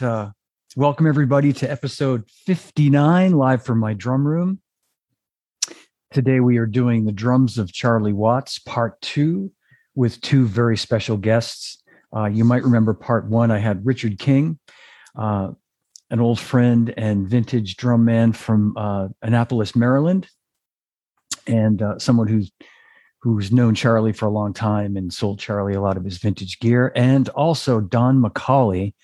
Uh, 0.00 0.30
welcome 0.76 1.08
everybody 1.08 1.52
to 1.52 1.68
episode 1.68 2.22
59, 2.46 3.32
live 3.32 3.64
from 3.64 3.80
my 3.80 3.94
drum 3.94 4.24
room. 4.24 4.60
Today 6.12 6.38
we 6.38 6.58
are 6.58 6.66
doing 6.66 7.04
the 7.04 7.10
drums 7.10 7.58
of 7.58 7.72
Charlie 7.72 8.12
Watts, 8.12 8.60
part 8.60 9.00
two, 9.00 9.50
with 9.96 10.20
two 10.20 10.46
very 10.46 10.76
special 10.76 11.16
guests. 11.16 11.82
Uh, 12.14 12.26
you 12.26 12.44
might 12.44 12.62
remember 12.62 12.94
part 12.94 13.26
one, 13.26 13.50
I 13.50 13.58
had 13.58 13.84
Richard 13.84 14.20
King, 14.20 14.60
uh, 15.16 15.50
an 16.10 16.20
old 16.20 16.38
friend 16.38 16.94
and 16.96 17.28
vintage 17.28 17.76
drum 17.76 18.04
man 18.04 18.32
from 18.32 18.76
uh, 18.76 19.08
Annapolis, 19.20 19.74
Maryland, 19.74 20.28
and 21.48 21.82
uh, 21.82 21.98
someone 21.98 22.28
who's 22.28 22.52
who's 23.22 23.50
known 23.50 23.74
Charlie 23.74 24.12
for 24.12 24.26
a 24.26 24.30
long 24.30 24.52
time 24.52 24.96
and 24.96 25.12
sold 25.12 25.40
Charlie 25.40 25.74
a 25.74 25.80
lot 25.80 25.96
of 25.96 26.04
his 26.04 26.18
vintage 26.18 26.60
gear, 26.60 26.92
and 26.94 27.28
also 27.30 27.80
Don 27.80 28.22
McCauley, 28.22 28.94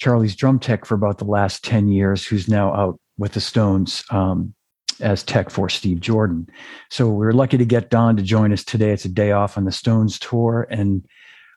Charlie's 0.00 0.34
drum 0.34 0.58
tech 0.58 0.84
for 0.86 0.94
about 0.94 1.18
the 1.18 1.24
last 1.26 1.62
10 1.62 1.88
years, 1.88 2.26
who's 2.26 2.48
now 2.48 2.72
out 2.74 2.98
with 3.18 3.32
the 3.32 3.40
Stones 3.40 4.02
um, 4.10 4.54
as 5.00 5.22
tech 5.22 5.50
for 5.50 5.68
Steve 5.68 6.00
Jordan. 6.00 6.48
So 6.90 7.10
we're 7.10 7.32
lucky 7.32 7.58
to 7.58 7.66
get 7.66 7.90
Don 7.90 8.16
to 8.16 8.22
join 8.22 8.52
us 8.52 8.64
today. 8.64 8.90
It's 8.90 9.04
a 9.04 9.10
day 9.10 9.32
off 9.32 9.58
on 9.58 9.64
the 9.64 9.72
Stones 9.72 10.18
tour, 10.18 10.66
and 10.70 11.06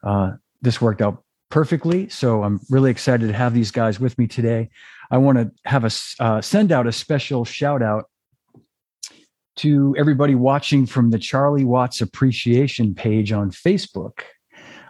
uh, 0.03 0.33
this 0.61 0.81
worked 0.81 1.01
out 1.01 1.23
perfectly. 1.49 2.09
So 2.09 2.43
I'm 2.43 2.59
really 2.69 2.91
excited 2.91 3.27
to 3.27 3.33
have 3.33 3.53
these 3.53 3.71
guys 3.71 3.99
with 3.99 4.17
me 4.17 4.27
today. 4.27 4.69
I 5.09 5.17
want 5.17 5.37
to 5.37 5.51
have 5.65 5.85
a 5.85 5.91
uh, 6.21 6.41
send 6.41 6.71
out 6.71 6.85
a 6.85 6.91
special 6.91 7.45
shout 7.45 7.81
out 7.81 8.09
to 9.57 9.95
everybody 9.97 10.35
watching 10.35 10.85
from 10.85 11.11
the 11.11 11.19
Charlie 11.19 11.63
Watts 11.63 12.01
Appreciation 12.01 12.93
page 12.93 13.31
on 13.31 13.51
Facebook. 13.51 14.23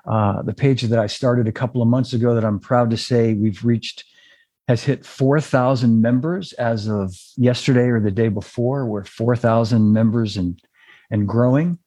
Uh, 0.05 0.41
the 0.41 0.53
page 0.53 0.81
that 0.83 0.99
I 0.99 1.07
started 1.07 1.47
a 1.47 1.51
couple 1.51 1.81
of 1.81 1.87
months 1.87 2.13
ago, 2.13 2.35
that 2.35 2.43
I'm 2.43 2.59
proud 2.59 2.89
to 2.89 2.97
say 2.97 3.33
we've 3.33 3.63
reached, 3.63 4.03
has 4.67 4.83
hit 4.83 5.05
4,000 5.05 6.01
members 6.01 6.53
as 6.53 6.87
of 6.87 7.15
yesterday 7.35 7.87
or 7.87 7.99
the 7.99 8.11
day 8.11 8.29
before. 8.29 8.85
We're 8.85 9.03
4,000 9.03 9.93
members 9.93 10.37
and 10.37 10.59
and 11.11 11.27
growing, 11.27 11.77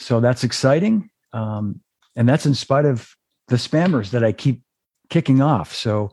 so 0.00 0.18
that's 0.18 0.42
exciting. 0.42 1.10
Um, 1.32 1.80
and 2.16 2.28
that's 2.28 2.46
in 2.46 2.54
spite 2.54 2.84
of 2.84 3.14
the 3.48 3.56
spammers 3.56 4.10
that 4.10 4.24
I 4.24 4.32
keep 4.32 4.62
kicking 5.08 5.40
off. 5.40 5.72
So 5.72 6.10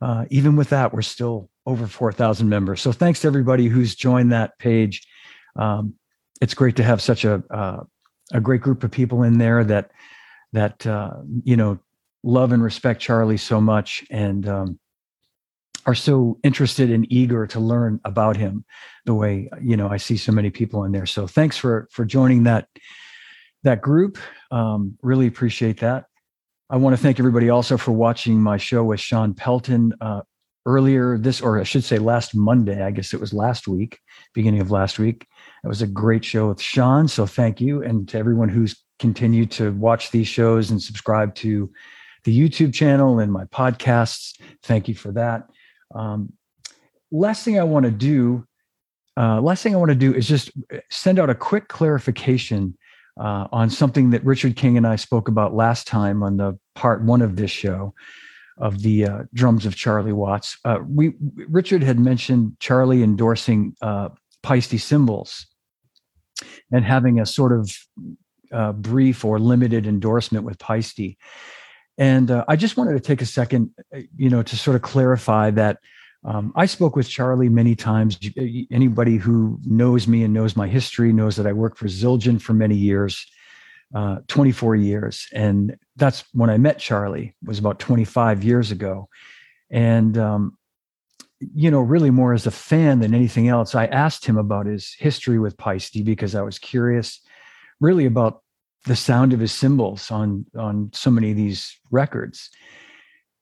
uh, 0.00 0.26
even 0.30 0.54
with 0.54 0.70
that, 0.70 0.92
we're 0.92 1.02
still 1.02 1.50
over 1.66 1.86
4,000 1.86 2.48
members. 2.48 2.80
So 2.80 2.92
thanks 2.92 3.20
to 3.20 3.26
everybody 3.26 3.66
who's 3.66 3.94
joined 3.94 4.30
that 4.32 4.58
page 4.58 5.06
um, 5.56 5.94
it's 6.40 6.54
great 6.54 6.76
to 6.76 6.82
have 6.82 7.00
such 7.00 7.24
a 7.24 7.42
uh, 7.50 7.84
a 8.32 8.40
great 8.40 8.60
group 8.60 8.82
of 8.84 8.90
people 8.90 9.22
in 9.22 9.38
there 9.38 9.62
that 9.64 9.90
that 10.52 10.86
uh, 10.86 11.14
you 11.44 11.56
know 11.56 11.78
love 12.22 12.52
and 12.52 12.62
respect 12.62 13.00
Charlie 13.00 13.36
so 13.36 13.60
much 13.60 14.04
and 14.10 14.46
um, 14.48 14.78
are 15.86 15.94
so 15.94 16.38
interested 16.44 16.90
and 16.90 17.10
eager 17.10 17.46
to 17.48 17.58
learn 17.58 18.00
about 18.04 18.36
him 18.36 18.64
the 19.04 19.14
way 19.14 19.48
you 19.60 19.76
know 19.76 19.88
I 19.88 19.96
see 19.96 20.16
so 20.16 20.32
many 20.32 20.50
people 20.50 20.84
in 20.84 20.92
there. 20.92 21.06
So 21.06 21.26
thanks 21.26 21.56
for 21.56 21.88
for 21.90 22.04
joining 22.04 22.44
that 22.44 22.68
that 23.64 23.80
group. 23.80 24.18
Um, 24.50 24.98
really 25.02 25.26
appreciate 25.26 25.80
that. 25.80 26.06
I 26.70 26.76
want 26.76 26.96
to 26.96 27.02
thank 27.02 27.18
everybody 27.18 27.50
also 27.50 27.76
for 27.76 27.92
watching 27.92 28.40
my 28.40 28.56
show 28.56 28.82
with 28.82 28.98
Shawn 28.98 29.34
Pelton 29.34 29.92
uh, 30.00 30.22
earlier 30.64 31.18
this, 31.18 31.40
or 31.40 31.60
I 31.60 31.64
should 31.64 31.84
say 31.84 31.98
last 31.98 32.34
Monday. 32.34 32.82
I 32.82 32.90
guess 32.90 33.12
it 33.12 33.20
was 33.20 33.34
last 33.34 33.68
week, 33.68 33.98
beginning 34.32 34.60
of 34.60 34.70
last 34.70 34.98
week. 34.98 35.26
It 35.64 35.68
was 35.68 35.82
a 35.82 35.86
great 35.86 36.24
show 36.24 36.48
with 36.48 36.60
Shawn. 36.60 37.08
So 37.08 37.26
thank 37.26 37.60
you. 37.60 37.82
And 37.82 38.08
to 38.08 38.18
everyone 38.18 38.48
who's 38.48 38.81
continued 39.02 39.50
to 39.50 39.72
watch 39.72 40.12
these 40.12 40.28
shows 40.28 40.70
and 40.70 40.80
subscribe 40.80 41.34
to 41.34 41.70
the 42.24 42.38
YouTube 42.38 42.72
channel 42.72 43.18
and 43.18 43.32
my 43.32 43.44
podcasts. 43.46 44.40
Thank 44.62 44.88
you 44.88 44.94
for 44.94 45.10
that. 45.12 45.50
Um, 45.94 46.32
last 47.10 47.44
thing 47.44 47.58
I 47.58 47.64
want 47.64 47.84
to 47.84 47.90
do, 47.90 48.46
uh, 49.16 49.40
last 49.40 49.62
thing 49.62 49.74
I 49.74 49.78
want 49.78 49.90
to 49.90 49.96
do 49.96 50.14
is 50.14 50.28
just 50.28 50.52
send 50.88 51.18
out 51.18 51.28
a 51.28 51.34
quick 51.34 51.66
clarification 51.66 52.78
uh, 53.20 53.48
on 53.52 53.68
something 53.68 54.10
that 54.10 54.24
Richard 54.24 54.54
King 54.54 54.76
and 54.76 54.86
I 54.86 54.96
spoke 54.96 55.26
about 55.26 55.52
last 55.52 55.88
time 55.88 56.22
on 56.22 56.36
the 56.36 56.56
part 56.76 57.02
one 57.02 57.22
of 57.22 57.34
this 57.34 57.50
show 57.50 57.92
of 58.58 58.82
the 58.82 59.04
uh, 59.04 59.22
drums 59.34 59.66
of 59.66 59.74
Charlie 59.74 60.12
Watts. 60.12 60.56
Uh, 60.64 60.78
we 60.88 61.14
Richard 61.48 61.82
had 61.82 61.98
mentioned 61.98 62.56
Charlie 62.60 63.02
endorsing 63.02 63.74
uh, 63.82 64.10
Paiste 64.44 64.78
cymbals 64.78 65.46
and 66.70 66.84
having 66.84 67.20
a 67.20 67.26
sort 67.26 67.52
of 67.52 67.76
uh, 68.52 68.72
brief 68.72 69.24
or 69.24 69.38
limited 69.38 69.86
endorsement 69.86 70.44
with 70.44 70.58
Paiste. 70.58 71.16
And 71.98 72.30
uh, 72.30 72.44
I 72.48 72.56
just 72.56 72.76
wanted 72.76 72.94
to 72.94 73.00
take 73.00 73.22
a 73.22 73.26
second, 73.26 73.70
uh, 73.94 74.00
you 74.16 74.30
know, 74.30 74.42
to 74.42 74.56
sort 74.56 74.76
of 74.76 74.82
clarify 74.82 75.50
that 75.50 75.78
um, 76.24 76.52
I 76.54 76.66
spoke 76.66 76.94
with 76.94 77.08
Charlie 77.08 77.48
many 77.48 77.74
times. 77.74 78.18
Anybody 78.70 79.16
who 79.16 79.58
knows 79.64 80.06
me 80.06 80.22
and 80.22 80.32
knows 80.32 80.56
my 80.56 80.68
history 80.68 81.12
knows 81.12 81.36
that 81.36 81.46
I 81.46 81.52
worked 81.52 81.78
for 81.78 81.86
Zildjian 81.86 82.40
for 82.40 82.52
many 82.52 82.76
years, 82.76 83.26
uh, 83.94 84.18
24 84.28 84.76
years, 84.76 85.26
and 85.34 85.76
that's 85.96 86.24
when 86.32 86.48
I 86.48 86.58
met 86.58 86.78
Charlie. 86.78 87.34
Was 87.44 87.58
about 87.58 87.80
25 87.80 88.44
years 88.44 88.70
ago, 88.70 89.08
and 89.68 90.16
um, 90.16 90.56
you 91.54 91.70
know, 91.70 91.80
really 91.80 92.10
more 92.10 92.32
as 92.32 92.46
a 92.46 92.50
fan 92.50 93.00
than 93.00 93.14
anything 93.14 93.48
else, 93.48 93.74
I 93.74 93.86
asked 93.86 94.24
him 94.24 94.38
about 94.38 94.66
his 94.66 94.94
history 94.98 95.38
with 95.38 95.58
Paiste 95.58 96.04
because 96.04 96.34
I 96.34 96.42
was 96.42 96.58
curious, 96.58 97.20
really 97.82 98.06
about 98.06 98.42
the 98.86 98.96
sound 98.96 99.32
of 99.32 99.40
his 99.40 99.52
cymbals 99.52 100.10
on 100.10 100.46
on 100.58 100.90
so 100.94 101.10
many 101.10 101.30
of 101.30 101.36
these 101.36 101.78
records. 101.90 102.48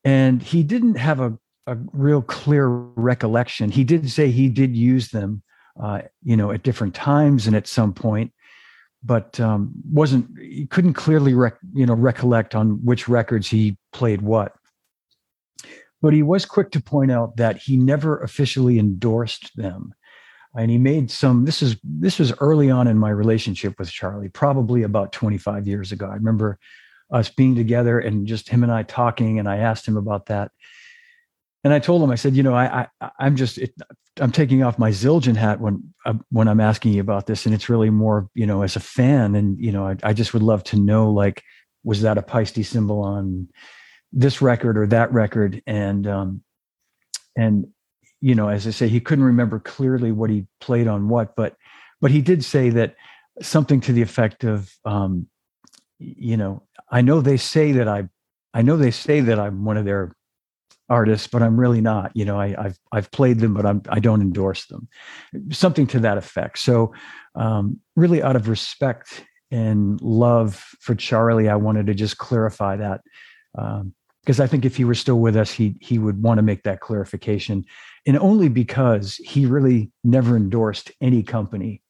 And 0.05 0.43
he 0.43 0.63
didn't 0.63 0.97
have 0.97 1.21
a, 1.21 1.39
a 1.67 1.77
real 1.93 2.23
clear 2.23 2.69
recollection. 2.69 3.71
He 3.71 3.85
did 3.85 4.11
say 4.11 4.31
he 4.31 4.49
did 4.49 4.75
use 4.75 5.11
them, 5.11 5.43
uh, 5.81 6.03
you 6.23 6.37
know, 6.37 6.51
at 6.51 6.63
different 6.63 6.95
times 6.95 7.47
and 7.47 7.55
at 7.55 7.67
some 7.67 7.93
point, 7.93 8.33
but 9.03 9.39
um, 9.41 9.73
wasn't 9.91 10.27
he 10.39 10.67
couldn't 10.67 10.95
clearly 10.95 11.35
rec- 11.35 11.59
you 11.73 11.87
know 11.87 11.95
recollect 11.95 12.55
on 12.55 12.85
which 12.85 13.09
records 13.09 13.49
he 13.49 13.77
played 13.93 14.23
what 14.23 14.53
but 16.03 16.15
he 16.15 16.23
was 16.23 16.47
quick 16.47 16.71
to 16.71 16.83
point 16.83 17.11
out 17.11 17.37
that 17.37 17.59
he 17.59 17.77
never 17.77 18.21
officially 18.21 18.79
endorsed 18.79 19.51
them 19.57 19.93
and 20.57 20.71
he 20.71 20.79
made 20.79 21.11
some 21.11 21.45
this 21.45 21.63
is 21.63 21.77
this 21.85 22.19
was 22.19 22.33
early 22.41 22.71
on 22.71 22.87
in 22.87 22.99
my 22.99 23.11
relationship 23.11 23.79
with 23.79 23.91
charlie 23.91 24.29
probably 24.29 24.83
about 24.83 25.13
25 25.13 25.67
years 25.67 25.93
ago. 25.93 26.07
I 26.07 26.15
remember 26.15 26.59
us 27.13 27.29
being 27.29 27.55
together 27.55 27.99
and 27.99 28.27
just 28.27 28.49
him 28.49 28.63
and 28.63 28.73
i 28.73 28.83
talking 28.83 29.39
and 29.39 29.49
i 29.49 29.59
asked 29.59 29.87
him 29.87 29.97
about 29.97 30.27
that. 30.27 30.51
And 31.65 31.73
i 31.73 31.79
told 31.79 32.03
him 32.03 32.11
i 32.11 32.15
said 32.15 32.35
you 32.35 32.43
know 32.43 32.55
i, 32.55 32.87
I 33.01 33.11
i'm 33.19 33.37
just 33.37 33.59
it, 33.59 33.75
i'm 34.19 34.33
taking 34.33 34.63
off 34.63 34.79
my 34.79 34.91
zildjian 34.91 35.37
hat 35.37 35.61
when 35.61 35.93
uh, 36.07 36.15
when 36.31 36.49
i'm 36.49 36.61
asking 36.61 36.95
you 36.95 37.01
about 37.01 37.27
this 37.27 37.47
and 37.47 37.55
it's 37.55 37.69
really 37.69 37.91
more 37.91 38.29
you 38.35 38.47
know 38.47 38.63
as 38.63 38.77
a 38.77 38.81
fan 38.81 39.35
and 39.35 39.59
you 39.63 39.71
know 39.71 39.87
i, 39.87 39.97
I 40.03 40.13
just 40.15 40.33
would 40.33 40.43
love 40.43 40.65
to 40.65 40.77
know 40.77 41.11
like 41.11 41.43
was 41.85 42.03
that 42.03 42.19
a 42.19 42.23
Paiste 42.23 42.63
cymbal 42.65 43.03
on 43.03 43.49
this 44.13 44.43
record 44.43 44.77
or 44.77 44.87
that 44.89 45.13
record? 45.13 45.63
And 45.67 46.07
um 46.07 46.43
and 47.37 47.69
you 48.21 48.35
know 48.35 48.49
as 48.49 48.67
i 48.67 48.71
say 48.71 48.89
he 48.89 49.01
couldn't 49.01 49.25
remember 49.25 49.59
clearly 49.59 50.13
what 50.13 50.31
he 50.31 50.47
played 50.61 50.87
on 50.87 51.09
what 51.09 51.35
but 51.37 51.57
but 52.01 52.11
he 52.11 52.21
did 52.21 52.45
say 52.45 52.71
that 52.71 52.95
something 53.41 53.81
to 53.81 53.93
the 53.93 54.03
effect 54.03 54.45
of 54.45 54.73
um 54.85 55.27
you 55.99 56.37
know 56.37 56.63
i 56.91 57.01
know 57.01 57.21
they 57.21 57.37
say 57.37 57.73
that 57.73 57.89
i 57.89 58.09
i 58.55 58.63
know 58.63 58.77
they 58.77 58.91
say 58.91 59.21
that 59.21 59.39
i'm 59.39 59.65
one 59.65 59.77
of 59.77 59.85
their 59.85 60.15
artists 60.89 61.29
but 61.29 61.43
i'm 61.43 61.59
really 61.59 61.81
not 61.81 62.11
you 62.15 62.25
know 62.25 62.39
I, 62.39 62.49
have 62.49 62.77
i've 62.93 63.11
played 63.11 63.39
them 63.39 63.55
but 63.55 63.65
i'm 63.65 63.83
i 63.89 64.01
don't 64.01 64.21
endorse 64.21 64.67
them. 64.67 64.89
Something 65.51 65.87
to 65.89 66.01
that 66.01 66.19
effect. 66.19 66.59
So 66.59 66.93
um 67.37 67.79
really 67.95 68.23
out 68.23 68.37
of 68.37 68.49
respect 68.49 69.25
and 69.53 70.01
love 70.01 70.57
for 70.81 70.97
charlie 70.97 71.49
i 71.49 71.55
wanted 71.55 71.87
to 71.87 71.95
just 71.95 72.19
clarify 72.19 72.77
that 72.77 73.03
um, 73.57 73.95
because 74.23 74.41
I 74.41 74.47
think 74.47 74.65
if 74.65 74.77
he 74.77 74.85
were 74.85 74.95
still 74.95 75.19
with 75.19 75.37
us, 75.37 75.51
he 75.51 75.77
he 75.81 75.99
would 75.99 76.23
want 76.23 76.39
to 76.39 76.43
make 76.43 76.63
that 76.65 76.81
clarification, 76.81 77.65
and 78.07 78.19
only 78.19 78.49
because 78.49 79.17
he 79.17 79.47
really 79.47 79.91
never 80.05 80.37
endorsed 80.37 80.91
any 81.01 81.23
company, 81.23 81.83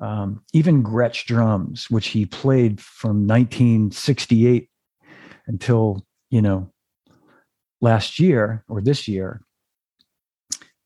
um, 0.00 0.42
even 0.52 0.82
Gretsch 0.82 1.24
drums, 1.24 1.90
which 1.90 2.08
he 2.08 2.26
played 2.26 2.80
from 2.80 3.26
1968 3.26 4.68
until 5.46 6.04
you 6.30 6.42
know 6.42 6.70
last 7.80 8.18
year 8.18 8.64
or 8.68 8.80
this 8.80 9.08
year. 9.08 9.40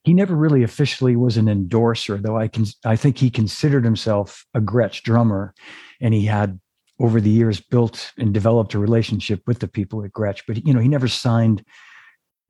He 0.04 0.14
never 0.14 0.34
really 0.34 0.62
officially 0.62 1.16
was 1.16 1.36
an 1.36 1.48
endorser, 1.48 2.16
though 2.16 2.36
I 2.36 2.48
can 2.48 2.64
I 2.84 2.96
think 2.96 3.18
he 3.18 3.30
considered 3.30 3.84
himself 3.84 4.46
a 4.54 4.60
Gretsch 4.60 5.02
drummer, 5.02 5.54
and 6.00 6.14
he 6.14 6.24
had 6.24 6.60
over 7.00 7.20
the 7.20 7.30
years 7.30 7.60
built 7.60 8.12
and 8.18 8.34
developed 8.34 8.74
a 8.74 8.78
relationship 8.78 9.42
with 9.46 9.60
the 9.60 9.68
people 9.68 10.04
at 10.04 10.12
Gretsch, 10.12 10.42
but 10.46 10.66
you 10.66 10.74
know, 10.74 10.80
he 10.80 10.88
never 10.88 11.08
signed 11.08 11.64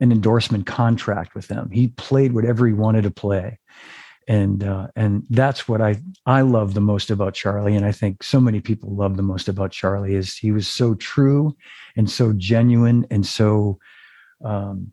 an 0.00 0.12
endorsement 0.12 0.66
contract 0.66 1.34
with 1.34 1.48
them. 1.48 1.70
He 1.70 1.88
played 1.88 2.32
whatever 2.32 2.66
he 2.66 2.72
wanted 2.72 3.02
to 3.02 3.10
play. 3.10 3.58
And 4.26 4.62
uh, 4.62 4.88
and 4.94 5.26
that's 5.30 5.66
what 5.66 5.80
I 5.80 6.02
I 6.26 6.42
love 6.42 6.74
the 6.74 6.82
most 6.82 7.10
about 7.10 7.32
Charlie, 7.32 7.74
and 7.74 7.86
I 7.86 7.92
think 7.92 8.22
so 8.22 8.38
many 8.38 8.60
people 8.60 8.94
love 8.94 9.16
the 9.16 9.22
most 9.22 9.48
about 9.48 9.72
Charlie 9.72 10.14
is 10.14 10.36
he 10.36 10.52
was 10.52 10.68
so 10.68 10.94
true 10.96 11.56
and 11.96 12.10
so 12.10 12.34
genuine 12.34 13.06
and 13.10 13.24
so 13.24 13.78
um, 14.44 14.92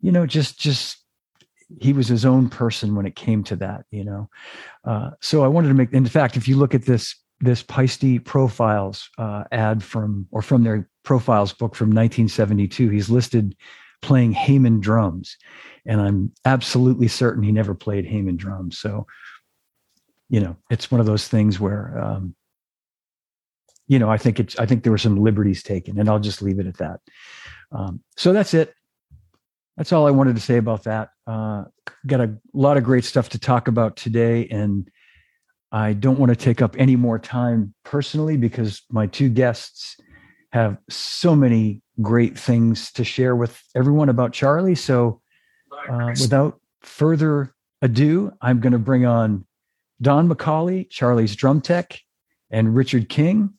you 0.00 0.12
know, 0.12 0.26
just 0.26 0.58
just 0.58 0.98
he 1.80 1.92
was 1.92 2.08
his 2.08 2.24
own 2.24 2.48
person 2.48 2.94
when 2.94 3.06
it 3.06 3.16
came 3.16 3.44
to 3.44 3.56
that, 3.56 3.84
you 3.90 4.04
know. 4.04 4.28
Uh, 4.84 5.10
so 5.20 5.44
I 5.44 5.48
wanted 5.48 5.68
to 5.68 5.74
make. 5.74 5.92
In 5.92 6.06
fact, 6.06 6.36
if 6.36 6.48
you 6.48 6.56
look 6.56 6.74
at 6.74 6.84
this 6.84 7.14
this 7.40 7.62
Paiste 7.62 8.24
profiles 8.24 9.08
uh, 9.18 9.44
ad 9.52 9.82
from 9.82 10.26
or 10.30 10.42
from 10.42 10.64
their 10.64 10.88
profiles 11.04 11.52
book 11.52 11.74
from 11.74 11.88
1972, 11.88 12.88
he's 12.88 13.10
listed 13.10 13.56
playing 14.02 14.32
Hammond 14.32 14.82
drums, 14.82 15.36
and 15.86 16.00
I'm 16.00 16.32
absolutely 16.44 17.08
certain 17.08 17.42
he 17.42 17.52
never 17.52 17.74
played 17.74 18.06
Hammond 18.06 18.38
drums. 18.38 18.78
So, 18.78 19.06
you 20.28 20.40
know, 20.40 20.56
it's 20.70 20.90
one 20.90 21.00
of 21.00 21.06
those 21.06 21.28
things 21.28 21.58
where, 21.58 21.98
um, 21.98 22.34
you 23.86 23.98
know, 23.98 24.10
I 24.10 24.18
think 24.18 24.38
it's 24.38 24.58
I 24.58 24.66
think 24.66 24.82
there 24.82 24.92
were 24.92 24.98
some 24.98 25.16
liberties 25.16 25.62
taken, 25.62 25.98
and 25.98 26.08
I'll 26.08 26.20
just 26.20 26.42
leave 26.42 26.58
it 26.58 26.66
at 26.66 26.78
that. 26.78 27.00
Um, 27.72 28.00
so 28.16 28.32
that's 28.32 28.54
it. 28.54 28.74
That's 29.76 29.92
all 29.92 30.06
I 30.06 30.10
wanted 30.10 30.34
to 30.34 30.42
say 30.42 30.56
about 30.56 30.84
that. 30.84 31.10
Uh, 31.26 31.64
got 32.06 32.20
a 32.20 32.36
lot 32.52 32.76
of 32.76 32.84
great 32.84 33.04
stuff 33.04 33.28
to 33.30 33.38
talk 33.38 33.68
about 33.68 33.96
today, 33.96 34.46
and 34.48 34.90
I 35.70 35.92
don't 35.92 36.18
want 36.18 36.30
to 36.30 36.36
take 36.36 36.62
up 36.62 36.76
any 36.78 36.96
more 36.96 37.18
time 37.18 37.74
personally 37.84 38.36
because 38.36 38.82
my 38.90 39.06
two 39.06 39.28
guests 39.28 39.96
have 40.52 40.78
so 40.88 41.36
many 41.36 41.82
great 42.00 42.38
things 42.38 42.92
to 42.92 43.04
share 43.04 43.34
with 43.34 43.60
everyone 43.74 44.08
about 44.08 44.32
Charlie. 44.32 44.74
So, 44.74 45.20
uh, 45.88 46.14
without 46.20 46.60
further 46.82 47.54
ado, 47.82 48.32
I'm 48.40 48.60
going 48.60 48.72
to 48.72 48.78
bring 48.78 49.06
on 49.06 49.46
Don 50.00 50.28
McCauley, 50.28 50.88
Charlie's 50.88 51.34
drum 51.34 51.60
tech, 51.60 52.00
and 52.50 52.74
Richard 52.74 53.08
King, 53.08 53.54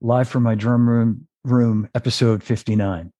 live 0.00 0.28
from 0.28 0.42
my 0.42 0.54
drum 0.54 0.88
room, 0.88 1.28
room 1.44 1.88
episode 1.94 2.42
59. 2.42 3.12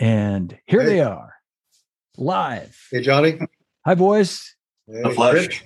And 0.00 0.58
here 0.66 0.82
hey. 0.82 0.86
they 0.86 1.00
are, 1.00 1.34
live. 2.16 2.78
Hey, 2.90 3.00
Johnny. 3.00 3.38
Hi, 3.84 3.94
boys. 3.96 4.54
Hey, 4.86 5.02
the 5.02 5.10
flesh. 5.10 5.64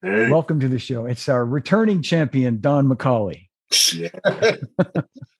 Hey. 0.00 0.30
Welcome 0.30 0.60
to 0.60 0.68
the 0.68 0.78
show. 0.78 1.06
It's 1.06 1.28
our 1.28 1.44
returning 1.44 2.02
champion, 2.02 2.60
Don 2.60 2.88
McCauley. 2.88 3.48
Yeah. 3.92 4.08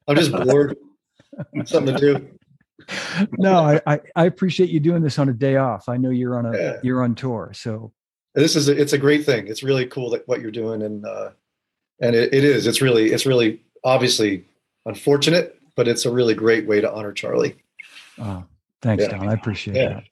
I'm 0.07 0.17
just 0.17 0.33
bored. 0.33 0.77
Something 1.65 1.97
to 1.97 2.01
do. 2.01 2.29
No, 3.39 3.55
I, 3.59 3.81
I, 3.87 4.01
I 4.17 4.25
appreciate 4.27 4.69
you 4.69 4.81
doing 4.81 5.03
this 5.03 5.19
on 5.19 5.29
a 5.29 5.33
day 5.33 5.57
off. 5.57 5.89
I 5.89 5.97
know 5.97 6.11
you're 6.11 6.37
on 6.37 6.47
a 6.47 6.59
yeah. 6.59 6.77
you're 6.83 7.03
on 7.03 7.15
tour, 7.15 7.53
so 7.55 7.93
this 8.35 8.57
is 8.57 8.69
a, 8.69 8.79
it's 8.79 8.93
a 8.93 8.99
great 8.99 9.25
thing. 9.25 9.47
It's 9.47 9.63
really 9.63 9.87
cool 9.87 10.11
that 10.11 10.27
what 10.27 10.41
you're 10.41 10.51
doing, 10.51 10.83
and 10.83 11.05
uh, 11.07 11.31
and 12.01 12.15
it, 12.15 12.35
it 12.35 12.45
is. 12.45 12.67
It's 12.67 12.83
really 12.83 13.13
it's 13.13 13.27
really 13.27 13.63
obviously 13.85 14.45
unfortunate, 14.87 15.59
but 15.77 15.89
it's 15.89 16.05
a 16.05 16.11
really 16.11 16.35
great 16.35 16.67
way 16.67 16.81
to 16.81 16.93
honor 16.93 17.13
Charlie. 17.13 17.57
Oh, 18.19 18.45
thanks, 18.83 19.05
yeah. 19.05 19.11
Don. 19.11 19.29
I 19.29 19.35
appreciate 19.35 19.77
yeah. 19.77 19.89
that. 19.89 20.05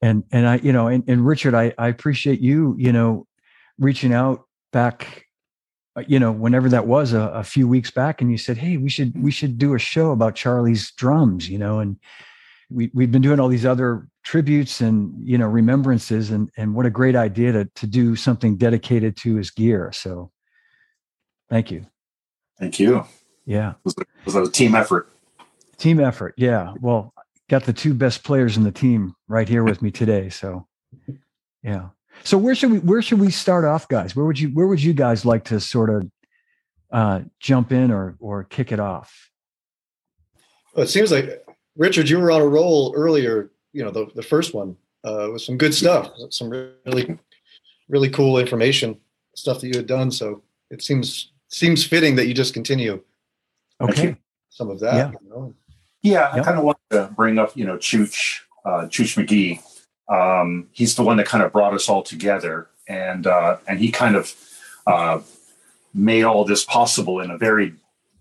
And 0.00 0.24
and 0.32 0.48
I, 0.48 0.56
you 0.56 0.72
know, 0.72 0.88
and, 0.88 1.04
and 1.08 1.24
Richard, 1.24 1.54
I, 1.54 1.72
I 1.78 1.88
appreciate 1.88 2.40
you, 2.40 2.74
you 2.78 2.92
know, 2.92 3.26
reaching 3.78 4.12
out 4.12 4.46
back, 4.72 5.26
Uh, 5.94 6.02
you 6.06 6.18
know, 6.18 6.32
whenever 6.32 6.68
that 6.68 6.86
was 6.86 7.12
a, 7.12 7.20
a 7.20 7.44
few 7.44 7.68
weeks 7.68 7.90
back, 7.90 8.20
and 8.20 8.30
you 8.30 8.38
said, 8.38 8.56
Hey, 8.56 8.76
we 8.76 8.88
should 8.88 9.20
we 9.22 9.30
should 9.30 9.58
do 9.58 9.74
a 9.74 9.78
show 9.78 10.10
about 10.10 10.34
Charlie's 10.34 10.90
drums, 10.92 11.48
you 11.48 11.58
know, 11.58 11.80
and 11.80 11.96
we 12.70 12.90
we've 12.94 13.12
been 13.12 13.22
doing 13.22 13.40
all 13.40 13.48
these 13.48 13.66
other 13.66 14.08
tributes 14.24 14.80
and 14.80 15.12
you 15.22 15.36
know 15.36 15.46
remembrances 15.46 16.30
and 16.30 16.50
and 16.56 16.74
what 16.74 16.86
a 16.86 16.90
great 16.90 17.16
idea 17.16 17.52
to 17.52 17.64
to 17.74 17.86
do 17.86 18.16
something 18.16 18.56
dedicated 18.56 19.16
to 19.18 19.36
his 19.36 19.50
gear. 19.50 19.90
So 19.92 20.30
thank 21.50 21.70
you. 21.70 21.86
Thank 22.58 22.78
you. 22.78 23.04
Yeah. 23.44 23.70
It 23.70 23.76
was, 23.84 23.94
it 23.98 24.06
was 24.24 24.36
a 24.36 24.50
team 24.50 24.74
effort. 24.74 25.10
Team 25.76 26.00
effort. 26.00 26.34
Yeah. 26.36 26.74
Well, 26.80 27.12
got 27.50 27.64
the 27.64 27.72
two 27.72 27.94
best 27.94 28.22
players 28.22 28.56
in 28.56 28.62
the 28.62 28.70
team 28.70 29.14
right 29.28 29.48
here 29.48 29.64
with 29.64 29.82
me 29.82 29.90
today. 29.90 30.28
So, 30.28 30.66
yeah. 31.62 31.88
So 32.24 32.38
where 32.38 32.54
should 32.54 32.70
we 32.70 32.78
where 32.80 33.02
should 33.02 33.20
we 33.20 33.30
start 33.30 33.64
off, 33.64 33.88
guys? 33.88 34.14
Where 34.14 34.24
would 34.24 34.38
you 34.38 34.48
where 34.48 34.66
would 34.66 34.82
you 34.82 34.92
guys 34.92 35.24
like 35.24 35.44
to 35.44 35.60
sort 35.60 35.90
of 35.90 36.10
uh, 36.92 37.20
jump 37.40 37.72
in 37.72 37.90
or 37.90 38.16
or 38.20 38.44
kick 38.44 38.72
it 38.72 38.80
off? 38.80 39.30
Well, 40.74 40.84
it 40.84 40.88
seems 40.88 41.10
like 41.10 41.44
Richard, 41.76 42.08
you 42.08 42.18
were 42.18 42.30
on 42.30 42.40
a 42.40 42.46
roll 42.46 42.92
earlier. 42.96 43.50
You 43.72 43.84
know, 43.84 43.90
the 43.90 44.06
the 44.14 44.22
first 44.22 44.54
one 44.54 44.76
uh, 45.04 45.28
with 45.32 45.42
some 45.42 45.56
good 45.56 45.74
stuff, 45.74 46.10
some 46.30 46.50
really 46.50 47.18
really 47.88 48.10
cool 48.10 48.38
information, 48.38 48.98
stuff 49.34 49.60
that 49.60 49.68
you 49.68 49.76
had 49.76 49.86
done. 49.86 50.10
So 50.10 50.42
it 50.70 50.82
seems 50.82 51.32
seems 51.48 51.84
fitting 51.84 52.16
that 52.16 52.26
you 52.26 52.34
just 52.34 52.54
continue. 52.54 53.02
Okay 53.80 54.16
some 54.52 54.70
of 54.70 54.80
that. 54.80 54.94
Yeah, 54.94 55.10
you 55.22 55.28
know? 55.28 55.54
yeah 56.02 56.36
yep. 56.36 56.42
I 56.42 56.44
kind 56.44 56.58
of 56.58 56.64
want 56.64 56.78
to 56.90 57.10
bring 57.16 57.38
up, 57.38 57.56
you 57.56 57.64
know, 57.64 57.76
Chooch, 57.76 58.40
uh, 58.64 58.86
Chooch 58.86 59.16
Magee. 59.16 59.60
Um, 60.08 60.68
he's 60.72 60.94
the 60.94 61.02
one 61.02 61.16
that 61.18 61.26
kind 61.26 61.42
of 61.44 61.52
brought 61.52 61.74
us 61.74 61.88
all 61.88 62.02
together, 62.02 62.68
and 62.88 63.26
uh, 63.26 63.58
and 63.66 63.78
he 63.78 63.90
kind 63.90 64.16
of 64.16 64.34
uh, 64.86 65.20
made 65.94 66.24
all 66.24 66.44
this 66.44 66.64
possible 66.64 67.20
in 67.20 67.30
a 67.30 67.38
very 67.38 67.74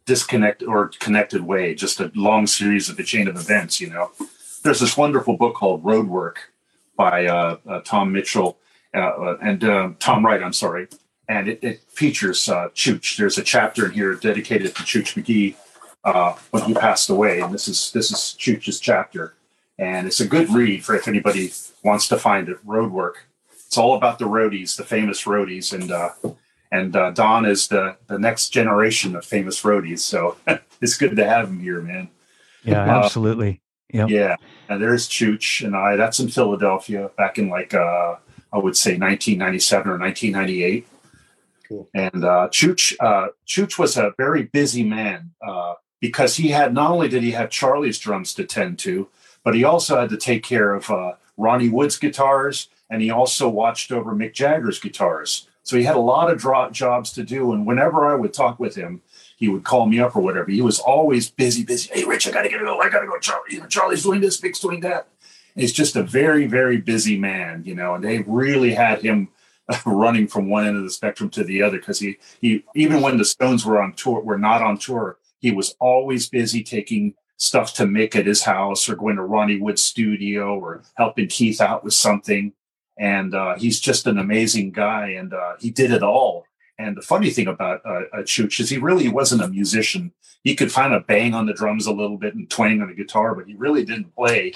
disconnected 0.05 0.67
or 0.67 0.89
connected 0.99 1.41
way, 1.41 1.73
just 1.75 1.99
a 1.99 2.11
long 2.15 2.47
series 2.47 2.89
of 2.89 2.99
a 2.99 3.03
chain 3.03 3.27
of 3.27 3.35
events. 3.35 3.81
You 3.81 3.89
know, 3.89 4.11
there's 4.63 4.79
this 4.79 4.95
wonderful 4.95 5.37
book 5.37 5.55
called 5.55 5.83
Roadwork 5.83 6.35
by 6.95 7.25
uh, 7.25 7.57
uh, 7.67 7.81
Tom 7.81 8.11
Mitchell 8.11 8.57
uh, 8.93 9.37
and 9.37 9.61
Tom 9.99 10.25
Wright. 10.25 10.43
I'm 10.43 10.53
sorry, 10.53 10.87
and 11.27 11.47
it, 11.47 11.63
it 11.63 11.81
features 11.89 12.39
Chooch. 12.45 13.17
There's 13.17 13.37
a 13.37 13.43
chapter 13.43 13.85
in 13.85 13.91
here 13.91 14.13
dedicated 14.13 14.75
to 14.75 14.83
Chooch 14.83 15.17
Magee 15.17 15.55
uh, 16.03 16.33
when 16.51 16.63
he 16.63 16.73
passed 16.73 17.09
away. 17.09 17.39
And 17.39 17.53
this 17.53 17.67
is 17.67 17.91
this 17.91 18.11
is 18.11 18.35
Chooch's 18.39 18.79
chapter, 18.79 19.35
and 19.81 20.05
it's 20.05 20.19
a 20.19 20.27
good 20.27 20.49
read 20.51 20.85
for 20.85 20.95
if 20.95 21.07
anybody 21.07 21.51
wants 21.83 22.07
to 22.07 22.17
find 22.17 22.47
it. 22.47 22.65
Roadwork. 22.65 23.15
It's 23.65 23.77
all 23.77 23.95
about 23.95 24.19
the 24.19 24.25
roadies, 24.25 24.77
the 24.77 24.83
famous 24.83 25.23
roadies, 25.23 25.73
and 25.73 25.91
uh, 25.91 26.11
and 26.71 26.95
uh, 26.95 27.11
Don 27.11 27.45
is 27.45 27.67
the 27.67 27.97
the 28.07 28.19
next 28.19 28.49
generation 28.49 29.15
of 29.15 29.25
famous 29.25 29.63
roadies. 29.63 29.99
So 29.99 30.37
it's 30.81 30.97
good 30.97 31.15
to 31.15 31.27
have 31.27 31.49
him 31.49 31.59
here, 31.59 31.81
man. 31.81 32.09
Yeah, 32.63 32.83
uh, 32.83 33.03
absolutely. 33.03 33.61
Yep. 33.91 34.09
Yeah, 34.09 34.35
and 34.69 34.81
there's 34.81 35.09
Chooch 35.09 35.65
and 35.65 35.75
I. 35.75 35.95
That's 35.95 36.19
in 36.19 36.29
Philadelphia 36.29 37.09
back 37.17 37.39
in 37.39 37.49
like 37.49 37.73
uh, 37.73 38.17
I 38.53 38.57
would 38.57 38.77
say 38.77 38.91
1997 38.91 39.89
or 39.89 39.97
1998. 39.97 40.87
Cool. 41.67 41.89
And 41.93 42.23
uh, 42.23 42.49
Chooch, 42.51 42.95
uh, 42.99 43.29
Chooch 43.47 43.79
was 43.79 43.97
a 43.97 44.13
very 44.17 44.43
busy 44.43 44.83
man. 44.83 45.31
Uh, 45.45 45.73
because 46.01 46.35
he 46.35 46.49
had 46.49 46.73
not 46.73 46.89
only 46.89 47.07
did 47.07 47.21
he 47.21 47.31
have 47.31 47.51
Charlie's 47.51 47.99
drums 47.99 48.33
to 48.33 48.43
tend 48.43 48.79
to, 48.79 49.07
but 49.43 49.55
he 49.55 49.63
also 49.63 49.99
had 49.99 50.09
to 50.09 50.17
take 50.17 50.43
care 50.43 50.73
of 50.73 50.89
uh, 50.89 51.13
Ronnie 51.37 51.69
Wood's 51.69 51.97
guitars, 51.97 52.69
and 52.89 53.01
he 53.01 53.09
also 53.09 53.49
watched 53.49 53.91
over 53.91 54.13
Mick 54.13 54.33
Jagger's 54.33 54.79
guitars. 54.79 55.47
So 55.63 55.77
he 55.77 55.83
had 55.83 55.95
a 55.95 55.99
lot 55.99 56.29
of 56.29 56.39
dro- 56.39 56.69
jobs 56.71 57.11
to 57.13 57.23
do. 57.23 57.53
And 57.53 57.65
whenever 57.65 58.07
I 58.07 58.15
would 58.15 58.33
talk 58.33 58.59
with 58.59 58.75
him, 58.75 59.01
he 59.37 59.47
would 59.47 59.63
call 59.63 59.85
me 59.85 59.99
up 59.99 60.15
or 60.15 60.21
whatever. 60.21 60.49
He 60.51 60.61
was 60.61 60.79
always 60.79 61.29
busy, 61.29 61.63
busy. 61.63 61.89
Hey, 61.93 62.03
Rich, 62.03 62.27
I 62.27 62.31
gotta 62.31 62.49
get 62.49 62.59
go. 62.59 62.79
I 62.79 62.89
gotta 62.89 63.07
go. 63.07 63.17
Charlie, 63.19 63.61
Charlie's 63.69 64.03
doing 64.03 64.21
this, 64.21 64.41
Mick's 64.41 64.59
doing 64.59 64.81
that. 64.81 65.07
And 65.55 65.61
he's 65.61 65.73
just 65.73 65.95
a 65.95 66.03
very, 66.03 66.45
very 66.47 66.77
busy 66.77 67.17
man, 67.17 67.63
you 67.65 67.75
know. 67.75 67.95
And 67.95 68.03
they 68.03 68.19
really 68.19 68.73
had 68.73 69.01
him 69.01 69.29
running 69.85 70.27
from 70.27 70.49
one 70.49 70.65
end 70.65 70.77
of 70.77 70.83
the 70.83 70.91
spectrum 70.91 71.29
to 71.31 71.43
the 71.43 71.61
other 71.61 71.77
because 71.77 71.99
he 71.99 72.17
he 72.39 72.63
even 72.75 73.01
when 73.01 73.17
the 73.17 73.25
Stones 73.25 73.65
were 73.65 73.81
on 73.81 73.93
tour, 73.93 74.21
were 74.21 74.37
not 74.37 74.61
on 74.61 74.77
tour, 74.77 75.17
he 75.39 75.51
was 75.51 75.75
always 75.79 76.29
busy 76.29 76.63
taking 76.63 77.15
stuff 77.41 77.73
to 77.73 77.85
Mick 77.85 78.15
at 78.15 78.27
his 78.27 78.43
house 78.43 78.87
or 78.87 78.95
going 78.95 79.15
to 79.15 79.23
Ronnie 79.23 79.59
Wood's 79.59 79.81
studio 79.81 80.59
or 80.59 80.83
helping 80.93 81.27
Keith 81.27 81.59
out 81.59 81.83
with 81.83 81.95
something. 81.95 82.53
And 82.99 83.33
uh, 83.33 83.55
he's 83.57 83.79
just 83.79 84.05
an 84.05 84.19
amazing 84.19 84.73
guy, 84.73 85.07
and 85.07 85.33
uh, 85.33 85.53
he 85.59 85.71
did 85.71 85.91
it 85.91 86.03
all. 86.03 86.45
And 86.77 86.95
the 86.95 87.01
funny 87.01 87.31
thing 87.31 87.47
about 87.47 87.81
uh, 87.83 88.03
uh, 88.13 88.17
Chooch 88.17 88.59
is 88.59 88.69
he 88.69 88.77
really 88.77 89.07
wasn't 89.07 89.41
a 89.41 89.47
musician. 89.47 90.11
He 90.43 90.55
could 90.55 90.71
kind 90.71 90.93
of 90.93 91.07
bang 91.07 91.33
on 91.33 91.47
the 91.47 91.53
drums 91.53 91.87
a 91.87 91.91
little 91.91 92.17
bit 92.17 92.35
and 92.35 92.47
twang 92.47 92.79
on 92.79 92.89
the 92.89 92.93
guitar, 92.93 93.33
but 93.33 93.47
he 93.47 93.55
really 93.55 93.83
didn't 93.83 94.15
play. 94.15 94.53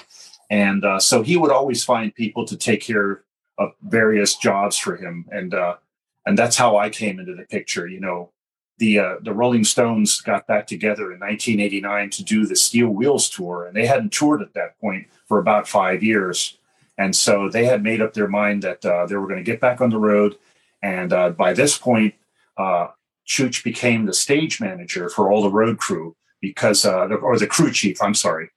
And 0.48 0.84
uh, 0.84 1.00
so 1.00 1.22
he 1.22 1.36
would 1.36 1.50
always 1.50 1.82
find 1.82 2.14
people 2.14 2.44
to 2.46 2.56
take 2.56 2.82
care 2.82 3.24
of 3.58 3.72
various 3.82 4.36
jobs 4.36 4.78
for 4.78 4.94
him, 4.94 5.26
and 5.32 5.54
uh, 5.54 5.74
and 6.24 6.38
that's 6.38 6.56
how 6.56 6.76
I 6.76 6.88
came 6.88 7.18
into 7.18 7.34
the 7.34 7.46
picture. 7.46 7.88
You 7.88 7.98
know, 7.98 8.30
the 8.78 8.98
uh, 8.98 9.14
the 9.22 9.32
Rolling 9.32 9.64
Stones 9.64 10.20
got 10.20 10.46
back 10.46 10.66
together 10.66 11.12
in 11.12 11.20
1989 11.20 12.10
to 12.10 12.24
do 12.24 12.46
the 12.46 12.56
Steel 12.56 12.88
Wheels 12.88 13.28
tour, 13.28 13.66
and 13.66 13.76
they 13.76 13.86
hadn't 13.86 14.12
toured 14.12 14.42
at 14.42 14.54
that 14.54 14.78
point 14.80 15.06
for 15.26 15.38
about 15.38 15.68
five 15.68 16.02
years, 16.02 16.58
and 16.98 17.14
so 17.14 17.48
they 17.48 17.64
had 17.64 17.82
made 17.82 18.02
up 18.02 18.14
their 18.14 18.28
mind 18.28 18.62
that 18.62 18.84
uh, 18.84 19.06
they 19.06 19.16
were 19.16 19.26
going 19.26 19.42
to 19.42 19.50
get 19.50 19.60
back 19.60 19.80
on 19.80 19.90
the 19.90 19.98
road. 19.98 20.36
And 20.82 21.12
uh, 21.12 21.30
by 21.30 21.52
this 21.52 21.76
point, 21.76 22.14
uh, 22.56 22.88
Chooch 23.26 23.64
became 23.64 24.06
the 24.06 24.12
stage 24.12 24.60
manager 24.60 25.08
for 25.08 25.30
all 25.30 25.42
the 25.42 25.50
road 25.50 25.78
crew 25.78 26.14
because, 26.40 26.84
uh, 26.84 27.06
or 27.06 27.38
the 27.38 27.46
crew 27.46 27.72
chief. 27.72 28.00
I'm 28.02 28.14
sorry, 28.14 28.50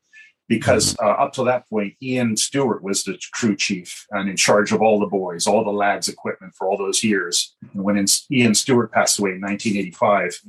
because 0.50 0.98
uh, 1.00 1.06
up 1.06 1.32
to 1.34 1.44
that 1.46 1.70
point, 1.70 1.94
Ian 2.02 2.36
Stewart 2.36 2.84
was 2.84 3.04
the 3.04 3.18
crew 3.34 3.56
chief 3.56 4.06
and 4.10 4.28
in 4.28 4.36
charge 4.36 4.72
of 4.72 4.82
all 4.82 5.00
the 5.00 5.06
boys, 5.06 5.46
all 5.46 5.64
the 5.64 5.70
lads' 5.70 6.10
equipment 6.10 6.54
for 6.56 6.68
all 6.68 6.76
those 6.76 7.04
years. 7.04 7.56
And 7.74 7.84
when 7.84 8.04
Ian 8.32 8.56
Stewart 8.56 8.92
passed 8.92 9.20
away 9.20 9.32
in 9.32 9.42
1985, 9.42 10.42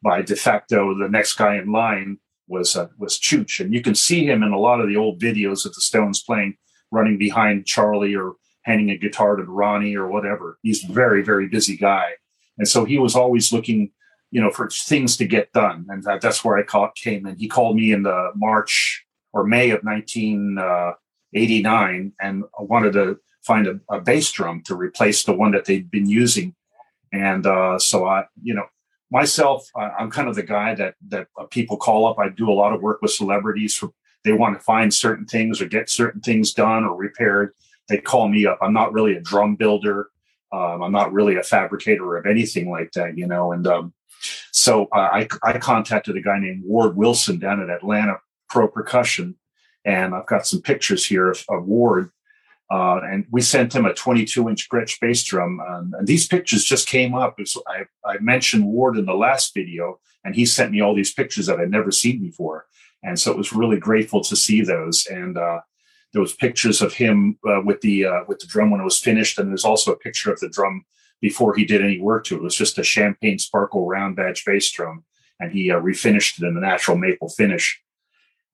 by 0.00 0.22
de 0.22 0.36
facto, 0.36 0.96
the 0.96 1.08
next 1.08 1.34
guy 1.34 1.56
in 1.56 1.72
line 1.72 2.18
was 2.46 2.76
uh, 2.76 2.86
was 2.98 3.18
Chooch, 3.18 3.58
and 3.58 3.74
you 3.74 3.82
can 3.82 3.96
see 3.96 4.24
him 4.24 4.44
in 4.44 4.52
a 4.52 4.58
lot 4.58 4.80
of 4.80 4.88
the 4.88 4.96
old 4.96 5.20
videos 5.20 5.66
of 5.66 5.74
the 5.74 5.80
Stones 5.80 6.22
playing, 6.22 6.56
running 6.92 7.18
behind 7.18 7.66
Charlie 7.66 8.14
or 8.14 8.34
handing 8.62 8.90
a 8.90 8.96
guitar 8.96 9.34
to 9.34 9.42
Ronnie 9.42 9.96
or 9.96 10.08
whatever. 10.08 10.58
He's 10.62 10.88
a 10.88 10.92
very 10.92 11.22
very 11.22 11.48
busy 11.48 11.76
guy, 11.76 12.12
and 12.56 12.68
so 12.68 12.84
he 12.84 12.96
was 12.96 13.16
always 13.16 13.52
looking, 13.52 13.90
you 14.30 14.40
know, 14.40 14.50
for 14.50 14.70
things 14.70 15.16
to 15.16 15.26
get 15.26 15.52
done, 15.52 15.86
and 15.88 16.04
that, 16.04 16.20
that's 16.20 16.44
where 16.44 16.56
I 16.56 16.62
caught, 16.62 16.94
came 16.94 17.26
in. 17.26 17.36
He 17.36 17.48
called 17.48 17.76
me 17.76 17.92
in 17.92 18.04
the 18.04 18.30
March 18.36 19.04
or 19.32 19.44
May 19.44 19.70
of 19.70 19.82
1989 19.82 22.12
uh, 22.18 22.24
and 22.24 22.44
wanted 22.58 22.92
to 22.94 23.18
find 23.42 23.66
a, 23.66 23.80
a 23.90 24.00
bass 24.00 24.30
drum 24.30 24.62
to 24.66 24.74
replace 24.74 25.24
the 25.24 25.32
one 25.32 25.52
that 25.52 25.64
they'd 25.64 25.90
been 25.90 26.08
using, 26.08 26.54
and 27.12 27.46
uh, 27.46 27.78
so 27.78 28.06
I, 28.06 28.24
you 28.42 28.54
know 28.54 28.66
myself, 29.10 29.68
I'm 29.76 30.10
kind 30.10 30.28
of 30.28 30.34
the 30.34 30.42
guy 30.42 30.74
that 30.74 30.94
that 31.08 31.28
uh, 31.38 31.44
people 31.44 31.76
call 31.76 32.06
up. 32.06 32.18
I 32.18 32.28
do 32.28 32.50
a 32.50 32.52
lot 32.52 32.72
of 32.72 32.82
work 32.82 33.00
with 33.02 33.12
celebrities. 33.12 33.74
For, 33.74 33.90
they 34.24 34.32
want 34.32 34.58
to 34.58 34.64
find 34.64 34.92
certain 34.92 35.26
things 35.26 35.60
or 35.60 35.66
get 35.66 35.88
certain 35.88 36.20
things 36.20 36.52
done 36.52 36.84
or 36.84 36.96
repaired. 36.96 37.54
They 37.88 37.98
call 37.98 38.28
me 38.28 38.46
up. 38.46 38.58
I'm 38.60 38.72
not 38.72 38.92
really 38.92 39.16
a 39.16 39.20
drum 39.20 39.56
builder. 39.56 40.08
Um, 40.52 40.82
I'm 40.82 40.92
not 40.92 41.12
really 41.12 41.36
a 41.36 41.42
fabricator 41.42 42.16
of 42.16 42.26
anything 42.26 42.70
like 42.70 42.92
that, 42.92 43.16
you 43.16 43.26
know. 43.26 43.52
And 43.52 43.66
um, 43.66 43.94
so 44.52 44.88
uh, 44.92 45.08
I, 45.12 45.28
I 45.42 45.58
contacted 45.58 46.16
a 46.16 46.22
guy 46.22 46.38
named 46.38 46.62
Ward 46.64 46.96
Wilson 46.96 47.38
down 47.38 47.60
at 47.60 47.70
Atlanta 47.70 48.18
Pro 48.48 48.68
Percussion, 48.68 49.36
and 49.84 50.14
I've 50.14 50.26
got 50.26 50.46
some 50.46 50.62
pictures 50.62 51.04
here 51.06 51.30
of, 51.30 51.44
of 51.48 51.64
Ward 51.66 52.10
uh, 52.70 53.00
and 53.02 53.26
we 53.30 53.40
sent 53.40 53.74
him 53.74 53.86
a 53.86 53.94
22 53.94 54.48
inch 54.48 54.68
Gretsch 54.68 55.00
bass 55.00 55.22
drum. 55.22 55.60
Um, 55.60 55.94
and 55.98 56.06
these 56.06 56.26
pictures 56.26 56.64
just 56.64 56.86
came 56.86 57.14
up. 57.14 57.38
I, 57.66 57.84
I, 58.04 58.18
mentioned 58.18 58.66
Ward 58.66 58.98
in 58.98 59.06
the 59.06 59.14
last 59.14 59.54
video, 59.54 60.00
and 60.22 60.34
he 60.34 60.44
sent 60.44 60.72
me 60.72 60.82
all 60.82 60.94
these 60.94 61.14
pictures 61.14 61.46
that 61.46 61.58
I'd 61.58 61.70
never 61.70 61.90
seen 61.90 62.20
before. 62.20 62.66
And 63.02 63.18
so 63.18 63.30
it 63.30 63.38
was 63.38 63.54
really 63.54 63.78
grateful 63.78 64.22
to 64.22 64.36
see 64.36 64.60
those. 64.60 65.06
And 65.06 65.38
uh, 65.38 65.60
there 66.12 66.20
was 66.20 66.34
pictures 66.34 66.82
of 66.82 66.92
him 66.92 67.38
uh, 67.48 67.62
with 67.64 67.80
the 67.80 68.04
uh, 68.04 68.20
with 68.28 68.40
the 68.40 68.46
drum 68.46 68.70
when 68.70 68.80
it 68.80 68.84
was 68.84 68.98
finished, 68.98 69.38
and 69.38 69.48
there's 69.48 69.64
also 69.64 69.92
a 69.92 69.98
picture 69.98 70.30
of 70.30 70.40
the 70.40 70.48
drum 70.50 70.84
before 71.22 71.54
he 71.54 71.64
did 71.64 71.82
any 71.82 71.98
work 71.98 72.24
to 72.24 72.34
it. 72.34 72.38
It 72.38 72.42
was 72.42 72.56
just 72.56 72.78
a 72.78 72.84
champagne 72.84 73.38
sparkle 73.38 73.86
round 73.86 74.16
badge 74.16 74.44
bass 74.44 74.70
drum, 74.70 75.04
and 75.40 75.52
he 75.52 75.70
uh, 75.70 75.80
refinished 75.80 76.42
it 76.42 76.46
in 76.46 76.54
the 76.54 76.60
natural 76.60 76.98
maple 76.98 77.30
finish 77.30 77.80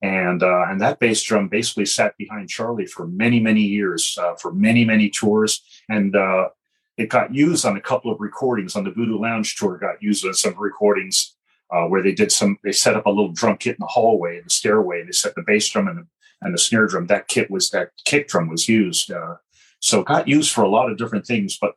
and 0.04 0.42
uh, 0.42 0.66
and 0.68 0.82
that 0.82 0.98
bass 0.98 1.22
drum 1.22 1.48
basically 1.48 1.86
sat 1.86 2.14
behind 2.18 2.50
Charlie 2.50 2.84
for 2.84 3.06
many 3.06 3.40
many 3.40 3.62
years, 3.62 4.18
uh, 4.20 4.34
for 4.34 4.52
many 4.52 4.84
many 4.84 5.08
tours, 5.08 5.62
and 5.88 6.14
uh, 6.14 6.50
it 6.98 7.08
got 7.08 7.34
used 7.34 7.64
on 7.64 7.78
a 7.78 7.80
couple 7.80 8.12
of 8.12 8.20
recordings 8.20 8.76
on 8.76 8.84
the 8.84 8.90
Voodoo 8.90 9.18
Lounge 9.18 9.56
tour. 9.56 9.78
Got 9.78 10.02
used 10.02 10.26
on 10.26 10.34
some 10.34 10.54
recordings 10.58 11.34
uh, 11.70 11.84
where 11.84 12.02
they 12.02 12.12
did 12.12 12.30
some. 12.30 12.58
They 12.62 12.72
set 12.72 12.96
up 12.96 13.06
a 13.06 13.10
little 13.10 13.32
drum 13.32 13.56
kit 13.56 13.76
in 13.76 13.80
the 13.80 13.86
hallway, 13.86 14.36
in 14.36 14.44
the 14.44 14.50
stairway. 14.50 15.02
They 15.02 15.12
set 15.12 15.34
the 15.36 15.42
bass 15.46 15.70
drum 15.70 15.88
and 15.88 15.98
the, 16.00 16.06
and 16.42 16.52
the 16.52 16.58
snare 16.58 16.86
drum. 16.86 17.06
That 17.06 17.28
kit 17.28 17.50
was 17.50 17.70
that 17.70 17.92
kick 18.04 18.28
drum 18.28 18.50
was 18.50 18.68
used, 18.68 19.10
uh, 19.10 19.36
so 19.80 20.00
it 20.00 20.06
got 20.06 20.28
used 20.28 20.52
for 20.52 20.64
a 20.64 20.68
lot 20.68 20.90
of 20.90 20.98
different 20.98 21.26
things, 21.26 21.56
but. 21.58 21.74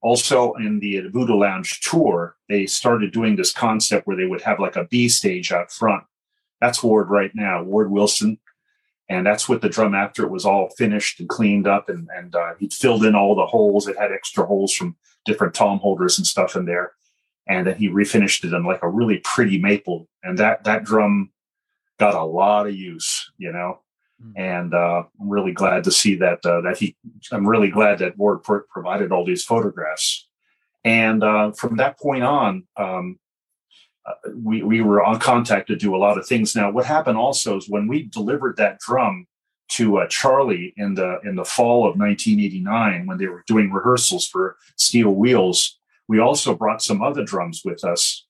Also, 0.00 0.52
in 0.52 0.78
the 0.78 1.00
Voodoo 1.08 1.34
Lounge 1.34 1.80
tour, 1.80 2.36
they 2.48 2.66
started 2.66 3.10
doing 3.10 3.34
this 3.34 3.52
concept 3.52 4.06
where 4.06 4.16
they 4.16 4.26
would 4.26 4.40
have 4.42 4.60
like 4.60 4.76
a 4.76 4.84
B 4.84 5.08
stage 5.08 5.50
out 5.50 5.72
front 5.72 6.04
that's 6.60 6.82
Ward 6.82 7.10
right 7.10 7.30
now, 7.34 7.62
Ward 7.62 7.90
Wilson. 7.90 8.38
And 9.10 9.26
that's 9.26 9.48
with 9.48 9.62
the 9.62 9.70
drum 9.70 9.94
after 9.94 10.22
it 10.24 10.30
was 10.30 10.44
all 10.44 10.68
finished 10.76 11.18
and 11.18 11.28
cleaned 11.28 11.66
up. 11.66 11.88
And, 11.88 12.08
and 12.14 12.34
uh, 12.34 12.54
he'd 12.58 12.74
filled 12.74 13.04
in 13.04 13.14
all 13.14 13.34
the 13.34 13.46
holes. 13.46 13.88
It 13.88 13.96
had 13.96 14.12
extra 14.12 14.44
holes 14.44 14.74
from 14.74 14.96
different 15.24 15.54
tom 15.54 15.78
holders 15.78 16.18
and 16.18 16.26
stuff 16.26 16.56
in 16.56 16.66
there. 16.66 16.92
And 17.46 17.66
then 17.66 17.76
he 17.76 17.88
refinished 17.88 18.44
it 18.44 18.52
in 18.52 18.64
like 18.64 18.82
a 18.82 18.88
really 18.88 19.18
pretty 19.24 19.58
maple. 19.58 20.08
And 20.22 20.38
that, 20.38 20.64
that 20.64 20.84
drum 20.84 21.30
got 21.98 22.14
a 22.14 22.24
lot 22.24 22.66
of 22.66 22.74
use, 22.74 23.30
you 23.38 23.50
know. 23.50 23.80
Mm. 24.22 24.32
And 24.36 24.74
uh, 24.74 25.04
I'm 25.20 25.28
really 25.28 25.52
glad 25.52 25.84
to 25.84 25.92
see 25.92 26.16
that 26.16 26.44
uh, 26.44 26.60
that 26.62 26.78
he. 26.78 26.96
I'm 27.30 27.46
really 27.46 27.70
glad 27.70 28.00
that 28.00 28.16
Ward 28.16 28.40
provided 28.42 29.12
all 29.12 29.24
these 29.24 29.44
photographs. 29.44 30.26
And 30.84 31.22
uh, 31.22 31.52
from 31.52 31.76
that 31.76 31.98
point 31.98 32.24
on, 32.24 32.66
um, 32.76 33.18
we, 34.34 34.62
we 34.62 34.80
were 34.80 35.02
on 35.02 35.18
contact 35.18 35.68
to 35.68 35.76
do 35.76 35.94
a 35.94 35.98
lot 35.98 36.18
of 36.18 36.26
things. 36.26 36.54
Now, 36.54 36.70
what 36.70 36.84
happened 36.84 37.18
also 37.18 37.56
is 37.56 37.68
when 37.68 37.88
we 37.88 38.04
delivered 38.04 38.56
that 38.56 38.78
drum 38.78 39.26
to 39.70 39.98
uh, 39.98 40.06
Charlie 40.08 40.72
in 40.76 40.94
the 40.94 41.20
in 41.24 41.36
the 41.36 41.44
fall 41.44 41.80
of 41.88 41.98
1989, 41.98 43.06
when 43.06 43.18
they 43.18 43.26
were 43.26 43.44
doing 43.46 43.70
rehearsals 43.70 44.26
for 44.26 44.56
Steel 44.76 45.10
Wheels, 45.10 45.78
we 46.08 46.18
also 46.18 46.54
brought 46.54 46.82
some 46.82 47.02
other 47.02 47.24
drums 47.24 47.62
with 47.64 47.84
us. 47.84 48.26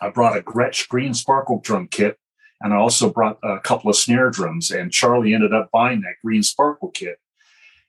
I 0.00 0.10
brought 0.10 0.36
a 0.36 0.42
Gretsch 0.42 0.88
Green 0.88 1.14
Sparkle 1.14 1.60
drum 1.60 1.88
kit, 1.88 2.18
and 2.60 2.72
I 2.72 2.76
also 2.76 3.10
brought 3.10 3.38
a 3.42 3.58
couple 3.60 3.90
of 3.90 3.96
snare 3.96 4.30
drums. 4.30 4.70
And 4.70 4.92
Charlie 4.92 5.34
ended 5.34 5.52
up 5.52 5.70
buying 5.72 6.02
that 6.02 6.16
Green 6.22 6.42
Sparkle 6.42 6.90
kit 6.90 7.18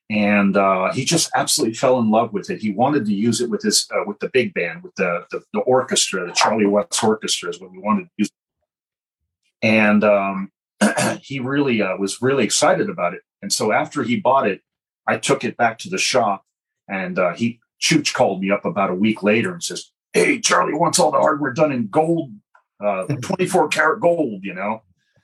and 0.10 0.56
uh, 0.56 0.92
he 0.94 1.04
just 1.04 1.32
absolutely 1.36 1.76
fell 1.76 2.00
in 2.00 2.12
love 2.12 2.32
with 2.32 2.50
it. 2.50 2.62
He 2.62 2.72
wanted 2.72 3.06
to 3.06 3.14
use 3.14 3.42
it 3.42 3.50
with 3.50 3.64
his 3.64 3.88
uh, 3.92 4.04
with 4.06 4.20
the 4.20 4.30
big 4.30 4.54
band, 4.54 4.84
with 4.84 4.94
the, 4.96 5.26
the, 5.32 5.42
the 5.54 5.62
orchestra, 5.62 6.28
the 6.28 6.34
Charlie 6.34 6.68
Watts 6.68 7.04
Orchestra 7.04 7.50
is 7.50 7.60
what 7.60 7.72
we 7.72 7.80
wanted 7.80 8.04
to 8.04 8.10
use. 8.18 8.32
And 9.64 10.04
um, 10.04 10.52
he 11.22 11.40
really 11.40 11.82
uh, 11.82 11.98
was 11.98 12.22
really 12.22 12.44
excited 12.44 12.90
about 12.90 13.14
it. 13.16 13.22
And 13.42 13.52
so 13.52 13.72
after 13.72 14.04
he 14.04 14.20
bought 14.20 14.48
it, 14.48 14.62
I 15.08 15.18
took 15.18 15.44
it 15.44 15.58
back 15.58 15.80
to 15.80 15.90
the 15.90 15.98
shop, 15.98 16.44
and 16.88 17.18
uh, 17.18 17.34
he 17.34 17.60
Chooch 17.82 18.14
called 18.14 18.42
me 18.42 18.52
up 18.52 18.66
about 18.66 18.92
a 18.92 18.96
week 18.96 19.24
later 19.24 19.54
and 19.54 19.64
says, 19.64 19.92
"Hey, 20.14 20.40
Charlie 20.40 20.74
wants 20.74 21.00
all 21.00 21.12
the 21.12 21.20
hardware 21.20 21.54
done 21.54 21.72
in 21.72 21.88
gold, 21.88 22.32
uh, 22.84 23.06
24 23.06 23.70
karat 23.70 24.02
gold, 24.02 24.44
you 24.44 24.54
know." 24.54 24.84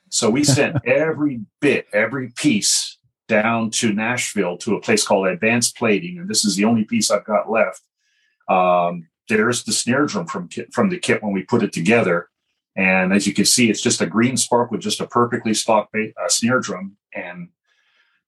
So 0.09 0.29
we 0.29 0.43
sent 0.43 0.77
every 0.85 1.41
bit, 1.59 1.87
every 1.93 2.31
piece 2.35 2.97
down 3.27 3.69
to 3.71 3.93
Nashville 3.93 4.57
to 4.57 4.75
a 4.75 4.81
place 4.81 5.05
called 5.05 5.27
Advanced 5.27 5.77
Plating, 5.77 6.17
and 6.17 6.29
this 6.29 6.43
is 6.45 6.55
the 6.55 6.65
only 6.65 6.83
piece 6.83 7.09
I've 7.11 7.25
got 7.25 7.49
left. 7.49 7.81
Um, 8.49 9.07
there's 9.29 9.63
the 9.63 9.71
snare 9.71 10.05
drum 10.05 10.27
from 10.27 10.49
from 10.71 10.89
the 10.89 10.99
kit 10.99 11.23
when 11.23 11.33
we 11.33 11.43
put 11.43 11.63
it 11.63 11.73
together, 11.73 12.29
and 12.75 13.13
as 13.13 13.27
you 13.27 13.33
can 13.33 13.45
see, 13.45 13.69
it's 13.69 13.81
just 13.81 14.01
a 14.01 14.05
green 14.05 14.37
spark 14.37 14.71
with 14.71 14.81
just 14.81 15.01
a 15.01 15.07
perfectly 15.07 15.53
stock 15.53 15.89
uh, 15.95 16.27
snare 16.27 16.59
drum, 16.59 16.97
and 17.13 17.49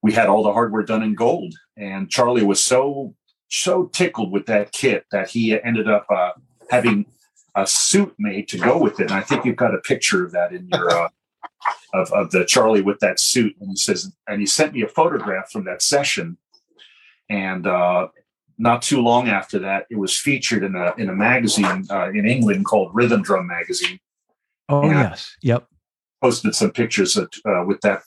we 0.02 0.14
had 0.14 0.28
all 0.28 0.44
the 0.44 0.54
hardware 0.54 0.84
done 0.84 1.02
in 1.02 1.16
gold. 1.16 1.56
And 1.78 2.10
Charlie 2.10 2.44
was 2.44 2.62
so 2.62 3.16
so 3.50 3.86
tickled 3.88 4.32
with 4.32 4.46
that 4.48 4.72
kit 4.72 5.06
that 5.12 5.30
he 5.30 5.60
ended 5.62 5.88
up 5.88 6.06
uh, 6.10 6.32
having 6.70 7.06
a 7.56 7.68
suit 7.68 8.14
made 8.18 8.48
to 8.50 8.58
go 8.58 8.78
with 8.78 9.00
it. 9.00 9.04
And 9.04 9.14
I 9.14 9.22
think 9.22 9.46
you've 9.46 9.56
got 9.56 9.76
a 9.76 9.80
picture 9.80 10.26
of 10.26 10.32
that 10.32 10.52
in 10.52 10.68
your 10.68 10.90
uh, 10.90 11.10
of, 11.94 12.12
of 12.12 12.32
the 12.32 12.46
Charlie 12.46 12.82
with 12.82 13.00
that 13.00 13.20
suit. 13.20 13.56
And 13.60 13.70
he 13.70 13.76
says, 13.76 14.12
and 14.28 14.40
he 14.40 14.46
sent 14.46 14.74
me 14.74 14.82
a 14.82 14.88
photograph 14.88 15.52
from 15.52 15.66
that 15.66 15.82
session. 15.82 16.38
And 17.30 17.66
uh, 17.68 18.08
not 18.58 18.82
too 18.82 19.02
long 19.02 19.28
after 19.28 19.60
that, 19.60 19.86
it 19.90 19.98
was 19.98 20.18
featured 20.18 20.64
in 20.64 20.76
a 20.76 20.94
in 20.98 21.10
a 21.10 21.16
magazine 21.16 21.86
uh, 21.90 22.10
in 22.10 22.28
England 22.28 22.66
called 22.66 22.92
Rhythm 22.94 23.22
Drum 23.22 23.48
Magazine. 23.48 24.00
Oh 24.70 24.82
and 24.82 24.92
yes, 24.92 25.36
yep. 25.42 25.68
Posted 26.22 26.56
some 26.56 26.72
pictures 26.72 27.18
of, 27.18 27.30
uh, 27.46 27.64
with 27.66 27.82
that, 27.82 28.02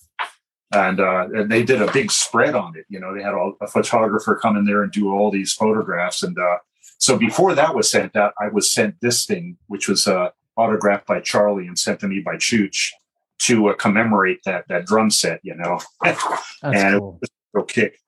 and, 0.73 1.01
uh, 1.01 1.29
and 1.35 1.51
they 1.51 1.63
did 1.63 1.83
a 1.83 1.93
big 1.93 2.11
spread 2.11 2.55
on 2.55 2.77
it. 2.77 2.87
You 2.89 2.99
know, 2.99 3.15
they 3.15 3.23
had 3.23 3.35
all, 3.35 3.57
a 3.61 3.67
photographer 3.67 4.39
come 4.41 4.57
in 4.57 4.65
there 4.65 4.83
and 4.83 4.91
do 4.91 5.13
all 5.13 5.31
these 5.31 5.53
photographs. 5.53 6.23
And 6.23 6.39
uh, 6.39 6.59
so 6.99 7.19
before 7.19 7.55
that 7.55 7.75
was 7.75 7.91
sent 7.91 8.17
out, 8.17 8.33
I 8.41 8.49
was 8.49 8.73
sent 8.73 9.01
this 9.03 9.27
thing, 9.27 9.59
which 9.67 9.87
was 9.87 10.07
uh, 10.07 10.31
autographed 10.57 11.07
by 11.07 11.21
Charlie 11.21 11.67
and 11.67 11.79
sent 11.79 12.01
to 12.01 12.09
me 12.09 12.21
by 12.21 12.37
Chooch 12.37 12.93
to 13.39 13.69
uh, 13.69 13.75
commemorate 13.75 14.41
that 14.45 14.67
that 14.69 14.87
drum 14.87 15.11
set, 15.11 15.41
you 15.43 15.55
know. 15.55 15.81
and 16.05 16.99
cool. 16.99 17.19
it 17.23 17.31
was 17.55 17.63
a 17.63 17.67
kick. 17.67 17.99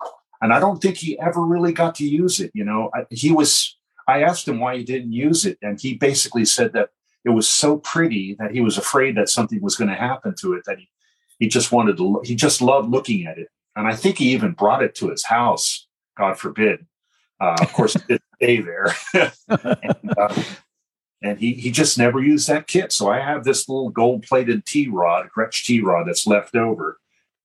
And 0.40 0.52
I 0.52 0.60
don't 0.60 0.80
think 0.80 0.96
he 0.96 1.18
ever 1.18 1.42
really 1.42 1.72
got 1.72 1.96
to 1.96 2.08
use 2.08 2.40
it. 2.40 2.50
You 2.54 2.64
know, 2.64 2.90
I, 2.94 3.04
he 3.10 3.32
was. 3.32 3.76
I 4.06 4.22
asked 4.22 4.48
him 4.48 4.58
why 4.58 4.78
he 4.78 4.84
didn't 4.84 5.12
use 5.12 5.44
it, 5.44 5.58
and 5.60 5.78
he 5.78 5.94
basically 5.94 6.44
said 6.46 6.72
that 6.72 6.90
it 7.24 7.30
was 7.30 7.48
so 7.48 7.78
pretty 7.78 8.36
that 8.38 8.52
he 8.52 8.60
was 8.60 8.78
afraid 8.78 9.16
that 9.16 9.28
something 9.28 9.60
was 9.60 9.76
going 9.76 9.90
to 9.90 9.96
happen 9.96 10.34
to 10.40 10.54
it. 10.54 10.62
That 10.66 10.78
he 10.78 10.88
he 11.38 11.48
just 11.48 11.72
wanted 11.72 11.96
to. 11.98 12.22
He 12.24 12.34
just 12.34 12.62
loved 12.62 12.88
looking 12.88 13.26
at 13.26 13.38
it, 13.38 13.48
and 13.76 13.86
I 13.86 13.94
think 13.94 14.18
he 14.18 14.32
even 14.32 14.52
brought 14.52 14.82
it 14.82 14.94
to 14.96 15.10
his 15.10 15.24
house. 15.24 15.86
God 16.16 16.38
forbid. 16.38 16.86
Uh, 17.40 17.56
of 17.60 17.72
course, 17.72 17.94
it 17.94 18.06
didn't 18.08 18.22
stay 18.36 18.60
there. 18.60 18.94
and, 19.48 20.18
uh, 20.18 20.42
and 21.22 21.38
he 21.38 21.54
he 21.54 21.70
just 21.70 21.98
never 21.98 22.20
used 22.22 22.48
that 22.48 22.66
kit. 22.66 22.92
So 22.92 23.10
I 23.10 23.20
have 23.20 23.44
this 23.44 23.68
little 23.68 23.90
gold 23.90 24.22
plated 24.22 24.64
T 24.64 24.88
rod, 24.88 25.28
Gretsch 25.36 25.64
T 25.64 25.80
rod 25.80 26.06
that's 26.06 26.26
left 26.26 26.54
over, 26.54 26.98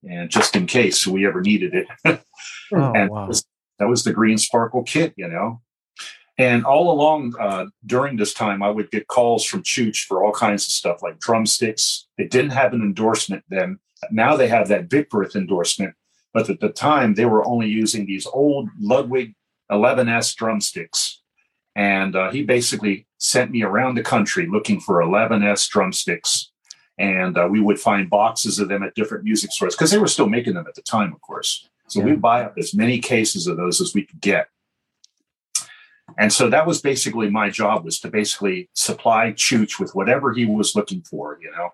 and 0.08 0.30
just 0.30 0.54
in 0.56 0.66
case 0.66 1.06
we 1.06 1.26
ever 1.26 1.40
needed 1.40 1.74
it. 1.74 1.88
oh, 2.72 2.92
and 2.92 3.10
wow. 3.10 3.30
that 3.78 3.88
was 3.88 4.04
the 4.04 4.12
green 4.12 4.38
sparkle 4.38 4.82
kit, 4.82 5.12
you 5.16 5.28
know. 5.28 5.60
And 6.36 6.64
all 6.64 6.90
along 6.90 7.34
uh, 7.38 7.66
during 7.86 8.16
this 8.16 8.34
time, 8.34 8.62
I 8.62 8.70
would 8.70 8.90
get 8.90 9.06
calls 9.06 9.44
from 9.44 9.62
Chooch 9.62 10.04
for 10.04 10.24
all 10.24 10.32
kinds 10.32 10.66
of 10.66 10.72
stuff 10.72 11.02
like 11.02 11.20
drumsticks. 11.20 12.06
They 12.18 12.26
didn't 12.26 12.50
have 12.50 12.72
an 12.72 12.82
endorsement 12.82 13.44
then. 13.48 13.78
Now 14.10 14.36
they 14.36 14.48
have 14.48 14.68
that 14.68 14.90
Vic 14.90 15.08
Firth 15.10 15.36
endorsement, 15.36 15.94
but 16.32 16.50
at 16.50 16.60
the 16.60 16.70
time 16.70 17.14
they 17.14 17.24
were 17.24 17.46
only 17.46 17.68
using 17.68 18.04
these 18.04 18.26
old 18.26 18.68
Ludwig 18.80 19.34
11S 19.70 20.34
drumsticks. 20.34 21.22
And 21.76 22.14
uh, 22.16 22.30
he 22.30 22.42
basically 22.42 23.06
sent 23.24 23.50
me 23.50 23.62
around 23.62 23.94
the 23.94 24.02
country 24.02 24.46
looking 24.46 24.78
for 24.80 25.00
11S 25.00 25.68
drumsticks. 25.68 26.50
and 26.98 27.36
uh, 27.36 27.48
we 27.50 27.60
would 27.60 27.80
find 27.80 28.08
boxes 28.08 28.60
of 28.60 28.68
them 28.68 28.82
at 28.84 28.94
different 28.94 29.24
music 29.24 29.50
stores 29.50 29.74
because 29.74 29.90
they 29.90 29.98
were 29.98 30.06
still 30.16 30.28
making 30.28 30.54
them 30.54 30.66
at 30.68 30.74
the 30.76 30.82
time, 30.82 31.12
of 31.12 31.20
course. 31.22 31.68
So 31.88 31.98
Yeah. 31.98 32.06
we'd 32.06 32.22
buy 32.22 32.44
up 32.44 32.54
as 32.56 32.72
many 32.72 32.98
cases 33.00 33.48
of 33.48 33.56
those 33.56 33.80
as 33.80 33.94
we 33.94 34.02
could 34.06 34.20
get. 34.20 34.46
And 36.18 36.32
so 36.32 36.48
that 36.50 36.66
was 36.66 36.80
basically 36.80 37.28
my 37.30 37.48
job 37.50 37.84
was 37.84 37.98
to 38.00 38.08
basically 38.10 38.68
supply 38.74 39.32
Chooch 39.32 39.80
with 39.80 39.94
whatever 39.94 40.32
he 40.32 40.44
was 40.46 40.76
looking 40.76 41.02
for, 41.02 41.38
you 41.42 41.50
know. 41.50 41.70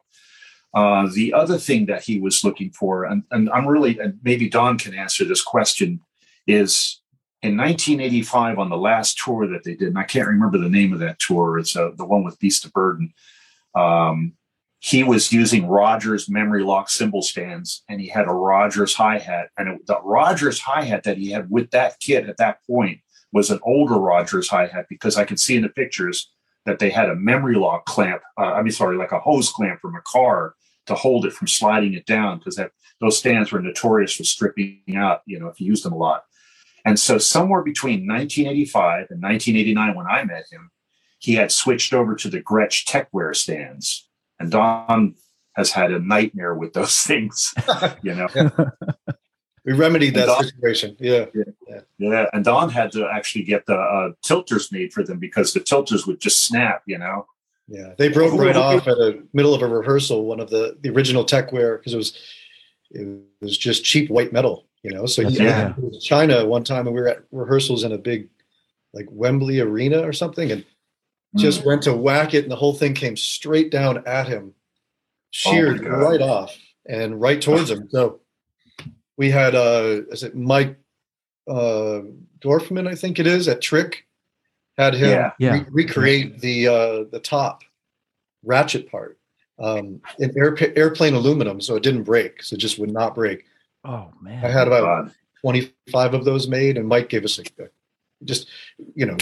Uh, 0.73 1.09
the 1.13 1.35
other 1.35 1.59
thing 1.59 1.85
that 1.87 2.05
he 2.05 2.19
was 2.21 2.43
looking 2.45 2.71
for, 2.71 3.05
and, 3.05 3.25
and 3.33 3.51
I'm 3.51 3.67
really, 3.67 3.99
and 3.99 4.19
maybe 4.23 4.49
Don 4.49 4.79
can 4.79 4.95
answer 4.95 5.25
this 5.27 5.43
question, 5.43 6.01
is 6.47 7.00
in 7.43 7.57
1985 7.57 8.59
on 8.59 8.69
the 8.69 8.77
last 8.77 9.19
tour 9.19 9.47
that 9.49 9.65
they 9.65 9.75
did, 9.75 9.89
and 9.89 9.99
I 9.99 10.05
can't 10.05 10.29
remember 10.29 10.59
the 10.59 10.69
name 10.69 10.93
of 10.93 10.99
that 10.99 11.19
tour. 11.19 11.59
It's 11.59 11.75
uh, 11.75 11.91
the 11.97 12.05
one 12.05 12.23
with 12.23 12.39
Beast 12.39 12.65
of 12.65 12.73
Burden. 12.73 13.15
Um, 13.75 14.35
he 14.81 15.05
was 15.05 15.33
using 15.33 15.67
Rogers 15.67 16.29
memory 16.29 16.63
lock 16.63 16.91
cymbal 16.91 17.23
stands, 17.23 17.83
and 17.89 18.01
he 18.01 18.09
had 18.09 18.27
a 18.27 18.33
Rogers 18.33 18.95
hi 18.95 19.19
hat, 19.19 19.51
and 19.57 19.69
it, 19.69 19.87
the 19.87 20.01
Rogers 20.03 20.61
hi 20.61 20.83
hat 20.83 21.05
that 21.05 21.19
he 21.19 21.31
had 21.31 21.51
with 21.51 21.71
that 21.71 21.99
kit 22.01 22.29
at 22.29 22.39
that 22.39 22.65
point 22.67 23.01
was 23.33 23.51
an 23.51 23.61
older 23.63 23.95
Rogers 23.95 24.49
hi 24.49 24.67
hat 24.67 24.87
because 24.89 25.17
I 25.17 25.25
could 25.25 25.41
see 25.41 25.57
in 25.57 25.63
the 25.63 25.69
pictures 25.69 26.31
that 26.67 26.79
they 26.79 26.91
had 26.91 27.09
a 27.09 27.15
memory 27.15 27.57
lock 27.57 27.87
clamp. 27.87 28.23
Uh, 28.39 28.53
I 28.53 28.63
mean, 28.63 28.73
sorry, 28.73 28.97
like 28.97 29.13
a 29.13 29.21
hose 29.21 29.51
clamp 29.51 29.81
from 29.81 29.95
a 29.95 30.03
car 30.03 30.55
to 30.87 30.95
hold 30.95 31.25
it 31.25 31.33
from 31.33 31.47
sliding 31.47 31.95
it 31.95 32.07
down 32.07 32.39
because 32.39 32.57
that 32.57 32.73
those 33.01 33.19
stands 33.19 33.53
were 33.53 33.61
notorious 33.61 34.15
for 34.15 34.25
stripping 34.25 34.83
out. 34.97 35.23
You 35.27 35.39
know, 35.39 35.49
if 35.49 35.61
you 35.61 35.67
used 35.67 35.85
them 35.85 35.93
a 35.93 35.97
lot. 35.97 36.25
And 36.85 36.99
so, 36.99 37.19
somewhere 37.19 37.63
between 37.63 38.07
1985 38.07 39.09
and 39.11 39.23
1989, 39.23 39.95
when 39.95 40.07
I 40.07 40.25
met 40.25 40.47
him, 40.51 40.71
he 41.19 41.35
had 41.35 41.53
switched 41.53 41.93
over 41.93 42.15
to 42.17 42.29
the 42.29 42.41
Gretsch 42.41 42.85
Techwear 42.87 43.37
stands. 43.37 44.09
And 44.39 44.51
Don 44.51 45.15
has 45.55 45.73
had 45.73 45.93
a 45.93 45.99
nightmare 45.99 46.55
with 46.55 46.73
those 46.73 46.97
things, 47.01 47.53
you 48.03 48.15
know. 48.15 48.29
We 49.65 49.75
remedied 49.75 50.15
that 50.15 50.27
Don- 50.27 50.45
situation. 50.45 50.97
Yeah. 50.99 51.27
Yeah, 51.35 51.81
yeah. 51.99 52.27
and 52.33 52.45
Don 52.45 52.71
had 52.71 52.93
to 52.93 53.07
actually 53.07 53.45
get 53.45 53.67
the 53.67 53.77
uh, 53.77 54.13
tilters 54.23 54.73
made 54.73 54.93
for 54.93 55.05
them 55.05 55.19
because 55.19 55.53
the 55.53 55.61
tilters 55.61 56.07
would 56.07 56.21
just 56.21 56.47
snap, 56.47 56.83
you 56.87 56.99
know. 56.99 57.27
Yeah. 57.69 57.93
They 57.99 58.09
broke 58.09 58.39
right 58.39 58.57
off 58.57 58.89
at 58.89 58.97
the 58.97 59.25
middle 59.33 59.55
of 59.55 59.63
a 59.63 59.69
rehearsal, 59.69 60.25
one 60.25 60.41
of 60.41 60.51
the, 60.51 60.79
the 60.81 60.91
original 60.91 61.25
Techwear, 61.25 61.79
because 61.79 61.95
it 61.95 61.99
was 61.99 62.19
it 62.91 63.23
was 63.41 63.57
just 63.57 63.85
cheap 63.85 64.11
white 64.11 64.33
metal, 64.33 64.67
you 64.83 64.91
know. 64.93 65.07
So 65.07 65.23
That's 65.23 65.37
he- 65.39 65.47
right. 65.47 65.71
it 65.77 65.83
was 65.83 66.03
China 66.05 66.47
one 66.47 66.65
time 66.65 66.87
and 66.87 66.95
we 66.95 67.01
were 67.03 67.09
at 67.09 67.23
rehearsals 67.33 67.85
in 67.85 67.93
a 67.93 67.99
big 67.99 68.29
like 68.93 69.07
Wembley 69.11 69.61
arena 69.61 70.01
or 70.01 70.13
something 70.13 70.51
and 70.53 70.65
Mm. 71.37 71.41
just 71.43 71.65
went 71.65 71.83
to 71.83 71.95
whack 71.95 72.35
it 72.35 72.43
and 72.43 72.51
the 72.51 72.57
whole 72.57 72.75
thing 72.75 72.93
came 72.93 73.17
straight 73.17 73.71
down 73.71 74.03
at 74.05 74.27
him, 74.27 74.53
sheared 75.31 75.81
God. 75.85 75.91
right 75.91 76.21
off 76.21 76.57
and 76.87 77.21
right 77.21 77.41
towards 77.41 77.71
him. 77.71 77.89
So 77.91 78.19
we 79.17 79.31
had 79.31 79.55
uh 79.55 80.01
is 80.11 80.25
it 80.25 80.35
Mike 80.35 80.77
uh 81.49 82.01
Dorfman, 82.41 82.89
I 82.89 82.95
think 82.97 83.19
it 83.21 83.27
is, 83.29 83.47
at 83.47 83.61
Trick, 83.61 84.07
had 84.77 84.95
him 84.95 85.11
Yeah. 85.11 85.31
Yeah. 85.39 85.53
re- 85.53 85.67
recreate 85.71 86.41
the 86.41 86.67
uh 86.67 87.05
the 87.13 87.21
top 87.23 87.63
ratchet 88.43 88.91
part 88.91 89.17
um 89.61 90.01
in 90.19 90.37
air, 90.37 90.57
airplane 90.77 91.15
aluminum 91.15 91.61
so 91.61 91.77
it 91.77 91.83
didn't 91.85 92.03
break 92.05 92.43
so 92.43 92.55
it 92.55 92.59
just 92.59 92.79
would 92.81 92.91
not 92.91 93.15
break 93.15 93.45
Oh 93.85 94.11
man. 94.21 94.45
i 94.45 94.49
had 94.49 94.67
about 94.67 95.07
God. 95.07 95.15
25 95.41 96.15
of 96.15 96.25
those 96.25 96.49
made 96.49 96.77
and 96.77 96.87
mike 96.87 97.09
gave 97.09 97.25
us 97.25 97.39
a, 97.39 97.45
just 98.25 98.47
you 98.95 99.07
know 99.07 99.17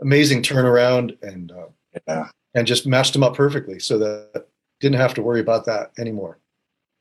amazing 0.00 0.42
turnaround 0.42 1.16
and 1.22 1.50
uh, 1.52 1.66
Yeah, 2.06 2.28
and 2.54 2.66
just 2.66 2.86
matched 2.86 3.12
them 3.12 3.24
up 3.24 3.34
perfectly 3.34 3.78
so 3.78 3.98
that 3.98 4.46
didn't 4.80 4.98
have 4.98 5.14
to 5.14 5.22
worry 5.22 5.40
about 5.40 5.64
that 5.66 5.92
anymore 5.98 6.38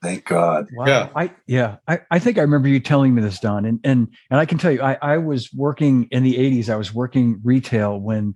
thank 0.03 0.25
God. 0.25 0.67
Wow. 0.73 0.85
Yeah. 0.85 1.09
I 1.15 1.31
yeah. 1.47 1.77
I, 1.87 2.01
I 2.11 2.19
think 2.19 2.37
I 2.37 2.41
remember 2.41 2.67
you 2.67 2.79
telling 2.79 3.15
me 3.15 3.21
this, 3.21 3.39
Don. 3.39 3.65
And 3.65 3.79
and 3.83 4.09
and 4.29 4.39
I 4.39 4.45
can 4.45 4.57
tell 4.57 4.71
you, 4.71 4.81
I, 4.81 4.97
I 5.01 5.17
was 5.17 5.51
working 5.53 6.07
in 6.11 6.23
the 6.23 6.35
80s, 6.35 6.69
I 6.69 6.75
was 6.75 6.93
working 6.93 7.39
retail 7.43 7.99
when 7.99 8.35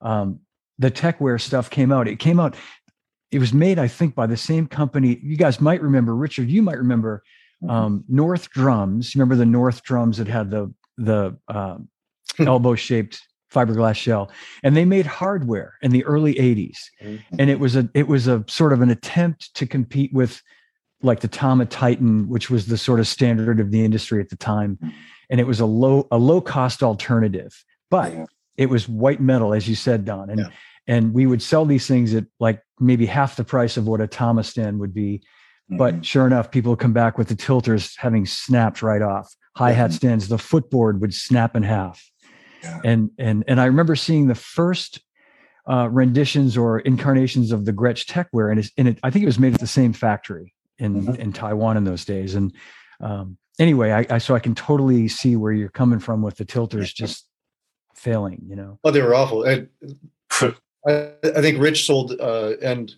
um 0.00 0.40
the 0.78 0.90
techwear 0.90 1.40
stuff 1.40 1.68
came 1.68 1.92
out. 1.92 2.06
It 2.06 2.20
came 2.20 2.38
out, 2.38 2.54
it 3.32 3.40
was 3.40 3.52
made, 3.52 3.78
I 3.78 3.88
think, 3.88 4.14
by 4.14 4.26
the 4.26 4.36
same 4.36 4.68
company. 4.68 5.18
You 5.22 5.36
guys 5.36 5.60
might 5.60 5.82
remember, 5.82 6.14
Richard, 6.14 6.48
you 6.48 6.62
might 6.62 6.78
remember 6.78 7.24
um 7.68 8.04
North 8.08 8.50
Drums. 8.50 9.14
Remember 9.14 9.34
the 9.36 9.46
North 9.46 9.82
drums 9.82 10.18
that 10.18 10.28
had 10.28 10.50
the 10.50 10.72
the 10.96 11.36
um 11.48 11.88
elbow 12.38 12.74
shaped 12.74 13.20
fiberglass 13.52 13.96
shell? 13.96 14.30
And 14.62 14.76
they 14.76 14.84
made 14.84 15.06
hardware 15.06 15.74
in 15.82 15.90
the 15.90 16.04
early 16.04 16.34
80s 16.34 16.76
and 17.38 17.50
it 17.50 17.58
was 17.58 17.76
a 17.76 17.88
it 17.94 18.06
was 18.06 18.26
a 18.28 18.44
sort 18.48 18.72
of 18.72 18.80
an 18.82 18.90
attempt 18.90 19.54
to 19.54 19.66
compete 19.66 20.12
with 20.12 20.42
like 21.02 21.20
the 21.20 21.28
Tama 21.28 21.64
Titan, 21.66 22.28
which 22.28 22.50
was 22.50 22.66
the 22.66 22.76
sort 22.76 22.98
of 23.00 23.06
standard 23.06 23.60
of 23.60 23.70
the 23.70 23.84
industry 23.84 24.20
at 24.20 24.30
the 24.30 24.36
time, 24.36 24.78
and 25.30 25.40
it 25.40 25.46
was 25.46 25.60
a 25.60 25.66
low 25.66 26.08
a 26.10 26.18
low 26.18 26.40
cost 26.40 26.82
alternative, 26.82 27.64
but 27.88 28.12
Yeah. 28.12 28.26
it 28.56 28.68
was 28.68 28.88
white 28.88 29.20
metal, 29.20 29.54
as 29.54 29.68
you 29.68 29.76
said, 29.76 30.04
Don, 30.04 30.28
and 30.30 30.40
Yeah. 30.40 30.48
and 30.88 31.14
we 31.14 31.26
would 31.26 31.40
sell 31.40 31.64
these 31.64 31.86
things 31.86 32.14
at 32.14 32.26
like 32.40 32.62
maybe 32.80 33.06
half 33.06 33.36
the 33.36 33.44
price 33.44 33.76
of 33.76 33.86
what 33.86 34.00
a 34.00 34.06
Tama 34.08 34.42
stand 34.42 34.80
would 34.80 34.92
be, 34.92 35.22
but 35.68 35.94
Mhm. 35.96 36.04
sure 36.04 36.26
enough, 36.26 36.50
people 36.50 36.76
come 36.76 36.92
back 36.92 37.18
with 37.18 37.28
the 37.28 37.34
tilters 37.34 37.96
having 37.96 38.24
snapped 38.26 38.82
right 38.82 39.02
off. 39.02 39.34
Hi 39.56 39.72
hat 39.72 39.90
Mhm. 39.90 39.94
stands, 39.94 40.28
the 40.28 40.38
footboard 40.38 41.00
would 41.00 41.12
snap 41.12 41.56
in 41.56 41.62
half, 41.62 42.10
Yeah. 42.62 42.80
and 42.84 43.10
and 43.18 43.44
and 43.46 43.60
I 43.60 43.66
remember 43.66 43.96
seeing 43.96 44.28
the 44.28 44.34
first 44.34 45.00
uh, 45.66 45.86
renditions 45.90 46.56
or 46.56 46.78
incarnations 46.80 47.52
of 47.52 47.66
the 47.66 47.74
Gretsch 47.74 48.06
Techwear, 48.06 48.50
and, 48.50 48.58
it's, 48.58 48.70
and 48.78 48.88
it, 48.88 48.98
I 49.02 49.10
think 49.10 49.24
it 49.24 49.26
was 49.26 49.38
made 49.38 49.52
at 49.52 49.60
the 49.60 49.66
same 49.66 49.92
factory 49.92 50.54
in 50.78 51.04
Mhm. 51.04 51.18
in 51.18 51.32
Taiwan 51.32 51.76
in 51.76 51.84
those 51.84 52.06
days. 52.06 52.34
And 52.34 52.54
um, 53.00 53.36
anyway, 53.58 53.90
I, 53.92 54.06
I 54.14 54.18
so 54.18 54.34
I 54.34 54.38
can 54.38 54.54
totally 54.54 55.08
see 55.08 55.36
where 55.36 55.52
you're 55.52 55.68
coming 55.68 55.98
from 55.98 56.22
with 56.22 56.36
the 56.36 56.46
tilters 56.46 56.90
just 56.90 57.26
failing. 57.94 58.40
You 58.48 58.56
know, 58.56 58.78
oh 58.82 58.90
they 58.90 59.02
were 59.02 59.14
awful 59.14 59.42
and 59.44 59.68
I, 60.86 61.12
I 61.36 61.42
think 61.42 61.58
rich 61.60 61.84
sold 61.84 62.12
uh 62.18 62.52
and 62.62 62.94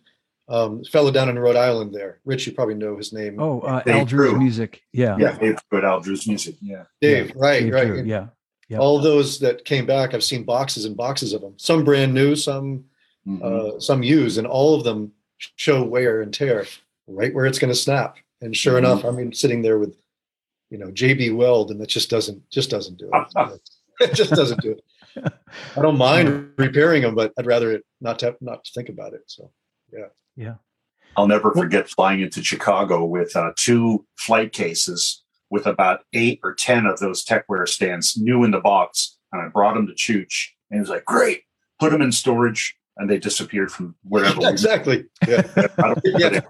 um 0.50 0.82
fellow 0.84 1.10
down 1.10 1.28
in 1.28 1.38
rhode 1.38 1.56
island 1.56 1.94
there. 1.94 2.18
Rich 2.24 2.46
you 2.46 2.52
probably 2.52 2.74
know 2.74 2.96
his 2.96 3.12
name. 3.12 3.40
Oh, 3.40 3.60
uh, 3.60 3.82
Dave 3.84 3.94
Al 3.96 4.04
Drew's 4.04 4.34
music, 4.38 4.82
yeah, 4.92 5.16
yeah, 5.18 5.38
Dave 5.38 5.58
good 5.70 5.84
Al 5.84 6.00
Drew's 6.00 6.26
music. 6.26 6.56
Yeah, 6.60 6.84
dave 7.00 7.32
right 7.36 7.62
Dave 7.62 7.72
right. 7.72 7.86
Drew, 7.86 8.02
yeah, 8.02 8.26
yeah. 8.68 8.78
all 8.78 8.98
those 9.00 9.38
that 9.38 9.64
came 9.64 9.86
back 9.86 10.12
i've 10.12 10.24
seen 10.24 10.42
boxes 10.44 10.84
and 10.84 10.96
boxes 10.96 11.32
of 11.32 11.40
them. 11.40 11.54
Some 11.56 11.84
brand 11.84 12.12
new 12.12 12.34
some 12.36 12.84
Mhm. 13.28 13.42
uh, 13.44 13.78
some 13.80 14.02
used 14.02 14.38
and 14.38 14.46
all 14.46 14.74
of 14.74 14.82
them 14.82 15.12
show 15.36 15.84
wear 15.84 16.22
and 16.22 16.32
tear 16.32 16.66
right 17.06 17.34
where 17.34 17.44
it's 17.46 17.58
going 17.58 17.72
to 17.72 17.78
snap. 17.78 18.16
And 18.40 18.56
sure 18.56 18.74
Mhm. 18.74 18.78
enough 18.78 19.04
i 19.04 19.10
mean 19.10 19.32
sitting 19.34 19.60
there 19.62 19.78
with 19.78 19.94
you 20.70 20.78
know 20.78 20.86
jb 20.86 21.36
weld 21.36 21.70
and 21.70 21.78
that 21.80 21.90
just 21.90 22.08
doesn't 22.10 22.48
just 22.50 22.70
doesn't 22.70 22.98
do 22.98 23.10
it. 23.12 23.60
It 24.00 24.14
just 24.14 24.30
doesn't 24.30 24.62
do 24.62 24.70
it. 24.72 24.82
I 25.76 25.82
don't 25.82 25.98
mind 25.98 26.52
repairing 26.56 27.02
them 27.02 27.14
but 27.14 27.32
i'd 27.38 27.44
rather 27.46 27.70
it 27.72 27.84
not 28.00 28.18
to 28.20 28.34
not 28.40 28.64
to 28.64 28.70
think 28.72 28.88
about 28.88 29.12
it 29.12 29.24
so 29.26 29.50
I'll 31.16 31.26
never 31.26 31.52
forget 31.52 31.88
flying 31.88 32.20
into 32.20 32.42
Chicago 32.42 33.04
with 33.04 33.34
uh, 33.36 33.52
two 33.56 34.06
flight 34.16 34.52
cases 34.52 35.22
with 35.50 35.66
about 35.66 36.00
eight 36.12 36.38
or 36.44 36.54
ten 36.54 36.86
of 36.86 36.98
those 37.00 37.24
techware 37.24 37.68
stands 37.68 38.16
new 38.16 38.44
in 38.44 38.52
the 38.52 38.60
box, 38.60 39.18
and 39.32 39.42
I 39.42 39.48
brought 39.48 39.74
them 39.74 39.86
to 39.88 39.92
Chooch, 39.92 40.48
and 40.70 40.76
he 40.78 40.80
was 40.80 40.88
like, 40.88 41.04
"Great, 41.04 41.42
put 41.80 41.90
them 41.90 42.00
in 42.00 42.12
storage," 42.12 42.76
and 42.96 43.10
they 43.10 43.18
disappeared 43.18 43.72
from 43.72 43.96
wherever. 44.04 44.38
exactly 44.48 45.06
yeah 45.26 45.42
I 45.56 45.82
don't 45.82 46.00
think 46.02 46.18
Yeah. 46.18 46.28
they- 46.30 46.40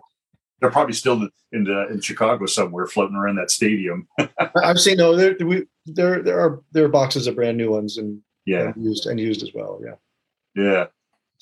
They're 0.61 0.71
probably 0.71 0.93
still 0.93 1.14
in 1.53 1.64
the, 1.64 1.88
in 1.90 2.03
Chicago 2.03 2.45
somewhere, 2.45 2.87
floating 2.87 3.16
around 3.16 3.37
that 3.37 3.51
stadium. 3.51 4.07
i've 4.62 4.79
seen 4.79 4.99
no 4.99 5.16
there 5.16 5.35
we 5.40 5.64
there 5.87 6.23
there 6.23 6.38
are 6.38 6.61
there 6.73 6.85
are 6.85 6.88
boxes 6.88 7.27
of 7.27 7.35
brand 7.35 7.57
new 7.57 7.71
ones 7.71 7.97
and, 7.97 8.21
Yeah, 8.45 8.73
and 8.75 8.85
used 8.85 9.07
and 9.07 9.19
used 9.19 9.43
as 9.43 9.53
well 9.55 9.81
yeah 9.83 9.95
yeah. 10.55 10.87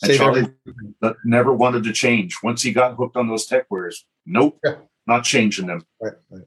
And 0.03 0.11
Save 0.11 0.19
Charlie 0.19 0.41
every- 0.41 0.55
that 1.01 1.17
never 1.25 1.53
wanted 1.53 1.85
to 1.85 1.93
change. 1.93 2.37
Once 2.43 2.63
he 2.63 2.73
got 2.73 2.95
hooked 2.97 3.17
on 3.17 3.29
those 3.29 3.47
tech 3.47 3.67
wares, 3.71 4.07
nope, 4.27 4.59
Yeah. 4.65 4.77
not 5.07 5.25
changing 5.25 5.67
them. 5.67 5.85
right, 6.01 6.15
right. 6.31 6.45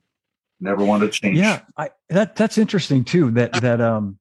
Never 0.59 0.85
wanted 0.85 1.11
to 1.11 1.19
change. 1.19 1.37
Yeah, 1.37 1.61
I, 1.75 1.89
that 2.09 2.35
that's 2.35 2.57
interesting 2.59 3.03
too. 3.03 3.31
That 3.31 3.53
that 3.61 3.81
um, 3.81 4.19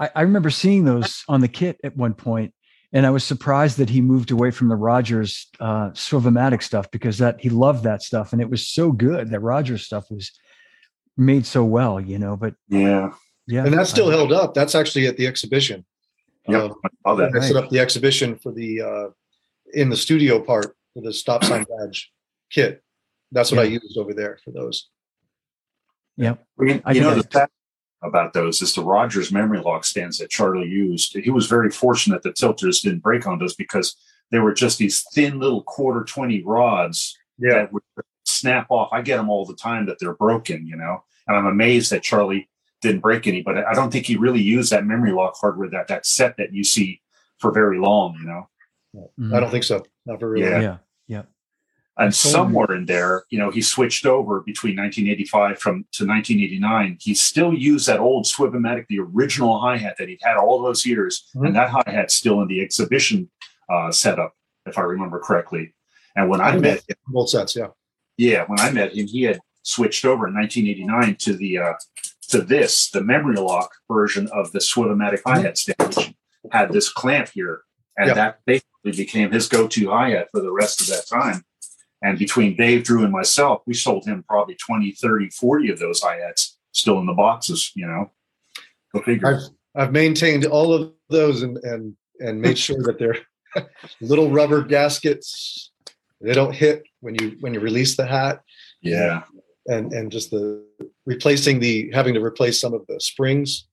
I, 0.00 0.08
I 0.16 0.22
remember 0.22 0.48
seeing 0.50 0.84
those 0.86 1.22
on 1.28 1.42
the 1.42 1.48
kit 1.48 1.78
at 1.84 1.94
one 1.94 2.14
point, 2.14 2.54
and 2.90 3.04
I 3.04 3.10
was 3.10 3.22
surprised 3.22 3.76
that 3.76 3.90
he 3.90 4.00
moved 4.00 4.30
away 4.30 4.50
from 4.50 4.68
the 4.68 4.76
Rogers 4.76 5.46
uh, 5.60 5.90
Swivomatic 5.90 6.62
stuff 6.62 6.90
because 6.90 7.18
that 7.18 7.38
he 7.40 7.50
loved 7.50 7.84
that 7.84 8.02
stuff, 8.02 8.32
and 8.32 8.40
it 8.40 8.48
was 8.48 8.66
so 8.66 8.92
good. 8.92 9.28
That 9.28 9.40
Rogers 9.40 9.84
stuff 9.84 10.10
was 10.10 10.32
made 11.18 11.44
so 11.44 11.64
well, 11.66 12.00
you 12.00 12.18
know. 12.18 12.34
But 12.34 12.54
yeah. 12.70 13.10
yeah, 13.46 13.66
and 13.66 13.74
that's 13.74 13.90
still 13.90 14.08
I- 14.08 14.12
held 14.16 14.32
up 14.32 14.54
that's 14.54 14.74
actually 14.74 15.06
at 15.06 15.18
the 15.18 15.26
exhibition 15.26 15.84
Yep. 16.48 16.72
Um, 17.04 17.20
I 17.20 17.30
saw 17.30 17.40
set 17.40 17.56
up 17.56 17.70
the 17.70 17.78
exhibition 17.78 18.36
for 18.36 18.52
the 18.52 18.80
uh, 18.82 19.08
in 19.74 19.88
the 19.90 19.96
studio 19.96 20.40
part 20.40 20.76
for 20.94 21.02
the 21.02 21.12
stop 21.12 21.44
sign 21.44 21.64
badge 21.78 22.10
kit. 22.50 22.82
That's 23.32 23.52
what 23.52 23.60
I 23.60 23.64
used 23.64 23.98
over 23.98 24.14
there 24.14 24.38
for 24.42 24.50
those. 24.50 24.88
Yep. 26.16 26.44
You, 26.60 26.82
I 26.84 26.92
you 26.92 27.00
know, 27.02 27.14
the 27.14 27.22
fact 27.22 27.52
about 28.02 28.32
those 28.32 28.62
is 28.62 28.74
the 28.74 28.82
Rogers 28.82 29.30
memory 29.30 29.60
lock 29.60 29.84
stands 29.84 30.18
that 30.18 30.30
Charlie 30.30 30.68
used. 30.68 31.16
He 31.16 31.30
was 31.30 31.46
very 31.46 31.70
fortunate 31.70 32.22
that 32.22 32.36
tilters 32.36 32.80
didn't 32.80 33.00
break 33.02 33.26
on 33.26 33.38
those 33.38 33.54
because 33.54 33.96
they 34.30 34.38
were 34.38 34.54
just 34.54 34.78
these 34.78 35.04
thin 35.14 35.38
little 35.38 35.62
quarter 35.62 36.04
20 36.04 36.42
rods 36.44 37.16
Yeah. 37.38 37.54
that 37.54 37.72
would 37.72 37.82
snap 38.24 38.66
off. 38.70 38.90
I 38.92 39.02
get 39.02 39.16
them 39.16 39.28
all 39.30 39.44
the 39.44 39.54
time 39.56 39.86
that 39.86 39.98
they're 39.98 40.14
broken, 40.14 40.66
you 40.66 40.76
know, 40.76 41.02
and 41.26 41.36
I'm 41.36 41.46
amazed 41.46 41.90
that 41.92 42.02
Charlie 42.02 42.48
didn't 42.80 43.00
break 43.00 43.26
any. 43.26 43.42
But 43.42 43.58
I 43.58 43.74
don't 43.74 43.90
think 43.90 44.06
he 44.06 44.16
really 44.16 44.40
used 44.42 44.70
that 44.72 44.86
memory 44.86 45.12
lock 45.12 45.34
hardware 45.40 45.68
that 45.70 45.88
that 45.88 46.06
set 46.06 46.36
that 46.36 46.52
you 46.52 46.64
see 46.64 47.00
for 47.38 47.52
very 47.52 47.78
long, 47.78 48.16
you 48.20 48.26
know. 48.26 48.48
Mhm. 49.18 49.34
I 49.34 49.40
don't 49.40 49.50
think 49.50 49.64
so. 49.64 49.84
Not 50.06 50.20
for 50.20 50.30
real. 50.30 50.48
Yeah. 50.48 50.60
Yeah. 50.60 50.76
Yeah. 51.08 51.22
And 51.98 52.14
So- 52.14 52.28
somewhere 52.30 52.72
in 52.74 52.86
there, 52.86 53.24
you 53.30 53.38
know, 53.38 53.50
he 53.50 53.60
switched 53.60 54.06
over 54.06 54.40
between 54.40 54.76
1985 54.76 55.58
from 55.58 55.84
to 55.92 56.04
1989. 56.06 56.96
He 57.00 57.14
still 57.14 57.52
used 57.52 57.86
that 57.88 57.98
old 58.00 58.24
Swivomatic, 58.26 58.86
the 58.88 59.00
original 59.00 59.60
hi 59.60 59.76
hat 59.76 59.96
that 59.98 60.08
he'd 60.08 60.20
had 60.22 60.36
all 60.36 60.62
those 60.62 60.86
years, 60.86 61.28
Mhm. 61.34 61.46
and 61.48 61.56
that 61.56 61.70
hi 61.70 61.82
hat's 61.86 62.14
still 62.14 62.40
in 62.42 62.48
the 62.48 62.60
exhibition 62.60 63.30
uh, 63.70 63.90
setup, 63.92 64.34
if 64.64 64.78
I 64.78 64.82
remember 64.82 65.18
correctly. 65.20 65.74
And 66.16 66.30
when 66.30 66.40
I 66.40 66.56
met 66.56 66.78
him, 66.88 66.96
Both 67.08 67.28
sets. 67.30 67.54
Yeah. 67.54 67.68
yeah, 68.16 68.44
when 68.46 68.58
I 68.60 68.70
met 68.70 68.94
him, 68.96 69.06
he 69.06 69.24
had 69.24 69.40
switched 69.62 70.06
over 70.06 70.26
in 70.26 70.32
1989 70.34 71.16
to 71.16 71.34
the 71.36 71.58
uh, 71.58 71.74
to 72.28 72.40
this, 72.40 72.90
the 72.90 73.02
memory 73.02 73.36
lock 73.36 73.72
version 73.90 74.28
of 74.32 74.52
the 74.52 74.58
Swivomatic 74.58 75.20
hi 75.26 75.40
hat 75.40 75.54
mm-hmm. 75.54 75.90
stand, 75.90 76.14
had 76.52 76.72
this 76.72 76.90
clamp 76.90 77.28
here, 77.30 77.62
and 77.96 78.08
Yeah. 78.08 78.14
that 78.14 78.40
basically 78.46 78.92
became 78.92 79.32
his 79.32 79.48
go-to 79.48 79.90
hi 79.90 80.10
hat 80.10 80.28
for 80.32 80.40
the 80.40 80.52
rest 80.52 80.80
of 80.80 80.86
that 80.88 81.06
time. 81.06 81.44
And 82.02 82.18
between 82.18 82.56
Dave, 82.56 82.84
Drew, 82.84 83.02
and 83.02 83.12
myself, 83.12 83.62
we 83.66 83.74
sold 83.74 84.06
him 84.06 84.24
probably 84.28 84.54
20, 84.54 84.92
30, 84.92 85.30
40 85.30 85.70
of 85.70 85.78
those 85.78 86.00
hi 86.00 86.16
hats 86.16 86.56
still 86.72 86.98
in 87.00 87.06
the 87.06 87.14
boxes, 87.14 87.72
you 87.74 87.86
know. 87.86 88.12
Go 88.94 89.02
figure. 89.02 89.26
I've 89.26 89.42
I've 89.74 89.92
maintained 89.92 90.44
all 90.44 90.72
of 90.72 90.92
those 91.08 91.42
and 91.42 91.58
and 91.58 91.94
and 92.20 92.40
made 92.40 92.58
sure 92.58 92.82
that 92.82 92.98
they're 92.98 93.18
little 94.00 94.30
rubber 94.30 94.62
gaskets. 94.62 95.72
They 96.20 96.34
don't 96.34 96.54
hit 96.54 96.84
when 97.00 97.14
you 97.16 97.36
when 97.40 97.52
you 97.52 97.60
release 97.60 97.96
the 97.96 98.06
hat, 98.06 98.42
yeah. 98.80 99.22
And 99.68 99.92
and 99.92 100.10
just 100.10 100.30
the 100.30 100.64
replacing 101.06 101.60
the 101.60 101.90
having 101.92 102.14
to 102.14 102.22
replace 102.24 102.60
some 102.60 102.74
of 102.74 102.84
the 102.88 103.00
springs. 103.00 103.66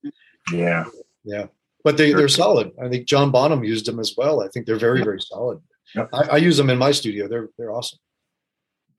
Yeah. 0.52 0.86
Yeah, 1.28 1.48
but 1.84 1.98
they 1.98 2.14
they're 2.14 2.28
solid. 2.28 2.72
I 2.80 2.88
think 2.88 3.08
John 3.08 3.32
Bonham 3.32 3.64
used 3.64 3.88
them 3.88 4.00
as 4.00 4.14
well. 4.16 4.44
I 4.44 4.48
think 4.50 4.68
they're 4.68 4.76
very 4.78 5.04
very 5.04 5.20
solid. 5.20 5.60
Yep. 5.96 6.10
I, 6.14 6.22
I 6.34 6.38
use 6.38 6.56
them 6.58 6.70
in 6.70 6.78
my 6.78 6.92
studio. 6.92 7.28
They're 7.28 7.50
they're 7.58 7.72
awesome. 7.72 7.98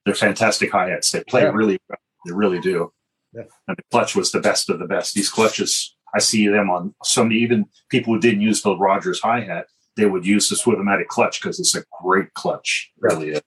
They're 0.05 0.15
fantastic 0.15 0.73
hi 0.73 0.91
hats. 0.91 1.13
They 1.13 1.23
play 1.23 1.43
Yeah. 1.43 1.53
really 1.53 1.79
well. 1.89 1.99
They 2.25 2.33
really 2.33 2.59
do. 2.59 2.93
Yeah. 3.33 3.43
And 3.69 3.77
the 3.77 3.83
clutch 3.93 4.17
was 4.17 4.33
the 4.33 4.41
best 4.41 4.69
of 4.71 4.81
the 4.81 4.87
best. 4.87 5.15
These 5.15 5.29
clutches, 5.29 5.95
I 6.15 6.19
see 6.19 6.49
them 6.49 6.69
on 6.69 6.95
so 7.05 7.23
many, 7.23 7.37
even 7.37 7.67
people 7.91 8.15
who 8.15 8.21
didn't 8.21 8.41
use 8.41 8.63
the 8.63 8.77
Rogers 8.77 9.21
hi 9.21 9.41
hat, 9.43 9.67
they 9.97 10.07
would 10.07 10.27
use 10.27 10.49
the 10.49 10.57
Swivomatic 10.57 11.07
clutch 11.07 11.41
because 11.41 11.61
it's 11.61 11.77
a 11.77 11.85
great 12.03 12.35
clutch. 12.35 12.91
Really 12.99 13.31
is. 13.31 13.43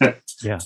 Yeah. 0.42 0.58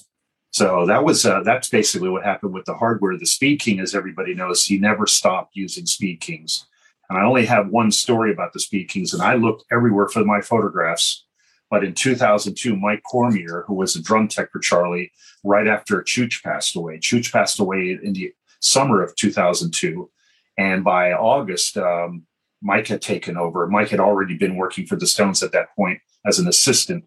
So 0.52 0.84
that 0.86 1.04
was 1.04 1.24
uh, 1.24 1.42
that's 1.44 1.68
basically 1.68 2.08
what 2.08 2.24
happened 2.24 2.52
with 2.52 2.64
the 2.64 2.74
hardware. 2.74 3.16
The 3.16 3.26
Speed 3.26 3.60
King, 3.60 3.80
as 3.80 3.94
everybody 3.94 4.34
knows, 4.34 4.64
he 4.64 4.78
never 4.78 5.06
stopped 5.06 5.54
using 5.54 5.86
Speed 5.86 6.20
Kings. 6.20 6.66
And 7.08 7.18
I 7.18 7.24
only 7.24 7.46
have 7.46 7.68
one 7.68 7.90
story 7.90 8.32
about 8.32 8.52
the 8.52 8.60
Speed 8.60 8.88
Kings, 8.88 9.12
and 9.12 9.22
I 9.22 9.34
looked 9.34 9.64
everywhere 9.70 10.08
for 10.08 10.24
my 10.24 10.40
photographs. 10.40 11.24
But 11.70 11.84
in 11.84 11.94
2002, 11.94 12.76
Mike 12.76 13.02
Cormier, 13.08 13.64
who 13.66 13.74
was 13.74 13.94
a 13.94 14.02
drum 14.02 14.26
tech 14.26 14.50
for 14.50 14.58
Charlie, 14.58 15.12
right 15.44 15.68
after 15.68 16.02
Chooch 16.02 16.42
passed 16.42 16.74
away, 16.74 16.98
Chooch 16.98 17.30
passed 17.32 17.60
away 17.60 17.98
in 18.02 18.12
the 18.12 18.32
summer 18.60 19.02
of 19.02 19.14
2002. 19.14 20.10
And 20.58 20.82
by 20.82 21.12
August, 21.12 21.76
um, 21.78 22.26
Mike 22.60 22.88
had 22.88 23.00
taken 23.00 23.36
over. 23.36 23.66
Mike 23.68 23.88
had 23.88 24.00
already 24.00 24.36
been 24.36 24.56
working 24.56 24.86
for 24.86 24.96
the 24.96 25.06
Stones 25.06 25.42
at 25.42 25.52
that 25.52 25.74
point 25.76 26.00
as 26.26 26.38
an 26.38 26.48
assistant, 26.48 27.04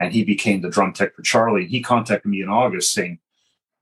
and 0.00 0.12
he 0.12 0.24
became 0.24 0.60
the 0.60 0.70
drum 0.70 0.92
tech 0.92 1.14
for 1.14 1.22
Charlie. 1.22 1.66
He 1.66 1.82
contacted 1.82 2.30
me 2.30 2.42
in 2.42 2.48
August 2.48 2.92
saying, 2.92 3.18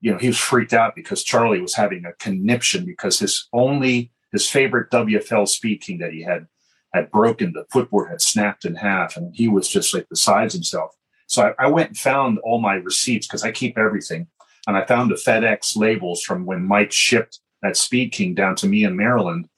you 0.00 0.12
know, 0.12 0.18
he 0.18 0.29
was 0.29 0.38
freaked 0.38 0.72
out 0.72 0.94
because 0.94 1.24
Charlie 1.24 1.61
was 1.61 1.74
having 1.74 2.05
a 2.05 2.12
conniption 2.14 2.85
because 2.85 3.18
his 3.18 3.48
only 3.53 4.12
his 4.33 4.48
favorite 4.48 4.90
WFL 4.90 5.48
Speed 5.48 5.81
King 5.81 5.98
that 5.98 6.12
he 6.12 6.22
had 6.22 6.46
had 6.92 7.11
broken. 7.11 7.53
The 7.53 7.64
footboard 7.72 8.11
had 8.11 8.20
snapped 8.20 8.64
in 8.64 8.74
half, 8.74 9.16
and 9.16 9.35
he 9.35 9.48
was 9.48 9.68
just 9.68 9.94
like 9.94 10.07
besides 10.09 10.55
himself. 10.55 10.92
So 11.27 11.55
I, 11.59 11.64
I 11.64 11.68
went 11.68 11.88
and 11.88 11.96
found 11.96 12.38
all 12.40 12.61
my 12.61 12.74
receipts 12.74 13.27
because 13.27 13.44
I 13.44 13.50
keep 13.50 13.79
everything, 13.79 14.27
and 14.66 14.77
I 14.77 14.85
found 14.85 15.11
the 15.11 15.14
FedEx 15.14 15.77
labels 15.77 16.22
from 16.22 16.44
when 16.46 16.64
Mike 16.64 16.92
shipped 16.92 17.40
that 17.62 17.77
Speed 17.77 18.12
King 18.12 18.35
down 18.35 18.57
to 18.57 18.68
me 18.68 18.85
in 18.85 18.96
Maryland, 18.96 19.48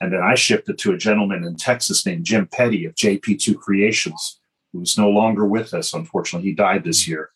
and 0.00 0.12
then 0.12 0.22
I 0.22 0.34
shipped 0.34 0.68
it 0.68 0.78
to 0.78 0.92
a 0.92 0.98
gentleman 0.98 1.44
in 1.44 1.56
Texas 1.56 2.06
named 2.06 2.24
Jim 2.24 2.46
Petty 2.46 2.86
of 2.86 2.94
JP2 2.94 3.58
Creations, 3.58 4.39
who's 4.72 4.98
no 4.98 5.08
longer 5.08 5.46
with 5.46 5.74
us. 5.74 5.92
Unfortunately, 5.92 6.48
he 6.48 6.54
died 6.54 6.84
this 6.84 7.06
year. 7.06 7.30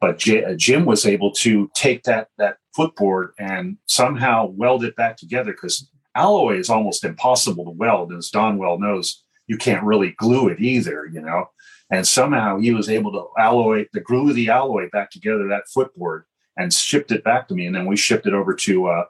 But 0.00 0.18
J- 0.18 0.44
uh, 0.44 0.54
Jim 0.56 0.84
was 0.84 1.06
able 1.06 1.32
to 1.34 1.70
take 1.74 2.02
that 2.04 2.28
that 2.38 2.56
footboard 2.74 3.32
and 3.38 3.76
somehow 3.86 4.46
weld 4.46 4.84
it 4.84 4.96
back 4.96 5.16
together 5.16 5.52
because 5.52 5.88
alloy 6.14 6.58
is 6.58 6.70
almost 6.70 7.04
impossible 7.04 7.64
to 7.64 7.70
weld. 7.70 8.12
As 8.12 8.30
Don 8.30 8.58
well 8.58 8.78
knows, 8.78 9.22
you 9.46 9.56
can't 9.56 9.84
really 9.84 10.14
glue 10.18 10.48
it 10.48 10.60
either, 10.60 11.06
you 11.06 11.20
know. 11.20 11.50
And 11.90 12.06
somehow 12.06 12.58
he 12.58 12.72
was 12.72 12.88
able 12.88 13.12
to 13.12 13.26
alloy 13.38 13.86
the 13.92 14.00
glue 14.00 14.32
the 14.32 14.48
alloy 14.48 14.88
back 14.90 15.10
together 15.10 15.46
that 15.48 15.68
footboard 15.72 16.24
and 16.56 16.72
shipped 16.72 17.12
it 17.12 17.22
back 17.22 17.48
to 17.48 17.54
me. 17.54 17.66
And 17.66 17.74
then 17.74 17.86
we 17.86 17.96
shipped 17.96 18.26
it 18.26 18.34
over 18.34 18.54
to 18.54 18.86
uh, 18.86 19.04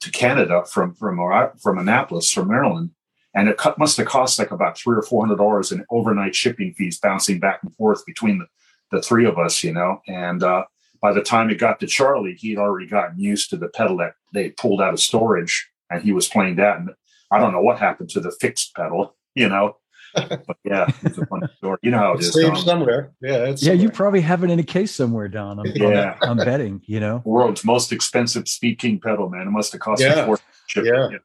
to 0.00 0.10
Canada 0.10 0.64
from 0.64 0.94
from 0.94 1.18
from 1.60 1.78
Annapolis, 1.78 2.30
from 2.30 2.48
Maryland. 2.48 2.90
And 3.36 3.48
it 3.48 3.60
must 3.78 3.98
have 3.98 4.06
cost 4.06 4.38
like 4.38 4.50
about 4.50 4.78
three 4.78 4.96
or 4.96 5.02
four 5.02 5.24
hundred 5.24 5.36
dollars 5.36 5.70
in 5.70 5.84
overnight 5.90 6.34
shipping 6.34 6.72
fees, 6.72 6.98
bouncing 6.98 7.38
back 7.38 7.60
and 7.62 7.72
forth 7.76 8.04
between 8.06 8.38
the, 8.38 8.46
the 8.90 9.02
three 9.02 9.26
of 9.26 9.38
us, 9.38 9.62
you 9.62 9.72
know. 9.74 10.00
And 10.08 10.42
uh, 10.42 10.64
by 11.02 11.12
the 11.12 11.20
time 11.22 11.50
it 11.50 11.56
got 11.58 11.78
to 11.80 11.86
Charlie, 11.86 12.34
he'd 12.34 12.56
already 12.58 12.86
gotten 12.86 13.18
used 13.20 13.50
to 13.50 13.56
the 13.58 13.68
pedal 13.68 13.98
that 13.98 14.14
they 14.32 14.50
pulled 14.50 14.80
out 14.80 14.94
of 14.94 15.00
storage, 15.00 15.68
and 15.90 16.02
he 16.02 16.12
was 16.12 16.28
playing 16.28 16.56
that. 16.56 16.78
And 16.78 16.90
I 17.30 17.38
don't 17.38 17.52
know 17.52 17.60
what 17.60 17.78
happened 17.78 18.08
to 18.10 18.20
the 18.20 18.32
fixed 18.40 18.74
pedal, 18.74 19.14
you 19.34 19.50
know. 19.50 19.76
but 20.14 20.56
yeah, 20.64 20.86
it's 21.02 21.18
a 21.18 21.26
funny 21.26 21.46
story. 21.58 21.76
You 21.82 21.90
know 21.90 21.98
how 21.98 22.12
it 22.12 22.20
It's 22.20 22.28
is. 22.28 22.32
saved 22.34 22.56
somewhere. 22.56 23.12
Yeah, 23.20 23.48
it's 23.48 23.62
Yeah, 23.62 23.74
you 23.74 23.90
probably 23.90 24.22
have 24.22 24.42
it 24.44 24.48
in 24.50 24.58
a 24.58 24.62
case 24.62 24.94
somewhere, 24.94 25.28
Don. 25.28 25.58
I'm, 25.58 25.66
Yeah. 25.74 26.16
I'm, 26.22 26.30
I'm 26.30 26.36
betting, 26.38 26.80
you 26.86 27.00
know. 27.00 27.20
World's 27.26 27.64
most 27.64 27.92
expensive 27.92 28.48
Speed 28.48 28.78
King 28.78 28.98
pedal, 28.98 29.28
man. 29.28 29.46
It 29.46 29.50
must 29.50 29.72
have 29.72 29.82
cost 29.82 30.00
Yeah. 30.00 30.14
me 30.22 30.24
four. 30.24 30.38
shipping. 30.68 30.90
Yeah. 30.94 31.18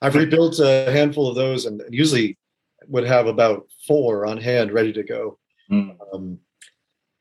I've 0.00 0.14
rebuilt 0.14 0.58
a 0.60 0.90
handful 0.90 1.28
of 1.28 1.34
those, 1.36 1.66
and 1.66 1.82
usually 1.90 2.38
would 2.88 3.04
have 3.04 3.26
about 3.26 3.66
four 3.86 4.26
on 4.26 4.38
hand 4.38 4.72
ready 4.72 4.92
to 4.92 5.02
go. 5.02 5.38
Mm. 5.70 5.96
Um, 6.12 6.38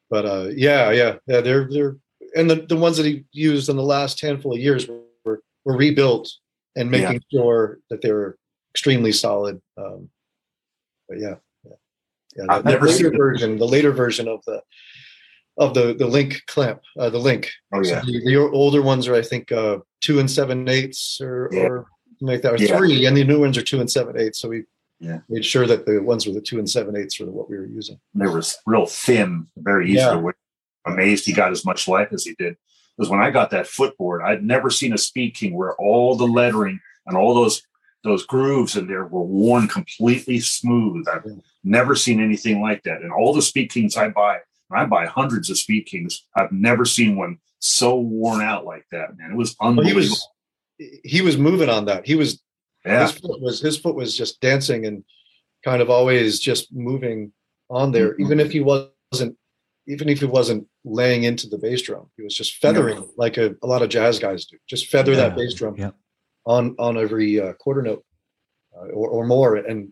but 0.10 0.26
uh, 0.26 0.50
yeah, 0.56 0.92
yeah, 0.92 1.16
yeah, 1.28 1.42
they're 1.42 1.68
they're 1.70 1.98
and 2.36 2.50
the, 2.50 2.56
the 2.56 2.78
ones 2.78 2.98
that 2.98 3.06
he 3.06 3.26
used 3.32 3.70
in 3.70 3.76
the 3.76 3.84
last 3.84 4.20
handful 4.22 4.54
of 4.54 4.60
years 4.60 4.88
were 4.88 5.42
were 5.66 5.78
rebuilt 5.78 6.32
and 6.76 6.90
making 6.90 7.22
sure 7.32 7.80
that 7.90 8.02
they 8.02 8.12
were 8.12 8.38
extremely 8.74 9.12
solid. 9.12 9.62
Um, 9.78 10.10
but 11.08 11.20
yeah, 11.20 11.36
yeah, 11.64 11.74
yeah. 12.38 12.46
I've 12.50 12.64
the 12.64 12.72
never 12.72 12.88
later 12.88 13.14
it. 13.14 13.18
version, 13.18 13.58
the 13.58 13.68
later 13.68 13.92
version 13.92 14.28
of 14.28 14.44
the 14.46 14.62
of 15.58 15.74
the 15.74 15.94
the 15.94 16.08
link 16.08 16.42
clamp, 16.48 16.82
uh, 16.98 17.10
the 17.10 17.20
link. 17.20 17.50
Oh 17.74 17.84
So 17.84 17.96
yeah. 17.96 18.02
the, 18.02 18.22
the 18.26 18.38
older 18.38 18.82
ones 18.82 19.08
are, 19.08 19.16
I 19.16 19.22
think, 19.22 19.52
uh, 19.52 19.80
two 20.00 20.20
and 20.20 20.32
seven 20.32 20.68
eighths, 20.68 21.20
or, 21.22 21.50
Yeah. 21.52 21.64
or 21.64 21.86
like 22.22 22.42
that, 22.44 22.54
or 22.54 22.58
Yeah. 22.58 22.78
three, 22.78 23.06
and 23.06 23.18
the 23.18 23.24
new 23.24 23.40
ones 23.40 23.58
are 23.58 23.62
two 23.64 23.80
and 23.80 23.92
seven 23.92 24.18
eighths. 24.18 24.40
So 24.40 24.50
we 24.50 24.64
Yeah. 25.00 25.20
made 25.30 25.44
sure 25.46 25.66
that 25.66 25.86
the 25.86 26.00
ones 26.00 26.26
with 26.26 26.36
the 26.36 26.42
two 26.42 26.60
and 26.60 26.70
seven 26.70 26.96
eighths 26.96 27.20
are 27.20 27.26
what 27.30 27.50
we 27.50 27.58
were 27.58 27.66
using. 27.66 28.00
They 28.14 28.28
were 28.28 28.44
real 28.66 28.86
thin, 28.86 29.48
very 29.58 29.86
easy 29.88 29.98
Yeah. 30.00 30.12
to 30.14 30.20
wear. 30.20 30.36
Amazed 30.86 31.26
he 31.26 31.34
got 31.34 31.52
as 31.52 31.64
much 31.66 31.88
life 31.88 32.10
as 32.12 32.24
he 32.26 32.34
did. 32.40 32.56
Because 32.98 33.10
when 33.10 33.22
I 33.22 33.30
got 33.32 33.52
that 33.52 33.68
footboard, 33.68 34.22
I'd 34.24 34.44
never 34.44 34.70
seen 34.70 34.94
a 34.94 34.98
Speed 34.98 35.36
King 35.36 35.54
where 35.56 35.76
all 35.76 36.16
the 36.16 36.28
lettering 36.28 36.80
and 37.06 37.18
all 37.18 37.34
those 37.34 37.64
those 38.04 38.26
grooves 38.26 38.76
in 38.76 38.88
there 38.88 39.06
were 39.06 39.22
worn 39.22 39.68
completely 39.68 40.40
smooth. 40.40 41.08
I've 41.08 41.22
Yeah. 41.24 41.34
never 41.64 41.94
seen 41.96 42.20
anything 42.20 42.60
like 42.60 42.82
that. 42.84 43.04
And 43.04 43.12
all 43.12 43.32
the 43.32 43.44
Speed 43.44 43.70
Kings 43.72 43.96
I 43.96 44.10
buy, 44.10 44.40
I 44.72 44.86
buy 44.86 45.06
hundreds 45.06 45.52
of 45.52 45.60
Speed 45.60 45.84
Kings, 45.86 46.26
I've 46.36 46.52
never 46.52 46.84
seen 46.84 47.16
one 47.16 47.38
so 47.60 48.00
worn 48.00 48.42
out 48.42 48.66
like 48.66 48.86
that, 48.92 49.16
man. 49.20 49.30
It 49.34 49.38
was 49.38 49.54
But 49.54 49.66
he 49.66 49.70
unbelievable. 49.70 50.00
was 50.00 50.28
he 51.04 51.22
was 51.22 51.38
moving 51.38 51.70
on 51.70 51.86
that. 51.86 52.06
He 52.06 52.16
was 52.16 52.42
yeah. 52.86 53.02
his 53.04 53.12
foot 53.12 53.42
was 53.42 53.62
his 53.62 53.78
foot 53.78 53.96
was 53.96 54.16
just 54.18 54.40
dancing 54.42 54.86
and 54.86 55.04
kind 55.64 55.82
of 55.82 55.90
always 55.90 56.40
just 56.40 56.74
moving 56.74 57.32
on 57.70 57.92
there, 57.92 58.14
Mhm. 58.16 58.22
even 58.22 58.40
if 58.40 58.52
he 58.52 58.60
wasn't 58.62 59.38
even 59.88 60.10
if 60.10 60.20
he 60.20 60.26
wasn't 60.26 60.68
laying 60.84 61.24
into 61.24 61.48
the 61.48 61.58
bass 61.58 61.82
drum. 61.82 62.10
He 62.18 62.24
was 62.24 62.36
just 62.36 62.56
feathering 62.56 63.08
like 63.18 63.38
a, 63.38 63.56
a 63.64 63.68
lot 63.68 63.82
of 63.82 63.90
jazz 63.90 64.20
guys 64.20 64.46
do. 64.46 64.58
Just 64.68 64.88
feather 64.88 65.16
that 65.16 65.36
bass 65.36 65.54
drum 65.54 65.76
Yeah. 65.78 65.92
on 66.46 66.76
on 66.80 66.98
every 66.98 67.40
uh, 67.40 67.54
quarter 67.54 67.82
note 67.82 68.04
uh, 68.76 68.88
or, 69.00 69.10
or 69.10 69.26
more. 69.28 69.56
And 69.56 69.92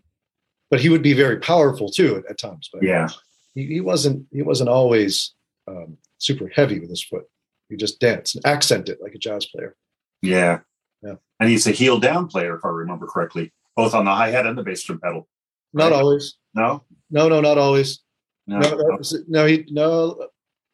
but 0.72 0.80
he 0.80 0.90
would 0.90 1.02
be 1.02 1.14
very 1.14 1.40
powerful 1.40 1.90
too 1.90 2.18
at, 2.18 2.26
at 2.32 2.38
times. 2.38 2.70
But 2.72 2.84
Yeah. 2.84 3.10
he, 3.56 3.66
he 3.66 3.82
wasn't 3.82 4.26
he 4.32 4.42
wasn't 4.42 4.70
always 4.70 5.34
um, 5.68 5.98
super 6.18 6.48
heavy 6.48 6.80
with 6.80 6.90
his 6.90 7.04
foot. 7.04 7.26
He 7.70 7.76
just 7.76 8.00
danced 8.00 8.36
and 8.36 8.46
accent 8.46 8.90
it 8.90 9.00
like 9.02 9.14
a 9.16 9.20
jazz 9.20 9.46
player. 9.46 9.76
Yeah. 10.22 10.60
Yeah. 11.02 11.16
And 11.40 11.50
he's 11.50 11.68
a 11.68 11.72
heel 11.72 12.00
down 12.00 12.28
player, 12.28 12.56
if 12.56 12.66
I 12.66 12.70
remember 12.70 13.08
correctly, 13.08 13.54
both 13.76 13.94
on 13.94 14.06
the 14.06 14.12
hi 14.14 14.30
hat 14.30 14.46
and 14.46 14.58
the 14.58 14.64
bass 14.64 14.84
drum 14.84 15.00
pedal. 15.00 15.28
Not 15.74 15.92
Right. 15.92 16.02
always. 16.02 16.36
No? 16.54 16.84
No, 17.10 17.30
no, 17.30 17.42
not 17.42 17.58
always. 17.58 18.00
No. 18.48 18.60
No, 18.60 18.76
no, 18.76 19.00
no, 19.28 19.46
he 19.46 19.66
no. 19.70 20.28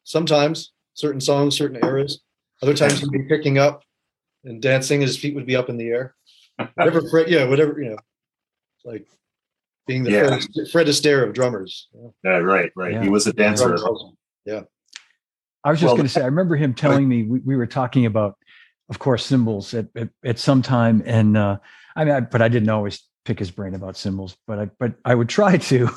Sometimes 0.04 0.72
certain 0.94 1.20
songs, 1.20 1.56
certain 1.56 1.78
eras. 1.84 2.20
Other 2.62 2.74
times 2.74 3.00
he'd 3.00 3.10
be 3.10 3.24
picking 3.24 3.58
up 3.58 3.82
and 4.44 4.62
dancing. 4.62 5.00
His 5.00 5.18
feet 5.18 5.34
would 5.34 5.46
be 5.46 5.56
up 5.56 5.68
in 5.68 5.76
the 5.76 5.88
air. 5.88 6.14
Whatever, 6.74 7.02
yeah, 7.28 7.44
whatever 7.46 7.78
you 7.80 7.90
know, 7.90 7.98
like 8.84 9.06
being 9.86 10.04
the 10.04 10.10
Yeah. 10.10 10.26
Fred, 10.28 10.68
Fred 10.72 10.86
Astaire 10.86 11.26
of 11.26 11.34
drummers. 11.34 11.88
you 11.92 12.00
know. 12.00 12.14
Yeah, 12.24 12.38
right, 12.38 12.72
right. 12.76 12.92
Yeah. 12.94 13.02
He 13.02 13.10
was 13.10 13.26
a 13.26 13.32
dancer. 13.32 13.76
Yeah, 14.46 14.62
I 15.64 15.70
was 15.70 15.80
just 15.80 15.88
Well, 15.88 15.96
going 15.96 16.06
to 16.06 16.12
say, 16.12 16.22
I 16.22 16.26
remember 16.26 16.56
him 16.56 16.72
telling 16.72 17.06
me 17.06 17.24
we, 17.24 17.40
we 17.40 17.56
were 17.56 17.66
talking 17.66 18.06
about, 18.06 18.38
of 18.88 18.98
course, 18.98 19.24
cymbals 19.26 19.74
at, 19.74 19.86
at, 19.96 20.08
at 20.24 20.38
some 20.38 20.62
time. 20.62 21.02
And 21.06 21.36
uh, 21.36 21.58
I 21.94 22.04
mean, 22.04 22.14
I, 22.14 22.20
but 22.20 22.42
I 22.42 22.48
didn't 22.48 22.68
always 22.68 23.02
pick 23.24 23.38
his 23.38 23.50
brain 23.50 23.74
about 23.74 23.96
cymbals, 23.96 24.36
but 24.46 24.58
I, 24.58 24.70
but 24.78 24.94
I 25.04 25.14
would 25.14 25.28
try 25.40 25.56
to. 25.56 25.90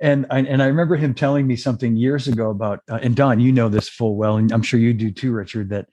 And 0.00 0.26
I, 0.30 0.40
and 0.40 0.62
I 0.62 0.66
remember 0.66 0.96
him 0.96 1.14
telling 1.14 1.46
me 1.46 1.56
something 1.56 1.96
years 1.96 2.26
ago 2.28 2.50
about, 2.50 2.80
uh, 2.90 2.98
and 3.02 3.14
Don, 3.14 3.40
you 3.40 3.52
know 3.52 3.68
this 3.68 3.88
full 3.88 4.16
well, 4.16 4.36
and 4.36 4.50
I'm 4.50 4.62
sure 4.62 4.80
you 4.80 4.92
do 4.94 5.10
too, 5.10 5.32
Richard, 5.32 5.68
that 5.70 5.86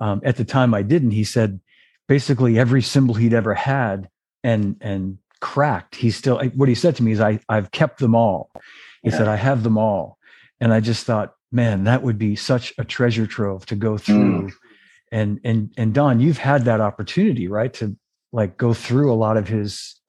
um, 0.00 0.20
at 0.24 0.36
the 0.36 0.44
time 0.44 0.74
I 0.74 0.82
didn't, 0.82 1.12
he 1.12 1.24
said 1.24 1.60
basically 2.08 2.58
every 2.58 2.82
cymbal 2.82 3.14
he'd 3.14 3.34
ever 3.34 3.54
had 3.54 4.08
and, 4.42 4.76
and 4.80 5.18
cracked, 5.40 5.94
he 5.96 6.10
still, 6.10 6.38
what 6.54 6.68
he 6.68 6.74
said 6.74 6.96
to 6.96 7.02
me 7.02 7.12
is 7.12 7.20
I, 7.20 7.40
I've 7.48 7.70
kept 7.70 7.98
them 7.98 8.14
all. 8.14 8.50
He 9.02 9.10
Yeah. 9.10 9.18
said, 9.18 9.28
I 9.28 9.36
have 9.36 9.62
them 9.62 9.76
all. 9.78 10.18
And 10.60 10.72
I 10.72 10.80
just 10.80 11.04
thought, 11.06 11.34
man, 11.52 11.84
that 11.84 12.02
would 12.02 12.18
be 12.18 12.36
such 12.36 12.72
a 12.78 12.84
treasure 12.84 13.26
trove 13.26 13.66
to 13.66 13.76
go 13.76 13.98
through. 13.98 14.50
And 15.14 15.40
and 15.44 15.72
and 15.76 15.94
Don, 15.94 16.18
you've 16.18 16.38
had 16.38 16.64
that 16.64 16.80
opportunity, 16.80 17.46
right? 17.46 17.72
To 17.74 17.96
like 18.32 18.56
go 18.56 18.74
through 18.74 19.12
a 19.12 19.14
lot 19.14 19.36
of 19.36 19.46
his 19.46 20.00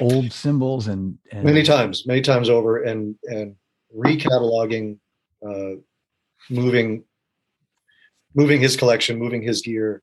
old 0.00 0.32
cymbals 0.32 0.86
and, 0.86 1.18
and 1.32 1.42
many 1.42 1.64
times, 1.64 2.06
many 2.06 2.20
times 2.20 2.48
over, 2.48 2.80
and 2.84 3.16
and 3.24 3.56
recataloging, 3.92 4.98
uh, 5.44 5.72
moving, 6.48 7.02
moving 8.36 8.60
his 8.60 8.76
collection, 8.76 9.18
moving 9.18 9.42
his 9.42 9.60
gear. 9.60 10.02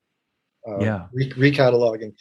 Uh, 0.67 0.79
Yeah. 0.79 1.07
re- 1.13 1.31
recataloging, 1.31 2.13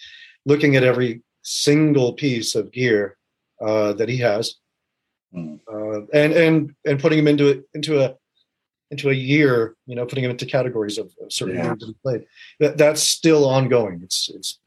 looking 0.47 0.77
at 0.77 0.85
every 0.85 1.23
single 1.43 2.13
piece 2.13 2.55
of 2.55 2.71
gear 2.71 3.19
uh, 3.61 3.93
that 3.95 4.09
he 4.09 4.19
has, 4.19 4.55
Mm. 5.35 5.59
uh, 5.67 6.07
and 6.15 6.33
and 6.33 6.75
and 6.87 7.01
putting 7.01 7.19
him 7.19 7.27
into 7.29 7.49
it 7.49 7.65
into 7.75 8.01
a 8.05 8.15
into 8.91 9.11
a 9.11 9.15
year, 9.15 9.77
you 9.87 9.95
know, 9.95 10.05
putting 10.05 10.23
them 10.23 10.31
into 10.31 10.47
categories 10.47 10.99
of, 10.99 11.07
of 11.23 11.33
certain 11.33 11.57
Yeah. 11.57 11.65
years 11.67 11.79
that 11.79 11.87
he 11.87 11.95
played. 12.03 12.25
That 12.59 12.77
that's 12.79 13.03
still 13.03 13.49
ongoing. 13.49 14.01
It's 14.03 14.29
it's 14.35 14.59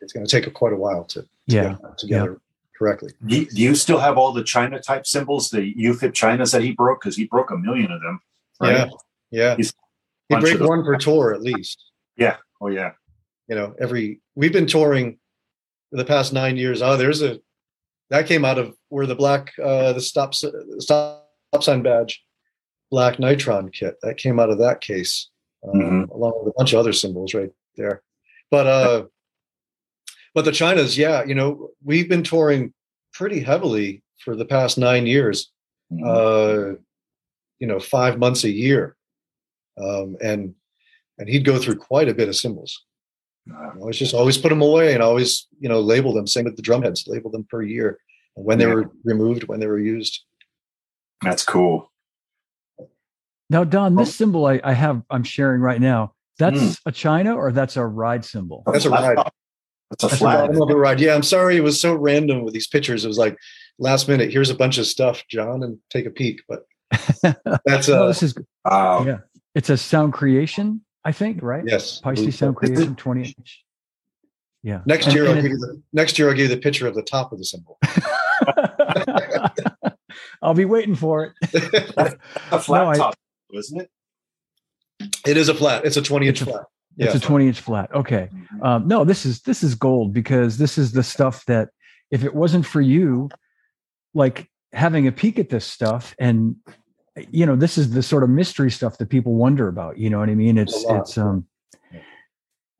it's 0.00 0.12
going 0.12 0.26
to 0.26 0.30
take 0.30 0.46
a, 0.46 0.50
quite 0.50 0.72
a 0.72 0.76
while 0.76 1.04
to, 1.04 1.22
to 1.22 1.28
yeah. 1.46 1.68
get 1.70 1.82
that 1.82 1.98
together 1.98 2.40
correctly. 2.78 3.12
Do 3.26 3.38
you, 3.38 3.46
do 3.46 3.62
you 3.62 3.74
still 3.74 3.98
have 3.98 4.18
all 4.18 4.32
the 4.32 4.44
China 4.44 4.80
type 4.80 5.06
cymbals, 5.06 5.48
the 5.50 5.74
UFIP 5.74 6.12
Chinas 6.12 6.52
that 6.52 6.62
he 6.62 6.72
broke? 6.72 7.00
Because 7.00 7.16
he 7.16 7.24
broke 7.26 7.50
a 7.50 7.56
million 7.56 7.90
of 7.90 8.00
them. 8.02 8.20
Right? 8.60 8.72
Yeah, 8.72 8.88
yeah. 9.30 9.56
He's- 9.56 9.72
He 10.28 10.34
bunch 10.34 10.44
break 10.44 10.60
one 10.60 10.84
per 10.84 10.96
tour 10.96 11.34
at 11.34 11.42
least. 11.42 11.84
Yeah. 12.16 12.36
Oh 12.60 12.68
yeah. 12.68 12.92
You 13.48 13.56
know, 13.56 13.74
every 13.78 14.20
we've 14.34 14.52
been 14.54 14.66
touring 14.66 15.18
the 15.92 16.04
past 16.04 16.32
nine 16.32 16.56
years. 16.56 16.80
Oh, 16.80 16.96
there's 16.96 17.20
a 17.20 17.40
that 18.08 18.26
came 18.26 18.44
out 18.44 18.58
of 18.58 18.74
where 18.88 19.06
the 19.06 19.14
black 19.14 19.52
uh 19.62 19.92
the 19.92 20.00
stop 20.00 20.34
stop 20.34 21.28
sign 21.60 21.82
badge 21.82 22.23
black 22.94 23.14
nitron 23.24 23.72
kit 23.78 23.94
that 24.02 24.16
came 24.24 24.38
out 24.42 24.50
of 24.50 24.58
that 24.58 24.78
case 24.80 25.30
um, 25.66 25.74
Mhm. 25.80 26.10
along 26.16 26.32
with 26.38 26.48
a 26.52 26.56
bunch 26.58 26.72
of 26.72 26.78
other 26.78 26.92
cymbals 26.92 27.34
right 27.34 27.52
there 27.76 27.96
but 28.54 28.66
uh 28.78 28.98
but 30.34 30.44
the 30.44 30.52
chinas 30.58 30.96
yeah 31.04 31.18
you 31.24 31.34
know 31.38 31.70
we've 31.90 32.08
been 32.14 32.22
touring 32.22 32.72
pretty 33.18 33.40
heavily 33.50 33.88
for 34.24 34.32
the 34.36 34.44
past 34.56 34.78
nine 34.78 35.06
years 35.14 35.50
Mhm. 35.92 36.02
uh, 36.12 36.76
you 37.60 37.66
know, 37.70 37.78
five 37.78 38.18
months 38.18 38.42
a 38.44 38.50
year, 38.64 38.96
um, 39.86 40.16
and 40.30 40.40
and 41.18 41.28
he'd 41.28 41.44
go 41.50 41.56
through 41.58 41.76
quite 41.90 42.08
a 42.08 42.14
bit 42.20 42.28
of 42.28 42.34
cymbals. 42.36 42.72
Know, 43.46 43.88
it's 43.88 43.98
just 44.04 44.14
always 44.14 44.38
put 44.38 44.48
them 44.48 44.62
away 44.70 44.94
and 44.94 45.02
always 45.02 45.46
you 45.60 45.68
know 45.68 45.80
label 45.80 46.12
them. 46.14 46.26
Same 46.26 46.46
with 46.46 46.56
the 46.56 46.62
drumheads, 46.68 47.06
label 47.06 47.30
them 47.30 47.44
per 47.52 47.62
year, 47.62 47.88
and 48.36 48.44
when 48.46 48.58
they 48.58 48.66
Yeah. 48.66 48.74
were 48.74 48.90
removed, 49.12 49.42
when 49.44 49.60
they 49.60 49.66
were 49.74 49.78
used. 49.96 50.14
that's 51.22 51.44
cool. 51.44 51.92
Now, 53.54 53.62
Don, 53.62 53.96
Oh. 53.96 54.00
this 54.02 54.16
cymbal 54.16 54.46
I, 54.46 54.60
I 54.64 54.72
have 54.72 55.02
I'm 55.10 55.22
sharing 55.22 55.60
right 55.60 55.80
now, 55.80 56.12
that's 56.40 56.58
Mm. 56.60 56.80
a 56.86 56.90
China 56.92 57.36
or 57.36 57.52
that's 57.52 57.76
a 57.76 57.86
ride 57.86 58.24
cymbal? 58.24 58.64
That's 58.66 58.84
a 58.84 58.90
ride. 58.90 59.16
That's 59.16 60.02
a 60.02 60.06
That's 60.08 60.18
flag. 60.18 60.38
the 60.38 60.46
bottom 60.48 60.62
of 60.62 60.68
the 60.68 60.76
ride. 60.76 60.98
Yeah, 60.98 61.14
I'm 61.14 61.22
sorry, 61.22 61.56
it 61.56 61.60
was 61.62 61.80
so 61.80 61.94
random 61.94 62.42
with 62.42 62.52
these 62.52 62.66
pictures. 62.66 63.04
It 63.04 63.08
was 63.08 63.16
like 63.16 63.38
last 63.78 64.08
minute. 64.08 64.32
Here's 64.32 64.50
a 64.50 64.56
bunch 64.56 64.76
of 64.78 64.86
stuff, 64.88 65.22
John, 65.30 65.62
and 65.62 65.78
take 65.88 66.04
a 66.04 66.10
peek. 66.10 66.42
But 66.48 66.64
that's 67.64 67.86
no, 67.86 68.02
uh, 68.02 68.06
this 68.08 68.24
is 68.24 68.34
Wow. 68.64 69.04
yeah. 69.06 69.18
It's 69.54 69.70
a 69.70 69.76
sound 69.76 70.14
creation, 70.14 70.80
I 71.04 71.12
think, 71.12 71.40
right? 71.40 71.62
yes. 71.64 72.00
Paiste 72.00 72.36
sound 72.36 72.56
creation, 72.56 72.96
20 72.96 73.20
inch. 73.38 73.64
Yeah. 74.64 74.80
Next 74.84 75.06
And- 75.06 75.14
year, 75.14 75.26
and 75.26 75.36
I'll 75.36 75.42
give 75.42 75.52
you 75.52 75.58
the, 75.58 75.80
next 75.92 76.18
year 76.18 76.28
I'll 76.28 76.34
give 76.34 76.50
you 76.50 76.56
the 76.56 76.60
picture 76.60 76.88
of 76.88 76.96
the 76.96 77.02
top 77.02 77.30
of 77.30 77.38
the 77.38 77.44
cymbal. 77.44 77.78
I'll 80.42 80.54
be 80.54 80.64
waiting 80.64 80.96
for 80.96 81.24
it. 81.24 81.32
A 82.50 82.58
flat 82.58 82.82
No, 82.82 82.90
I- 82.90 82.96
top, 82.96 83.14
isn't 83.54 83.80
it? 83.80 83.90
It 85.26 85.36
is 85.36 85.48
a 85.48 85.54
flat. 85.54 85.84
It's 85.84 85.96
a 85.96 86.02
20 86.02 86.28
inch 86.28 86.40
a- 86.42 86.44
flat. 86.46 86.64
It's 86.96 87.12
Yeah. 87.12 87.16
a 87.18 87.20
20 87.20 87.48
inch 87.48 87.60
flat. 87.60 87.92
Okay. 87.94 88.28
Um, 88.62 88.86
no, 88.86 89.04
this 89.04 89.26
is 89.26 89.42
this 89.42 89.62
is 89.64 89.74
gold 89.74 90.12
because 90.12 90.58
this 90.58 90.78
is 90.78 90.92
the 90.92 91.02
stuff 91.02 91.44
that 91.46 91.70
if 92.12 92.22
it 92.22 92.34
wasn't 92.34 92.64
for 92.66 92.80
you, 92.80 93.28
like 94.14 94.48
having 94.72 95.06
a 95.06 95.12
peek 95.12 95.38
at 95.38 95.48
this 95.48 95.64
stuff 95.64 96.14
and 96.18 96.56
you 97.30 97.46
know, 97.46 97.54
this 97.54 97.78
is 97.78 97.92
the 97.92 98.02
sort 98.02 98.24
of 98.24 98.30
mystery 98.30 98.70
stuff 98.70 98.98
that 98.98 99.08
people 99.08 99.34
wonder 99.34 99.68
about. 99.68 99.98
You 99.98 100.10
know 100.10 100.18
what 100.18 100.28
I 100.28 100.34
mean? 100.34 100.58
It's 100.58 100.84
it's 100.88 101.16
um 101.18 101.46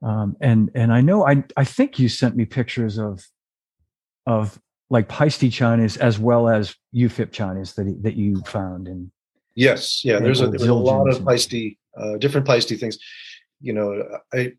um 0.02 0.36
and 0.40 0.70
and 0.74 0.92
I 0.92 1.00
know 1.00 1.26
I 1.26 1.44
I 1.56 1.64
think 1.64 1.98
you 1.98 2.08
sent 2.08 2.36
me 2.36 2.44
pictures 2.44 2.98
of 2.98 3.24
of 4.26 4.60
like 4.90 5.08
Paiste 5.08 5.42
Chinas 5.42 5.98
as 5.98 6.18
well 6.18 6.48
as 6.48 6.74
UFIP 6.94 7.30
Chinas 7.30 7.74
that 7.76 8.02
that 8.02 8.14
you 8.14 8.36
found 8.46 8.86
and 8.88 9.10
Yes, 9.54 10.04
yeah. 10.04 10.18
There's 10.18 10.40
a, 10.40 10.48
there's 10.48 10.62
a 10.64 10.74
lot 10.74 11.08
of 11.08 11.24
Paiste, 11.24 11.76
uh, 11.96 12.16
different 12.16 12.46
Paiste 12.46 12.74
things. 12.76 12.98
You 13.60 13.72
know, 13.72 14.02
I 14.32 14.52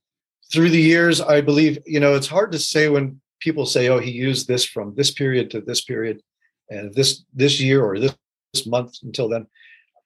through 0.52 0.70
the 0.70 0.82
years, 0.82 1.22
I 1.22 1.42
believe 1.42 1.80
you 1.86 2.00
know 2.00 2.16
it's 2.16 2.28
hard 2.28 2.52
to 2.54 2.60
say 2.60 2.90
when 2.90 3.20
people 3.40 3.66
say, 3.66 3.90
"Oh, 3.90 4.00
he 4.00 4.12
used 4.12 4.48
this 4.48 4.66
from 4.66 4.96
this 4.96 5.12
period 5.12 5.52
to 5.52 5.62
this 5.62 5.82
period, 5.82 6.22
and 6.70 6.94
this 6.94 7.26
this 7.34 7.60
year 7.60 7.84
or 7.84 8.00
this, 8.00 8.16
this 8.54 8.66
month 8.66 8.96
until 9.04 9.28
then." 9.28 9.48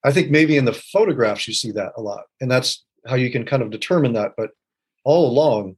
I 0.04 0.12
think 0.12 0.32
maybe 0.32 0.58
in 0.58 0.66
the 0.66 0.74
photographs 0.74 1.48
you 1.48 1.54
see 1.54 1.72
that 1.72 1.92
a 1.98 2.02
lot, 2.02 2.24
and 2.42 2.50
that's 2.50 2.86
how 3.06 3.16
you 3.16 3.32
can 3.32 3.46
kind 3.46 3.62
of 3.62 3.70
determine 3.70 4.14
that. 4.14 4.32
But 4.38 4.52
all 5.04 5.30
along, 5.30 5.76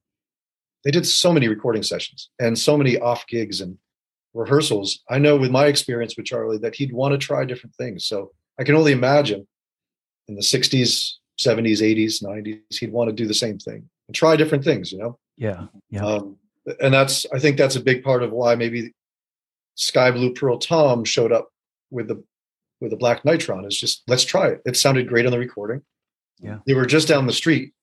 they 0.83 0.91
did 0.91 1.07
so 1.07 1.33
many 1.33 1.47
recording 1.47 1.83
sessions 1.83 2.29
and 2.39 2.57
so 2.57 2.77
many 2.77 2.97
off 2.99 3.27
gigs 3.27 3.61
and 3.61 3.77
rehearsals. 4.33 5.01
I 5.09 5.19
know 5.19 5.37
with 5.37 5.51
my 5.51 5.65
experience 5.65 6.15
with 6.15 6.27
Charlie 6.27 6.59
that 6.59 6.75
he'd 6.75 6.93
want 6.93 7.13
to 7.13 7.17
try 7.17 7.45
different 7.45 7.75
things. 7.75 8.05
So 8.05 8.31
I 8.59 8.63
can 8.63 8.75
only 8.75 8.91
imagine 8.91 9.47
in 10.27 10.35
the 10.35 10.41
60s, 10.41 11.13
70s, 11.39 11.79
80s, 11.81 12.23
90s, 12.23 12.59
he'd 12.79 12.91
want 12.91 13.09
to 13.09 13.15
do 13.15 13.27
the 13.27 13.33
same 13.33 13.57
thing 13.57 13.89
and 14.07 14.15
try 14.15 14.35
different 14.35 14.63
things, 14.63 14.91
you 14.91 14.99
know? 14.99 15.17
yeah, 15.37 15.67
yeah. 15.89 16.05
Um, 16.05 16.37
and 16.79 16.93
that's, 16.93 17.25
I 17.33 17.39
think 17.39 17.57
that's 17.57 17.75
a 17.75 17.81
big 17.81 18.03
part 18.03 18.21
of 18.21 18.31
why 18.31 18.53
maybe 18.55 18.93
Sky 19.75 20.11
Blue 20.11 20.33
Pearl 20.33 20.59
Tom 20.59 21.03
showed 21.03 21.31
up 21.31 21.49
with 21.89 22.07
the, 22.07 22.23
with 22.79 22.91
the 22.91 22.97
Black 22.97 23.23
Nitron 23.23 23.65
is 23.67 23.77
just, 23.79 24.03
let's 24.07 24.23
try 24.23 24.47
it. 24.49 24.61
It 24.65 24.77
sounded 24.77 25.07
great 25.07 25.25
on 25.25 25.31
the 25.31 25.39
recording. 25.39 25.81
Yeah. 26.39 26.59
They 26.67 26.73
were 26.75 26.85
just 26.85 27.07
down 27.07 27.25
the 27.25 27.33
street, 27.33 27.73